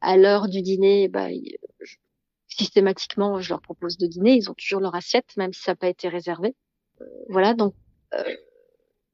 à 0.00 0.16
l'heure 0.16 0.48
du 0.48 0.62
dîner, 0.62 1.08
bah, 1.08 1.28
systématiquement, 2.56 3.40
je 3.40 3.50
leur 3.50 3.60
propose 3.60 3.96
de 3.98 4.06
dîner. 4.06 4.34
Ils 4.34 4.50
ont 4.50 4.54
toujours 4.54 4.80
leur 4.80 4.94
assiette, 4.94 5.36
même 5.36 5.52
si 5.52 5.62
ça 5.62 5.72
n'a 5.72 5.76
pas 5.76 5.88
été 5.88 6.08
réservé. 6.08 6.54
Euh, 7.00 7.04
voilà, 7.28 7.54
donc 7.54 7.74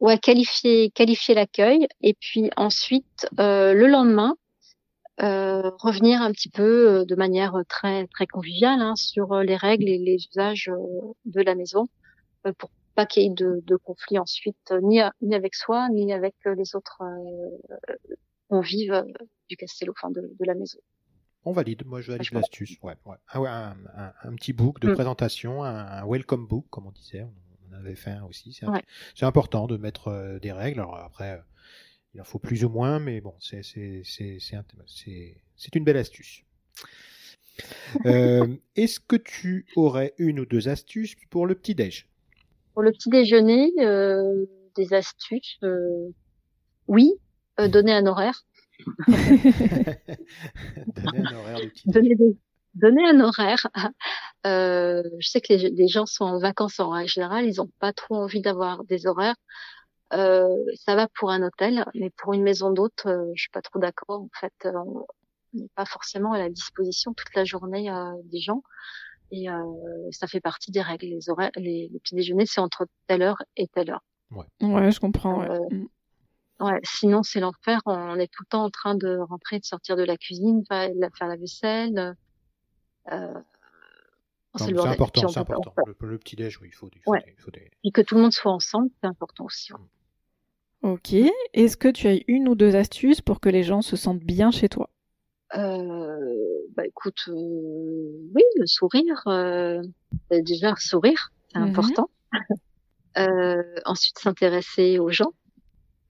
ouais, 0.00 0.18
qualifier, 0.18 0.90
qualifier 0.90 1.34
l'accueil. 1.34 1.88
Et 2.00 2.14
puis 2.14 2.50
ensuite, 2.56 3.26
le 3.38 3.86
lendemain, 3.86 4.36
euh, 5.20 5.70
revenir 5.78 6.22
un 6.22 6.32
petit 6.32 6.48
peu 6.48 6.88
euh, 6.88 7.04
de 7.04 7.14
manière 7.14 7.54
très 7.68 8.06
très 8.08 8.26
conviviale 8.26 8.80
hein, 8.80 8.96
sur 8.96 9.32
euh, 9.32 9.42
les 9.42 9.56
règles 9.56 9.88
et 9.88 9.98
les 9.98 10.16
usages 10.30 10.70
de 11.26 11.42
la 11.42 11.54
maison 11.54 11.86
pour 12.56 12.70
pas 12.94 13.04
qu'il 13.04 13.22
y 13.22 13.26
ait 13.26 13.30
de, 13.30 13.62
de 13.64 13.76
conflit 13.76 14.18
ensuite 14.18 14.72
ni, 14.82 15.00
ni 15.20 15.34
avec 15.34 15.54
soi 15.54 15.88
ni 15.90 16.12
avec 16.14 16.34
les 16.44 16.74
autres 16.74 17.02
convives 18.48 19.04
du 19.50 19.56
castello, 19.56 19.92
enfin 19.96 20.10
de, 20.10 20.22
de 20.22 20.44
la 20.44 20.54
maison. 20.54 20.78
On 21.44 21.52
valide, 21.52 21.84
moi 21.86 22.00
je 22.00 22.12
valide 22.12 22.32
l'astuce. 22.32 22.78
Ouais, 22.82 22.94
ouais. 23.04 23.16
Ah 23.28 23.38
un, 23.38 23.76
un, 24.22 24.34
petit 24.34 24.52
book 24.52 24.80
de 24.80 24.90
mm. 24.90 24.94
présentation, 24.94 25.64
un, 25.64 26.06
welcome 26.06 26.46
book 26.46 26.66
comme 26.70 26.86
on 26.86 26.92
disait, 26.92 27.26
on 27.70 27.74
avait 27.74 27.96
fait 27.96 28.10
un 28.10 28.24
aussi. 28.24 28.58
C'est 29.14 29.24
important 29.26 29.66
de 29.66 29.76
mettre 29.76 30.38
des 30.40 30.52
règles. 30.52 30.80
Alors 30.80 30.96
après, 30.96 31.42
il 32.14 32.20
en 32.20 32.24
faut 32.24 32.38
plus 32.38 32.64
ou 32.64 32.68
moins, 32.68 32.98
mais 32.98 33.20
bon, 33.20 33.34
c'est 33.40 33.62
une 35.74 35.84
belle 35.84 35.96
astuce. 35.96 36.42
Euh, 38.06 38.56
est-ce 38.76 38.98
que 38.98 39.16
tu 39.16 39.66
aurais 39.76 40.14
une 40.16 40.40
ou 40.40 40.46
deux 40.46 40.68
astuces 40.68 41.14
pour 41.28 41.46
le 41.46 41.54
petit 41.54 41.74
déj? 41.74 42.08
Pour 42.72 42.82
le 42.82 42.92
petit 42.92 43.10
déjeuner, 43.10 43.70
euh, 43.78 44.46
des 44.74 44.94
astuces, 44.94 45.58
euh, 45.62 46.08
oui, 46.88 47.12
donner 47.58 47.92
un 47.92 48.06
horaire. 48.06 48.46
donner 50.96 51.26
un 51.26 51.34
horaire 51.34 51.60
donner, 52.74 53.06
un 53.06 53.20
horaire. 53.20 53.66
je 54.44 55.28
sais 55.28 55.40
que 55.40 55.52
les, 55.52 55.88
gens 55.88 56.06
sont 56.06 56.24
en 56.24 56.38
vacances 56.38 56.80
en 56.80 56.90
règle 56.90 57.10
générale, 57.10 57.44
ils 57.44 57.56
n'ont 57.56 57.70
pas 57.78 57.92
trop 57.92 58.16
envie 58.16 58.40
d'avoir 58.40 58.84
des 58.84 59.06
horaires. 59.06 59.36
Euh, 60.12 60.56
ça 60.74 60.94
va 60.94 61.08
pour 61.08 61.30
un 61.30 61.42
hôtel, 61.42 61.84
mais 61.94 62.10
pour 62.10 62.34
une 62.34 62.42
maison 62.42 62.70
d'hôte, 62.70 63.02
euh, 63.06 63.30
je 63.34 63.42
suis 63.42 63.50
pas 63.50 63.62
trop 63.62 63.78
d'accord. 63.78 64.20
En 64.20 64.28
fait, 64.38 64.52
euh, 64.66 64.72
on 64.74 65.06
n'est 65.54 65.70
pas 65.74 65.86
forcément 65.86 66.32
à 66.32 66.38
la 66.38 66.50
disposition 66.50 67.14
toute 67.14 67.34
la 67.34 67.44
journée 67.44 67.90
des 68.24 68.40
gens. 68.40 68.62
Et 69.34 69.46
ça 70.10 70.26
fait 70.26 70.40
partie 70.40 70.70
des 70.72 70.82
règles. 70.82 71.06
Les 71.06 71.30
horaires, 71.30 71.50
les, 71.56 71.90
petits 72.02 72.14
déjeuners, 72.14 72.44
c'est 72.44 72.60
entre 72.60 72.86
telle 73.06 73.22
heure 73.22 73.38
et 73.56 73.66
telle 73.66 73.90
heure. 73.90 74.04
Ouais, 74.30 74.44
ouais 74.60 74.90
je 74.90 75.00
comprends. 75.00 75.40
Ouais. 75.40 75.58
Ouais 76.62 76.80
sinon 76.84 77.22
c'est 77.22 77.40
l'enfer. 77.40 77.80
On 77.86 78.18
est 78.18 78.28
tout 78.28 78.42
le 78.44 78.48
temps 78.48 78.64
en 78.64 78.70
train 78.70 78.94
de 78.94 79.18
rentrer, 79.18 79.58
de 79.58 79.64
sortir 79.64 79.96
de 79.96 80.04
la 80.04 80.16
cuisine, 80.16 80.64
faire 80.68 80.90
la 81.20 81.36
vaisselle. 81.36 82.16
Euh, 83.10 83.34
c'est 84.56 84.78
important, 84.78 85.28
c'est 85.28 85.40
important. 85.40 85.74
Le, 86.00 86.18
petit 86.18 86.36
déj, 86.36 86.58
oui, 86.60 86.68
il 86.70 86.74
faut, 86.74 86.90
il 86.94 87.10
ouais. 87.10 87.36
faut 87.38 87.50
des... 87.50 87.70
Et 87.84 87.90
que 87.90 88.02
tout 88.02 88.16
le 88.16 88.20
monde 88.20 88.34
soit 88.34 88.52
ensemble, 88.52 88.90
c'est 89.00 89.06
important 89.06 89.46
aussi. 89.46 89.72
Ok. 90.82 91.14
Est-ce 91.54 91.76
que 91.76 91.88
tu 91.88 92.06
as 92.06 92.18
une 92.28 92.48
ou 92.48 92.54
deux 92.54 92.76
astuces 92.76 93.22
pour 93.22 93.40
que 93.40 93.48
les 93.48 93.62
gens 93.62 93.80
se 93.80 93.96
sentent 93.96 94.22
bien 94.22 94.50
chez 94.50 94.68
toi? 94.68 94.90
Euh, 95.56 96.66
Bah 96.76 96.86
écoute, 96.86 97.22
euh, 97.28 98.30
oui, 98.34 98.42
le 98.56 98.66
sourire. 98.66 99.22
Déjà, 100.30 100.74
sourire, 100.76 101.30
c'est 101.52 101.58
mhm. 101.58 101.68
important. 101.70 102.10
euh, 103.18 103.62
ensuite, 103.86 104.18
s'intéresser 104.18 104.98
aux 104.98 105.10
gens. 105.10 105.32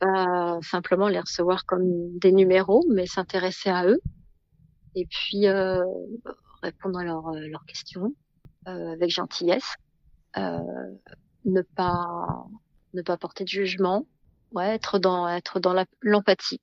Pas 0.02 0.58
simplement 0.62 1.08
les 1.08 1.20
recevoir 1.20 1.64
comme 1.64 2.18
des 2.18 2.32
numéros, 2.32 2.84
mais 2.90 3.06
s'intéresser 3.06 3.70
à 3.70 3.86
eux. 3.86 4.00
Et 4.94 5.06
puis, 5.06 5.46
euh, 5.46 5.84
répondre 6.62 6.98
à 6.98 7.04
leurs, 7.04 7.32
leurs 7.32 7.64
questions 7.66 8.12
avec 8.66 9.10
gentillesse. 9.10 9.76
ne 10.36 11.62
pas 11.76 12.46
ne 12.94 13.02
pas 13.02 13.16
porter 13.16 13.44
de 13.44 13.48
jugement 13.48 14.06
ouais, 14.52 14.74
être 14.74 14.98
dans 14.98 15.28
être 15.28 15.60
dans 15.60 15.74
l'empathie. 16.02 16.60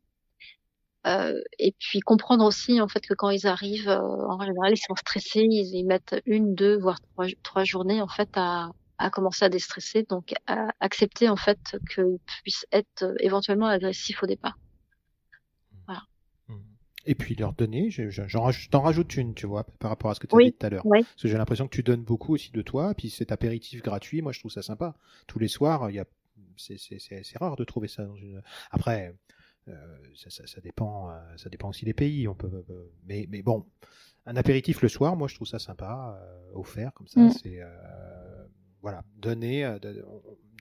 Euh, 1.08 1.42
et 1.58 1.74
puis 1.80 2.02
comprendre 2.02 2.46
aussi 2.46 2.82
en 2.82 2.88
fait 2.90 3.00
que 3.00 3.14
quand 3.14 3.30
ils 3.30 3.48
arrivent, 3.48 3.90
euh, 3.90 4.28
en 4.28 4.42
général, 4.42 4.74
ils 4.74 4.78
sont 4.86 4.96
stressés, 4.96 5.48
ils, 5.50 5.76
y 5.76 5.84
mettent 5.84 6.22
une, 6.26 6.56
deux, 6.56 6.78
voire 6.78 7.00
trois, 7.14 7.26
trois 7.42 7.64
journées 7.64 8.02
en 8.02 8.08
fait 8.08 8.30
à, 8.36 8.72
à 9.00 9.10
commencer 9.10 9.46
à 9.46 9.50
déstresser, 9.50 10.04
donc 10.04 10.34
à 10.46 10.68
accepter 10.80 11.30
en 11.30 11.36
fait 11.36 11.60
qu'ils 11.94 12.20
puissent 12.44 12.66
être 12.72 13.04
euh, 13.04 13.16
éventuellement 13.20 13.68
agressifs 13.68 14.22
au 14.22 14.28
départ. 14.28 14.60
Voilà. 15.88 16.04
Mmh. 16.48 16.58
Et 17.06 17.16
puis 17.16 17.36
leur 17.36 17.54
donner, 17.54 17.90
je, 17.90 18.70
t'en 18.70 18.82
rajoute 18.82 19.16
une, 19.16 19.34
tu 19.34 19.48
vois, 19.48 19.64
par 19.80 19.90
rapport 19.90 20.12
à 20.12 20.16
ce 20.16 20.20
que 20.20 20.28
tu 20.28 20.36
as 20.36 20.44
dit 20.44 20.54
tout 20.54 20.66
à 20.66 20.70
l'heure. 20.70 20.84
Parce 20.88 21.22
que 21.22 21.28
j'ai 21.28 21.38
l'impression 21.38 21.68
que 21.68 21.76
tu 21.76 21.82
donnes 21.82 22.04
beaucoup 22.04 22.34
aussi 22.34 22.52
de 22.52 22.62
toi, 22.62 22.94
puis 22.94 23.10
cet 23.10 23.32
apéritif 23.32 23.82
gratuit, 23.82 24.22
moi 24.22 24.32
je 24.32 24.40
trouve 24.40 24.52
ça 24.52 24.62
sympa. 24.62 24.96
Tous 25.26 25.40
les 25.40 25.48
soirs, 25.48 25.90
il 25.90 25.96
y 25.96 26.00
a 26.00 26.06
c'est 26.60 27.38
rare 27.38 27.56
de 27.56 27.64
trouver 27.64 27.88
ça 27.88 28.04
dans 28.04 28.16
une. 28.16 28.42
Après, 28.72 29.16
euh, 29.68 29.74
ça, 30.16 30.62
dépend, 30.62 31.10
euh, 31.10 31.20
ça 31.38 31.50
dépend 31.50 31.70
aussi 31.70 31.86
des 31.86 31.94
pays. 31.94 32.28
On 32.28 32.36
peut, 32.36 32.66
euh, 32.70 32.92
mais, 33.06 33.28
mais 33.30 33.42
bon, 33.42 33.66
un 34.26 34.36
apéritif 34.36 34.82
le 34.82 34.90
soir, 34.90 35.16
moi 35.16 35.28
je 35.28 35.36
trouve 35.36 35.48
ça 35.48 35.60
sympa, 35.60 36.20
offert 36.54 36.94
comme 36.94 37.08
ça. 37.08 37.22
Mm. 37.22 37.32
C'est 37.32 37.60
voilà, 38.82 39.04
donner, 39.18 39.78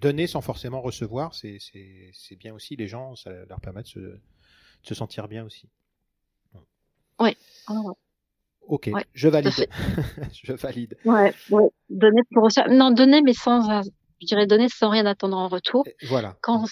donner 0.00 0.26
sans 0.26 0.40
forcément 0.40 0.80
recevoir, 0.80 1.34
c'est 1.34 1.58
bien 2.38 2.54
aussi. 2.54 2.76
Les 2.76 2.88
gens, 2.88 3.14
ça 3.16 3.30
leur 3.30 3.60
permet 3.60 3.82
de 3.82 3.86
se, 3.88 4.18
se 4.82 4.94
sentir 4.94 5.28
bien 5.28 5.44
aussi. 5.44 5.68
Oui. 7.20 7.36
Ok, 8.62 8.90
je 9.14 9.28
valide. 9.28 9.52
je 10.32 10.52
valide. 10.52 10.96
Ouais, 11.04 11.34
Donner 11.88 12.22
pour 12.32 12.48
Non, 12.70 12.90
donner, 12.90 13.22
mais 13.22 13.32
sans, 13.32 13.82
je 14.20 14.26
dirais 14.26 14.46
donner 14.46 14.68
sans 14.68 14.90
rien 14.90 15.06
attendre 15.06 15.36
en 15.36 15.48
retour. 15.48 15.84
voilà. 16.08 16.36
Quand 16.42 16.64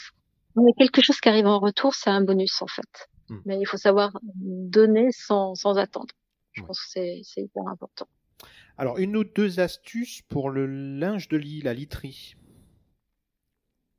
on 0.56 0.62
a 0.62 0.72
quelque 0.78 1.02
chose 1.02 1.20
qui 1.20 1.28
arrive 1.28 1.46
en 1.46 1.58
retour, 1.58 1.94
c'est 1.94 2.10
un 2.10 2.22
bonus 2.22 2.60
en 2.62 2.66
fait. 2.66 3.08
Hmm. 3.28 3.40
Mais 3.44 3.58
il 3.58 3.66
faut 3.66 3.76
savoir 3.76 4.18
donner 4.34 5.08
sans, 5.10 5.54
sans 5.54 5.78
attendre. 5.78 6.14
Je 6.52 6.62
pense 6.62 6.80
que 6.80 6.86
c'est 7.22 7.40
hyper 7.42 7.66
important. 7.68 8.06
Alors, 8.78 8.98
une 8.98 9.16
ou 9.16 9.24
deux 9.24 9.60
astuces 9.60 10.22
pour 10.28 10.50
le 10.50 10.66
linge 10.66 11.28
de 11.28 11.36
lit, 11.36 11.62
la 11.62 11.72
literie. 11.72 12.34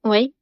Oui. 0.03 0.34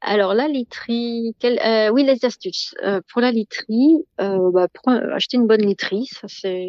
Alors 0.00 0.34
la 0.34 0.48
literie, 0.48 1.36
quelle, 1.38 1.60
euh, 1.60 1.90
oui 1.90 2.02
les 2.02 2.24
astuces 2.24 2.74
euh, 2.82 3.00
pour 3.12 3.20
la 3.20 3.30
literie, 3.30 4.04
euh, 4.20 4.50
bah, 4.50 4.66
pour 4.66 4.88
acheter 4.92 5.36
une 5.36 5.46
bonne 5.46 5.64
literie, 5.64 6.06
ça 6.10 6.26
c'est 6.26 6.66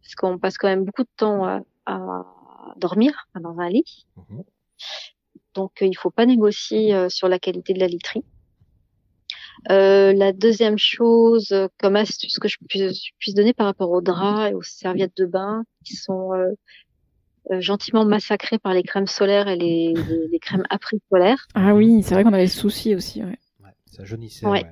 parce 0.00 0.14
qu'on 0.14 0.38
passe 0.38 0.58
quand 0.58 0.68
même 0.68 0.84
beaucoup 0.84 1.02
de 1.02 1.08
temps 1.16 1.44
à, 1.44 1.62
à 1.86 2.24
dormir 2.76 3.26
dans 3.40 3.58
un 3.58 3.68
lit. 3.68 4.06
Mhm. 4.16 4.44
Donc 5.54 5.72
il 5.80 5.96
faut 5.96 6.10
pas 6.10 6.24
négocier 6.24 7.08
sur 7.10 7.28
la 7.28 7.40
qualité 7.40 7.74
de 7.74 7.80
la 7.80 7.88
literie. 7.88 8.22
La 9.68 10.32
deuxième 10.32 10.78
chose, 10.78 11.54
comme 11.78 11.96
astuce 11.96 12.38
que 12.38 12.48
je 12.48 12.56
puisse, 12.68 13.34
donner 13.34 13.52
par 13.52 13.66
rapport 13.66 13.90
aux 13.90 14.00
draps 14.00 14.50
et 14.50 14.54
aux 14.54 14.62
serviettes 14.62 15.16
de 15.16 15.26
bain, 15.26 15.64
qui 15.84 15.96
sont 15.96 16.30
gentiment 17.50 18.04
massacrés 18.04 18.58
par 18.58 18.74
les 18.74 18.82
crèmes 18.82 19.06
solaires 19.06 19.48
et 19.48 19.56
les, 19.56 19.94
les, 20.30 20.38
crèmes 20.38 20.64
après 20.70 20.98
solaires. 21.10 21.46
Ah 21.54 21.74
oui, 21.74 22.02
c'est 22.02 22.14
vrai 22.14 22.24
qu'on 22.24 22.32
avait 22.32 22.46
ce 22.46 22.58
souci 22.58 22.94
aussi. 22.94 23.22
Ouais. 23.22 23.38
ça 23.86 24.04
jaunissait. 24.04 24.46
Ouais. 24.46 24.64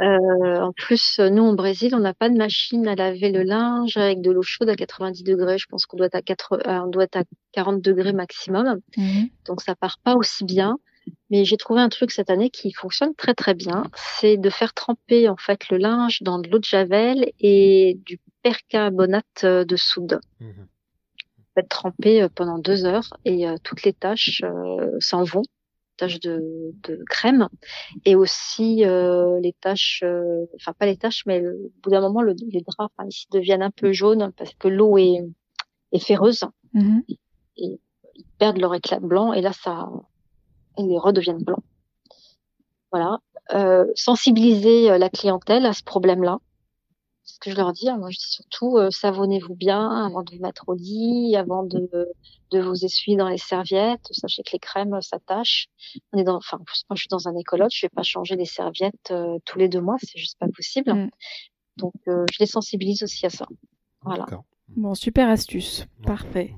Euh, 0.00 0.60
en 0.60 0.72
plus, 0.72 1.18
nous 1.18 1.42
au 1.42 1.54
Brésil, 1.54 1.94
on 1.94 1.98
n'a 1.98 2.14
pas 2.14 2.28
de 2.28 2.36
machine 2.36 2.86
à 2.86 2.94
laver 2.94 3.32
le 3.32 3.42
linge 3.42 3.96
avec 3.96 4.20
de 4.20 4.30
l'eau 4.30 4.42
chaude 4.42 4.68
à 4.68 4.76
90 4.76 5.24
degrés. 5.24 5.58
Je 5.58 5.66
pense 5.66 5.86
qu'on 5.86 5.96
doit 5.96 6.06
être 6.06 6.14
à 6.14 6.22
4, 6.22 6.52
euh, 6.52 6.80
on 6.84 6.86
doit 6.86 7.04
être 7.04 7.16
à 7.16 7.24
40 7.52 7.82
degrés 7.82 8.12
maximum. 8.12 8.80
Mhm. 8.96 9.28
Donc 9.46 9.60
ça 9.60 9.74
part 9.74 9.98
pas 10.04 10.14
aussi 10.14 10.44
bien. 10.44 10.78
Mais 11.30 11.44
j'ai 11.44 11.56
trouvé 11.56 11.80
un 11.80 11.88
truc 11.88 12.10
cette 12.10 12.30
année 12.30 12.50
qui 12.50 12.72
fonctionne 12.72 13.14
très 13.14 13.34
très 13.34 13.54
bien. 13.54 13.84
C'est 13.94 14.36
de 14.36 14.50
faire 14.50 14.74
tremper 14.74 15.28
en 15.28 15.36
fait 15.36 15.68
le 15.70 15.78
linge 15.78 16.22
dans 16.22 16.38
de 16.38 16.48
l'eau 16.48 16.58
de 16.58 16.64
javel 16.64 17.32
et 17.40 17.98
du 18.04 18.18
percarbonate 18.42 19.44
de 19.44 19.76
soude. 19.76 20.20
Mhm. 20.40 20.66
Fait 21.54 21.62
tremper 21.68 22.22
euh, 22.22 22.28
pendant 22.34 22.58
deux 22.58 22.84
heures 22.84 23.16
et 23.24 23.48
euh, 23.48 23.56
toutes 23.62 23.82
les 23.82 23.92
taches 23.92 24.42
s'en 25.00 25.24
vont 25.24 25.42
taches 25.98 26.20
de, 26.20 26.72
de 26.84 27.04
crème 27.10 27.48
et 28.06 28.14
aussi 28.14 28.84
euh, 28.86 29.38
les 29.40 29.52
taches, 29.52 30.02
euh, 30.04 30.46
enfin 30.54 30.72
pas 30.72 30.86
les 30.86 30.96
taches, 30.96 31.26
mais 31.26 31.46
au 31.46 31.70
bout 31.82 31.90
d'un 31.90 32.00
moment, 32.00 32.22
le, 32.22 32.34
les 32.50 32.62
draps 32.62 32.94
ici 33.06 33.26
deviennent 33.30 33.62
un 33.62 33.70
peu 33.70 33.92
jaunes 33.92 34.32
parce 34.36 34.54
que 34.54 34.68
l'eau 34.68 34.96
est, 34.96 35.20
est 35.92 35.98
féreuse 35.98 36.44
et 37.56 37.80
ils 38.14 38.24
perdent 38.38 38.58
leur 38.58 38.74
éclat 38.74 39.00
blanc 39.00 39.32
et 39.32 39.42
là 39.42 39.52
ça, 39.52 39.88
ils 40.78 40.98
redeviennent 40.98 41.42
blancs. 41.42 41.62
Voilà, 42.90 43.18
euh, 43.54 43.84
sensibiliser 43.94 44.96
la 44.98 45.10
clientèle 45.10 45.66
à 45.66 45.72
ce 45.72 45.82
problème-là 45.82 46.38
ce 47.28 47.38
que 47.38 47.50
je 47.50 47.56
leur 47.56 47.72
dis. 47.72 47.88
Hein. 47.88 47.98
Moi, 47.98 48.10
je 48.10 48.18
dis 48.18 48.30
surtout 48.30 48.78
euh, 48.78 48.90
savonnez-vous 48.90 49.54
bien 49.54 50.06
avant 50.06 50.22
de 50.22 50.34
vous 50.34 50.42
mettre 50.42 50.64
au 50.68 50.74
lit, 50.74 51.36
avant 51.36 51.62
de, 51.62 51.88
de 52.50 52.60
vous 52.60 52.84
essuyer 52.84 53.16
dans 53.16 53.28
les 53.28 53.38
serviettes. 53.38 54.06
Sachez 54.10 54.42
que 54.42 54.50
les 54.54 54.58
crèmes 54.58 55.00
s'attachent. 55.02 55.68
On 56.12 56.18
est 56.18 56.24
dans, 56.24 56.36
enfin, 56.36 56.58
moi, 56.58 56.96
je 56.96 57.00
suis 57.00 57.08
dans 57.08 57.28
un 57.28 57.36
écolote, 57.36 57.70
je 57.72 57.86
vais 57.86 57.90
pas 57.90 58.02
changer 58.02 58.36
les 58.36 58.46
serviettes 58.46 59.10
euh, 59.10 59.38
tous 59.44 59.58
les 59.58 59.68
deux 59.68 59.80
mois, 59.80 59.96
c'est 60.00 60.18
juste 60.18 60.38
pas 60.38 60.48
possible. 60.48 60.92
Mm. 60.92 61.10
Donc, 61.76 61.94
euh, 62.08 62.24
je 62.32 62.38
les 62.40 62.46
sensibilise 62.46 63.02
aussi 63.02 63.26
à 63.26 63.30
ça. 63.30 63.46
Voilà. 64.02 64.26
Bon, 64.68 64.94
super 64.94 65.28
astuce, 65.28 65.86
parfait. 66.04 66.54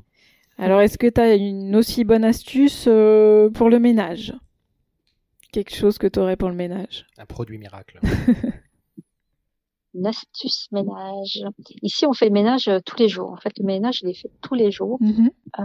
Alors, 0.60 0.80
est-ce 0.80 0.98
que 0.98 1.06
tu 1.06 1.20
as 1.20 1.34
une 1.34 1.74
aussi 1.74 2.04
bonne 2.04 2.24
astuce 2.24 2.84
pour 2.84 3.70
le 3.70 3.78
ménage? 3.78 4.34
Quelque 5.52 5.74
chose 5.74 5.98
que 5.98 6.06
tu 6.06 6.18
aurais 6.20 6.36
pour 6.36 6.48
le 6.48 6.54
ménage? 6.54 7.06
Un 7.18 7.26
produit 7.26 7.58
miracle. 7.58 7.98
une 9.94 10.06
astuce 10.06 10.68
ménage. 10.70 11.40
Ici, 11.82 12.06
on 12.06 12.12
fait 12.12 12.26
le 12.26 12.32
ménage 12.32 12.68
euh, 12.68 12.78
tous 12.84 12.96
les 12.96 13.08
jours. 13.08 13.32
En 13.32 13.36
fait, 13.36 13.52
le 13.58 13.64
ménage, 13.64 14.02
il 14.02 14.10
est 14.10 14.14
fait 14.14 14.30
tous 14.40 14.54
les 14.54 14.70
jours. 14.70 14.98
Mhm. 15.00 15.30
Euh... 15.58 15.62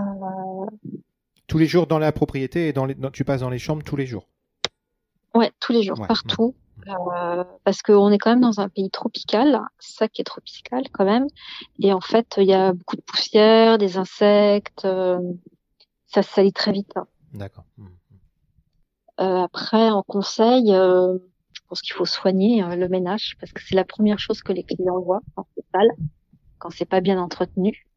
Tous 1.47 1.57
les 1.57 1.67
jours 1.67 1.85
dans 1.85 1.99
la 1.99 2.11
propriété 2.11 2.69
et 2.69 2.73
dans 2.73 2.85
les... 2.85 2.95
tu 3.13 3.23
passes 3.23 3.41
dans 3.41 3.51
les 3.51 3.59
chambres 3.59 3.83
tous 3.83 3.95
les 3.95 4.07
jours. 4.07 4.27
Ouais, 5.35 5.51
tous 5.59 5.73
les 5.73 5.83
jours, 5.83 5.99
partout. 6.07 6.55
Euh, 6.87 7.43
parce 7.63 7.81
qu'on 7.81 8.11
est 8.11 8.17
quand 8.17 8.29
même 8.29 8.41
dans 8.41 8.59
un 8.59 8.69
pays 8.69 8.91
tropical, 8.91 9.59
ça 9.79 10.07
qui 10.07 10.21
est 10.21 10.25
tropical 10.25 10.83
quand 10.91 11.05
même. 11.05 11.25
Et 11.79 11.93
en 11.93 12.01
fait, 12.01 12.35
il 12.37 12.45
y 12.45 12.53
a 12.53 12.73
beaucoup 12.73 12.95
de 12.95 13.01
poussière, 13.01 13.77
des 13.77 13.97
insectes. 13.97 14.85
Euh, 14.85 15.19
ça 16.05 16.21
se 16.21 16.31
salit 16.31 16.53
très 16.53 16.71
vite. 16.71 16.91
Hein. 16.95 17.07
D'accord. 17.33 17.65
Euh, 19.19 19.43
après, 19.43 19.89
en 19.89 20.03
conseil, 20.03 20.71
je 21.55 21.69
pense 21.69 21.81
qu'il 21.81 21.93
faut 21.93 22.05
soigner 22.05 22.63
euh, 22.63 22.75
le 22.75 22.87
ménage 22.89 23.35
parce 23.39 23.51
que 23.51 23.61
c'est 23.63 23.75
la 23.75 23.85
première 23.85 24.19
chose 24.19 24.43
que 24.43 24.53
les 24.53 24.63
clients 24.63 24.99
voient 24.99 25.21
quand 25.35 25.47
c'est 25.55 25.65
sale, 25.73 25.89
quand 26.59 26.69
c'est 26.69 26.85
pas 26.85 27.01
bien 27.01 27.19
entretenu. 27.19 27.87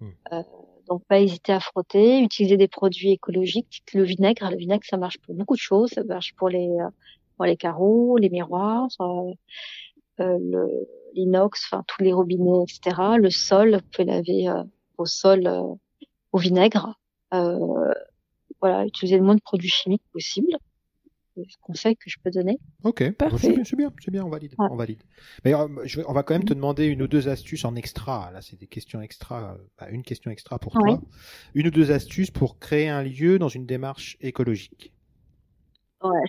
Hmm. 0.00 0.10
Euh, 0.32 0.42
donc 0.88 1.04
pas 1.04 1.20
hésiter 1.20 1.52
à 1.52 1.60
frotter, 1.60 2.20
utiliser 2.20 2.56
des 2.56 2.66
produits 2.66 3.12
écologiques, 3.12 3.82
le 3.92 4.02
vinaigre. 4.02 4.50
Le 4.50 4.56
vinaigre, 4.56 4.84
ça 4.84 4.96
marche 4.96 5.18
pour 5.18 5.34
beaucoup 5.34 5.54
de 5.54 5.60
choses. 5.60 5.90
Ça 5.90 6.02
marche 6.02 6.34
pour 6.34 6.48
les 6.48 6.68
euh, 6.68 6.88
les 7.46 7.56
carreaux, 7.56 8.16
les 8.18 8.30
miroirs, 8.30 8.88
euh, 9.00 9.32
euh 10.20 10.66
l'inox, 11.14 11.64
enfin 11.64 11.84
tous 11.88 12.02
les 12.02 12.12
robinets, 12.12 12.64
etc. 12.64 13.00
Le 13.18 13.30
sol, 13.30 13.76
vous 13.76 13.88
pouvez 13.92 14.04
laver 14.04 14.46
au 14.98 15.06
sol 15.06 15.48
au 16.32 16.38
vinaigre. 16.38 16.98
voilà, 17.32 18.84
utiliser 18.86 19.16
le 19.16 19.24
moins 19.24 19.34
de 19.34 19.40
produits 19.40 19.70
chimiques 19.70 20.02
possible 20.12 20.58
conseil 21.60 21.96
que 21.96 22.08
je 22.08 22.16
peux 22.22 22.30
donner. 22.30 22.58
Ok, 22.84 23.10
parfait. 23.12 23.38
C'est 23.64 23.76
bien, 23.76 23.92
c'est 24.00 24.10
bien, 24.10 24.24
on 24.24 24.30
valide, 24.30 24.54
on 24.58 24.76
valide. 24.76 25.02
Mais 25.44 25.54
euh, 25.54 25.66
on 26.06 26.12
va 26.12 26.22
quand 26.22 26.34
même 26.34 26.44
te 26.44 26.54
demander 26.54 26.86
une 26.86 27.02
ou 27.02 27.08
deux 27.08 27.28
astuces 27.28 27.64
en 27.64 27.76
extra. 27.76 28.30
Là, 28.32 28.40
c'est 28.42 28.58
des 28.58 28.66
questions 28.66 29.00
extra, 29.00 29.54
euh, 29.54 29.58
bah, 29.78 29.88
une 29.90 30.02
question 30.02 30.30
extra 30.30 30.58
pour 30.58 30.72
toi. 30.72 31.00
Une 31.54 31.66
ou 31.68 31.70
deux 31.70 31.90
astuces 31.90 32.30
pour 32.30 32.58
créer 32.58 32.88
un 32.88 33.02
lieu 33.02 33.38
dans 33.38 33.48
une 33.48 33.66
démarche 33.66 34.16
écologique. 34.20 34.92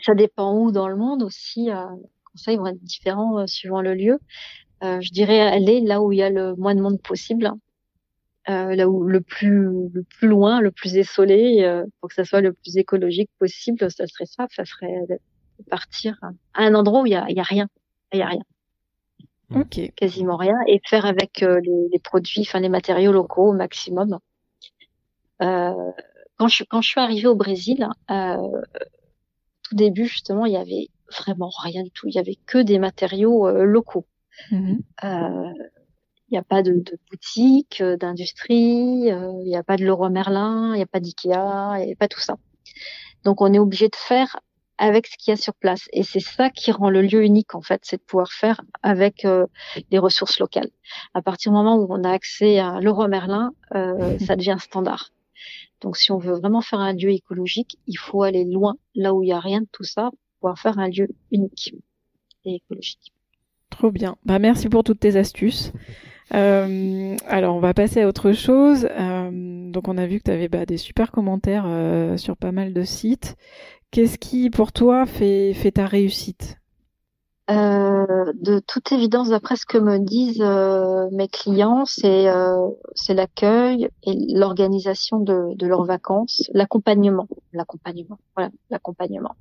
Ça 0.03 0.15
dépend 0.15 0.53
où 0.55 0.71
dans 0.71 0.87
le 0.87 0.95
monde 0.95 1.23
aussi. 1.23 1.69
Euh, 1.69 1.85
les 1.95 2.09
conseils 2.31 2.57
vont 2.57 2.67
être 2.67 2.83
différents 2.83 3.47
suivant 3.47 3.81
le 3.81 3.93
lieu. 3.93 4.19
je 4.81 5.11
dirais 5.11 5.41
aller 5.41 5.81
là 5.81 6.01
où 6.01 6.11
il 6.11 6.19
y 6.19 6.23
a 6.23 6.29
le 6.29 6.55
moins 6.55 6.75
de 6.75 6.81
monde 6.81 7.01
possible. 7.01 7.51
Euh, 8.49 8.73
là 8.73 8.89
où 8.89 9.03
le 9.03 9.21
plus 9.21 9.89
le 9.93 10.01
plus 10.03 10.27
loin, 10.27 10.59
le 10.59 10.71
plus 10.71 10.95
essolé, 10.97 11.61
euh, 11.63 11.85
pour 11.99 12.09
que 12.09 12.15
ça 12.15 12.23
soit 12.23 12.41
le 12.41 12.53
plus 12.53 12.77
écologique 12.77 13.29
possible, 13.37 13.77
ça 13.91 14.07
serait 14.07 14.25
ça, 14.25 14.47
ça 14.49 14.65
serait 14.65 14.95
partir 15.69 16.17
à 16.53 16.63
un 16.63 16.73
endroit 16.73 17.01
où 17.01 17.05
il 17.05 17.11
y 17.11 17.15
a, 17.15 17.29
y 17.29 17.39
a 17.39 17.43
rien, 17.43 17.67
il 18.11 18.19
y 18.19 18.21
a 18.23 18.27
rien. 18.27 18.41
Ok. 19.53 19.93
Quasiment 19.95 20.37
rien 20.37 20.57
et 20.67 20.79
faire 20.87 21.05
avec 21.05 21.43
euh, 21.43 21.59
les, 21.63 21.89
les, 21.91 21.99
produits, 21.99 22.41
enfin 22.41 22.59
les 22.59 22.69
matériaux 22.69 23.11
locaux 23.11 23.49
au 23.49 23.53
maximum. 23.53 24.17
Euh, 25.43 25.91
quand 26.37 26.47
je 26.47 26.63
quand 26.63 26.81
je 26.81 26.89
suis 26.89 27.01
arrivée 27.01 27.27
au 27.27 27.35
Brésil, 27.35 27.87
tout 29.69 29.75
début 29.75 30.05
justement, 30.05 30.45
il 30.45 30.53
y 30.53 30.57
avait 30.57 30.89
vraiment 31.19 31.51
rien 31.63 31.83
du 31.83 31.91
tout. 31.91 32.07
Il 32.07 32.15
y 32.15 32.19
avait 32.19 32.37
que 32.45 32.57
des 32.57 32.79
matériaux 32.79 33.49
locaux. 33.63 34.05
Mm 34.51 34.77
il 36.29 36.35
n'y 36.35 36.37
a 36.37 36.43
pas 36.43 36.61
de, 36.61 36.73
de 36.73 36.99
boutique, 37.09 37.81
euh, 37.81 37.97
d'industrie, 37.97 39.11
euh, 39.11 39.31
il 39.41 39.47
n'y 39.47 39.55
a 39.55 39.63
pas 39.63 39.77
de 39.77 39.83
Leroy 39.83 40.09
Merlin, 40.09 40.73
il 40.73 40.77
n'y 40.77 40.83
a 40.83 40.87
pas 40.87 40.99
d'Ikea, 40.99 41.79
il 41.79 41.85
n'y 41.87 41.93
a 41.93 41.95
pas 41.97 42.07
tout 42.07 42.19
ça. 42.19 42.35
Donc 43.23 43.41
on 43.41 43.51
est 43.51 43.59
obligé 43.59 43.87
de 43.87 43.95
faire 43.95 44.39
avec 44.77 45.07
ce 45.07 45.17
qu'il 45.17 45.31
y 45.31 45.33
a 45.33 45.37
sur 45.37 45.53
place. 45.55 45.89
Et 45.91 46.03
c'est 46.03 46.21
ça 46.21 46.49
qui 46.49 46.71
rend 46.71 46.89
le 46.89 47.01
lieu 47.01 47.23
unique, 47.23 47.55
en 47.55 47.61
fait, 47.61 47.81
c'est 47.83 47.97
de 47.97 48.01
pouvoir 48.03 48.31
faire 48.31 48.61
avec 48.83 49.25
euh, 49.25 49.45
les 49.91 49.97
ressources 49.97 50.39
locales. 50.39 50.69
À 51.13 51.21
partir 51.21 51.51
du 51.51 51.57
moment 51.57 51.75
où 51.75 51.87
on 51.89 52.03
a 52.03 52.11
accès 52.11 52.59
à 52.59 52.79
Leroy 52.79 53.07
Merlin, 53.07 53.51
euh, 53.75 54.17
ça 54.25 54.35
devient 54.35 54.57
standard. 54.59 55.09
Donc 55.81 55.97
si 55.97 56.11
on 56.11 56.17
veut 56.17 56.33
vraiment 56.33 56.61
faire 56.61 56.79
un 56.79 56.93
lieu 56.93 57.11
écologique, 57.11 57.77
il 57.87 57.97
faut 57.97 58.23
aller 58.23 58.45
loin, 58.45 58.75
là 58.95 59.13
où 59.13 59.23
il 59.23 59.27
n'y 59.27 59.33
a 59.33 59.39
rien 59.39 59.61
de 59.61 59.67
tout 59.71 59.83
ça, 59.83 60.09
pour 60.11 60.19
pouvoir 60.41 60.59
faire 60.59 60.79
un 60.79 60.89
lieu 60.89 61.07
unique 61.31 61.73
et 62.45 62.55
écologique. 62.55 63.13
Trop 63.69 63.91
bien. 63.91 64.17
Bah, 64.25 64.39
merci 64.39 64.67
pour 64.67 64.83
toutes 64.83 64.99
tes 64.99 65.15
astuces. 65.15 65.71
Euh, 66.35 67.15
alors, 67.25 67.55
on 67.55 67.59
va 67.59 67.73
passer 67.73 68.01
à 68.01 68.07
autre 68.07 68.33
chose. 68.33 68.87
Euh, 68.91 69.71
donc, 69.71 69.87
on 69.87 69.97
a 69.97 70.05
vu 70.05 70.19
que 70.19 70.25
tu 70.25 70.29
avais 70.29 70.47
bah, 70.47 70.67
des 70.67 70.77
super 70.77 71.11
commentaires 71.11 71.63
euh, 71.65 72.17
sur 72.17 72.37
pas 72.37 72.51
mal 72.51 72.71
de 72.71 72.83
sites. 72.83 73.35
Qu'est-ce 73.89 74.19
qui, 74.19 74.51
pour 74.51 74.71
toi, 74.71 75.07
fait, 75.07 75.55
fait 75.55 75.71
ta 75.71 75.87
réussite? 75.87 76.58
De 77.49 78.59
toute 78.59 78.91
évidence, 78.91 79.29
d'après 79.29 79.55
ce 79.55 79.65
que 79.65 79.79
me 79.79 79.97
disent 79.97 80.43
mes 81.11 81.27
clients, 81.27 81.85
c'est 81.85 82.27
c'est 82.95 83.13
l'accueil 83.15 83.89
et 84.03 84.13
l'organisation 84.35 85.19
de, 85.19 85.55
de 85.55 85.67
leurs 85.67 85.83
vacances, 85.83 86.43
l'accompagnement, 86.53 87.27
l'accompagnement, 87.53 88.19
voilà, 88.35 88.51
l'accompagnement. 88.69 89.35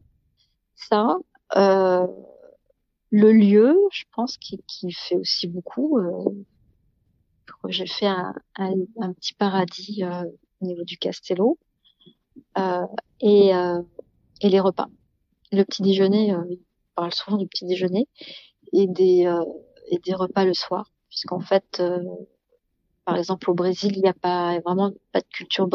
Ça, 0.74 1.16
le 1.54 3.32
lieu, 3.32 3.76
je 3.92 4.04
pense, 4.14 4.38
qui, 4.38 4.62
fait 4.92 5.16
aussi 5.16 5.46
beaucoup 5.46 6.00
j'ai 7.68 7.86
fait 7.86 8.06
un, 8.06 8.34
un, 8.56 9.12
petit 9.12 9.34
paradis 9.34 10.04
euh, 10.04 10.24
au 10.60 10.66
niveau 10.66 10.84
du 10.84 10.96
Castello 10.98 11.58
euh, 12.56 12.86
et, 13.20 13.54
euh, 13.54 13.82
et 14.40 14.48
les 14.48 14.60
repas. 14.60 14.88
Le 15.52 15.64
petit 15.64 15.82
déjeuner, 15.82 16.32
euh, 16.32 16.44
parle 17.00 17.12
souvent 17.14 17.36
du 17.36 17.46
petit 17.46 17.66
déjeuner 17.66 18.08
et 18.72 18.86
des, 18.86 19.26
euh, 19.26 20.16
repas 20.16 20.44
le 20.44 20.54
soir, 20.54 20.92
puisqu'en 21.08 21.40
fait, 21.40 21.82
par 23.04 23.16
exemple 23.16 23.50
au 23.50 23.54
Brésil, 23.54 23.92
il 23.96 24.02
n'y 24.02 24.08
a 24.08 24.14
pas 24.14 24.58
vraiment 24.60 24.92
pas 25.12 25.20
de 25.20 25.26
culture 25.32 25.68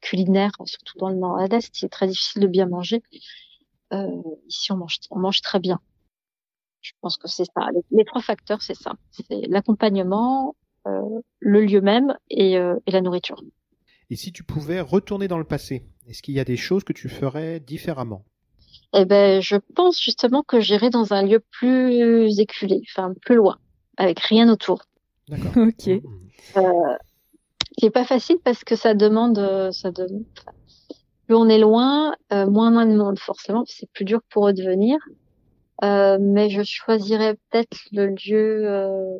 culinaire, 0.00 0.52
surtout 0.64 0.98
dans 0.98 1.08
le 1.08 1.16
nord-est, 1.16 1.70
c'est 1.72 1.88
très 1.88 2.06
difficile 2.06 2.42
de 2.42 2.46
bien 2.48 2.66
manger. 2.66 3.02
ici, 4.48 4.72
on 4.72 4.76
mange, 4.76 4.98
on 5.10 5.18
mange 5.18 5.40
très 5.40 5.60
bien. 5.60 5.80
Je 6.84 6.92
pense 7.00 7.16
que 7.16 7.28
c'est 7.28 7.46
ça. 7.46 7.68
Les, 7.90 8.04
trois 8.04 8.20
facteurs, 8.20 8.60
c'est 8.60 8.76
ça. 8.76 8.92
C'est 9.10 9.46
l'accompagnement, 9.48 10.54
euh, 10.86 11.20
le 11.40 11.64
lieu 11.64 11.80
même 11.80 12.10
euh, 12.10 12.78
et, 12.86 12.90
la 12.90 13.00
nourriture. 13.00 13.42
Et 14.10 14.16
si 14.16 14.32
tu 14.32 14.44
pouvais 14.44 14.80
retourner 14.80 15.26
dans 15.26 15.38
le 15.38 15.44
passé 15.44 15.86
Est-ce 16.06 16.22
qu'il 16.22 16.34
y 16.34 16.40
a 16.40 16.44
des 16.44 16.58
choses 16.58 16.84
que 16.84 16.92
tu 16.92 17.08
ferais 17.08 17.58
différemment? 17.58 18.26
Eh 18.96 19.04
ben, 19.04 19.42
je 19.42 19.56
pense 19.74 20.00
justement 20.00 20.42
que 20.42 20.60
j'irai 20.60 20.88
dans 20.88 21.12
un 21.12 21.22
lieu 21.22 21.40
plus 21.40 22.38
éculé, 22.38 22.82
enfin 22.88 23.12
plus 23.22 23.34
loin, 23.34 23.58
avec 23.96 24.20
rien 24.20 24.48
autour. 24.48 24.82
D'accord. 25.28 25.52
ok. 25.56 25.88
Euh, 26.56 26.96
qui 27.76 27.86
est 27.86 27.90
pas 27.90 28.04
facile 28.04 28.38
parce 28.44 28.62
que 28.62 28.76
ça 28.76 28.94
demande, 28.94 29.38
euh, 29.38 29.72
ça 29.72 29.90
demande. 29.90 30.24
Plus 31.26 31.34
on 31.34 31.48
est 31.48 31.58
loin, 31.58 32.14
euh, 32.32 32.46
moins 32.46 32.70
moins 32.70 32.86
de 32.86 32.96
monde 32.96 33.18
forcément, 33.18 33.64
c'est 33.66 33.90
plus 33.90 34.04
dur 34.04 34.20
pour 34.30 34.48
eux 34.48 34.52
de 34.52 34.62
venir. 34.62 34.98
Euh, 35.82 36.18
mais 36.20 36.50
je 36.50 36.62
choisirais 36.62 37.34
peut-être 37.50 37.76
le 37.90 38.06
lieu, 38.06 38.68
euh, 38.70 39.18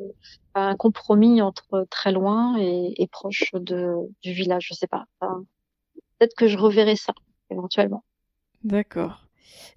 un 0.54 0.76
compromis 0.76 1.42
entre 1.42 1.86
très 1.90 2.12
loin 2.12 2.56
et, 2.58 2.94
et, 2.96 3.08
proche 3.08 3.50
de, 3.54 3.94
du 4.22 4.32
village, 4.32 4.68
je 4.68 4.74
sais 4.74 4.86
pas. 4.86 5.04
Enfin, 5.18 5.44
peut-être 6.18 6.34
que 6.36 6.46
je 6.46 6.56
reverrai 6.56 6.94
ça 6.94 7.12
éventuellement. 7.50 8.04
D'accord. 8.62 9.23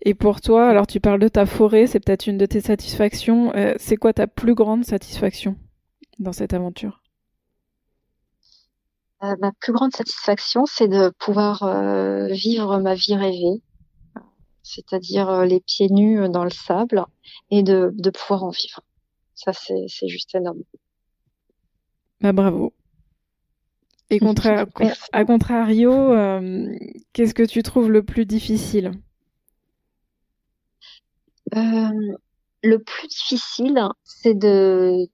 Et 0.02 0.14
pour 0.14 0.42
toi, 0.42 0.68
alors 0.70 0.88
tu 0.88 1.00
parles 1.00 1.20
de 1.20 1.28
ta 1.28 1.46
forêt, 1.46 1.88
c'est 1.88 2.00
peut-être 2.00 2.28
une 2.28 2.38
de 2.38 2.46
tes 2.46 2.62
satisfactions. 2.62 3.54
Euh, 3.56 3.74
c'est 3.78 3.98
quoi 3.98 4.14
ta 4.14 4.28
plus 4.28 4.54
grande 4.54 4.86
satisfaction 4.86 5.56
dans 6.20 6.34
cette 6.34 6.54
aventure? 6.54 7.02
Euh, 9.24 9.36
Ma 9.42 9.52
plus 9.60 9.74
grande 9.74 9.96
satisfaction, 9.96 10.66
c'est 10.66 10.88
de 10.88 11.10
pouvoir 11.18 11.64
euh, 11.64 12.28
vivre 12.28 12.80
ma 12.80 12.94
vie 12.94 13.16
rêvée, 13.16 13.62
c'est-à-dire 14.62 15.44
les 15.46 15.60
pieds 15.60 15.90
nus 15.90 16.30
dans 16.30 16.44
le 16.44 16.52
sable, 16.52 17.04
et 17.50 17.64
de, 17.64 17.92
de 17.94 18.10
pouvoir 18.12 18.44
en 18.44 18.52
vivre. 18.52 18.82
Ça, 19.34 19.52
c'est 19.54 20.08
juste 20.08 20.36
énorme. 20.36 20.62
Bah, 22.22 22.32
bravo. 22.32 22.74
Et 24.10 24.20
à 25.12 25.26
contrario, 25.26 25.92
qu'est-ce 27.14 27.34
que 27.34 27.44
tu 27.44 27.62
trouves 27.64 27.92
le 27.92 28.04
plus 28.04 28.26
difficile? 28.26 28.92
Euh, 31.56 32.18
Le 32.64 32.80
plus 32.80 33.08
difficile, 33.08 33.82
c'est 34.04 34.34
de, 34.34 35.08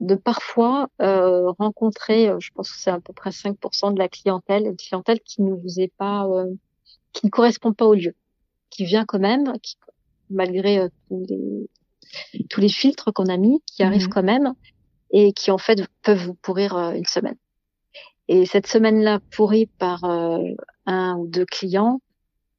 de 0.00 0.14
parfois 0.14 0.88
euh, 1.00 1.50
rencontrer, 1.52 2.30
je 2.38 2.50
pense 2.52 2.70
que 2.70 2.78
c'est 2.78 2.90
à 2.90 3.00
peu 3.00 3.12
près 3.12 3.30
5% 3.30 3.94
de 3.94 3.98
la 3.98 4.08
clientèle, 4.08 4.66
une 4.66 4.76
clientèle 4.76 5.20
qui 5.20 5.42
ne 5.42 5.54
vous 5.54 5.80
est 5.80 5.92
pas, 5.96 6.26
qui 7.12 7.26
ne 7.26 7.30
correspond 7.30 7.72
pas 7.72 7.86
au 7.86 7.94
lieu, 7.94 8.14
qui 8.70 8.84
vient 8.84 9.04
quand 9.04 9.20
même, 9.20 9.52
qui, 9.62 9.76
malgré 10.30 10.88
tous 11.08 11.24
les, 11.28 11.68
tous 12.50 12.60
les 12.60 12.68
filtres 12.68 13.12
qu'on 13.12 13.26
a 13.26 13.36
mis, 13.36 13.62
qui 13.66 13.82
arrivent 13.82 14.06
mmh 14.06 14.14
quand 14.14 14.22
même 14.22 14.54
et 15.10 15.32
qui 15.32 15.50
en 15.50 15.58
fait 15.58 15.80
peuvent 16.02 16.26
vous 16.26 16.34
pourrir 16.34 16.76
une 16.90 17.06
semaine. 17.06 17.36
Et 18.28 18.46
cette 18.46 18.66
semaine-là, 18.66 19.20
pourrie 19.30 19.66
par 19.66 20.04
euh, 20.04 20.38
un 20.86 21.16
ou 21.16 21.26
deux 21.26 21.44
clients, 21.44 22.00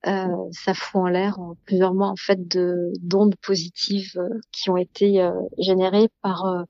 euh, 0.08 0.28
ça 0.52 0.74
fout 0.74 1.02
en 1.02 1.08
l'air 1.08 1.40
en 1.40 1.56
plusieurs 1.66 1.94
mois 1.94 2.08
en 2.08 2.16
fait 2.16 2.48
de 2.48 2.92
d'ondes 3.02 3.36
positives 3.38 4.14
euh, 4.18 4.30
qui 4.52 4.70
ont 4.70 4.78
été 4.78 5.22
euh, 5.22 5.32
générées 5.58 6.10
par 6.22 6.46
euh, 6.46 6.64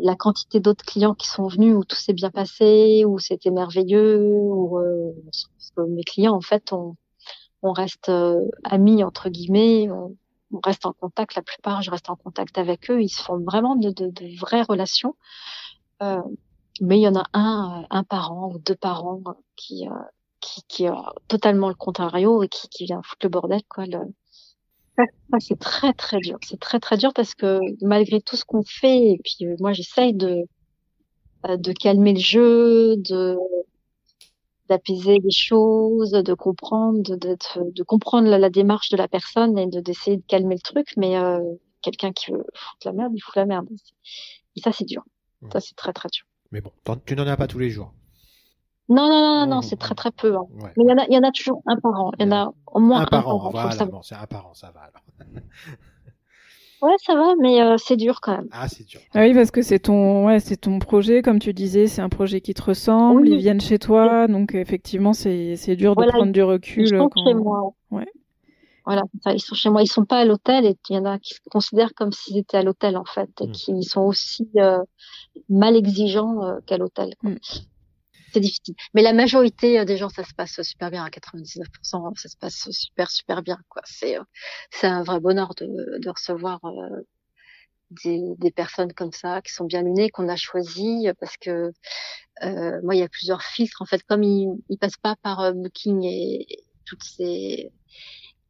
la 0.00 0.16
quantité 0.16 0.60
d'autres 0.60 0.84
clients 0.84 1.14
qui 1.14 1.28
sont 1.28 1.46
venus 1.46 1.76
où 1.76 1.84
tout 1.84 1.96
s'est 1.96 2.12
bien 2.12 2.30
passé, 2.30 3.04
où 3.06 3.18
c'était 3.18 3.50
merveilleux, 3.50 4.20
où 4.20 4.78
parce 5.24 5.88
mes 5.88 6.02
clients 6.02 6.34
en 6.34 6.40
fait 6.40 6.72
on, 6.72 6.96
on 7.62 7.72
reste 7.72 8.10
amis 8.64 9.04
entre 9.04 9.28
guillemets, 9.28 9.88
on, 9.90 10.16
reste 10.64 10.86
en 10.86 10.92
contact. 10.92 11.34
La 11.34 11.42
plupart, 11.42 11.82
je 11.82 11.90
reste 11.90 12.10
en 12.10 12.16
contact 12.16 12.58
avec 12.58 12.90
eux. 12.90 13.02
Ils 13.02 13.08
se 13.08 13.22
font 13.22 13.38
vraiment 13.40 13.74
de, 13.74 13.90
de, 13.90 14.06
de 14.06 14.38
vraies 14.38 14.62
relations. 14.62 15.16
Euh, 16.02 16.22
mais 16.80 16.98
il 16.98 17.02
y 17.02 17.08
en 17.08 17.14
a 17.14 17.24
un, 17.32 17.82
euh, 17.82 17.86
un 17.90 18.04
parent 18.04 18.52
ou 18.52 18.58
deux 18.58 18.74
parents 18.74 19.20
euh, 19.26 19.32
qui, 19.56 19.86
euh, 19.88 19.92
qui, 20.44 20.62
qui 20.68 20.86
a 20.86 21.12
totalement 21.28 21.68
le 21.68 21.74
contrario 21.74 22.42
et 22.42 22.48
qui, 22.48 22.68
qui 22.68 22.84
vient 22.84 23.00
foutre 23.02 23.24
le 23.26 23.30
bordel, 23.30 23.62
quoi. 23.68 23.86
Le... 23.86 23.98
c'est 25.40 25.58
très 25.58 25.92
très 25.94 26.18
dur. 26.18 26.38
C'est 26.42 26.60
très 26.60 26.80
très 26.80 26.96
dur 26.96 27.12
parce 27.14 27.34
que 27.34 27.58
malgré 27.82 28.20
tout 28.20 28.36
ce 28.36 28.44
qu'on 28.44 28.62
fait, 28.62 29.12
et 29.12 29.20
puis 29.24 29.46
moi 29.58 29.72
j'essaye 29.72 30.12
de 30.14 30.44
de 31.44 31.72
calmer 31.72 32.14
le 32.14 32.20
jeu, 32.20 32.96
de 32.96 33.36
d'apaiser 34.68 35.18
les 35.18 35.30
choses, 35.30 36.12
de 36.12 36.32
comprendre, 36.32 37.02
de, 37.02 37.16
de, 37.16 37.36
de 37.70 37.82
comprendre 37.82 38.28
la, 38.28 38.38
la, 38.38 38.48
démarche 38.48 38.88
de 38.88 38.96
la 38.96 39.08
personne 39.08 39.58
et 39.58 39.66
de 39.66 39.80
d'essayer 39.80 40.16
de 40.16 40.22
calmer 40.26 40.54
le 40.54 40.60
truc. 40.62 40.94
Mais 40.96 41.18
euh, 41.18 41.40
quelqu'un 41.82 42.12
qui 42.12 42.30
veut 42.30 42.46
foutre 42.54 42.86
la 42.86 42.92
merde, 42.92 43.12
il 43.14 43.20
fout 43.20 43.36
la 43.36 43.46
merde. 43.46 43.68
Et 44.56 44.60
ça 44.60 44.72
c'est 44.72 44.86
dur. 44.86 45.04
Ça 45.52 45.60
c'est 45.60 45.76
très 45.76 45.92
très 45.92 46.08
dur. 46.10 46.24
Mais 46.50 46.62
bon, 46.62 46.72
tu 47.04 47.14
n'en 47.16 47.26
as 47.26 47.36
pas 47.36 47.46
tous 47.46 47.58
les 47.58 47.70
jours. 47.70 47.92
Non, 48.88 49.08
non, 49.08 49.20
non, 49.20 49.46
non, 49.46 49.62
c'est 49.62 49.76
très 49.76 49.94
très 49.94 50.10
peu. 50.10 50.36
Hein. 50.36 50.46
Mais 50.76 50.84
il 50.84 50.90
y, 50.90 50.92
en 50.92 50.98
a, 50.98 51.06
y 51.08 51.16
en 51.16 51.22
a 51.22 51.30
toujours 51.30 51.62
un 51.66 51.76
par 51.76 51.98
an. 51.98 52.12
Il 52.18 52.26
y 52.26 52.28
en 52.28 52.32
a 52.32 52.52
au 52.66 52.80
moins 52.80 53.02
un, 53.02 53.06
par 53.06 53.28
an. 53.28 53.50
Voilà, 53.50 53.86
bon, 53.86 54.02
c'est 54.02 54.14
un 54.14 54.26
par 54.26 54.46
an, 54.46 54.54
ça 54.54 54.70
va 54.74 54.80
alors. 54.82 55.02
ouais, 56.82 56.94
ça 56.98 57.14
va, 57.14 57.34
mais 57.40 57.62
euh, 57.62 57.76
c'est 57.78 57.96
dur 57.96 58.20
quand 58.20 58.36
même. 58.36 58.48
Ah, 58.52 58.68
c'est 58.68 58.86
dur. 58.86 59.00
Ah 59.14 59.22
oui, 59.22 59.32
parce 59.32 59.50
que 59.50 59.62
c'est 59.62 59.78
ton, 59.78 60.26
ouais, 60.26 60.38
c'est 60.38 60.58
ton 60.58 60.78
projet, 60.80 61.22
comme 61.22 61.38
tu 61.38 61.54
disais, 61.54 61.86
c'est 61.86 62.02
un 62.02 62.10
projet 62.10 62.42
qui 62.42 62.52
te 62.52 62.62
ressemble. 62.62 63.26
Ils 63.26 63.38
viennent 63.38 63.60
chez 63.60 63.78
toi, 63.78 64.28
donc 64.28 64.54
effectivement, 64.54 65.14
c'est 65.14 65.56
c'est 65.56 65.76
dur 65.76 65.96
de 65.96 66.04
prendre 66.04 66.32
du 66.32 66.42
recul. 66.42 66.82
Ils 66.82 66.88
sont 66.88 67.10
chez 67.26 67.34
moi. 67.34 67.72
Ouais. 67.90 68.06
Voilà, 68.84 69.02
ils 69.32 69.40
sont 69.40 69.54
chez 69.54 69.70
moi. 69.70 69.82
Ils 69.82 69.86
sont 69.86 70.04
pas 70.04 70.18
à 70.18 70.24
l'hôtel 70.26 70.66
et 70.66 70.76
il 70.90 70.96
y 70.96 70.98
en 70.98 71.06
a 71.06 71.18
qui 71.18 71.32
se 71.32 71.40
considèrent 71.50 71.94
comme 71.94 72.12
s'ils 72.12 72.36
étaient 72.36 72.58
à 72.58 72.62
l'hôtel 72.62 72.98
en 72.98 73.06
fait, 73.06 73.30
et 73.40 73.46
hmm. 73.46 73.52
qui 73.52 73.82
sont 73.82 74.02
aussi 74.02 74.46
euh, 74.58 74.82
mal 75.48 75.74
exigeants 75.74 76.44
euh, 76.44 76.58
qu'à 76.66 76.76
l'hôtel. 76.76 77.14
C'est 78.34 78.40
difficile. 78.40 78.74
Mais 78.92 79.02
la 79.02 79.12
majorité 79.12 79.80
euh, 79.80 79.84
des 79.84 79.96
gens, 79.96 80.10
ça 80.10 80.24
se 80.24 80.34
passe 80.34 80.60
super 80.62 80.90
bien. 80.90 81.04
À 81.04 81.08
99%, 81.08 82.18
ça 82.18 82.28
se 82.28 82.36
passe 82.36 82.68
super 82.70 83.10
super 83.10 83.42
bien. 83.42 83.58
Quoi. 83.68 83.82
C'est 83.86 84.16
c'est 84.70 84.86
un 84.86 85.02
vrai 85.02 85.20
bonheur 85.20 85.54
de, 85.54 85.98
de 85.98 86.10
recevoir 86.10 86.60
des, 87.90 88.20
des, 88.38 88.50
personnes 88.50 88.92
comme 88.92 89.12
ça 89.12 89.40
qui 89.40 89.52
sont 89.52 89.64
bien 89.64 89.82
lunées, 89.82 90.10
qu'on 90.10 90.28
a 90.28 90.36
choisies 90.36 91.08
parce 91.20 91.36
que 91.36 91.72
moi, 92.82 92.94
il 92.94 92.98
y 92.98 93.02
a 93.02 93.08
plusieurs 93.08 93.42
filtres 93.42 93.80
en 93.80 93.86
fait. 93.86 94.02
Comme 94.02 94.22
ils, 94.22 94.48
ils 94.68 94.78
passent 94.78 94.96
pas 94.96 95.16
par 95.22 95.54
Booking 95.54 96.02
et 96.04 96.46
toutes 96.84 97.04
ces 97.04 97.70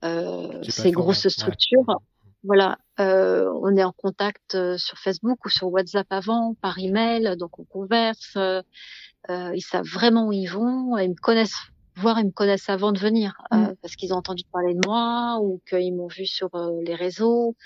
euh, 0.04 0.62
ces 0.68 0.90
grosses 0.90 1.28
structures. 1.28 2.00
Voilà, 2.42 2.76
euh, 3.00 3.50
on 3.62 3.74
est 3.74 3.84
en 3.84 3.92
contact 3.92 4.54
euh, 4.54 4.76
sur 4.76 4.98
Facebook 4.98 5.46
ou 5.46 5.48
sur 5.48 5.68
WhatsApp 5.68 6.06
avant, 6.10 6.54
par 6.60 6.78
email, 6.78 7.36
donc 7.38 7.58
on 7.58 7.64
converse. 7.64 8.34
Euh, 8.36 8.60
ils 9.28 9.62
savent 9.62 9.86
vraiment 9.86 10.28
où 10.28 10.32
ils 10.32 10.46
vont, 10.46 10.96
ils 10.98 11.10
me 11.10 11.14
connaissent, 11.14 11.56
voire 11.96 12.18
ils 12.18 12.26
me 12.26 12.30
connaissent 12.30 12.68
avant 12.68 12.92
de 12.92 12.98
venir, 12.98 13.34
mm. 13.50 13.74
parce 13.80 13.96
qu'ils 13.96 14.12
ont 14.12 14.16
entendu 14.16 14.44
parler 14.52 14.74
de 14.74 14.80
moi 14.86 15.38
ou 15.40 15.60
qu'ils 15.68 15.94
m'ont 15.94 16.08
vu 16.08 16.26
sur 16.26 16.50
les 16.84 16.94
réseaux. 16.94 17.56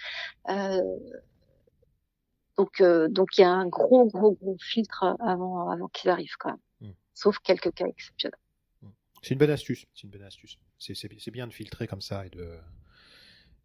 donc, 2.56 2.82
donc 2.82 3.38
il 3.38 3.40
y 3.40 3.44
a 3.44 3.50
un 3.50 3.66
gros, 3.66 4.06
gros, 4.06 4.32
gros 4.32 4.56
filtre 4.60 5.16
avant, 5.20 5.70
avant 5.70 5.88
qu'ils 5.88 6.10
arrivent 6.10 6.36
quand 6.38 6.50
même, 6.50 6.90
mm. 6.90 6.94
sauf 7.14 7.38
quelques 7.38 7.72
cas 7.72 7.86
exceptionnels. 7.86 8.38
C'est 9.22 9.34
une 9.34 9.38
bonne 9.38 9.50
astuce. 9.50 9.84
C'est 9.94 10.04
une 10.04 10.10
bonne 10.10 10.22
astuce. 10.22 10.58
C'est 10.78 11.30
bien 11.30 11.46
de 11.46 11.52
filtrer 11.52 11.86
comme 11.86 12.00
ça 12.00 12.26
et 12.26 12.30
de. 12.30 12.58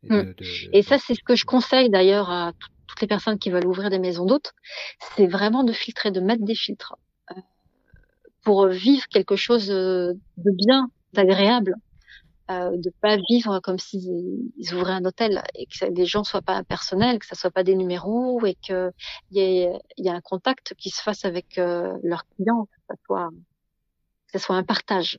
Et, 0.03 0.09
mm. 0.09 0.35
et 0.73 0.81
ça, 0.81 0.97
c'est 0.99 1.15
ce 1.15 1.23
que 1.23 1.35
je 1.35 1.45
conseille 1.45 1.89
d'ailleurs 1.89 2.29
à 2.29 2.53
toutes 2.87 3.01
les 3.01 3.07
personnes 3.07 3.39
qui 3.39 3.49
veulent 3.49 3.65
ouvrir 3.67 3.89
des 3.89 3.99
maisons 3.99 4.25
d'hôtes. 4.25 4.51
C'est 5.15 5.27
vraiment 5.27 5.63
de 5.63 5.71
filtrer, 5.71 6.11
de 6.11 6.19
mettre 6.19 6.43
des 6.43 6.55
filtres 6.55 6.97
euh, 7.31 7.35
pour 8.43 8.67
vivre 8.67 9.07
quelque 9.07 9.35
chose 9.35 9.67
de 9.67 10.17
bien, 10.37 10.89
d'agréable, 11.13 11.75
euh, 12.51 12.75
de 12.75 12.91
pas 13.01 13.15
vivre 13.29 13.59
comme 13.61 13.79
s'ils 13.79 14.51
ouvraient 14.73 14.93
un 14.93 15.05
hôtel 15.05 15.41
et 15.55 15.65
que 15.65 15.85
les 15.85 16.05
gens 16.05 16.25
soient 16.25 16.41
pas 16.41 16.55
impersonnels, 16.55 17.19
que 17.19 17.25
ça 17.25 17.35
soit 17.35 17.51
pas 17.51 17.63
des 17.63 17.75
numéros 17.75 18.45
et 18.45 18.55
que 18.67 18.91
il 19.31 19.37
y 19.37 19.39
ait, 19.39 19.79
y 19.97 20.09
a 20.09 20.13
un 20.13 20.21
contact 20.21 20.73
qui 20.77 20.89
se 20.89 21.01
fasse 21.01 21.23
avec 21.23 21.57
euh, 21.57 21.97
leurs 22.03 22.25
clients, 22.27 22.65
que 22.65 22.81
ça 22.89 22.95
soit, 23.05 23.29
que 24.27 24.39
ça 24.39 24.45
soit 24.45 24.55
un 24.57 24.63
partage. 24.63 25.17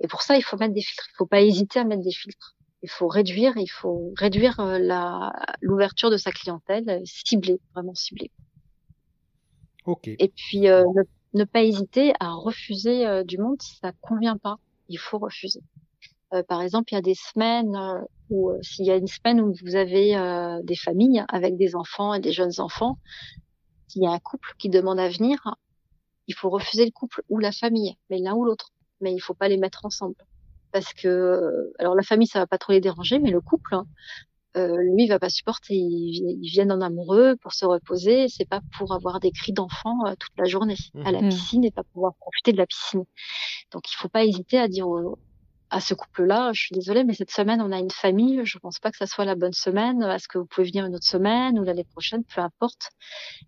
Et 0.00 0.08
pour 0.08 0.22
ça, 0.22 0.36
il 0.36 0.42
faut 0.42 0.56
mettre 0.56 0.74
des 0.74 0.82
filtres. 0.82 1.08
Il 1.12 1.16
faut 1.16 1.26
pas 1.26 1.42
hésiter 1.42 1.78
à 1.78 1.84
mettre 1.84 2.02
des 2.02 2.12
filtres. 2.12 2.56
Il 2.82 2.90
faut 2.90 3.06
réduire, 3.06 3.56
il 3.56 3.70
faut 3.70 4.12
réduire 4.16 4.58
euh, 4.60 4.78
la 4.78 5.32
l'ouverture 5.62 6.10
de 6.10 6.16
sa 6.16 6.32
clientèle, 6.32 6.90
euh, 6.90 7.00
ciblée, 7.04 7.60
vraiment 7.72 7.94
ciblée. 7.94 8.32
Ok. 9.86 10.08
Et 10.08 10.32
puis 10.34 10.68
euh, 10.68 10.84
ne, 10.94 11.02
pas 11.42 11.64
hésiter 11.64 12.12
à 12.20 12.32
refuser 12.32 13.24
du 13.24 13.38
monde 13.38 13.60
si 13.60 13.76
ça 13.76 13.90
convient 14.00 14.36
pas. 14.36 14.58
Il 14.88 14.98
faut 14.98 15.18
refuser. 15.18 15.60
par 16.48 16.62
exemple, 16.62 16.92
il 16.92 16.94
y 16.94 16.98
a 16.98 17.02
des 17.02 17.16
semaines 17.16 17.76
où 18.30 18.52
s'il 18.62 18.86
y 18.86 18.92
a 18.92 18.96
une 18.96 19.08
semaine 19.08 19.40
où 19.40 19.52
vous 19.64 19.74
avez 19.74 20.14
des 20.62 20.76
familles 20.76 21.24
avec 21.28 21.56
des 21.56 21.74
enfants 21.74 22.14
et 22.14 22.20
des 22.20 22.32
jeunes 22.32 22.60
enfants, 22.60 22.98
s'il 23.88 24.02
y 24.02 24.06
a 24.06 24.12
un 24.12 24.20
couple 24.20 24.54
qui 24.58 24.68
demande 24.68 25.00
à 25.00 25.08
venir, 25.08 25.56
il 26.28 26.34
faut 26.34 26.50
refuser 26.50 26.84
le 26.84 26.92
couple 26.92 27.22
ou 27.28 27.38
la 27.38 27.50
famille, 27.50 27.96
mais 28.10 28.18
l'un 28.18 28.34
ou 28.34 28.44
l'autre 28.44 28.70
mais 29.00 29.12
il 29.12 29.20
faut 29.20 29.34
pas 29.34 29.48
les 29.48 29.56
mettre 29.56 29.84
ensemble 29.84 30.16
parce 30.72 30.92
que 30.92 31.72
alors 31.78 31.94
la 31.94 32.02
famille 32.02 32.26
ça 32.26 32.40
va 32.40 32.46
pas 32.46 32.58
trop 32.58 32.72
les 32.72 32.80
déranger 32.80 33.18
mais 33.18 33.30
le 33.30 33.40
couple 33.40 33.74
hein, 33.74 33.86
euh, 34.56 34.76
lui, 34.94 35.04
il 35.04 35.08
va 35.08 35.18
pas 35.18 35.28
supporter. 35.28 35.74
Ils, 35.74 36.48
viennent 36.50 36.72
en 36.72 36.80
amoureux 36.80 37.36
pour 37.36 37.52
se 37.52 37.64
reposer. 37.64 38.28
C'est 38.28 38.48
pas 38.48 38.60
pour 38.78 38.94
avoir 38.94 39.20
des 39.20 39.30
cris 39.30 39.52
d'enfants 39.52 40.06
euh, 40.06 40.14
toute 40.18 40.32
la 40.38 40.44
journée 40.44 40.76
à 41.04 41.12
la 41.12 41.22
mmh. 41.22 41.28
piscine 41.28 41.64
et 41.64 41.70
pas 41.70 41.82
pouvoir 41.82 42.14
profiter 42.14 42.52
de 42.52 42.58
la 42.58 42.66
piscine. 42.66 43.04
Donc, 43.72 43.90
il 43.90 43.96
faut 43.96 44.08
pas 44.08 44.24
hésiter 44.24 44.58
à 44.58 44.68
dire 44.68 44.86
à 45.70 45.80
ce 45.80 45.94
couple-là, 45.94 46.52
je 46.52 46.60
suis 46.60 46.74
désolée, 46.74 47.02
mais 47.02 47.14
cette 47.14 47.32
semaine, 47.32 47.60
on 47.60 47.72
a 47.72 47.78
une 47.78 47.90
famille. 47.90 48.42
Je 48.44 48.58
pense 48.58 48.78
pas 48.78 48.92
que 48.92 48.96
ça 48.96 49.06
soit 49.06 49.24
la 49.24 49.34
bonne 49.34 49.52
semaine. 49.52 50.02
Est-ce 50.02 50.28
que 50.28 50.38
vous 50.38 50.46
pouvez 50.46 50.68
venir 50.68 50.86
une 50.86 50.94
autre 50.94 51.06
semaine 51.06 51.58
ou 51.58 51.64
l'année 51.64 51.84
prochaine, 51.84 52.22
peu 52.32 52.40
importe. 52.40 52.90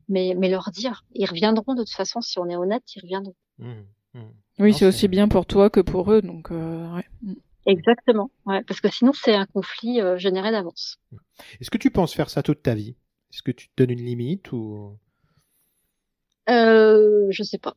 Mais, 0.08 0.34
mais 0.36 0.48
leur 0.48 0.70
dire, 0.72 1.04
ils 1.14 1.26
reviendront 1.26 1.74
de 1.74 1.84
toute 1.84 1.94
façon. 1.94 2.20
Si 2.20 2.38
on 2.40 2.48
est 2.48 2.56
honnête, 2.56 2.82
ils 2.96 3.02
reviendront. 3.02 3.36
Mmh, 3.58 3.72
mmh. 4.14 4.20
Oui, 4.58 4.74
c'est 4.74 4.86
aussi 4.86 5.06
bien 5.06 5.28
pour 5.28 5.46
toi 5.46 5.70
que 5.70 5.80
pour 5.80 6.10
eux, 6.12 6.20
donc. 6.20 6.50
Euh, 6.50 6.96
ouais. 6.96 7.04
Exactement, 7.66 8.30
ouais, 8.46 8.62
parce 8.62 8.80
que 8.80 8.88
sinon 8.88 9.12
c'est 9.12 9.34
un 9.34 9.46
conflit 9.46 10.00
euh, 10.00 10.16
généré 10.16 10.52
d'avance. 10.52 10.98
Est-ce 11.60 11.70
que 11.70 11.78
tu 11.78 11.90
penses 11.90 12.14
faire 12.14 12.30
ça 12.30 12.42
toute 12.42 12.62
ta 12.62 12.74
vie? 12.74 12.96
Est-ce 13.32 13.42
que 13.42 13.50
tu 13.50 13.68
te 13.68 13.72
donnes 13.76 13.98
une 13.98 14.04
limite 14.04 14.52
ou? 14.52 14.96
Euh, 16.48 17.26
Je 17.30 17.42
sais 17.42 17.58
pas, 17.58 17.74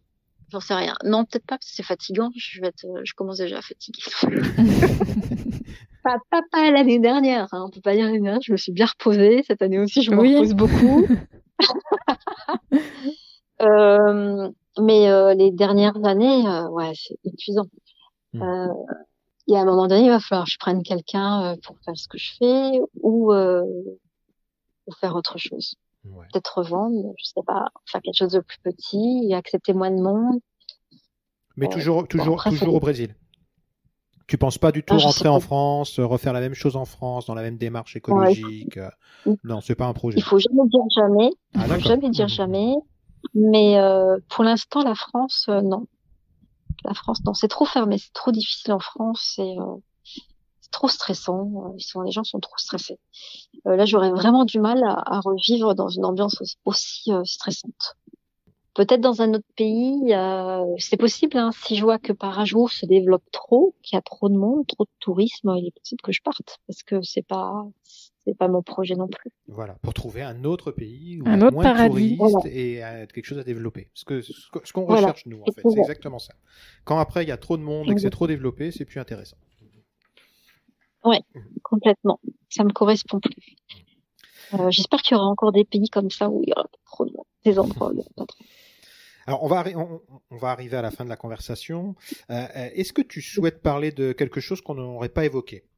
j'en 0.51 0.59
sais 0.59 0.75
rien. 0.75 0.95
Non, 1.03 1.25
peut-être 1.25 1.45
pas 1.45 1.57
parce 1.57 1.69
que 1.69 1.75
c'est 1.75 1.83
fatigant. 1.83 2.29
Je 2.35 2.61
vais 2.61 2.67
être, 2.67 2.85
euh, 2.85 3.01
je 3.03 3.13
commence 3.15 3.37
déjà 3.37 3.57
à 3.57 3.61
fatiguer. 3.61 4.03
pas, 6.03 6.17
pas, 6.29 6.71
l'année 6.71 6.99
dernière, 6.99 7.47
hein. 7.51 7.65
on 7.67 7.71
peut 7.71 7.81
pas 7.81 7.95
dire 7.95 8.05
l'année 8.05 8.21
dernière. 8.21 8.41
Je 8.43 8.51
me 8.51 8.57
suis 8.57 8.71
bien 8.71 8.85
reposée. 8.85 9.43
Cette 9.47 9.63
année 9.63 9.79
aussi, 9.79 10.03
je 10.03 10.11
me 10.11 10.19
repose 10.19 10.53
beaucoup. 10.53 11.07
euh, 13.61 14.49
mais 14.79 15.09
euh, 15.09 15.33
les 15.33 15.51
dernières 15.51 16.05
années, 16.05 16.43
ouais, 16.69 16.91
c'est 16.95 17.17
épuisant. 17.23 17.65
Hmm. 18.33 18.67
Euh, 19.49 19.53
et 19.53 19.57
à 19.57 19.61
un 19.61 19.65
moment 19.65 19.87
donné, 19.87 20.05
il 20.05 20.09
va 20.09 20.19
falloir 20.19 20.45
que 20.45 20.51
je 20.51 20.57
prenne 20.57 20.83
quelqu'un 20.83 21.43
euh, 21.43 21.55
pour 21.63 21.77
faire 21.83 21.97
ce 21.97 22.07
que 22.07 22.17
je 22.17 22.31
fais 22.37 22.81
ou, 23.01 23.33
euh, 23.33 23.63
faire 24.99 25.15
autre 25.15 25.37
chose. 25.37 25.75
Ouais. 26.05 26.25
Peut-être 26.31 26.59
revendre, 26.59 27.13
je 27.17 27.25
sais 27.25 27.43
pas, 27.45 27.67
faire 27.85 28.01
quelque 28.01 28.17
chose 28.17 28.31
de 28.31 28.39
plus 28.39 28.59
petit 28.63 29.27
et 29.29 29.35
accepter 29.35 29.73
moins 29.73 29.91
de 29.91 30.01
monde. 30.01 30.39
Mais 31.57 31.67
euh, 31.67 31.69
toujours, 31.69 32.07
toujours, 32.07 32.43
toujours 32.43 32.75
au 32.75 32.79
Brésil. 32.79 33.15
Tu 34.27 34.37
penses 34.37 34.59
pas 34.59 34.71
du 34.71 34.83
tout 34.83 34.95
rentrer 34.95 35.27
en 35.27 35.39
France, 35.39 35.99
refaire 35.99 36.33
la 36.33 36.39
même 36.39 36.53
chose 36.53 36.75
en 36.75 36.85
France, 36.85 37.25
dans 37.25 37.33
la 37.33 37.41
même 37.41 37.57
démarche 37.57 37.95
écologique 37.95 38.79
Non, 39.43 39.59
c'est 39.59 39.73
pas 39.73 39.87
un 39.87 39.93
projet. 39.93 40.19
Il 40.19 40.23
faut 40.23 40.37
jamais 40.37 40.69
dire 40.69 40.83
jamais. 40.95 41.31
Ah, 41.55 41.63
il 41.65 41.73
faut 41.73 41.89
jamais 41.89 42.09
dire 42.11 42.27
mmh. 42.27 42.29
jamais. 42.29 42.73
Mais 43.33 43.79
euh, 43.79 44.17
pour 44.29 44.43
l'instant, 44.43 44.83
la 44.83 44.95
France, 44.95 45.47
euh, 45.49 45.61
non 45.61 45.87
la 46.85 46.93
France, 46.93 47.23
non, 47.25 47.33
c'est 47.33 47.47
trop 47.47 47.65
fermé, 47.65 47.97
c'est 47.97 48.13
trop 48.13 48.31
difficile 48.31 48.73
en 48.73 48.79
France, 48.79 49.33
c'est 49.35 49.57
euh, 49.57 49.75
trop 50.71 50.87
stressant. 50.87 51.51
Euh, 51.55 51.75
ils 51.77 51.83
sont, 51.83 52.01
les 52.01 52.11
gens 52.11 52.23
sont 52.23 52.39
trop 52.39 52.57
stressés. 52.57 52.99
Euh, 53.67 53.75
là, 53.75 53.85
j'aurais 53.85 54.11
vraiment 54.11 54.45
du 54.45 54.59
mal 54.59 54.83
à, 54.83 55.19
revivre 55.21 55.75
dans 55.75 55.89
une 55.89 56.05
ambiance 56.05 56.41
aussi, 56.65 57.11
stressante. 57.25 57.97
Peut-être 58.75 59.01
dans 59.01 59.21
un 59.21 59.33
autre 59.33 59.47
pays, 59.57 60.13
c'est 60.77 60.95
possible. 60.95 61.37
Hein, 61.37 61.51
si 61.51 61.75
je 61.75 61.83
vois 61.83 61.99
que 61.99 62.13
jour 62.45 62.71
se 62.71 62.85
développe 62.85 63.29
trop, 63.31 63.75
qu'il 63.81 63.97
y 63.97 63.99
a 63.99 64.01
trop 64.01 64.29
de 64.29 64.37
monde, 64.37 64.65
trop 64.67 64.85
de 64.85 64.89
tourisme, 64.99 65.53
il 65.57 65.67
est 65.67 65.77
possible 65.77 66.01
que 66.01 66.11
je 66.13 66.21
parte 66.21 66.59
parce 66.67 66.83
que 66.83 67.01
c'est 67.01 67.25
pas 67.25 67.65
c'est 68.29 68.37
pas 68.37 68.47
mon 68.47 68.61
projet 68.61 68.95
non 68.95 69.07
plus. 69.07 69.31
Voilà, 69.47 69.75
pour 69.81 69.93
trouver 69.93 70.21
un 70.21 70.43
autre 70.43 70.71
pays 70.71 71.21
où 71.21 71.27
un 71.27 71.41
autre 71.41 71.53
moins 71.53 71.63
paradis. 71.63 72.13
de 72.13 72.17
touristes 72.17 72.45
et 72.45 72.83
euh, 72.83 73.05
quelque 73.07 73.25
chose 73.25 73.39
à 73.39 73.43
développer. 73.43 73.89
Ce 73.93 74.05
que 74.05 74.21
ce 74.21 74.73
qu'on 74.73 74.85
recherche 74.85 75.25
nous 75.25 75.41
en 75.41 75.45
fait, 75.51 75.61
c'est 75.67 75.79
exactement 75.79 76.19
ça. 76.19 76.33
Quand 76.83 76.99
après 76.99 77.23
il 77.23 77.29
y 77.29 77.31
a 77.31 77.37
trop 77.37 77.57
de 77.57 77.63
monde 77.63 77.89
et 77.89 77.95
que 77.95 78.01
c'est 78.01 78.09
trop 78.09 78.27
développé, 78.27 78.71
c'est 78.71 78.85
plus 78.85 78.99
intéressant. 78.99 79.37
Ouais, 81.03 81.21
complètement. 81.63 82.19
Ça 82.49 82.63
me 82.63 82.71
correspond 82.71 83.19
plus. 83.19 83.55
Euh, 84.53 84.69
j'espère 84.69 85.01
qu'il 85.01 85.15
y 85.15 85.19
aura 85.19 85.27
encore 85.27 85.51
des 85.51 85.63
pays 85.63 85.89
comme 85.89 86.09
ça 86.09 86.29
où 86.29 86.41
il 86.43 86.49
y 86.49 86.51
aura 86.51 86.67
trop 86.85 87.05
de 87.05 87.11
monde, 87.11 87.25
des 87.45 87.57
endroits 87.57 87.89
où 87.89 87.93
il 87.93 87.99
y 87.99 88.13
pas 88.15 88.25
trop. 88.25 88.45
Alors 89.27 89.43
on 89.43 89.47
va, 89.47 89.63
on, 90.31 90.37
va 90.37 90.49
arriver 90.49 90.75
à 90.75 90.81
la 90.81 90.89
fin 90.89 91.03
de 91.03 91.09
la 91.09 91.15
conversation. 91.15 91.95
Euh, 92.31 92.47
est-ce 92.73 92.93
que 92.93 93.03
tu 93.03 93.21
souhaites 93.21 93.61
parler 93.61 93.91
de 93.91 94.11
quelque 94.11 94.41
chose 94.41 94.59
qu'on 94.59 94.73
n'aurait 94.73 95.09
pas 95.09 95.23
évoqué? 95.25 95.68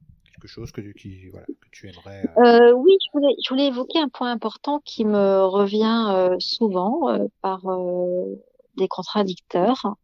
Quelque 0.42 0.50
chose 0.50 0.72
que, 0.72 0.82
qui, 0.82 1.28
voilà, 1.30 1.46
que 1.46 1.70
tu 1.72 1.88
aimerais 1.88 2.24
euh, 2.38 2.42
euh... 2.42 2.74
Oui, 2.74 2.98
je 3.06 3.12
voulais, 3.14 3.36
je 3.44 3.50
voulais, 3.50 3.68
évoquer 3.68 4.00
un 4.00 4.10
point 4.10 4.32
important 4.32 4.82
qui 4.84 5.06
me 5.06 5.46
revient 5.46 6.08
euh, 6.10 6.36
souvent 6.40 7.28
par 7.42 7.62
des 8.78 8.88
contradicteurs 8.88 9.96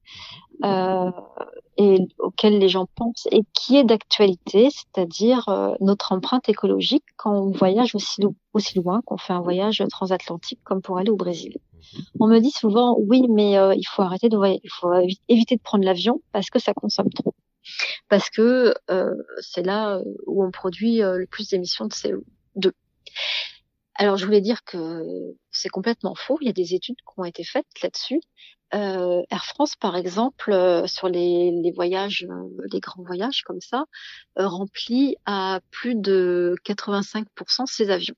et 1.78 2.00
auxquels 2.20 2.60
les 2.60 2.70
gens 2.70 2.88
pensent 2.96 3.28
et 3.32 3.42
qui 3.54 3.78
est 3.78 3.84
d'actualité, 3.84 4.70
c'est-à-dire 4.70 5.76
notre 5.80 6.12
empreinte 6.12 6.50
écologique 6.50 7.06
quand 7.16 7.34
on 7.34 7.52
voyage 7.52 7.96
aussi, 7.96 8.22
aussi 8.54 8.78
loin, 8.80 9.02
qu'on 9.06 9.18
fait 9.18 9.34
un 9.34 9.42
voyage 9.42 9.84
transatlantique 9.90 10.60
comme 10.64 10.82
pour 10.82 10.98
aller 10.98 11.12
au 11.12 11.16
Brésil. 11.16 11.58
Mhm. 11.94 12.04
On 12.20 12.28
me 12.28 12.40
dit 12.40 12.52
souvent 12.52 12.98
oui, 13.00 13.24
mais 13.30 13.54
il 13.76 13.86
faut 13.88 14.02
arrêter 14.02 14.30
de 14.30 14.38
il 14.46 14.70
faut 14.70 14.92
éviter 15.28 15.56
de 15.56 15.62
prendre 15.62 15.86
l'avion 15.86 16.22
parce 16.32 16.50
que 16.50 16.60
ça 16.60 16.74
consomme 16.74 17.10
trop 17.10 17.34
parce 18.10 18.30
que 18.30 18.74
euh, 18.90 19.16
c'est 19.40 19.64
là 19.64 20.02
où 20.26 20.44
on 20.44 20.52
produit 20.52 21.02
euh, 21.04 21.18
le 21.18 21.28
plus 21.28 21.50
d'émissions 21.50 21.86
de 21.86 21.94
CO2. 21.94 22.72
Alors 23.96 24.18
je 24.18 24.26
voulais 24.26 24.42
dire 24.42 24.64
que 24.64 25.04
c'est 25.52 25.70
complètement 25.70 26.16
faux. 26.16 26.38
Il 26.42 26.48
y 26.48 26.50
a 26.50 26.54
des 26.54 26.76
études 26.76 26.98
qui 26.98 27.20
ont 27.20 27.26
été 27.26 27.44
faites 27.44 27.66
là-dessus. 27.82 28.22
Euh, 28.74 29.24
Air 29.32 29.46
France, 29.46 29.76
par 29.76 29.96
exemple, 29.96 30.54
sur 30.88 31.10
les, 31.10 31.52
les 31.52 31.72
voyages, 31.72 32.28
les 32.72 32.80
grands 32.80 33.04
voyages 33.04 33.42
comme 33.44 33.62
ça, 33.62 33.86
remplit 34.36 35.16
à 35.26 35.62
plus 35.72 35.96
de 35.96 36.56
85% 36.66 37.66
ses 37.66 37.90
avions. 37.90 38.16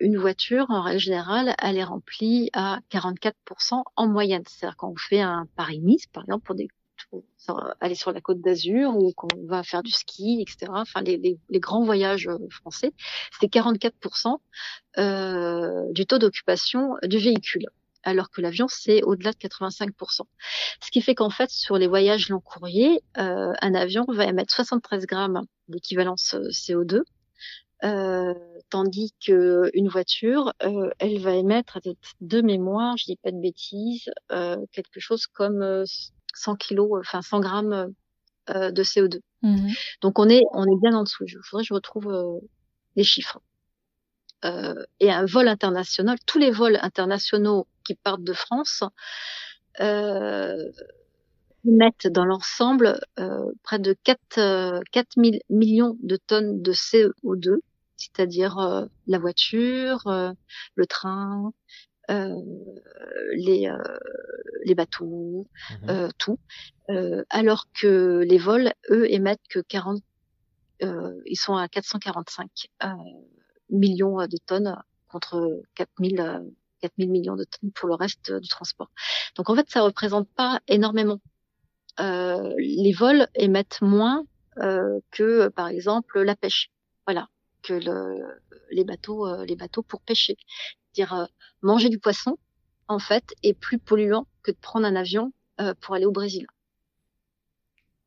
une 0.00 0.16
voiture, 0.16 0.66
en 0.70 0.80
règle 0.80 1.00
générale, 1.00 1.54
elle 1.58 1.76
est 1.76 1.84
remplie 1.84 2.48
à 2.54 2.78
44% 2.90 3.82
en 3.96 4.06
moyenne. 4.06 4.44
C'est-à-dire 4.46 4.76
quand 4.76 4.92
on 4.92 4.96
fait 4.96 5.20
un 5.20 5.46
Paris-Nice, 5.56 6.06
par 6.06 6.22
exemple, 6.22 6.46
pour 6.46 6.54
des 6.54 6.68
aller 7.80 7.94
sur 7.94 8.12
la 8.12 8.20
côte 8.20 8.40
d'Azur 8.40 8.96
ou 8.96 9.12
qu'on 9.12 9.28
va 9.46 9.62
faire 9.62 9.82
du 9.82 9.92
ski, 9.92 10.38
etc. 10.40 10.72
Enfin, 10.74 11.02
les, 11.02 11.38
grands 11.52 11.84
voyages 11.84 12.28
euh, 12.28 12.38
français, 12.50 12.92
c'est 13.40 13.46
44% 13.46 14.38
euh, 14.98 15.92
du 15.92 16.06
taux 16.06 16.18
d'occupation 16.18 16.96
du 17.04 17.18
véhicule 17.18 17.66
alors 18.06 18.30
que 18.30 18.40
l'avion, 18.40 18.66
c'est 18.68 19.02
au-delà 19.02 19.32
de 19.32 19.36
85%. 19.36 20.22
Ce 20.80 20.90
qui 20.90 21.02
fait 21.02 21.14
qu'en 21.14 21.28
fait, 21.28 21.50
sur 21.50 21.76
les 21.76 21.88
voyages 21.88 22.28
long 22.28 22.40
courrier, 22.40 23.02
euh, 23.18 23.52
un 23.60 23.74
avion 23.74 24.04
va 24.08 24.26
émettre 24.26 24.54
73 24.54 25.06
grammes 25.06 25.42
d'équivalence 25.68 26.34
euh, 26.34 26.48
CO2, 26.50 27.02
euh, 27.84 28.32
tandis 28.70 29.12
que 29.24 29.70
une 29.74 29.88
voiture, 29.88 30.52
elle 30.98 31.18
va 31.18 31.34
émettre 31.34 31.78
de 32.20 32.40
mémoire, 32.40 32.96
je 32.96 33.04
dis 33.04 33.16
pas 33.16 33.32
de 33.32 33.40
bêtises, 33.40 34.10
quelque 34.28 34.98
chose 34.98 35.26
comme 35.26 35.84
100 36.36 36.56
kilos, 36.56 36.90
enfin 37.00 37.22
100 37.22 37.40
grammes 37.40 37.92
euh, 38.50 38.70
de 38.70 38.82
CO2. 38.82 39.20
Mhm. 39.42 39.72
Donc 40.02 40.18
on 40.18 40.28
est 40.28 40.42
on 40.52 40.64
est 40.64 40.80
bien 40.80 40.94
en 40.94 41.02
dessous. 41.02 41.24
Il 41.26 41.36
faudrait 41.42 41.64
que 41.64 41.68
je 41.68 41.74
retrouve 41.74 42.08
euh, 42.08 42.38
les 42.94 43.04
chiffres. 43.04 43.40
Euh, 44.44 44.84
et 45.00 45.10
un 45.10 45.24
vol 45.24 45.48
international, 45.48 46.18
tous 46.26 46.38
les 46.38 46.50
vols 46.50 46.78
internationaux 46.82 47.66
qui 47.84 47.94
partent 47.94 48.22
de 48.22 48.34
France 48.34 48.84
mettent 51.64 52.06
dans 52.06 52.24
l'ensemble 52.24 53.00
près 53.64 53.78
de 53.80 53.96
4, 54.04 54.82
4 54.92 55.08
000 55.16 55.36
millions 55.50 55.96
de 56.00 56.16
tonnes 56.16 56.62
de 56.62 56.72
CO2, 56.72 57.58
c'est-à-dire 57.96 58.86
la 59.06 59.18
voiture, 59.18 60.02
le 60.76 60.86
train, 60.86 61.50
euh, 61.50 61.50
les, 62.08 63.68
euh, 63.68 63.98
les 64.64 64.74
bateaux, 64.74 65.46
mmh 65.70 65.90
euh, 65.90 66.08
tout. 66.18 66.38
alors 67.30 67.66
que 67.72 68.24
les 68.26 68.38
vols, 68.38 68.72
eux, 68.90 69.10
émettent 69.10 69.46
que 69.48 69.60
40, 69.60 70.02
ils 70.80 71.36
sont 71.36 71.56
à 71.56 71.68
445 71.68 72.68
millions 73.70 74.18
de 74.18 74.36
tonnes 74.46 74.76
contre 75.08 75.62
4000 75.74 76.44
4000 76.82 77.10
millions 77.10 77.36
de 77.36 77.44
tonnes 77.44 77.72
pour 77.72 77.88
le 77.88 77.94
reste 77.94 78.32
du 78.32 78.48
transport. 78.48 78.90
Donc 79.34 79.48
en 79.48 79.54
fait, 79.54 79.68
ça 79.70 79.82
représente 79.82 80.28
pas 80.28 80.60
énormément. 80.68 81.20
Euh, 82.00 82.54
les 82.58 82.92
vols 82.92 83.26
émettent 83.34 83.80
moins 83.80 84.24
euh, 84.58 85.00
que, 85.10 85.48
par 85.48 85.68
exemple, 85.68 86.20
la 86.20 86.36
pêche. 86.36 86.70
Voilà, 87.06 87.28
que 87.62 87.74
le, 87.74 88.22
les 88.70 88.84
bateaux, 88.84 89.26
euh, 89.26 89.44
les 89.44 89.56
bateaux 89.56 89.82
pour 89.82 90.00
pêcher 90.00 90.36
dire 90.96 91.12
euh, 91.12 91.26
manger 91.62 91.88
du 91.88 91.98
poisson, 91.98 92.38
en 92.88 92.98
fait, 92.98 93.34
est 93.42 93.54
plus 93.54 93.78
polluant 93.78 94.26
que 94.42 94.50
de 94.50 94.56
prendre 94.56 94.86
un 94.86 94.96
avion 94.96 95.32
euh, 95.60 95.74
pour 95.80 95.94
aller 95.94 96.06
au 96.06 96.12
Brésil, 96.12 96.46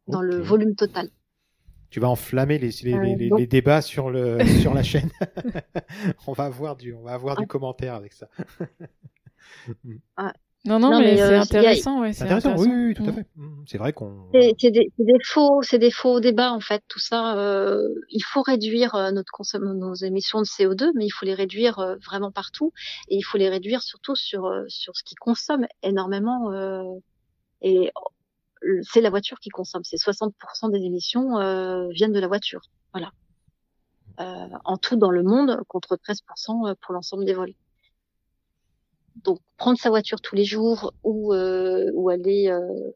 dans 0.08 0.22
le 0.22 0.40
volume 0.40 0.76
total. 0.76 1.10
Tu 1.90 2.00
vas 2.00 2.10
enflammer 2.10 2.60
les, 2.60 2.70
les, 2.84 3.32
euh, 3.32 3.48
débats 3.48 3.82
sur, 3.82 4.12
le, 4.12 4.38
sur 4.62 4.74
la 4.74 4.84
chaîne. 4.84 5.10
on 6.28 6.34
va 6.34 6.46
avoir 6.46 6.76
du, 6.76 6.94
on 6.94 7.02
va 7.02 7.14
avoir 7.14 7.38
du 7.38 7.48
commentaire 7.48 7.96
avec 7.96 8.14
ça. 8.14 8.28
Non, 10.66 10.78
non, 10.78 11.00
mais, 11.00 11.16
c'est 11.16 11.36
intéressant, 11.36 12.02
ouais, 12.02 12.12
c'est 12.12 12.26
intéressant, 12.26 12.58
Oui, 12.58 12.68
oui, 12.70 12.94
tout 12.94 13.04
à 13.04 13.12
mm. 13.12 13.14
fait. 13.14 13.28
Mm, 13.36 13.64
c'est 13.66 13.78
vrai 13.78 13.94
qu'on. 13.94 14.30
C'est 14.34 14.72
des, 14.72 14.92
des, 15.00 15.14
faux, 15.24 15.62
c'est 15.62 15.80
des 15.80 15.92
faux 15.92 16.20
débats 16.20 16.52
en 16.52 16.60
fait. 16.60 16.84
Tout 16.90 17.00
ça, 17.00 17.38
euh, 17.38 17.88
il 18.10 18.22
faut 18.22 18.42
réduire 18.42 18.94
euh, 18.96 19.12
notre 19.12 19.32
nos 19.60 19.94
émissions 19.96 20.40
de 20.40 20.46
CO2, 20.46 20.92
mais 20.96 21.06
il 21.06 21.12
faut 21.12 21.26
les 21.26 21.34
réduire 21.34 21.80
euh, 21.80 21.96
vraiment 22.06 22.32
partout, 22.32 22.74
et 23.08 23.16
il 23.16 23.22
faut 23.22 23.38
les 23.38 23.48
réduire 23.48 23.82
surtout 23.82 24.16
sur 24.16 24.48
euh, 24.48 24.66
sur 24.68 24.98
ce 24.98 25.04
qui 25.04 25.16
consomme 25.16 25.66
énormément. 25.82 26.52
et 27.62 27.92
c'est 28.82 29.00
la 29.00 29.10
voiture 29.10 29.40
qui 29.40 29.50
consomme. 29.50 29.84
C'est 29.86 29.96
60% 29.96 30.72
des 30.72 30.80
émissions 30.80 31.38
viennent 31.92 32.12
de 32.12 32.20
la 32.20 32.28
voiture. 32.28 32.62
Voilà. 32.94 33.12
en 34.66 34.78
tout 34.78 34.98
dans 34.98 35.12
le 35.12 35.24
monde, 35.24 35.62
contre 35.70 35.96
13% 35.96 36.76
pour 36.82 36.94
l'ensemble 36.94 37.24
des 37.24 37.34
vols. 37.34 37.54
Donc 39.24 39.40
prendre 39.58 39.78
sa 39.78 39.90
voiture 39.90 40.22
tous 40.22 40.36
les 40.36 40.46
jours 40.46 40.94
ou 41.04 41.34
euh, 41.34 41.92
ou 41.94 42.10
aller 42.10 42.50
euh, 42.50 42.92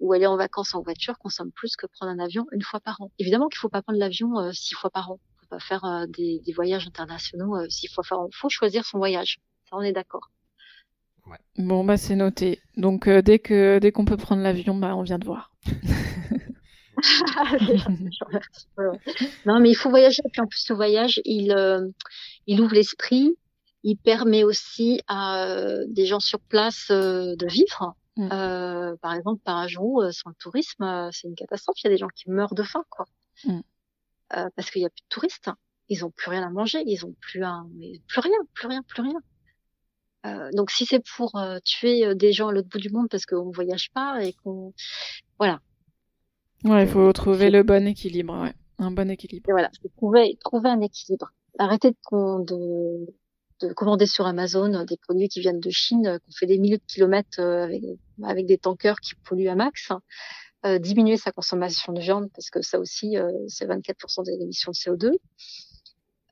ou 0.00 0.12
aller 0.12 0.26
en 0.26 0.36
vacances 0.36 0.74
en 0.74 0.82
voiture 0.82 1.16
consomme 1.18 1.52
plus 1.52 1.76
que 1.76 1.86
prendre 1.86 2.10
un 2.10 2.18
avion 2.18 2.46
une 2.52 2.62
fois 2.62 2.80
par 2.80 3.00
an. 3.00 3.10
Évidemment 3.18 3.48
qu'il 3.48 3.58
faut 3.58 3.68
pas 3.68 3.82
prendre 3.82 3.98
l'avion 3.98 4.38
euh, 4.38 4.52
six 4.52 4.74
fois 4.74 4.90
par 4.90 5.10
an. 5.12 5.20
Faut 5.40 5.46
pas 5.48 5.60
faire 5.60 5.84
euh, 5.84 6.06
des, 6.06 6.40
des, 6.44 6.52
voyages 6.52 6.86
internationaux 6.86 7.56
euh, 7.56 7.66
six 7.68 7.88
fois 7.88 8.02
par 8.08 8.20
an. 8.20 8.28
Faut 8.32 8.48
choisir 8.48 8.84
son 8.84 8.98
voyage. 8.98 9.40
Ça 9.68 9.76
on 9.76 9.82
est 9.82 9.92
d'accord. 9.92 10.30
Ouais. 11.26 11.36
Bon 11.58 11.84
bah 11.84 11.98
c'est 11.98 12.16
noté. 12.16 12.60
Donc 12.76 13.08
dès 13.08 13.38
que 13.38 13.78
dès 13.78 13.92
qu'on 13.92 14.06
peut 14.06 14.16
prendre 14.16 14.42
l'avion, 14.42 14.74
bah 14.74 14.96
on 14.96 15.02
vient 15.02 15.18
de 15.18 15.26
voir. 15.26 15.52
non 19.46 19.60
mais 19.60 19.70
il 19.70 19.76
faut 19.76 19.90
voyager. 19.90 20.22
Et 20.24 20.30
puis 20.30 20.40
en 20.40 20.46
plus 20.46 20.60
ce 20.60 20.72
voyage, 20.72 21.20
il 21.24 21.54
il 22.46 22.60
ouvre 22.60 22.74
l'esprit 22.74 23.36
il 23.82 23.96
permet 23.96 24.44
aussi 24.44 25.00
à 25.06 25.46
euh, 25.46 25.84
des 25.88 26.06
gens 26.06 26.20
sur 26.20 26.40
place 26.40 26.88
euh, 26.90 27.34
de 27.36 27.46
vivre. 27.46 27.94
Mm. 28.16 28.28
Euh, 28.32 28.96
par 29.00 29.14
exemple, 29.14 29.42
par 29.42 29.68
jour, 29.68 30.04
sans 30.12 30.30
le 30.30 30.36
tourisme, 30.36 31.08
c'est 31.12 31.28
une 31.28 31.34
catastrophe. 31.34 31.76
Il 31.82 31.86
y 31.86 31.88
a 31.88 31.90
des 31.90 31.98
gens 31.98 32.08
qui 32.08 32.30
meurent 32.30 32.54
de 32.54 32.62
faim, 32.62 32.84
quoi. 32.90 33.06
Mm. 33.44 33.60
parce 34.28 34.70
qu'il 34.70 34.82
n'y 34.82 34.86
a 34.86 34.90
plus 34.90 35.02
de 35.02 35.08
touristes. 35.08 35.50
Ils 35.88 36.04
ont 36.04 36.10
plus 36.10 36.30
rien 36.30 36.46
à 36.46 36.50
manger. 36.50 36.82
Ils 36.86 37.04
ont 37.06 37.14
plus 37.20 37.42
un, 37.42 37.68
plus 38.06 38.20
rien, 38.20 38.38
plus 38.54 38.68
rien, 38.68 38.82
plus 38.82 39.02
rien. 39.02 40.50
donc 40.52 40.70
si 40.70 40.84
c'est 40.84 41.02
pour 41.16 41.32
tuer 41.64 42.14
des 42.14 42.32
gens 42.32 42.48
à 42.48 42.52
l'autre 42.52 42.68
bout 42.68 42.78
du 42.78 42.90
monde 42.90 43.08
parce 43.08 43.24
qu'on 43.26 43.46
ne 43.46 43.54
voyage 43.54 43.90
pas 43.92 44.22
et 44.22 44.34
qu'on 44.34 44.74
voilà. 45.38 45.60
Ouais, 46.64 46.84
il 46.84 46.88
faut 46.88 47.10
trouver 47.12 47.50
le 47.50 47.62
bon 47.62 47.86
équilibre, 47.86 48.38
ouais. 48.42 48.52
un 48.78 48.90
bon 48.90 49.10
équilibre. 49.10 49.48
Et 49.48 49.52
voilà, 49.52 49.70
trouver 49.96 50.38
trouver 50.44 50.68
un 50.68 50.80
équilibre. 50.80 51.32
Arrêter 51.58 51.90
de, 51.90 52.44
de 52.44 53.06
de 53.60 53.72
commander 53.72 54.06
sur 54.06 54.26
Amazon 54.26 54.84
des 54.84 54.96
produits 54.96 55.28
qui 55.28 55.40
viennent 55.40 55.60
de 55.60 55.70
Chine, 55.70 56.06
euh, 56.06 56.18
qu'on 56.18 56.32
fait 56.32 56.46
des 56.46 56.58
milliers 56.58 56.78
de 56.78 56.86
kilomètres 56.86 57.40
euh, 57.40 57.64
avec, 57.64 57.82
avec 58.22 58.46
des 58.46 58.58
tankers 58.58 59.00
qui 59.00 59.14
polluent 59.14 59.48
à 59.48 59.54
max. 59.54 59.90
Euh, 60.66 60.78
diminuer 60.78 61.16
sa 61.16 61.32
consommation 61.32 61.94
de 61.94 62.00
viande 62.00 62.28
parce 62.34 62.50
que 62.50 62.60
ça 62.60 62.78
aussi 62.78 63.16
euh, 63.16 63.30
c'est 63.48 63.66
24% 63.66 64.24
des 64.24 64.42
émissions 64.42 64.72
de 64.72 64.76
CO2. 64.76 65.16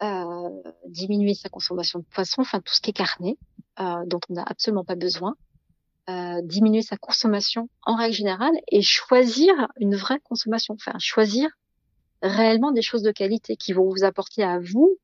Euh, 0.03 0.71
diminuer 0.87 1.33
sa 1.33 1.49
consommation 1.49 2.01
de 2.01 2.05
poisson, 2.05 2.43
enfin 2.43 2.61
tout 2.61 2.75
ce 2.75 2.81
qui 2.83 2.91
est 2.91 2.93
carné, 2.93 3.39
euh, 3.81 4.05
dont 4.07 4.21
on 4.29 4.35
n'a 4.35 4.45
absolument 4.47 4.85
pas 4.85 4.97
besoin. 4.97 5.35
diminuer 6.43 6.83
sa 6.83 6.97
consommation 6.97 7.69
en 7.83 7.97
règle 7.97 8.15
générale 8.15 8.55
et 8.71 8.83
choisir 8.83 9.53
une 9.79 9.95
vraie 9.97 10.21
consommation, 10.21 10.75
enfin 10.75 10.99
choisir 10.99 11.49
réellement 12.23 12.73
des 12.73 12.83
choses 12.83 13.03
de 13.03 13.13
qualité 13.13 13.57
qui 13.57 13.73
vont 13.73 13.89
vous 13.89 14.05
apporter 14.05 14.43
à 14.43 14.59
vous, 14.59 14.99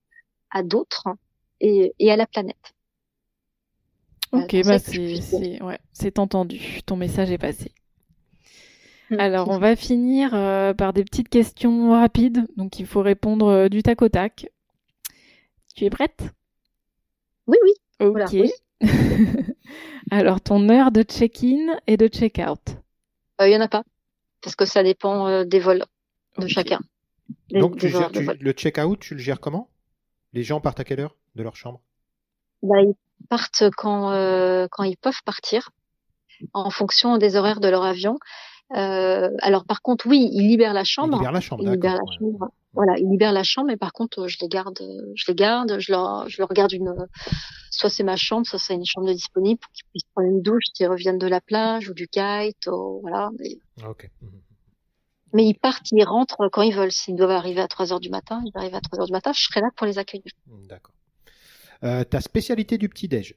à 0.51 0.63
d'autres, 0.63 1.09
et, 1.65 2.11
à 2.11 2.17
la 2.17 2.27
planète. 2.27 2.75
Ok, 4.33 4.57
bah 4.65 4.79
c'est 4.79 5.63
ouais, 5.63 5.79
entendu. 6.19 6.81
Ton 6.87 6.97
message 6.97 7.31
est 7.31 7.39
passé. 7.39 7.71
Alors, 9.17 9.49
on 9.49 9.59
va 9.59 9.77
finir 9.77 10.35
euh, 10.35 10.75
par 10.75 10.93
des 10.93 11.05
petites 11.05 11.29
questions 11.29 11.93
rapides. 11.93 12.47
Donc, 12.57 12.81
il 12.81 12.87
faut 12.87 13.03
répondre 13.03 13.47
euh, 13.47 13.69
du 13.69 13.83
tac 13.83 14.03
au 14.03 14.09
tac. 14.09 14.49
Tu 15.77 15.85
es 15.85 15.91
prête? 15.91 16.31
Oui, 17.47 17.57
oui. 17.63 17.73
Ok. 18.01 18.37
Alors, 20.11 20.41
ton 20.41 20.69
heure 20.69 20.91
de 20.91 21.03
check-in 21.03 21.79
et 21.87 21.97
de 21.97 22.09
check-out? 22.09 22.77
Il 23.39 23.45
euh, 23.45 23.49
n'y 23.49 23.57
en 23.57 23.61
a 23.61 23.69
pas. 23.69 23.85
Parce 24.43 24.57
que 24.57 24.65
ça 24.65 24.83
dépend 24.83 25.45
des 25.45 25.61
vols 25.61 25.85
de 26.39 26.47
chacun. 26.49 26.81
Donc, 27.51 27.83
le 27.83 28.53
check-out, 28.53 28.99
tu 28.99 29.15
le 29.15 29.21
gères 29.21 29.41
comment? 29.41 29.69
Les 30.33 30.43
gens 30.43 30.61
partent 30.61 30.81
à 30.81 30.85
quelle 30.85 31.01
heure? 31.01 31.17
De 31.35 31.43
leur 31.43 31.57
chambre? 31.57 31.81
Bah, 32.63 32.81
Ils 32.81 32.95
partent 33.29 33.65
quand, 33.77 34.13
euh, 34.13 34.67
quand 34.71 34.85
ils 34.85 34.97
peuvent 34.97 35.23
partir, 35.25 35.71
en 36.53 36.71
fonction 36.71 37.19
des 37.19 37.37
horaires 37.37 37.61
de 37.61 37.69
leur 37.69 37.85
avion. 37.85 38.17
Euh, 38.77 39.31
alors 39.41 39.65
par 39.65 39.83
contre, 39.83 40.07
oui, 40.07 40.29
ils 40.33 40.49
libèrent 40.49 40.75
la 40.75 40.85
chambre. 40.85 41.15
Ils 41.15 41.19
libèrent 41.19 41.33
la 41.33 41.41
chambre. 41.41 41.63
Ils 41.63 41.71
libèrent 41.71 41.97
la 41.97 42.19
chambre. 42.19 42.49
Voilà, 42.73 42.99
ils 42.99 43.09
libèrent 43.09 43.33
la 43.33 43.45
chambre, 43.45 43.69
mais 43.69 43.77
par 43.77 43.93
contre, 43.93 44.27
je 44.27 44.37
les 44.41 44.49
garde, 44.49 44.81
je 45.15 45.25
les 45.29 45.35
garde, 45.35 45.79
je 45.79 45.93
leur, 45.93 46.29
je 46.29 46.41
leur 46.43 46.49
garde 46.49 46.73
une, 46.73 46.93
soit 47.71 47.89
c'est 47.89 48.03
ma 48.03 48.17
chambre, 48.17 48.47
soit 48.47 48.59
c'est 48.59 48.75
une 48.75 48.85
chambre 48.85 49.13
disponible 49.13 49.61
pour 49.61 49.71
qu'ils 49.73 49.85
puissent 49.91 50.09
prendre 50.13 50.29
une 50.29 50.43
douche 50.43 50.65
s'ils 50.75 50.89
reviennent 50.89 51.19
de 51.19 51.29
la 51.29 51.41
plage 51.41 51.89
ou 51.89 51.95
du 51.95 52.09
kite, 52.09 52.69
voilà. 53.03 53.31
Mais... 53.39 53.59
Ok. 53.89 54.11
Mhm. 54.21 54.41
Mais 55.35 55.45
ils 55.47 55.55
partent, 55.55 55.91
ils 55.91 56.05
rentrent 56.05 56.49
quand 56.51 56.63
ils 56.63 56.75
veulent. 56.75 56.93
S'ils 56.93 57.17
doivent 57.17 57.31
arriver 57.33 57.61
à 57.61 57.69
3 57.69 57.93
heures 57.93 58.01
du 58.01 58.09
matin, 58.09 58.41
ils 58.45 58.57
arrivent 58.57 58.75
à 58.75 58.81
3 58.81 59.01
heures 59.01 59.07
du 59.07 59.13
matin, 59.13 59.33
je 59.33 59.43
serai 59.43 59.61
là 59.61 59.69
pour 59.77 59.87
les 59.87 59.99
accueillir. 59.99 60.33
D'accord. 60.69 60.95
Euh, 61.83 62.05
ta 62.05 62.21
spécialité 62.21 62.79
du 62.79 62.89
petit-déj 62.89 63.35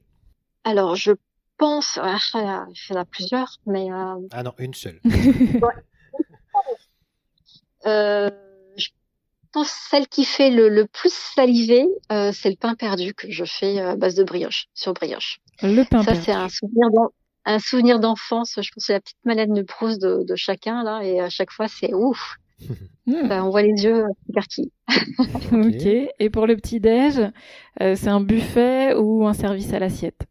Alors, 0.64 0.96
je 0.96 1.12
pense, 1.58 1.98
ah, 2.02 2.18
il 2.36 2.40
y 2.42 2.94
en 2.94 3.00
a 3.00 3.06
plusieurs, 3.06 3.58
mais... 3.66 3.92
Euh... 3.92 4.16
Ah 4.32 4.44
non, 4.44 4.54
une 4.60 4.74
seule. 4.74 5.02
euh, 7.86 8.30
je 8.78 8.90
pense 9.52 9.70
celle 9.90 10.08
qui 10.08 10.24
fait 10.24 10.52
le, 10.52 10.70
le 10.70 10.86
plus 10.86 11.14
saliver, 11.14 11.88
euh, 12.12 12.32
c'est 12.32 12.50
le 12.50 12.58
pain 12.58 12.76
perdu 12.76 13.14
que 13.14 13.32
je 13.32 13.46
fais 13.46 13.80
à 13.80 13.96
base 13.96 14.16
de 14.16 14.24
brioche, 14.24 14.68
sur 14.74 14.94
brioche. 14.94 15.40
Le 15.64 15.84
pain 15.84 16.04
Ça, 16.04 16.16
c'est 16.16 16.32
un 16.32 16.50
souvenir 16.50 16.90
un 17.48 17.60
souvenir 17.60 18.00
d'enfance. 18.00 18.52
Je 18.52 18.56
pense 18.56 18.70
que 18.70 18.80
c'est 18.82 18.94
la 18.94 19.00
petite 19.00 19.26
malade 19.26 19.54
de 19.54 19.62
Proust 19.62 20.02
de, 20.02 20.24
de, 20.24 20.36
chacun 20.36 20.84
là, 20.84 21.02
et 21.02 21.20
à 21.20 21.30
chaque 21.30 21.52
fois 21.52 21.68
c'est 21.68 21.94
ouf. 21.94 22.36
Hmm. 23.06 23.32
on 23.32 23.50
voit 23.50 23.62
les 23.62 23.84
yeux 23.84 24.04
écarquillés. 24.30 24.72
ok. 25.52 26.12
Et 26.20 26.30
pour 26.30 26.48
le 26.48 26.56
petit 26.56 26.80
déj, 26.80 27.20
euh, 27.82 27.96
c'est 27.96 28.10
un 28.10 28.20
buffet 28.20 28.94
ou 28.96 29.28
un 29.28 29.34
service 29.34 29.72
à 29.74 29.80
l'assiette? 29.80 30.26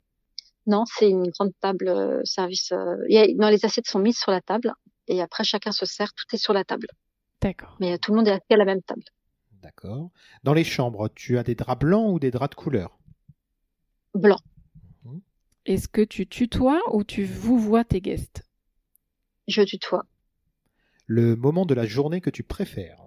Non, 0.67 0.85
c'est 0.87 1.09
une 1.09 1.31
grande 1.31 1.53
table 1.61 1.89
euh, 1.89 2.21
service. 2.25 2.73
Euh, 2.73 2.97
non, 3.39 3.49
les 3.49 3.65
assiettes 3.65 3.87
sont 3.87 4.01
mises 4.01 4.19
sur 4.19 4.33
la 4.33 4.41
table 4.41 4.73
et 5.07 5.23
après 5.23 5.45
chacun 5.45 5.73
se 5.73 5.87
sert. 5.87 6.13
Tout 6.13 6.35
est 6.35 6.39
sur 6.39 6.53
la 6.53 6.65
table. 6.65 6.89
D'accord. 7.41 7.77
Mais 7.81 7.97
tout 7.99 8.11
le 8.13 8.19
monde 8.19 8.29
est 8.29 8.33
assis 8.33 8.45
à 8.51 8.57
la 8.57 8.65
même 8.65 8.83
table. 8.83 9.05
D'accord. 9.63 10.11
Dans 10.43 10.55
les 10.55 10.65
chambres, 10.65 11.09
tu 11.15 11.39
as 11.39 11.43
des 11.43 11.55
draps 11.55 11.81
blancs 11.81 12.13
ou 12.13 12.19
des 12.19 12.31
draps 12.31 12.51
de 12.51 12.61
couleur? 12.61 12.99
Blanc. 14.15 14.39
Mhm. 15.05 15.21
Est-ce 15.65 15.89
que 15.89 16.03
tu 16.03 16.27
tutoies 16.27 16.83
ou 16.93 17.05
tu 17.05 17.25
vous 17.25 17.59
vois 17.59 17.85
tes 17.85 18.01
guests? 18.01 18.43
Je 19.47 19.63
tutoie 19.63 20.05
le 21.07 21.37
moment 21.37 21.65
de 21.67 21.75
la 21.75 21.87
journée 21.87 22.21
que 22.21 22.31
tu 22.31 22.43
préfères 22.43 23.07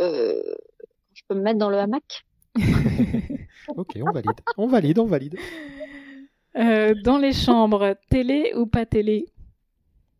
euh, 0.00 0.42
Je 1.12 1.22
peux 1.28 1.34
me 1.34 1.42
mettre 1.42 1.58
dans 1.58 1.70
le 1.70 1.78
hamac? 1.78 2.24
Ok, 3.76 3.96
on 3.96 4.12
valide. 4.12 4.40
On 4.58 4.66
valide, 4.66 4.98
on 4.98 5.06
valide. 5.06 5.36
Euh, 6.56 6.94
dans 7.02 7.18
les 7.18 7.32
chambres, 7.32 7.96
télé 8.10 8.52
ou 8.54 8.66
pas 8.66 8.84
télé? 8.86 9.26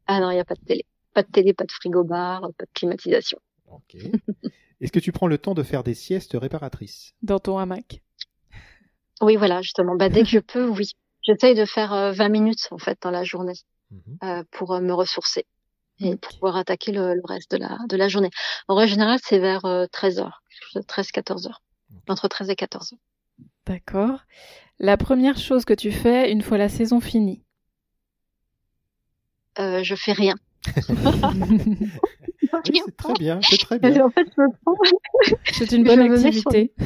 Ah 0.06 0.20
non, 0.20 0.30
il 0.30 0.34
n'y 0.34 0.40
a 0.40 0.44
pas 0.44 0.54
de 0.54 0.64
télé. 0.64 0.84
Pas 1.12 1.22
de 1.22 1.28
télé, 1.28 1.52
pas 1.52 1.64
de 1.64 1.72
frigo-bar, 1.72 2.40
pas 2.40 2.64
de 2.64 2.70
climatisation. 2.74 3.38
Ok. 3.70 3.96
Est-ce 4.80 4.92
que 4.92 4.98
tu 4.98 5.12
prends 5.12 5.26
le 5.26 5.38
temps 5.38 5.54
de 5.54 5.62
faire 5.62 5.84
des 5.84 5.94
siestes 5.94 6.36
réparatrices? 6.40 7.14
Dans 7.22 7.38
ton 7.38 7.58
hamac 7.58 8.02
Oui, 9.20 9.36
voilà, 9.36 9.62
justement. 9.62 9.94
Bah, 9.94 10.08
dès 10.08 10.22
que 10.22 10.28
je 10.28 10.40
peux, 10.40 10.68
oui. 10.68 10.90
J'essaye 11.22 11.54
de 11.54 11.64
faire 11.64 11.90
20 11.90 12.18
euh, 12.18 12.28
minutes, 12.28 12.68
en 12.70 12.78
fait, 12.78 12.98
dans 13.02 13.10
la 13.10 13.24
journée 13.24 13.54
mhm. 13.90 14.18
euh, 14.24 14.42
pour 14.50 14.80
me 14.80 14.92
ressourcer 14.92 15.46
et 16.00 16.16
pour 16.16 16.32
pouvoir 16.32 16.56
attaquer 16.56 16.92
le, 16.92 17.20
reste 17.24 17.50
de 17.52 17.56
la, 17.58 17.78
de 17.88 17.96
la 17.96 18.08
journée. 18.08 18.30
En 18.68 18.74
règle 18.74 18.90
générale, 18.90 19.18
c'est 19.22 19.38
vers 19.38 19.62
13h, 19.62 20.30
13-14h, 20.74 21.52
entre 22.08 22.28
13 22.28 22.50
et 22.50 22.54
14h. 22.54 22.94
D'accord. 23.66 24.20
La 24.78 24.96
première 24.96 25.38
chose 25.38 25.64
que 25.64 25.74
tu 25.74 25.92
fais 25.92 26.30
une 26.30 26.42
fois 26.42 26.58
la 26.58 26.68
saison 26.68 27.00
finie? 27.00 27.42
Euh, 29.58 29.82
Je 29.82 29.94
fais 29.94 30.12
rien. 30.12 30.34
c'est 32.64 32.96
très 32.96 33.12
bien, 33.14 33.40
c'est 33.42 33.58
très 33.58 33.78
bien. 33.78 34.06
En 34.06 34.10
fait, 34.10 34.26
c'est 35.52 35.72
une 35.72 35.84
bonne 35.84 36.00
activité. 36.00 36.72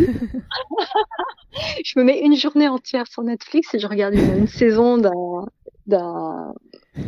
je 1.85 1.99
me 1.99 2.03
mets 2.05 2.21
une 2.21 2.37
journée 2.37 2.69
entière 2.69 3.07
sur 3.07 3.23
Netflix 3.23 3.75
et 3.75 3.79
je 3.79 3.87
regarde 3.87 4.15
une, 4.15 4.49
saison 4.49 4.99
d'un, 4.99 5.47
d'un, 5.87 6.53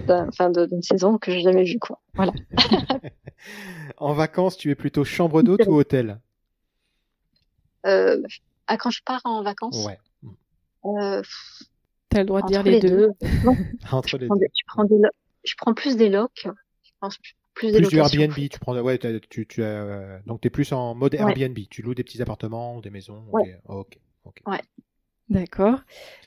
enfin, 0.08 0.50
d'une 0.50 0.82
saison 0.82 1.18
que 1.18 1.32
j'ai 1.32 1.40
jamais 1.40 1.64
vue, 1.64 1.78
quoi. 1.78 2.00
Voilà. 2.14 2.32
en 3.96 4.12
vacances, 4.12 4.56
tu 4.56 4.70
es 4.70 4.74
plutôt 4.74 5.04
chambre 5.04 5.42
d'hôte 5.42 5.66
ou 5.66 5.74
hôtel? 5.74 6.20
Euh, 7.86 8.20
ah, 8.66 8.76
Quand 8.76 8.90
je 8.90 9.02
pars 9.04 9.20
en 9.24 9.42
vacances 9.42 9.86
Ouais. 9.86 9.98
Euh, 10.84 11.22
Tu 12.10 12.16
as 12.16 12.20
le 12.20 12.26
droit 12.26 12.42
de 12.42 12.48
dire 12.48 12.62
les, 12.62 12.80
deux. 12.80 13.12
Entre 13.92 14.18
les 14.18 14.28
deux. 14.28 14.34
prends 14.66 14.84
des, 14.84 15.00
je 15.44 15.54
prends 15.56 15.74
plus 15.74 15.96
des 15.96 16.08
locs. 16.08 16.46
Je 16.82 16.90
pense 17.00 17.18
plus, 17.54 17.72
plus 17.72 17.88
du 17.88 17.96
Airbnb. 17.96 18.34
Tu 18.34 18.58
prends, 18.60 18.78
ouais, 18.78 18.98
tu, 18.98 19.46
tu, 19.46 19.62
euh, 19.62 20.18
donc 20.26 20.40
t'es 20.40 20.50
plus 20.50 20.72
en 20.72 20.94
mode 20.94 21.14
Airbnb. 21.14 21.58
Tu 21.70 21.82
loues 21.82 21.94
des 21.94 22.04
petits 22.04 22.22
appartements, 22.22 22.80
des 22.80 22.90
maisons. 22.90 23.24
Ouais. 23.32 23.58
ok. 23.66 23.98
Ouais. 24.46 24.60
D'accord. 25.30 25.78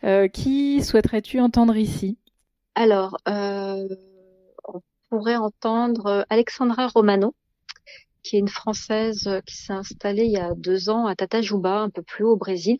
Euh, 0.05 0.29
qui 0.29 0.81
souhaiterais-tu 0.81 1.39
entendre 1.41 1.75
ici? 1.75 2.17
Alors, 2.75 3.17
euh, 3.27 3.87
on 4.65 4.81
pourrait 5.09 5.35
entendre 5.35 6.25
Alexandra 6.29 6.87
Romano, 6.87 7.35
qui 8.23 8.37
est 8.37 8.39
une 8.39 8.47
Française 8.47 9.29
qui 9.45 9.55
s'est 9.55 9.73
installée 9.73 10.25
il 10.25 10.31
y 10.31 10.37
a 10.37 10.53
deux 10.55 10.89
ans 10.89 11.05
à 11.07 11.15
Tatajuba, 11.15 11.81
un 11.81 11.89
peu 11.89 12.01
plus 12.01 12.23
haut 12.23 12.31
au 12.31 12.37
Brésil. 12.37 12.77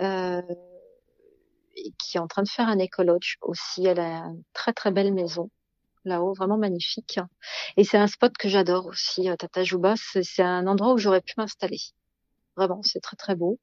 Euh, 0.00 0.42
et 1.76 1.92
qui 1.98 2.16
est 2.16 2.20
en 2.20 2.26
train 2.26 2.42
de 2.42 2.48
faire 2.48 2.68
un 2.68 2.78
écologe 2.78 3.38
aussi. 3.42 3.86
Elle 3.86 4.00
a 4.00 4.24
une 4.26 4.42
très 4.52 4.72
très 4.72 4.90
belle 4.90 5.12
maison 5.12 5.50
là-haut, 6.04 6.32
vraiment 6.32 6.56
magnifique. 6.58 7.20
Et 7.76 7.84
c'est 7.84 7.98
un 7.98 8.06
spot 8.06 8.36
que 8.38 8.48
j'adore 8.48 8.86
aussi, 8.86 9.28
euh, 9.28 9.36
Tatajuba. 9.36 9.94
C'est 9.96 10.42
un 10.42 10.66
endroit 10.66 10.94
où 10.94 10.98
j'aurais 10.98 11.20
pu 11.20 11.34
m'installer. 11.36 11.78
Vraiment, 12.56 12.82
c'est 12.82 13.00
très 13.00 13.16
très 13.16 13.34
beau. 13.34 13.58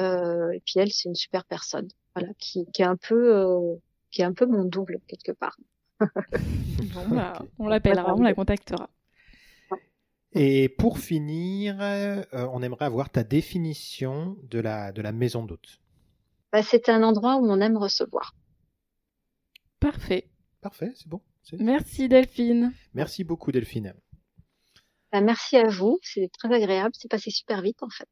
Euh, 0.00 0.50
et 0.52 0.60
puis 0.60 0.74
elle, 0.78 0.92
c'est 0.92 1.08
une 1.08 1.14
super 1.14 1.44
personne, 1.44 1.88
voilà, 2.14 2.32
qui, 2.38 2.66
est 2.78 2.82
un 2.82 2.96
peu, 2.96 3.36
euh, 3.36 3.76
qui 4.12 4.22
est 4.22 4.24
un 4.24 4.32
peu 4.32 4.46
mon 4.46 4.64
double 4.64 5.00
quelque 5.08 5.32
part. 5.32 5.58
bon, 6.00 7.08
bah, 7.10 7.32
on 7.58 7.66
l'appellera, 7.66 8.14
on 8.14 8.22
la 8.22 8.34
contactera. 8.34 8.88
Et 10.34 10.68
pour 10.68 10.98
finir, 10.98 11.76
euh, 11.80 12.22
on 12.32 12.62
aimerait 12.62 12.86
avoir 12.86 13.10
ta 13.10 13.24
définition 13.24 14.38
de 14.44 14.60
la, 14.60 14.92
de 14.92 15.02
la 15.02 15.12
maison 15.12 15.44
d'hôte 15.44 15.82
bah, 16.52 16.62
c'est 16.62 16.90
un 16.90 17.02
endroit 17.02 17.36
où 17.36 17.50
on 17.50 17.60
aime 17.60 17.78
recevoir. 17.78 18.36
Parfait. 19.80 20.28
Parfait, 20.60 20.92
c'est 20.94 21.08
bon. 21.08 21.22
Merci 21.58 22.08
Delphine. 22.08 22.72
Merci 22.94 23.24
beaucoup 23.24 23.50
Delphine. 23.50 23.94
Bah, 25.10 25.22
merci 25.22 25.56
à 25.56 25.68
vous, 25.68 25.98
c'est 26.02 26.30
très 26.38 26.54
agréable, 26.54 26.94
c'est 26.96 27.10
passé 27.10 27.30
super 27.30 27.62
vite 27.62 27.82
en 27.82 27.88
fait. 27.88 28.08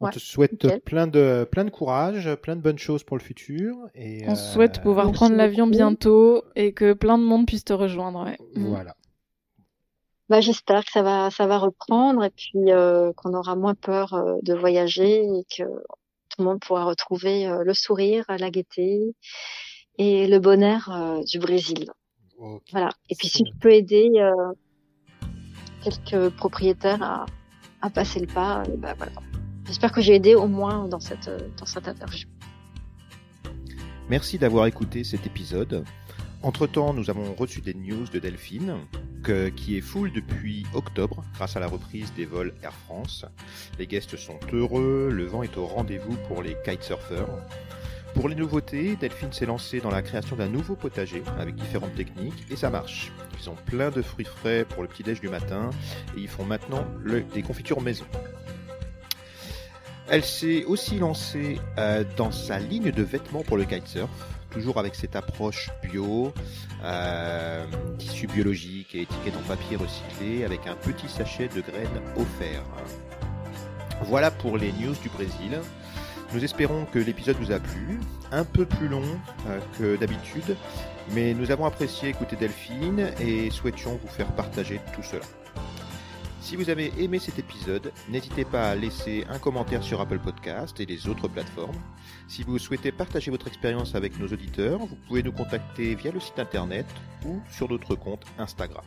On 0.00 0.08
te 0.08 0.18
souhaite 0.18 0.82
plein 0.84 1.06
de, 1.06 1.46
plein 1.50 1.64
de 1.64 1.70
courage, 1.70 2.34
plein 2.36 2.56
de 2.56 2.62
bonnes 2.62 2.78
choses 2.78 3.04
pour 3.04 3.18
le 3.18 3.22
futur. 3.22 3.76
Et 3.94 4.24
on 4.26 4.34
souhaite 4.34 4.78
euh, 4.78 4.82
pouvoir 4.82 5.12
prendre 5.12 5.36
l'avion 5.36 5.66
bientôt 5.66 6.42
et 6.56 6.72
que 6.72 6.94
plein 6.94 7.18
de 7.18 7.24
monde 7.24 7.46
puisse 7.46 7.64
te 7.64 7.74
rejoindre. 7.74 8.30
Mm. 8.54 8.66
Voilà. 8.68 8.96
Bah, 10.30 10.40
j'espère 10.40 10.84
que 10.84 10.92
ça 10.92 11.02
va, 11.02 11.30
ça 11.30 11.46
va 11.46 11.58
reprendre 11.58 12.24
et 12.24 12.30
puis 12.30 12.70
euh, 12.70 13.12
qu'on 13.14 13.34
aura 13.34 13.56
moins 13.56 13.74
peur 13.74 14.14
euh, 14.14 14.36
de 14.42 14.54
voyager 14.54 15.24
et 15.24 15.44
que 15.44 15.64
tout 15.64 16.36
le 16.38 16.44
monde 16.44 16.60
pourra 16.60 16.84
retrouver 16.84 17.46
euh, 17.46 17.64
le 17.64 17.74
sourire, 17.74 18.24
la 18.28 18.50
gaieté 18.50 19.14
et 19.98 20.26
le 20.26 20.38
bonheur 20.38 20.88
euh, 20.90 21.22
du 21.24 21.38
Brésil. 21.38 21.90
Voilà. 22.70 22.90
Et 23.10 23.16
puis 23.16 23.28
si 23.28 23.44
je 23.44 23.52
peux 23.60 23.72
aider 23.72 24.10
euh, 24.16 24.52
quelques 25.82 26.34
propriétaires 26.36 27.02
à, 27.02 27.26
à, 27.82 27.90
passer 27.90 28.20
le 28.20 28.26
pas, 28.26 28.62
bah, 28.78 28.94
voilà. 28.96 29.12
J'espère 29.70 29.92
que 29.92 30.00
j'ai 30.00 30.16
aidé 30.16 30.34
au 30.34 30.48
moins 30.48 30.88
dans 30.88 30.98
cette, 30.98 31.30
dans 31.56 31.64
cette 31.64 31.86
interview. 31.86 32.26
Merci 34.08 34.36
d'avoir 34.36 34.66
écouté 34.66 35.04
cet 35.04 35.28
épisode. 35.28 35.84
Entre-temps, 36.42 36.92
nous 36.92 37.08
avons 37.08 37.34
reçu 37.34 37.60
des 37.60 37.74
news 37.74 38.04
de 38.12 38.18
Delphine, 38.18 38.78
qui 39.54 39.78
est 39.78 39.80
full 39.80 40.10
depuis 40.12 40.66
octobre 40.74 41.22
grâce 41.34 41.56
à 41.56 41.60
la 41.60 41.68
reprise 41.68 42.12
des 42.16 42.24
vols 42.24 42.52
Air 42.64 42.72
France. 42.72 43.24
Les 43.78 43.86
guests 43.86 44.16
sont 44.16 44.40
heureux, 44.52 45.08
le 45.12 45.24
vent 45.24 45.44
est 45.44 45.56
au 45.56 45.66
rendez-vous 45.66 46.16
pour 46.26 46.42
les 46.42 46.56
kitesurfers. 46.64 47.28
Pour 48.14 48.28
les 48.28 48.34
nouveautés, 48.34 48.96
Delphine 48.96 49.32
s'est 49.32 49.46
lancée 49.46 49.78
dans 49.78 49.92
la 49.92 50.02
création 50.02 50.34
d'un 50.34 50.48
nouveau 50.48 50.74
potager 50.74 51.22
avec 51.38 51.54
différentes 51.54 51.94
techniques 51.94 52.44
et 52.50 52.56
ça 52.56 52.70
marche. 52.70 53.12
Ils 53.40 53.48
ont 53.48 53.56
plein 53.66 53.90
de 53.90 54.02
fruits 54.02 54.24
frais 54.24 54.66
pour 54.68 54.82
le 54.82 54.88
petit-déj 54.88 55.20
du 55.20 55.28
matin 55.28 55.70
et 56.16 56.20
ils 56.22 56.28
font 56.28 56.44
maintenant 56.44 56.84
des 57.32 57.42
confitures 57.42 57.80
maison. 57.80 58.04
Elle 60.10 60.24
s'est 60.24 60.64
aussi 60.64 60.98
lancée 60.98 61.60
euh, 61.78 62.04
dans 62.16 62.32
sa 62.32 62.58
ligne 62.58 62.90
de 62.90 63.02
vêtements 63.02 63.42
pour 63.42 63.56
le 63.56 63.64
kitesurf 63.64 64.10
toujours 64.50 64.78
avec 64.78 64.94
cette 64.94 65.16
approche 65.16 65.70
bio, 65.82 66.32
euh, 66.84 67.64
tissu 67.98 68.26
biologique 68.26 68.94
et 68.94 69.02
étiquette 69.02 69.34
en 69.36 69.48
papier 69.48 69.76
recyclé, 69.76 70.44
avec 70.44 70.66
un 70.66 70.74
petit 70.74 71.08
sachet 71.08 71.48
de 71.48 71.60
graines 71.60 72.02
offert. 72.16 72.64
Voilà 74.02 74.30
pour 74.30 74.58
les 74.58 74.72
news 74.72 74.94
du 75.02 75.08
Brésil. 75.08 75.58
Nous 76.32 76.44
espérons 76.44 76.84
que 76.86 76.98
l'épisode 76.98 77.36
vous 77.36 77.52
a 77.52 77.58
plu, 77.58 77.98
un 78.30 78.44
peu 78.44 78.64
plus 78.64 78.88
long 78.88 79.02
euh, 79.48 79.58
que 79.78 79.96
d'habitude, 79.96 80.56
mais 81.12 81.34
nous 81.34 81.50
avons 81.50 81.64
apprécié 81.64 82.08
écouter 82.08 82.36
Delphine 82.36 83.10
et 83.20 83.50
souhaitions 83.50 83.98
vous 84.02 84.08
faire 84.08 84.32
partager 84.32 84.80
tout 84.94 85.02
cela. 85.02 85.24
Si 86.40 86.56
vous 86.56 86.70
avez 86.70 86.92
aimé 86.98 87.18
cet 87.18 87.38
épisode, 87.38 87.92
n'hésitez 88.08 88.44
pas 88.44 88.70
à 88.70 88.74
laisser 88.74 89.24
un 89.28 89.38
commentaire 89.38 89.82
sur 89.82 90.00
Apple 90.00 90.18
Podcast 90.18 90.80
et 90.80 90.86
les 90.86 91.06
autres 91.06 91.28
plateformes. 91.28 91.76
Si 92.28 92.42
vous 92.42 92.58
souhaitez 92.58 92.92
partager 92.92 93.30
votre 93.30 93.46
expérience 93.46 93.94
avec 93.94 94.18
nos 94.18 94.26
auditeurs, 94.26 94.78
vous 94.78 94.96
pouvez 95.06 95.22
nous 95.22 95.32
contacter 95.32 95.94
via 95.94 96.10
le 96.10 96.18
site 96.18 96.38
internet 96.38 96.86
ou 97.26 97.40
sur 97.50 97.68
notre 97.68 97.94
compte 97.94 98.24
Instagram. 98.38 98.84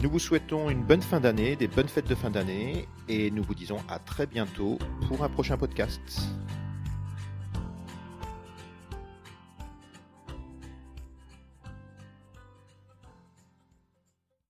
Nous 0.00 0.10
vous 0.10 0.18
souhaitons 0.18 0.68
une 0.68 0.82
bonne 0.82 1.02
fin 1.02 1.18
d'année, 1.18 1.56
des 1.56 1.66
bonnes 1.66 1.88
fêtes 1.88 2.08
de 2.08 2.14
fin 2.14 2.30
d'année 2.30 2.86
et 3.08 3.30
nous 3.30 3.42
vous 3.42 3.54
disons 3.54 3.78
à 3.88 3.98
très 3.98 4.26
bientôt 4.26 4.78
pour 5.08 5.24
un 5.24 5.30
prochain 5.30 5.56
podcast. 5.56 6.28